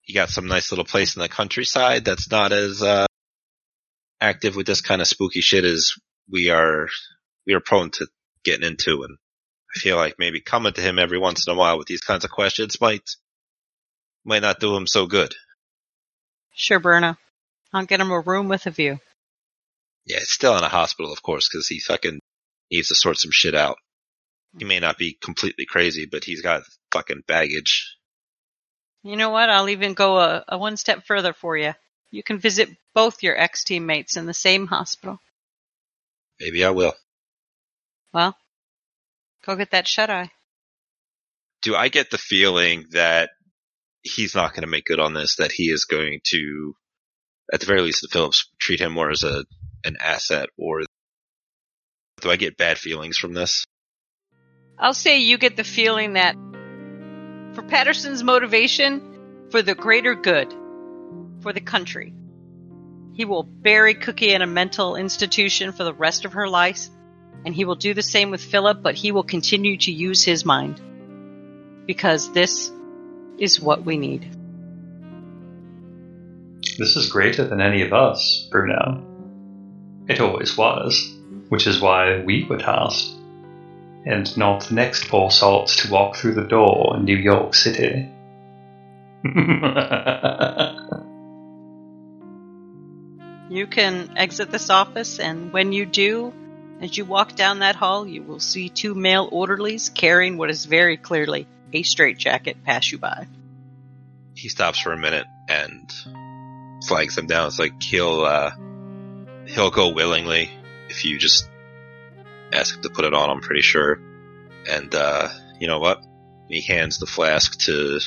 you 0.05 0.15
got 0.15 0.29
some 0.29 0.47
nice 0.47 0.71
little 0.71 0.85
place 0.85 1.15
in 1.15 1.21
the 1.21 1.27
countryside 1.27 2.05
that's 2.05 2.31
not 2.31 2.53
as, 2.53 2.81
uh, 2.81 3.07
active 4.21 4.55
with 4.55 4.65
this 4.65 4.81
kind 4.81 5.01
of 5.01 5.07
spooky 5.07 5.41
shit 5.41 5.65
as 5.65 5.91
we 6.31 6.49
are, 6.49 6.87
we 7.45 7.53
are 7.53 7.59
prone 7.59 7.91
to 7.91 8.07
getting 8.45 8.65
into. 8.65 9.03
And 9.03 9.17
I 9.75 9.79
feel 9.79 9.97
like 9.97 10.15
maybe 10.17 10.39
coming 10.39 10.73
to 10.73 10.81
him 10.81 10.97
every 10.97 11.19
once 11.19 11.45
in 11.45 11.53
a 11.53 11.57
while 11.57 11.77
with 11.77 11.87
these 11.87 12.01
kinds 12.01 12.23
of 12.23 12.31
questions 12.31 12.79
might, 12.79 13.07
might 14.23 14.41
not 14.41 14.61
do 14.61 14.75
him 14.75 14.87
so 14.87 15.07
good. 15.07 15.35
Sure, 16.57 16.79
Bruno. 16.79 17.15
I'll 17.71 17.85
get 17.85 17.99
him 17.99 18.09
a 18.09 18.19
room 18.19 18.47
with 18.47 18.65
a 18.65 18.71
view. 18.71 18.99
Yeah, 20.07 20.17
it's 20.17 20.33
still 20.33 20.57
in 20.57 20.63
a 20.63 20.69
hospital, 20.69 21.13
of 21.13 21.21
course, 21.21 21.47
because 21.47 21.67
he 21.67 21.79
fucking 21.79 22.19
needs 22.71 22.87
to 22.87 22.95
sort 22.95 23.19
some 23.19 23.29
shit 23.31 23.53
out. 23.53 23.77
He 24.57 24.65
may 24.65 24.79
not 24.79 24.97
be 24.97 25.13
completely 25.21 25.65
crazy, 25.67 26.07
but 26.11 26.23
he's 26.23 26.41
got 26.41 26.63
fucking 26.91 27.21
baggage. 27.27 27.95
You 29.03 29.17
know 29.17 29.29
what? 29.29 29.51
I'll 29.51 29.69
even 29.69 29.93
go 29.93 30.17
a, 30.17 30.43
a 30.47 30.57
one 30.57 30.77
step 30.77 31.05
further 31.05 31.31
for 31.31 31.55
you. 31.55 31.73
You 32.09 32.23
can 32.23 32.39
visit 32.39 32.69
both 32.95 33.21
your 33.21 33.39
ex 33.39 33.63
teammates 33.63 34.17
in 34.17 34.25
the 34.25 34.33
same 34.33 34.65
hospital. 34.65 35.19
Maybe 36.39 36.65
I 36.65 36.71
will. 36.71 36.95
Well, 38.13 38.35
go 39.45 39.55
get 39.55 39.71
that 39.71 39.87
shut 39.87 40.09
eye. 40.09 40.31
do 41.61 41.75
I 41.75 41.89
get 41.89 42.09
the 42.09 42.17
feeling 42.17 42.85
that 42.91 43.29
he's 44.15 44.35
not 44.35 44.53
going 44.53 44.63
to 44.63 44.69
make 44.69 44.85
good 44.85 44.99
on 44.99 45.13
this? 45.13 45.35
That 45.37 45.51
he 45.51 45.65
is 45.65 45.85
going 45.85 46.21
to, 46.31 46.75
at 47.53 47.59
the 47.59 47.65
very 47.65 47.81
least, 47.81 48.01
the 48.01 48.07
Phillips 48.07 48.49
treat 48.59 48.81
him 48.81 48.93
more 48.93 49.09
as 49.09 49.23
a 49.23 49.45
an 49.83 49.97
asset, 49.99 50.49
or 50.57 50.81
do 52.21 52.31
I 52.31 52.35
get 52.35 52.57
bad 52.57 52.77
feelings 52.77 53.17
from 53.17 53.33
this? 53.33 53.65
I'll 54.79 54.93
say 54.93 55.19
you 55.19 55.37
get 55.37 55.55
the 55.55 55.63
feeling 55.63 56.13
that 56.13 56.35
for 57.53 57.61
Patterson's 57.63 58.23
motivation, 58.23 59.47
for 59.49 59.61
the 59.61 59.75
greater 59.75 60.15
good, 60.15 60.53
for 61.41 61.53
the 61.53 61.61
country, 61.61 62.13
he 63.13 63.25
will 63.25 63.43
bury 63.43 63.95
Cookie 63.95 64.33
in 64.33 64.41
a 64.41 64.47
mental 64.47 64.95
institution 64.95 65.71
for 65.71 65.83
the 65.83 65.93
rest 65.93 66.25
of 66.25 66.33
her 66.33 66.47
life, 66.47 66.87
and 67.45 67.55
he 67.55 67.65
will 67.65 67.75
do 67.75 67.93
the 67.93 68.03
same 68.03 68.29
with 68.29 68.43
Philip, 68.43 68.83
but 68.83 68.95
he 68.95 69.11
will 69.11 69.23
continue 69.23 69.77
to 69.77 69.91
use 69.91 70.23
his 70.23 70.45
mind. 70.45 70.81
Because 71.87 72.31
this 72.31 72.71
is 73.37 73.59
what 73.59 73.83
we 73.83 73.97
need. 73.97 74.31
This 76.77 76.95
is 76.95 77.09
greater 77.11 77.45
than 77.45 77.61
any 77.61 77.81
of 77.81 77.93
us, 77.93 78.47
Bruno. 78.51 79.03
It 80.07 80.19
always 80.19 80.57
was, 80.57 81.15
which 81.49 81.67
is 81.67 81.81
why 81.81 82.21
we 82.21 82.45
were 82.45 82.57
tasked, 82.57 83.15
and 84.05 84.37
not 84.37 84.65
the 84.65 84.75
next 84.75 85.07
poor 85.07 85.31
salts 85.31 85.75
to 85.83 85.91
walk 85.91 86.15
through 86.15 86.35
the 86.35 86.43
door 86.43 86.95
in 86.97 87.05
New 87.05 87.17
York 87.17 87.53
City. 87.55 88.09
You 93.49 93.65
can 93.65 94.11
exit 94.17 94.51
this 94.51 94.69
office, 94.69 95.19
and 95.19 95.53
when 95.53 95.71
you 95.71 95.85
do, 95.85 96.33
as 96.81 96.97
you 96.97 97.05
walk 97.05 97.35
down 97.35 97.59
that 97.59 97.77
hall, 97.77 98.05
you 98.05 98.21
will 98.21 98.41
see 98.41 98.67
two 98.67 98.93
male 98.93 99.29
orderlies 99.31 99.87
carrying 99.87 100.37
what 100.37 100.49
is 100.49 100.65
very 100.65 100.97
clearly 100.97 101.47
a 101.73 101.83
straitjacket 101.83 102.63
pass 102.63 102.91
you 102.91 102.97
by. 102.97 103.27
He 104.35 104.49
stops 104.49 104.79
for 104.79 104.93
a 104.93 104.97
minute 104.97 105.25
and 105.49 105.91
flags 106.85 107.17
him 107.17 107.27
down. 107.27 107.47
It's 107.47 107.59
like 107.59 107.81
he'll 107.81 108.21
uh, 108.21 108.51
he'll 109.47 109.71
go 109.71 109.93
willingly 109.93 110.51
if 110.89 111.05
you 111.05 111.17
just 111.17 111.49
ask 112.53 112.75
him 112.75 112.83
to 112.83 112.89
put 112.89 113.05
it 113.05 113.13
on. 113.13 113.29
I'm 113.29 113.41
pretty 113.41 113.61
sure. 113.61 113.99
And 114.69 114.93
uh, 114.93 115.29
you 115.59 115.67
know 115.67 115.79
what? 115.79 116.03
He 116.49 116.61
hands 116.61 116.99
the 116.99 117.05
flask 117.05 117.59
to 117.61 117.99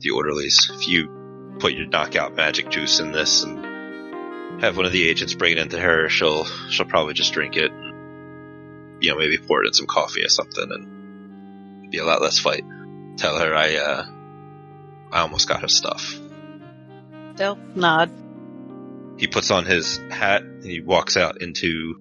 the 0.00 0.10
orderlies. 0.10 0.70
If 0.72 0.88
you 0.88 1.56
put 1.58 1.74
your 1.74 1.86
knockout 1.86 2.36
magic 2.36 2.70
juice 2.70 3.00
in 3.00 3.12
this 3.12 3.42
and 3.42 4.62
have 4.62 4.76
one 4.76 4.86
of 4.86 4.92
the 4.92 5.08
agents 5.08 5.34
bring 5.34 5.52
it 5.52 5.58
into 5.58 5.78
her, 5.78 6.08
she'll 6.08 6.44
she'll 6.70 6.86
probably 6.86 7.14
just 7.14 7.32
drink 7.32 7.56
it. 7.56 7.70
And, 7.70 9.02
you 9.02 9.10
know, 9.10 9.18
maybe 9.18 9.38
pour 9.38 9.64
it 9.64 9.66
in 9.66 9.72
some 9.72 9.86
coffee 9.86 10.24
or 10.24 10.28
something, 10.28 10.70
and 10.70 10.97
be 11.90 11.98
a 11.98 12.04
lot 12.04 12.22
less 12.22 12.38
fight. 12.38 12.64
Tell 13.16 13.38
her 13.38 13.54
I 13.54 13.76
uh, 13.76 14.06
I 15.12 15.20
almost 15.20 15.48
got 15.48 15.62
her 15.62 15.68
stuff. 15.68 16.18
They'll 17.36 17.58
nod. 17.74 18.10
He 19.18 19.26
puts 19.26 19.50
on 19.50 19.64
his 19.64 19.98
hat 20.10 20.42
and 20.42 20.64
he 20.64 20.80
walks 20.80 21.16
out 21.16 21.42
into 21.42 22.00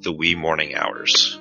the 0.00 0.12
wee 0.12 0.34
morning 0.34 0.74
hours. 0.74 1.40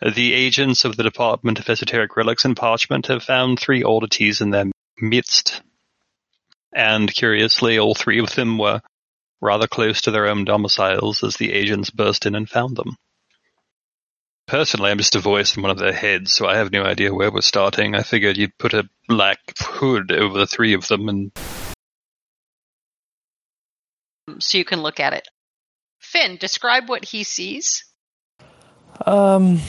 The 0.00 0.32
agents 0.32 0.84
of 0.84 0.96
the 0.96 1.02
Department 1.02 1.58
of 1.58 1.68
Esoteric 1.68 2.16
Relics 2.16 2.44
and 2.44 2.56
Parchment 2.56 3.08
have 3.08 3.22
found 3.22 3.58
three 3.58 3.82
oddities 3.82 4.40
in 4.40 4.50
their 4.50 4.66
midst. 5.00 5.60
And 6.74 7.12
curiously, 7.12 7.78
all 7.78 7.94
three 7.94 8.20
of 8.20 8.34
them 8.34 8.58
were 8.58 8.80
rather 9.40 9.66
close 9.66 10.02
to 10.02 10.10
their 10.10 10.26
own 10.26 10.44
domiciles 10.44 11.22
as 11.22 11.36
the 11.36 11.52
agents 11.52 11.90
burst 11.90 12.26
in 12.26 12.34
and 12.34 12.48
found 12.48 12.76
them. 12.76 12.96
Personally, 14.46 14.90
I'm 14.90 14.98
just 14.98 15.14
a 15.14 15.20
voice 15.20 15.56
in 15.56 15.62
one 15.62 15.70
of 15.70 15.78
their 15.78 15.92
heads, 15.92 16.32
so 16.32 16.46
I 16.46 16.56
have 16.56 16.72
no 16.72 16.82
idea 16.82 17.14
where 17.14 17.30
we're 17.30 17.42
starting. 17.42 17.94
I 17.94 18.02
figured 18.02 18.38
you'd 18.38 18.56
put 18.58 18.72
a 18.72 18.88
black 19.06 19.38
hood 19.58 20.10
over 20.10 20.38
the 20.38 20.46
three 20.46 20.72
of 20.72 20.86
them 20.88 21.08
and 21.08 21.32
So 24.38 24.58
you 24.58 24.64
can 24.64 24.82
look 24.82 25.00
at 25.00 25.12
it. 25.12 25.28
Finn, 26.00 26.36
describe 26.36 26.88
what 26.88 27.04
he 27.04 27.24
sees. 27.24 27.84
Um, 29.04 29.60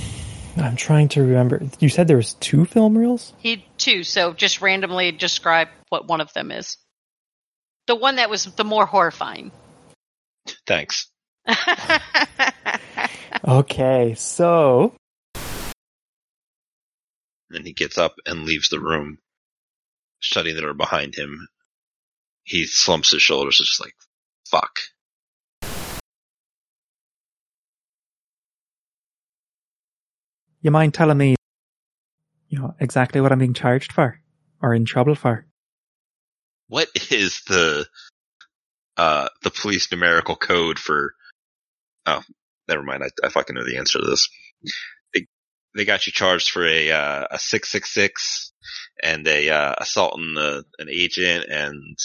I'm 0.58 0.76
trying 0.76 1.10
to 1.10 1.22
remember. 1.22 1.62
You 1.80 1.90
said 1.90 2.08
there 2.08 2.18
was 2.18 2.36
two 2.36 2.66
film 2.66 2.98
reels. 2.98 3.34
He 3.40 3.66
two, 3.78 4.04
so 4.04 4.34
just 4.34 4.62
randomly 4.62 5.12
describe 5.12 5.68
what 5.90 6.08
one 6.08 6.22
of 6.22 6.32
them 6.34 6.52
is. 6.52 6.78
The 7.90 7.96
one 7.96 8.18
that 8.18 8.30
was 8.30 8.46
the 8.46 8.64
more 8.64 8.86
horrifying. 8.86 9.52
Thanks. 10.68 11.10
Okay, 13.48 14.14
so 14.16 14.94
Then 17.50 17.64
he 17.64 17.74
gets 17.74 17.98
up 17.98 18.14
and 18.28 18.44
leaves 18.46 18.70
the 18.70 18.80
room, 18.80 19.18
shutting 20.20 20.54
the 20.54 20.62
door 20.62 20.76
behind 20.76 21.16
him. 21.16 21.48
He 22.44 22.68
slumps 22.68 23.12
his 23.12 23.24
shoulders, 23.24 23.58
just 23.58 23.82
like, 23.82 23.96
fuck. 24.46 24.82
you 30.62 30.70
mind 30.70 30.94
telling 30.94 31.18
me, 31.18 31.36
you 32.50 32.60
know, 32.60 32.76
exactly 32.80 33.20
what 33.20 33.32
I'm 33.32 33.40
being 33.40 33.56
charged 33.56 33.92
for 33.92 34.20
or 34.62 34.76
in 34.76 34.86
trouble 34.86 35.16
for? 35.16 35.49
What 36.70 36.88
is 37.12 37.42
the, 37.48 37.86
uh, 38.96 39.30
the 39.44 39.52
police 39.52 39.92
numerical 39.92 40.36
code 40.36 40.80
for, 40.80 41.14
oh, 42.06 42.22
never 42.68 42.84
mind. 42.84 43.04
I, 43.04 43.26
I 43.26 43.30
fucking 43.30 43.56
know 43.56 43.66
the 43.66 43.78
answer 43.78 44.00
to 44.00 44.06
this. 44.06 44.30
They, 45.14 45.26
they 45.76 45.86
got 45.86 46.06
you 46.06 46.14
charged 46.14 46.52
for 46.52 46.66
a, 46.66 46.92
uh, 46.92 47.28
a 47.32 47.40
666 47.40 48.54
and 49.04 49.28
a, 49.28 49.50
uh, 49.50 49.76
assaulting 49.80 50.36
a, 50.38 50.64
an 50.78 50.90
agent 50.90 51.46
and 51.50 51.98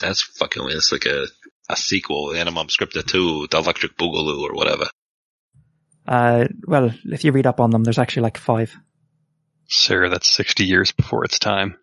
that's 0.00 0.22
fucking, 0.22 0.66
it's 0.70 0.90
like 0.90 1.06
a, 1.06 1.26
a 1.70 1.76
sequel, 1.76 2.34
Animum 2.34 2.68
Scripta 2.68 3.06
2, 3.06 3.48
The 3.50 3.58
Electric 3.58 3.96
Boogaloo 3.96 4.42
or 4.42 4.54
whatever. 4.54 4.88
Uh, 6.06 6.48
well, 6.66 6.92
if 7.04 7.24
you 7.24 7.32
read 7.32 7.46
up 7.46 7.60
on 7.60 7.70
them, 7.70 7.84
there's 7.84 7.98
actually 7.98 8.22
like 8.22 8.36
five. 8.36 8.76
Sir, 9.68 10.08
that's 10.08 10.32
60 10.32 10.64
years 10.64 10.92
before 10.92 11.24
its 11.24 11.38
time. 11.38 11.76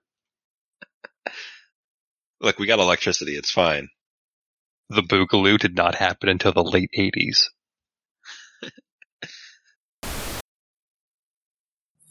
Look, 2.42 2.60
we 2.60 2.68
got 2.68 2.80
electricity. 2.80 3.36
It's 3.36 3.52
fine. 3.52 3.90
The 4.90 5.02
Boogaloo 5.02 5.58
did 5.58 5.76
not 5.76 5.96
happen 5.96 6.30
until 6.30 6.52
the 6.52 6.64
late 6.64 6.92
80s. 6.98 7.46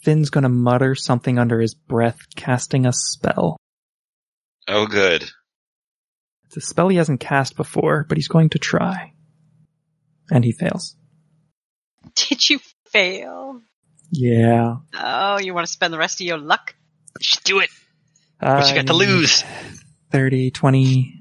Finn's 0.03 0.31
gonna 0.31 0.49
mutter 0.49 0.95
something 0.95 1.39
under 1.39 1.61
his 1.61 1.75
breath, 1.75 2.21
casting 2.35 2.87
a 2.87 2.93
spell. 2.93 3.59
Oh, 4.67 4.87
good. 4.87 5.31
It's 6.47 6.57
a 6.57 6.61
spell 6.61 6.89
he 6.89 6.97
hasn't 6.97 7.21
cast 7.21 7.57
before, 7.57 8.07
but 8.09 8.17
he's 8.19 8.29
going 8.29 8.51
to 8.51 8.59
try. 8.59 9.13
And 10.31 10.45
he 10.45 10.53
fails. 10.53 10.97
Did 12.15 12.49
you 12.49 12.61
fail? 12.87 13.61
Yeah. 14.11 14.77
Oh, 14.95 15.39
you 15.39 15.55
want 15.55 15.67
to 15.67 15.73
spend 15.73 15.93
the 15.95 15.99
rest 15.99 16.21
of 16.21 16.27
your 16.27 16.39
luck? 16.39 16.75
Just 17.21 17.45
do 17.45 17.61
it. 17.61 17.71
What 18.41 18.69
you 18.69 18.75
got 18.75 18.87
to 18.87 18.93
Uh, 18.93 18.97
lose? 18.97 19.45
30, 20.11 20.51
20, 20.51 21.15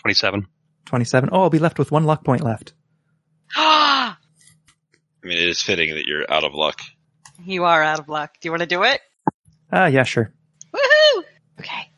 27. 0.00 0.46
27. 0.86 1.28
Oh, 1.32 1.42
I'll 1.42 1.50
be 1.50 1.58
left 1.58 1.78
with 1.78 1.92
one 1.92 2.04
luck 2.04 2.24
point 2.24 2.42
left. 2.42 2.72
Ah, 3.56 4.18
I 5.24 5.26
mean, 5.26 5.38
it 5.38 5.48
is 5.48 5.62
fitting 5.62 5.94
that 5.94 6.06
you're 6.06 6.30
out 6.30 6.44
of 6.44 6.54
luck. 6.54 6.80
you 7.44 7.64
are 7.64 7.82
out 7.82 7.98
of 8.00 8.08
luck. 8.08 8.32
Do 8.40 8.46
you 8.48 8.52
want 8.52 8.60
to 8.62 8.66
do 8.66 8.82
it? 8.82 9.00
Ah, 9.72 9.86
yeah, 9.86 10.02
sure. 10.02 10.32
Woohoo! 10.74 11.22
Okay. 11.60 11.90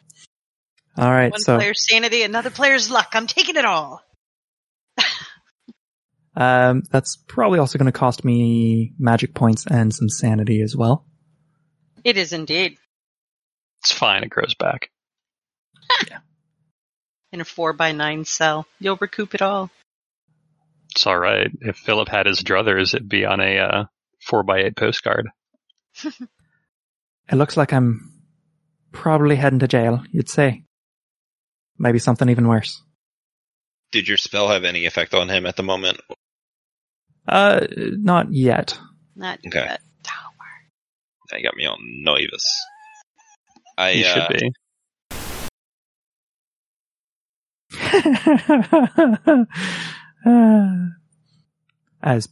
All 0.99 1.11
right, 1.11 1.33
One 1.33 1.41
so 1.41 1.57
player's 1.57 1.87
sanity, 1.89 2.23
another 2.23 2.51
player's 2.51 2.91
luck. 2.91 3.09
I'm 3.15 3.27
taking 3.27 3.57
it 3.57 3.65
all. 3.65 4.03
Um, 6.37 6.83
that's 6.91 7.17
probably 7.17 7.59
also 7.59 7.79
going 7.79 7.91
to 7.91 7.99
cost 7.99 8.25
me 8.25 8.93
magic 8.99 9.35
points 9.35 9.67
and 9.67 9.95
some 9.95 10.09
sanity 10.09 10.63
as 10.63 10.77
well. 10.77 11.07
It 12.05 12.17
is 12.17 12.33
indeed. 12.33 12.77
It's 13.81 13.93
fine. 13.93 14.23
It 14.23 14.31
grows 14.31 14.55
back. 14.55 14.91
yeah. 16.09 16.19
In 17.33 17.41
a 17.41 17.45
four 17.45 17.73
by 17.73 17.93
nine 17.93 18.25
cell, 18.25 18.67
you'll 18.79 18.99
recoup 19.01 19.35
it 19.35 19.43
all. 19.43 19.71
It's 20.91 21.07
all 21.07 21.19
right. 21.19 21.51
If 21.61 21.77
Philip 21.77 22.09
had 22.09 22.27
his 22.27 22.41
druthers, 22.41 22.95
it'd 22.95 23.09
be 23.09 23.25
on 23.25 23.41
a 23.41 23.59
uh, 23.59 23.85
four 24.21 24.43
by 24.43 24.61
eight 24.61 24.77
postcard. 24.77 25.29
It 27.31 27.37
looks 27.37 27.57
like 27.57 27.73
I'm 27.73 28.13
probably 28.93 29.37
heading 29.37 29.61
to 29.61 29.69
jail, 29.69 30.03
you'd 30.11 30.29
say. 30.29 30.65
Maybe 31.79 31.99
something 31.99 32.29
even 32.29 32.49
worse. 32.49 32.83
Did 33.91 34.09
your 34.09 34.19
spell 34.19 34.49
have 34.49 34.65
any 34.65 34.87
effect 34.87 35.15
on 35.15 35.29
him 35.29 35.47
at 35.47 35.57
the 35.57 35.63
moment? 35.63 36.01
Uh, 37.29 37.67
not 37.79 38.33
yet. 38.33 38.79
Not 39.17 39.39
Okay. 39.47 39.59
yet. 39.61 39.81
That 41.31 41.43
got 41.43 41.57
me 41.57 41.65
all 41.65 41.79
nervous. 41.81 42.45
I 43.79 43.91
You 43.93 44.05
uh, 44.05 44.29
should 44.29 44.37
be. 44.39 44.53
As 52.03 52.29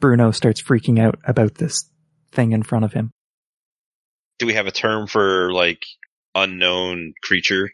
Bruno 0.00 0.30
starts 0.30 0.62
freaking 0.62 1.00
out 1.00 1.18
about 1.24 1.54
this 1.56 1.90
thing 2.32 2.52
in 2.52 2.62
front 2.62 2.84
of 2.84 2.92
him. 2.92 3.10
do 4.38 4.46
we 4.46 4.54
have 4.54 4.66
a 4.66 4.70
term 4.72 5.06
for 5.08 5.52
like 5.52 5.84
unknown 6.34 7.14
creature? 7.22 7.72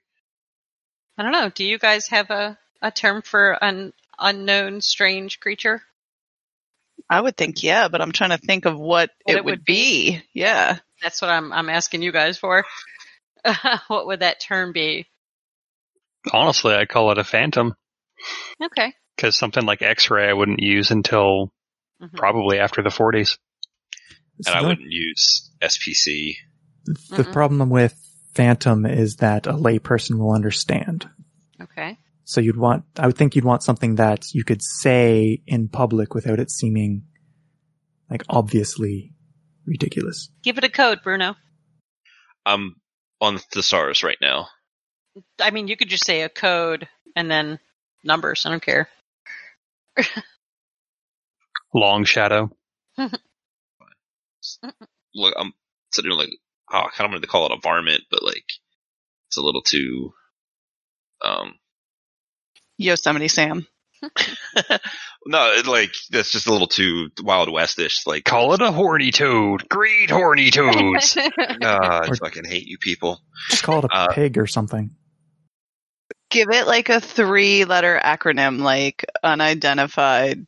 I 1.19 1.23
don't 1.23 1.33
know. 1.33 1.51
Do 1.51 1.65
you 1.65 1.79
guys 1.79 2.09
have 2.09 2.31
a, 2.31 2.59
a 2.81 2.91
term 2.91 3.23
for 3.23 3.53
an 3.63 3.93
unknown 4.19 4.81
strange 4.81 5.39
creature? 5.41 5.83
I 7.11 7.21
would 7.21 7.37
think 7.37 7.63
yeah, 7.63 7.89
but 7.89 8.01
I'm 8.01 8.13
trying 8.13 8.31
to 8.31 8.39
think 8.39 8.65
of 8.65 8.79
what, 8.79 9.11
What 9.25 9.35
it, 9.35 9.39
it 9.39 9.45
would 9.45 9.53
would 9.61 9.65
be. 9.65 10.13
be. 10.13 10.23
Yeah. 10.33 10.79
That's 11.03 11.21
what 11.21 11.31
I'm 11.31 11.53
I'm 11.53 11.69
asking 11.69 12.03
you 12.03 12.13
guys 12.13 12.39
for. 12.39 12.65
what 13.89 14.07
would 14.07 14.21
that 14.21 14.41
term 14.41 14.73
be? 14.73 15.07
Honestly, 16.33 16.75
I 16.75 16.87
call 16.87 17.11
it 17.13 17.19
a 17.19 17.25
phantom 17.25 17.75
Okay. 18.63 18.95
because 19.17 19.37
something 19.37 19.65
like 19.67 19.83
X-ray 19.83 20.29
I 20.29 20.33
wouldn't 20.33 20.61
use 20.61 20.91
until 20.91 21.53
Mhm. 22.03 22.15
probably 22.17 22.59
after 22.59 22.83
the 22.83 22.89
40s. 22.89 23.37
So 24.43 24.51
And 24.51 24.57
I 24.59 24.63
the- 24.63 24.69
wouldn't 24.69 24.91
use 24.91 25.51
SPC. 25.63 26.37
The 26.87 26.95
Mm-mm. 27.25 27.33
problem 27.33 27.71
with 27.71 27.95
Phantom 28.35 28.85
is 28.87 29.17
that 29.17 29.47
a 29.47 29.53
layperson 29.53 30.19
will 30.19 30.33
understand. 30.33 31.09
Okay. 31.61 31.97
So 32.25 32.41
you'd 32.41 32.57
want, 32.57 32.85
I 32.99 33.07
would 33.07 33.17
think 33.17 33.37
you'd 33.37 33.45
want 33.45 33.63
something 33.63 33.97
that 33.97 34.33
you 34.33 34.45
could 34.45 34.63
say 34.63 35.43
in 35.47 35.69
public 35.69 36.15
without 36.15 36.41
it 36.41 36.51
seeming 36.51 37.05
like 38.11 38.23
obviously 38.29 39.13
ridiculous. 39.67 40.31
Give 40.43 40.59
it 40.59 40.65
a 40.65 40.69
code, 40.69 41.01
Bruno. 41.03 41.37
I'm 42.47 42.77
on 43.21 43.39
thesaurus 43.39 44.03
right 44.03 44.19
now. 44.21 44.49
I 45.41 45.51
mean, 45.51 45.69
you 45.69 45.77
could 45.77 45.89
just 45.89 46.05
say 46.05 46.23
a 46.23 46.29
code 46.29 46.89
and 47.15 47.31
then 47.31 47.59
numbers. 48.03 48.45
I 48.47 48.51
don't 48.51 48.63
care. 48.63 48.89
Long 51.75 52.05
shadow. 52.05 52.51
Look, 55.15 55.35
I'm 55.37 55.53
sitting 55.93 56.11
like, 56.13 56.31
oh, 56.73 56.79
I 56.79 56.89
kind 56.95 57.07
of 57.07 57.11
wanted 57.11 57.23
to 57.23 57.29
call 57.29 57.47
it 57.47 57.53
a 57.53 57.61
varmint, 57.63 58.03
but 58.11 58.23
like, 58.23 58.45
it's 59.29 59.37
a 59.37 59.43
little 59.43 59.63
too, 59.63 60.13
um, 61.25 61.55
Yosemite 62.79 63.29
Sam. 63.29 63.67
no, 65.27 65.53
like 65.67 65.93
that's 66.11 66.31
just 66.31 66.47
a 66.47 66.53
little 66.53 66.67
too 66.67 67.09
Wild 67.23 67.49
Westish. 67.49 68.07
Like, 68.07 68.25
Call 68.25 68.53
it 68.55 68.61
a 68.61 68.71
horny 68.73 69.11
toad. 69.11 69.69
Great 69.69 70.11
horny 70.11 70.51
toads. 70.51 71.17
Ah, 71.63 72.03
I 72.03 72.09
Or- 72.09 72.17
fucking 72.17 72.45
hate 72.45 72.67
you 72.67 72.77
people. 72.79 73.21
Just 73.51 73.63
call 73.63 73.79
it 73.81 73.85
a 73.87 73.97
Uh, 73.97 74.07
pig 74.13 74.37
or 74.39 74.47
something. 74.47 74.91
Give 76.31 76.49
it 76.51 76.67
like 76.67 76.89
a 76.89 77.01
three 77.01 77.65
letter 77.65 77.99
acronym, 78.03 78.61
like 78.61 79.05
unidentified 79.23 80.45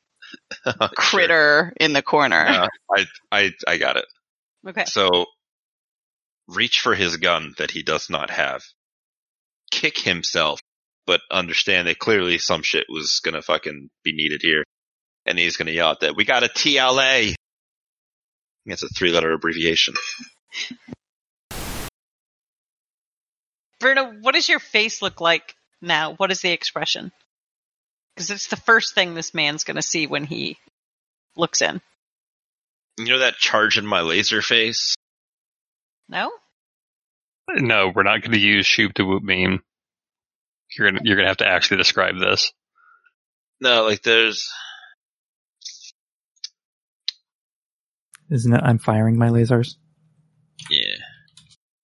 critter 0.96 1.72
in 1.80 1.92
the 1.92 2.02
corner. 2.02 2.44
Yeah, 2.46 2.66
I, 2.94 3.06
I, 3.30 3.50
I 3.66 3.76
got 3.78 3.96
it. 3.96 4.06
Okay. 4.68 4.84
So, 4.86 5.26
reach 6.48 6.80
for 6.80 6.94
his 6.94 7.16
gun 7.18 7.54
that 7.58 7.70
he 7.70 7.82
does 7.82 8.10
not 8.10 8.30
have. 8.30 8.62
Kick 9.70 9.98
himself, 9.98 10.60
but 11.06 11.20
understand 11.30 11.88
that 11.88 11.98
clearly 11.98 12.38
some 12.38 12.62
shit 12.62 12.86
was 12.88 13.20
gonna 13.24 13.42
fucking 13.42 13.90
be 14.04 14.12
needed 14.12 14.40
here. 14.42 14.64
And 15.24 15.38
he's 15.38 15.56
gonna 15.56 15.72
yell 15.72 15.90
at 15.92 16.00
that, 16.00 16.16
we 16.16 16.24
got 16.24 16.44
a 16.44 16.48
TLA! 16.48 17.34
It's 18.66 18.82
a 18.82 18.88
three 18.88 19.12
letter 19.12 19.32
abbreviation. 19.32 19.94
Bruno, 23.78 24.14
what 24.20 24.34
does 24.34 24.48
your 24.48 24.58
face 24.58 25.02
look 25.02 25.20
like 25.20 25.54
now? 25.80 26.14
What 26.14 26.32
is 26.32 26.40
the 26.40 26.50
expression? 26.50 27.12
Because 28.14 28.30
it's 28.30 28.48
the 28.48 28.56
first 28.56 28.94
thing 28.94 29.14
this 29.14 29.34
man's 29.34 29.64
going 29.64 29.76
to 29.76 29.82
see 29.82 30.06
when 30.06 30.24
he 30.24 30.56
looks 31.36 31.60
in. 31.60 31.80
You 32.98 33.06
know 33.06 33.18
that 33.18 33.36
charge 33.36 33.76
in 33.76 33.86
my 33.86 34.00
laser 34.00 34.40
face? 34.40 34.94
No? 36.08 36.30
No, 37.54 37.92
we're 37.94 38.02
not 38.02 38.22
going 38.22 38.32
to 38.32 38.38
use 38.38 38.64
shoop 38.66 38.94
da 38.94 39.04
whoop 39.04 39.22
meme. 39.22 39.62
You're 40.76 40.90
gonna 40.90 41.00
you're 41.04 41.16
gonna 41.16 41.28
have 41.28 41.36
to 41.38 41.46
actually 41.48 41.76
describe 41.78 42.18
this. 42.18 42.52
No, 43.60 43.84
like 43.84 44.02
there's, 44.02 44.50
Isn't 48.30 48.52
it? 48.54 48.60
I'm 48.62 48.78
firing 48.78 49.16
my 49.18 49.28
lasers. 49.28 49.76
yeah. 50.70 50.96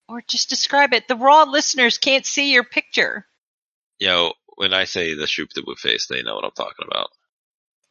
Or 0.09 0.21
just 0.27 0.49
describe 0.49 0.93
it. 0.93 1.07
The 1.07 1.15
raw 1.15 1.43
listeners 1.43 1.97
can't 1.97 2.25
see 2.25 2.51
your 2.51 2.65
picture. 2.65 3.25
You 3.99 4.07
know, 4.07 4.33
when 4.57 4.73
I 4.73 4.83
say 4.83 5.13
the 5.13 5.27
shoop 5.27 5.49
da 5.55 5.61
whoop 5.65 5.77
face, 5.77 6.07
they 6.07 6.21
know 6.23 6.35
what 6.35 6.43
I'm 6.43 6.51
talking 6.51 6.85
about. 6.85 7.07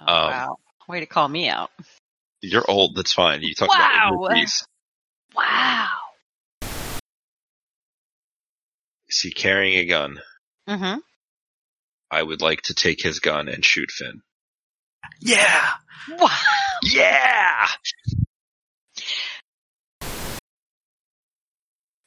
Oh, 0.00 0.06
Um, 0.14 0.30
wow. 0.30 0.56
Way 0.88 1.00
to 1.00 1.06
call 1.06 1.28
me 1.28 1.48
out. 1.48 1.70
You're 2.42 2.68
old, 2.68 2.96
that's 2.96 3.12
fine. 3.14 3.40
You 3.42 3.54
talk 3.54 3.68
Wow. 3.70 3.76
about 3.76 4.10
your 4.34 4.42
piece. 4.42 4.66
Wow. 5.34 5.88
Is 9.08 9.20
he 9.20 9.30
carrying 9.30 9.78
a 9.78 9.86
gun? 9.86 10.20
Mm-hmm. 10.70 10.98
I 12.12 12.22
would 12.22 12.40
like 12.42 12.62
to 12.62 12.74
take 12.74 13.02
his 13.02 13.18
gun 13.20 13.48
and 13.48 13.64
shoot 13.64 13.90
Finn. 13.90 14.22
Yeah. 15.20 15.70
Wow. 16.18 16.28
Yeah! 16.82 17.66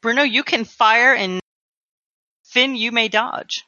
Bruno, 0.02 0.23
you 0.23 0.44
can 0.44 0.65
fire 0.65 1.14
and 1.14 1.40
Finn, 2.44 2.76
you 2.76 2.91
may 2.91 3.07
dodge 3.07 3.64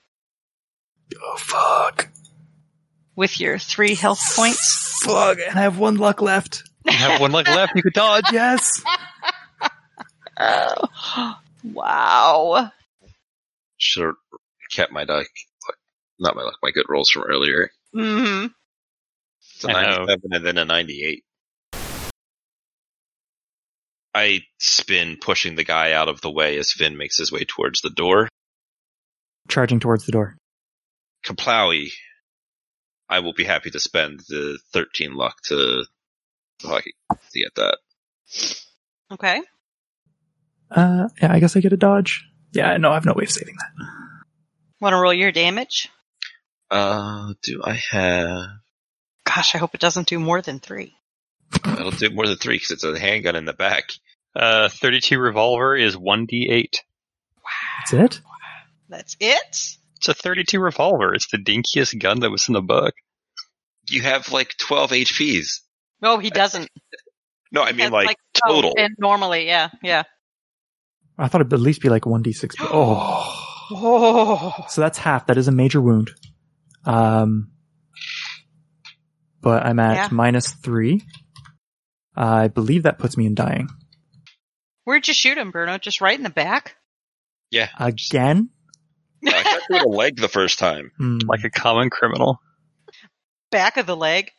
Oh 1.21 1.37
fuck. 1.37 2.09
with 3.15 3.39
your 3.39 3.57
three 3.57 3.95
health 3.95 4.21
points. 4.35 4.99
Fuck. 5.03 5.37
And 5.39 5.57
I 5.57 5.63
have 5.63 5.77
one 5.77 5.95
luck 5.97 6.21
left. 6.21 6.63
You 6.85 6.91
have 6.93 7.21
one 7.21 7.31
leg 7.31 7.47
left. 7.47 7.73
You 7.75 7.83
could 7.83 7.93
dodge. 7.93 8.25
Yes. 8.31 8.83
Oh. 10.37 11.35
wow. 11.63 12.71
Should 13.77 14.05
have 14.05 14.15
kept 14.75 14.91
my 14.91 15.03
luck. 15.03 15.27
Not 16.19 16.35
my 16.35 16.43
luck, 16.43 16.57
my 16.61 16.71
good 16.71 16.85
rolls 16.89 17.09
from 17.09 17.23
earlier. 17.23 17.71
Mm-hmm. 17.95 18.47
It's 19.55 19.65
a 19.65 19.69
I 19.69 19.83
know. 19.83 20.05
97 20.05 20.21
and 20.31 20.45
then 20.45 20.57
a 20.57 20.65
98. 20.65 21.23
I 24.13 24.41
spin, 24.59 25.17
pushing 25.19 25.55
the 25.55 25.65
guy 25.65 25.91
out 25.91 26.07
of 26.07 26.21
the 26.21 26.31
way 26.31 26.57
as 26.57 26.71
Finn 26.71 26.97
makes 26.97 27.17
his 27.17 27.31
way 27.31 27.43
towards 27.43 27.81
the 27.81 27.89
door. 27.89 28.29
Charging 29.49 29.81
towards 29.81 30.05
the 30.05 30.13
door. 30.13 30.37
Kaplowy, 31.25 31.89
I 33.09 33.19
will 33.19 33.33
be 33.33 33.43
happy 33.43 33.71
to 33.71 33.79
spend 33.79 34.21
the 34.29 34.57
13 34.71 35.15
luck 35.15 35.35
to, 35.47 35.83
to 36.61 36.81
get 37.33 37.55
that. 37.55 37.77
Okay. 39.11 39.41
Uh, 40.71 41.09
yeah, 41.21 41.33
I 41.33 41.39
guess 41.39 41.57
I 41.57 41.59
get 41.59 41.73
a 41.73 41.77
dodge. 41.77 42.23
Yeah, 42.53 42.77
no, 42.77 42.91
I 42.91 42.93
have 42.93 43.05
no 43.05 43.13
way 43.13 43.25
of 43.25 43.31
saving 43.31 43.55
that. 43.55 44.04
Want 44.81 44.93
to 44.93 44.97
roll 44.97 45.13
your 45.13 45.31
damage? 45.31 45.89
Uh, 46.69 47.33
do 47.43 47.61
I 47.63 47.79
have? 47.91 48.41
Gosh, 49.23 49.55
I 49.55 49.57
hope 49.57 49.73
it 49.73 49.81
doesn't 49.81 50.07
do 50.07 50.19
more 50.19 50.41
than 50.41 50.59
three. 50.59 50.93
It'll 51.65 51.91
do 51.91 52.09
more 52.09 52.27
than 52.27 52.37
three 52.37 52.55
because 52.55 52.71
it's 52.71 52.83
a 52.83 52.99
handgun 52.99 53.35
in 53.35 53.45
the 53.45 53.53
back. 53.53 53.91
Uh, 54.35 54.69
32 54.69 55.17
revolver 55.17 55.75
is 55.75 55.95
1d8. 55.95 56.75
Wow, 57.37 57.49
That's 57.79 57.93
it? 57.93 58.21
That's 58.89 59.17
it? 59.19 59.77
It's 59.97 60.07
a 60.09 60.13
32 60.13 60.59
revolver. 60.59 61.13
It's 61.13 61.27
the 61.31 61.37
dinkiest 61.37 61.97
gun 61.99 62.19
that 62.19 62.29
was 62.29 62.47
in 62.49 62.53
the 62.53 62.61
book. 62.61 62.93
You 63.89 64.01
have 64.01 64.31
like 64.31 64.57
12 64.57 64.91
HPs. 64.91 65.61
No, 66.01 66.17
he 66.17 66.29
doesn't. 66.29 66.69
No, 67.51 67.61
I 67.61 67.71
mean 67.71 67.81
has, 67.81 67.91
like, 67.91 68.17
total. 68.33 68.73
Oh, 68.77 68.83
and 68.83 68.95
normally, 68.97 69.47
yeah, 69.47 69.69
yeah. 69.81 70.03
I 71.17 71.29
thought 71.29 71.39
it'd 71.39 71.53
at 71.53 71.59
least 71.59 71.81
be 71.81 71.87
like 71.87 72.01
1d6. 72.01 72.55
Oh. 72.59 73.54
Oh. 73.71 74.53
So 74.69 74.81
that's 74.81 74.97
half. 74.97 75.27
That 75.27 75.37
is 75.37 75.47
a 75.47 75.51
major 75.51 75.81
wound. 75.81 76.11
Um, 76.85 77.51
but 79.41 79.65
I'm 79.65 79.79
at 79.79 79.95
Yeah. 79.95 80.07
minus 80.11 80.51
three. 80.51 81.01
I 82.15 82.47
believe 82.47 82.83
that 82.83 82.99
puts 82.99 83.17
me 83.17 83.25
in 83.25 83.35
dying. 83.35 83.69
Where'd 84.83 85.07
you 85.07 85.13
shoot 85.13 85.37
him, 85.37 85.51
Bruno? 85.51 85.77
Just 85.77 85.99
right 86.01 86.17
in 86.17 86.23
the 86.23 86.29
back? 86.29 86.75
yeah. 87.51 87.69
Again? 87.79 88.49
I 89.25 89.43
got 89.43 89.61
through 89.67 89.79
the 89.79 89.87
leg 89.87 90.17
the 90.17 90.27
first 90.27 90.59
time. 90.59 90.91
Hmm. 90.97 91.17
Like 91.25 91.43
a 91.43 91.49
common 91.49 91.89
criminal. 91.89 92.39
back 93.51 93.77
of 93.77 93.85
the 93.87 93.95
leg. 93.95 94.31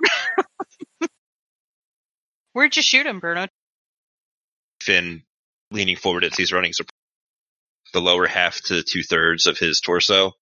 Where'd 2.52 2.76
you 2.76 2.82
shoot 2.82 3.06
him, 3.06 3.18
Bruno? 3.20 3.46
Finn 4.82 5.22
leaning 5.70 5.96
forward 5.96 6.24
as 6.24 6.34
he's 6.36 6.52
running 6.52 6.72
so 6.72 6.84
the 7.92 8.00
lower 8.00 8.26
half 8.26 8.60
to 8.62 8.82
two 8.82 9.02
thirds 9.02 9.46
of 9.46 9.58
his 9.58 9.80
torso. 9.80 10.32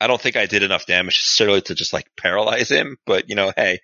I 0.00 0.06
don't 0.08 0.20
think 0.20 0.36
I 0.36 0.46
did 0.46 0.62
enough 0.62 0.86
damage 0.86 1.14
necessarily 1.16 1.60
to 1.62 1.74
just 1.74 1.92
like 1.92 2.06
paralyze 2.16 2.68
him, 2.68 2.96
but 3.06 3.28
you 3.28 3.36
know, 3.36 3.52
hey, 3.56 3.78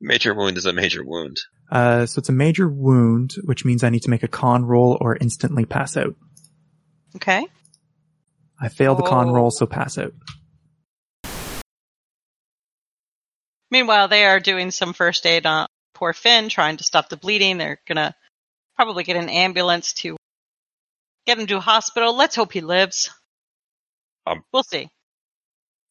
major 0.00 0.34
wound 0.34 0.56
is 0.58 0.66
a 0.66 0.72
major 0.72 1.04
wound. 1.04 1.38
Uh, 1.70 2.06
so 2.06 2.18
it's 2.18 2.28
a 2.28 2.32
major 2.32 2.68
wound, 2.68 3.34
which 3.44 3.64
means 3.64 3.84
I 3.84 3.90
need 3.90 4.02
to 4.02 4.10
make 4.10 4.24
a 4.24 4.28
con 4.28 4.64
roll 4.64 4.98
or 5.00 5.16
instantly 5.20 5.64
pass 5.64 5.96
out. 5.96 6.16
Okay. 7.16 7.46
I 8.60 8.68
fail 8.68 8.94
the 8.96 9.04
con 9.04 9.28
Oh. 9.28 9.32
roll, 9.32 9.50
so 9.52 9.66
pass 9.66 9.96
out. 9.96 10.12
Meanwhile, 13.70 14.08
they 14.08 14.24
are 14.24 14.40
doing 14.40 14.70
some 14.72 14.92
first 14.92 15.24
aid 15.26 15.46
on 15.46 15.66
poor 15.94 16.12
Finn, 16.12 16.48
trying 16.48 16.76
to 16.78 16.84
stop 16.84 17.08
the 17.08 17.16
bleeding. 17.16 17.58
They're 17.58 17.80
gonna 17.86 18.14
probably 18.74 19.04
get 19.04 19.16
an 19.16 19.28
ambulance 19.28 19.92
to 19.94 20.16
get 21.30 21.38
him 21.38 21.46
to 21.46 21.56
a 21.58 21.60
hospital. 21.60 22.16
Let's 22.16 22.34
hope 22.36 22.52
he 22.52 22.60
lives. 22.60 23.10
Um, 24.26 24.42
we'll 24.52 24.62
see. 24.64 24.88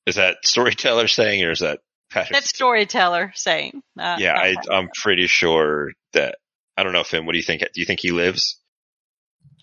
Is 0.05 0.15
that 0.15 0.37
storyteller 0.43 1.07
saying 1.07 1.43
or 1.43 1.51
is 1.51 1.59
that 1.59 1.79
Patrick? 2.11 2.33
That's 2.33 2.49
storyteller 2.49 3.31
saying. 3.35 3.81
Uh, 3.97 4.17
yeah, 4.19 4.33
I, 4.37 4.55
I'm 4.71 4.89
pretty 5.01 5.27
sure 5.27 5.91
that, 6.13 6.35
I 6.75 6.83
don't 6.83 6.93
know, 6.93 7.03
Finn, 7.03 7.25
what 7.25 7.33
do 7.33 7.37
you 7.37 7.43
think? 7.43 7.61
Do 7.61 7.79
you 7.81 7.85
think 7.85 7.99
he 7.99 8.11
lives? 8.11 8.59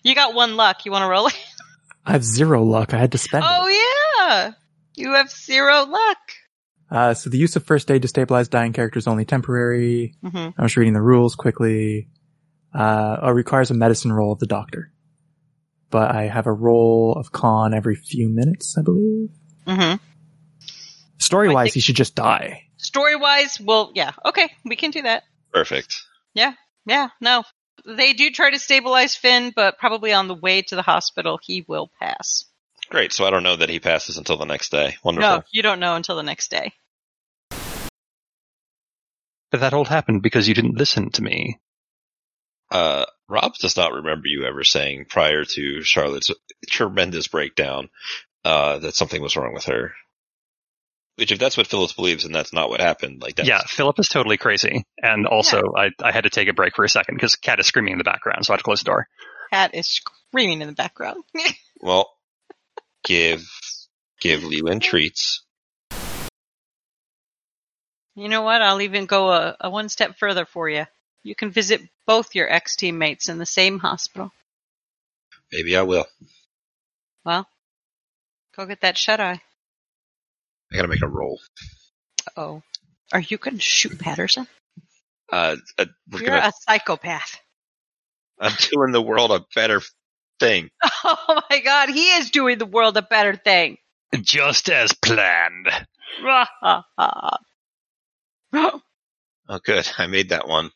you 0.03 0.15
got 0.15 0.33
one 0.33 0.55
luck. 0.55 0.85
You 0.85 0.91
want 0.91 1.03
to 1.03 1.09
roll 1.09 1.27
it? 1.27 1.35
I 2.05 2.13
have 2.13 2.23
zero 2.23 2.63
luck. 2.63 2.93
I 2.93 2.97
had 2.97 3.11
to 3.11 3.17
spend 3.17 3.43
Oh 3.45 3.67
it. 3.67 3.73
yeah, 4.29 4.51
you 4.95 5.13
have 5.13 5.29
zero 5.29 5.83
luck. 5.85 6.17
Uh, 6.89 7.13
so 7.13 7.29
the 7.29 7.37
use 7.37 7.57
of 7.57 7.65
first 7.65 7.91
aid 7.91 8.03
to 8.03 8.07
stabilize 8.07 8.47
dying 8.47 8.71
characters 8.71 9.03
is 9.03 9.07
only 9.07 9.25
temporary. 9.25 10.15
hmm 10.23 10.49
I 10.57 10.63
was 10.63 10.77
reading 10.77 10.93
the 10.93 11.01
rules 11.01 11.35
quickly. 11.35 12.07
Uh, 12.73 13.17
it 13.23 13.29
requires 13.31 13.71
a 13.71 13.73
medicine 13.73 14.13
roll 14.13 14.31
of 14.31 14.39
the 14.39 14.45
doctor. 14.47 14.93
But 15.89 16.13
I 16.13 16.23
have 16.23 16.47
a 16.47 16.51
roll 16.51 17.13
of 17.13 17.31
con 17.31 17.73
every 17.73 17.95
few 17.95 18.27
minutes, 18.29 18.77
I 18.77 18.81
believe. 18.81 19.29
hmm 19.65 19.95
Story 21.19 21.49
wise, 21.49 21.73
he 21.73 21.79
should 21.79 21.95
just 21.95 22.15
die. 22.15 22.63
Story 22.77 23.15
wise, 23.15 23.59
well, 23.59 23.91
yeah, 23.95 24.11
okay, 24.23 24.49
we 24.63 24.75
can 24.75 24.91
do 24.91 25.01
that. 25.01 25.23
Perfect. 25.51 25.95
Yeah, 26.33 26.53
yeah, 26.85 27.09
no. 27.19 27.43
They 27.85 28.13
do 28.13 28.29
try 28.31 28.51
to 28.51 28.59
stabilize 28.59 29.15
Finn, 29.15 29.51
but 29.55 29.77
probably 29.77 30.13
on 30.13 30.27
the 30.27 30.35
way 30.35 30.61
to 30.63 30.75
the 30.75 30.81
hospital, 30.81 31.39
he 31.41 31.65
will 31.67 31.89
pass. 31.99 32.45
Great. 32.89 33.11
So 33.13 33.25
I 33.25 33.29
don't 33.29 33.43
know 33.43 33.55
that 33.55 33.69
he 33.69 33.79
passes 33.79 34.17
until 34.17 34.37
the 34.37 34.45
next 34.45 34.71
day. 34.71 34.95
Wonderful. 35.03 35.29
No, 35.29 35.43
you 35.51 35.61
don't 35.61 35.79
know 35.79 35.95
until 35.95 36.15
the 36.15 36.23
next 36.23 36.49
day. 36.51 36.73
But 39.51 39.61
that 39.61 39.73
all 39.73 39.85
happened 39.85 40.21
because 40.21 40.47
you 40.47 40.53
didn't 40.53 40.77
listen 40.77 41.09
to 41.11 41.23
me. 41.23 41.59
Uh, 42.69 43.05
Rob 43.29 43.53
does 43.55 43.77
not 43.77 43.93
remember 43.93 44.27
you 44.27 44.45
ever 44.45 44.63
saying 44.63 45.05
prior 45.09 45.45
to 45.45 45.81
Charlotte's 45.83 46.31
tremendous 46.69 47.27
breakdown, 47.27 47.89
uh, 48.45 48.79
that 48.79 48.95
something 48.95 49.21
was 49.21 49.35
wrong 49.35 49.53
with 49.53 49.65
her. 49.65 49.93
Which 51.15 51.31
if 51.31 51.39
that's 51.39 51.57
what 51.57 51.67
Phyllis 51.67 51.93
believes 51.93 52.25
and 52.25 52.35
that's 52.35 52.53
not 52.53 52.69
what 52.69 52.79
happened, 52.79 53.21
like 53.21 53.35
that's, 53.35 53.49
Yeah, 53.49 53.63
Philip 53.65 53.97
is 53.99 54.07
totally 54.07 54.37
crazy. 54.37 54.85
And 55.01 55.25
also, 55.25 55.61
I, 55.75 55.89
I 56.03 56.11
had 56.11 56.25
to 56.25 56.29
take 56.29 56.47
a 56.47 56.53
break 56.53 56.75
for 56.75 56.85
a 56.85 56.89
second 56.89 57.15
because 57.15 57.35
Cat 57.35 57.59
is 57.59 57.65
screaming 57.65 57.93
in 57.93 57.97
the 57.97 58.03
background, 58.03 58.45
so 58.45 58.53
I 58.53 58.55
had 58.55 58.59
to 58.59 58.63
close 58.63 58.79
the 58.81 58.85
door. 58.85 59.07
Cat 59.51 59.73
is 59.73 59.87
screaming 59.87 60.61
in 60.61 60.67
the 60.67 60.75
background. 60.75 61.23
well, 61.81 62.11
give, 63.03 63.49
give 64.21 64.43
Leland 64.43 64.83
treats. 64.83 65.43
You 68.13 68.29
know 68.29 68.43
what? 68.43 68.61
I'll 68.61 68.81
even 68.81 69.07
go 69.07 69.31
a, 69.31 69.57
a 69.59 69.69
one 69.69 69.89
step 69.89 70.17
further 70.19 70.45
for 70.45 70.69
you. 70.69 70.85
You 71.27 71.35
can 71.35 71.51
visit 71.51 71.81
both 72.05 72.35
your 72.35 72.49
ex 72.49 72.77
teammates 72.77 73.27
in 73.27 73.37
the 73.37 73.45
same 73.45 73.79
hospital. 73.79 74.31
Maybe 75.51 75.75
I 75.75 75.81
will. 75.81 76.05
Well, 77.25 77.45
go 78.55 78.65
get 78.65 78.79
that 78.79 78.97
shut 78.97 79.19
eye. 79.19 79.41
I 80.71 80.75
gotta 80.77 80.87
make 80.87 81.01
a 81.01 81.07
roll. 81.07 81.41
Oh. 82.37 82.61
Are 83.11 83.19
you 83.19 83.37
going 83.37 83.57
to 83.57 83.61
shoot 83.61 83.99
Patterson? 83.99 84.47
Uh, 85.29 85.57
uh 85.77 85.85
we're 86.09 86.21
You're 86.21 86.29
gonna. 86.29 86.47
a 86.47 86.53
psychopath. 86.61 87.41
I'm 88.39 88.55
doing 88.71 88.93
the 88.93 89.01
world 89.01 89.31
a 89.31 89.45
better 89.53 89.81
thing. 90.39 90.69
Oh 91.03 91.41
my 91.49 91.59
god, 91.59 91.89
he 91.89 92.05
is 92.05 92.31
doing 92.31 92.57
the 92.57 92.65
world 92.65 92.97
a 92.97 93.01
better 93.01 93.35
thing. 93.35 93.77
Just 94.21 94.69
as 94.69 94.93
planned. 94.93 95.67
Oh, 99.49 99.59
good. 99.63 99.89
I 99.97 100.07
made 100.07 100.29
that 100.29 100.47
one, 100.47 100.71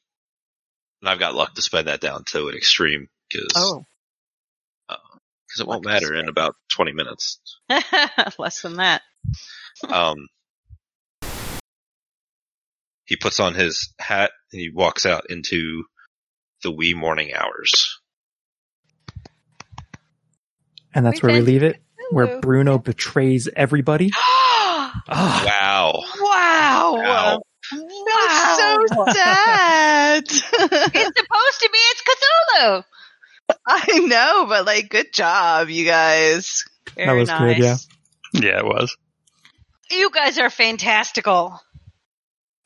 and 1.02 1.10
I've 1.10 1.20
got 1.20 1.36
luck 1.36 1.56
to 1.56 1.62
spend 1.62 1.88
that 1.88 2.02
down 2.02 2.24
to 2.28 2.48
an 2.48 2.56
extreme 2.56 3.08
because 3.30 3.54
Oh. 3.56 3.86
it 5.60 5.68
won't 5.68 5.84
luck 5.86 5.94
matter 5.94 6.14
in 6.16 6.30
about 6.30 6.56
20 6.76 6.94
minutes. 6.94 7.40
less 8.40 8.62
than 8.62 8.76
that. 8.78 9.02
Um, 9.90 10.28
he 13.06 13.16
puts 13.16 13.40
on 13.40 13.56
his 13.56 13.94
hat 13.98 14.32
and 14.52 14.62
he 14.62 14.70
walks 14.70 15.06
out 15.08 15.30
into 15.32 15.86
the 16.62 16.72
wee 16.72 16.94
morning 16.94 17.34
hours. 17.34 18.00
And 20.94 21.04
that's 21.06 21.22
We 21.24 21.30
where 21.30 21.38
we 21.38 21.42
leave 21.42 21.64
it, 21.64 21.82
where 22.12 22.28
Hello. 22.28 22.42
Bruno 22.42 22.78
betrays 22.78 23.50
everybody. 23.56 24.12
Ah, 25.08 25.44
Wow. 25.46 26.04
wow. 26.20 26.94
Wow. 26.96 27.42
That's 28.14 28.94
so 28.94 29.06
sad. 29.14 30.24
it's 30.24 31.20
supposed 31.20 31.60
to 31.60 31.70
be 31.72 31.80
it's 31.80 32.04
Cthulhu. 32.04 32.84
I 33.68 34.00
know, 34.00 34.46
but 34.48 34.66
like, 34.66 34.90
good 34.90 35.14
job, 35.14 35.70
you 35.70 35.86
guys. 35.86 36.66
Very 36.96 37.20
was 37.20 37.30
nice. 37.30 37.56
good, 37.56 37.64
yeah. 37.64 37.78
Yeah, 38.34 38.60
it 38.60 38.66
was. 38.66 38.96
You 39.90 40.10
guys 40.10 40.38
are 40.38 40.50
fantastical. 40.50 41.60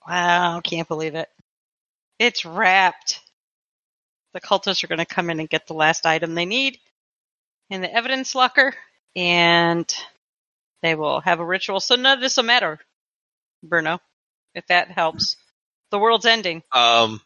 Wow, 0.08 0.62
can't 0.64 0.88
believe 0.88 1.16
it. 1.16 1.30
It's 2.20 2.46
wrapped. 2.46 3.20
The 4.34 4.42
cultists 4.42 4.84
are 4.84 4.88
going 4.88 5.00
to 5.00 5.06
come 5.06 5.30
in 5.30 5.40
and 5.40 5.50
get 5.50 5.66
the 5.66 5.74
last 5.74 6.06
item 6.06 6.36
they 6.36 6.46
need 6.46 6.78
in 7.70 7.82
the 7.82 7.92
evidence 7.92 8.36
locker, 8.36 8.74
and 9.16 9.92
they 10.84 10.94
will 10.94 11.20
have 11.22 11.40
a 11.40 11.46
ritual. 11.46 11.80
So 11.80 11.96
none 11.96 12.18
of 12.18 12.22
this 12.22 12.38
will 12.38 12.44
matter, 12.44 12.80
Bruno, 13.64 14.00
if 14.56 14.66
that 14.68 14.90
helps. 14.90 15.36
The 15.92 16.00
world's 16.00 16.26
ending. 16.26 16.64
Um, 16.72 17.22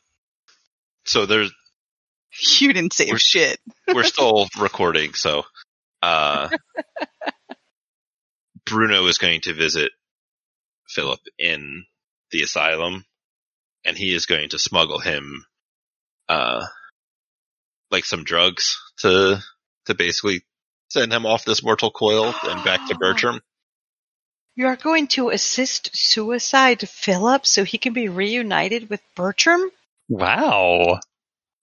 so 1.05 1.25
there's, 1.25 1.51
You 2.59 2.73
didn't 2.73 2.93
save 2.93 3.09
We're- 3.09 3.19
shit. 3.19 3.59
we're 3.93 4.03
still 4.03 4.47
recording, 4.59 5.13
so, 5.13 5.43
uh, 6.01 6.49
Bruno 8.65 9.05
is 9.07 9.17
going 9.17 9.41
to 9.41 9.53
visit 9.53 9.91
Philip 10.87 11.19
in 11.37 11.85
the 12.31 12.43
asylum, 12.43 13.05
and 13.85 13.97
he 13.97 14.13
is 14.13 14.25
going 14.27 14.49
to 14.49 14.59
smuggle 14.59 14.99
him, 14.99 15.45
uh, 16.27 16.65
like 17.89 18.05
some 18.05 18.23
drugs 18.23 18.77
to, 18.99 19.41
to 19.85 19.95
basically 19.95 20.43
send 20.89 21.11
him 21.11 21.25
off 21.25 21.45
this 21.45 21.63
mortal 21.63 21.89
coil 21.89 22.33
and 22.43 22.63
back 22.63 22.87
to 22.87 22.95
Bertram. 22.99 23.41
You're 24.59 24.75
going 24.75 25.07
to 25.15 25.29
assist 25.29 25.95
suicide 25.95 26.81
Philip 26.81 27.45
so 27.45 27.63
he 27.63 27.77
can 27.77 27.93
be 27.93 28.09
reunited 28.09 28.89
with 28.89 28.99
Bertram? 29.15 29.71
Wow. 30.09 30.99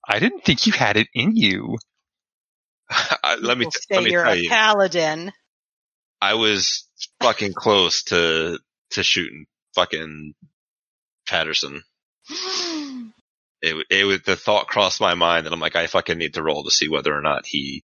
I 0.09 0.19
didn't 0.19 0.47
think 0.47 0.67
you 0.67 0.73
had 0.73 0.97
it 0.97 1.09
in 1.13 1.37
you. 1.37 1.77
I- 2.89 3.37
let 3.39 3.59
me, 3.59 3.67
People 3.67 3.73
t- 3.73 3.81
say 3.81 3.95
let 3.97 4.05
me 4.05 4.11
you're 4.13 4.25
tell 4.25 4.33
a 4.33 4.37
you, 4.37 4.49
paladin. 4.49 5.33
I 6.23 6.35
was 6.37 6.89
fucking 7.21 7.53
close 7.53 8.05
to, 8.05 8.59
to 8.93 9.03
shooting 9.03 9.45
fucking 9.75 10.33
Patterson. 11.29 11.83
It, 13.61 13.87
it 13.91 14.05
was, 14.07 14.23
the 14.23 14.37
thought 14.37 14.69
crossed 14.69 15.03
my 15.03 15.13
mind 15.13 15.45
that 15.45 15.53
I'm 15.53 15.61
like, 15.61 15.77
I 15.77 15.87
fucking 15.87 16.17
need 16.17 16.33
to 16.33 16.43
roll 16.43 16.65
to 16.65 16.71
see 16.71 16.89
whether 16.89 17.15
or 17.15 17.21
not 17.21 17.45
he, 17.45 17.85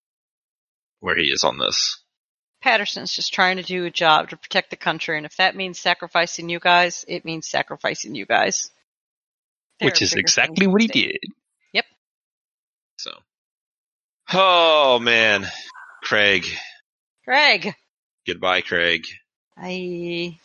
where 1.00 1.18
he 1.18 1.32
is 1.32 1.44
on 1.44 1.58
this. 1.58 2.00
Patterson's 2.62 3.14
just 3.14 3.34
trying 3.34 3.58
to 3.58 3.64
do 3.64 3.86
a 3.86 3.92
job 3.92 4.30
to 4.30 4.38
protect 4.38 4.70
the 4.70 4.76
country, 4.76 5.18
and 5.18 5.26
if 5.26 5.38
that 5.38 5.56
means 5.56 5.80
sacrificing 5.80 6.50
you 6.50 6.60
guys, 6.60 7.06
it 7.08 7.26
means 7.26 7.48
sacrificing 7.48 8.16
you 8.16 8.26
guys. 8.26 8.72
There 9.80 9.88
which 9.88 10.02
is 10.02 10.14
exactly 10.14 10.68
what 10.68 10.82
he 10.82 10.88
did. 10.88 11.20
So, 13.00 13.12
oh 14.34 15.00
man, 15.00 15.50
Craig, 16.04 16.46
Craig. 17.24 17.74
goodbye, 18.28 18.60
Craig. 18.60 19.06
I 19.56 20.38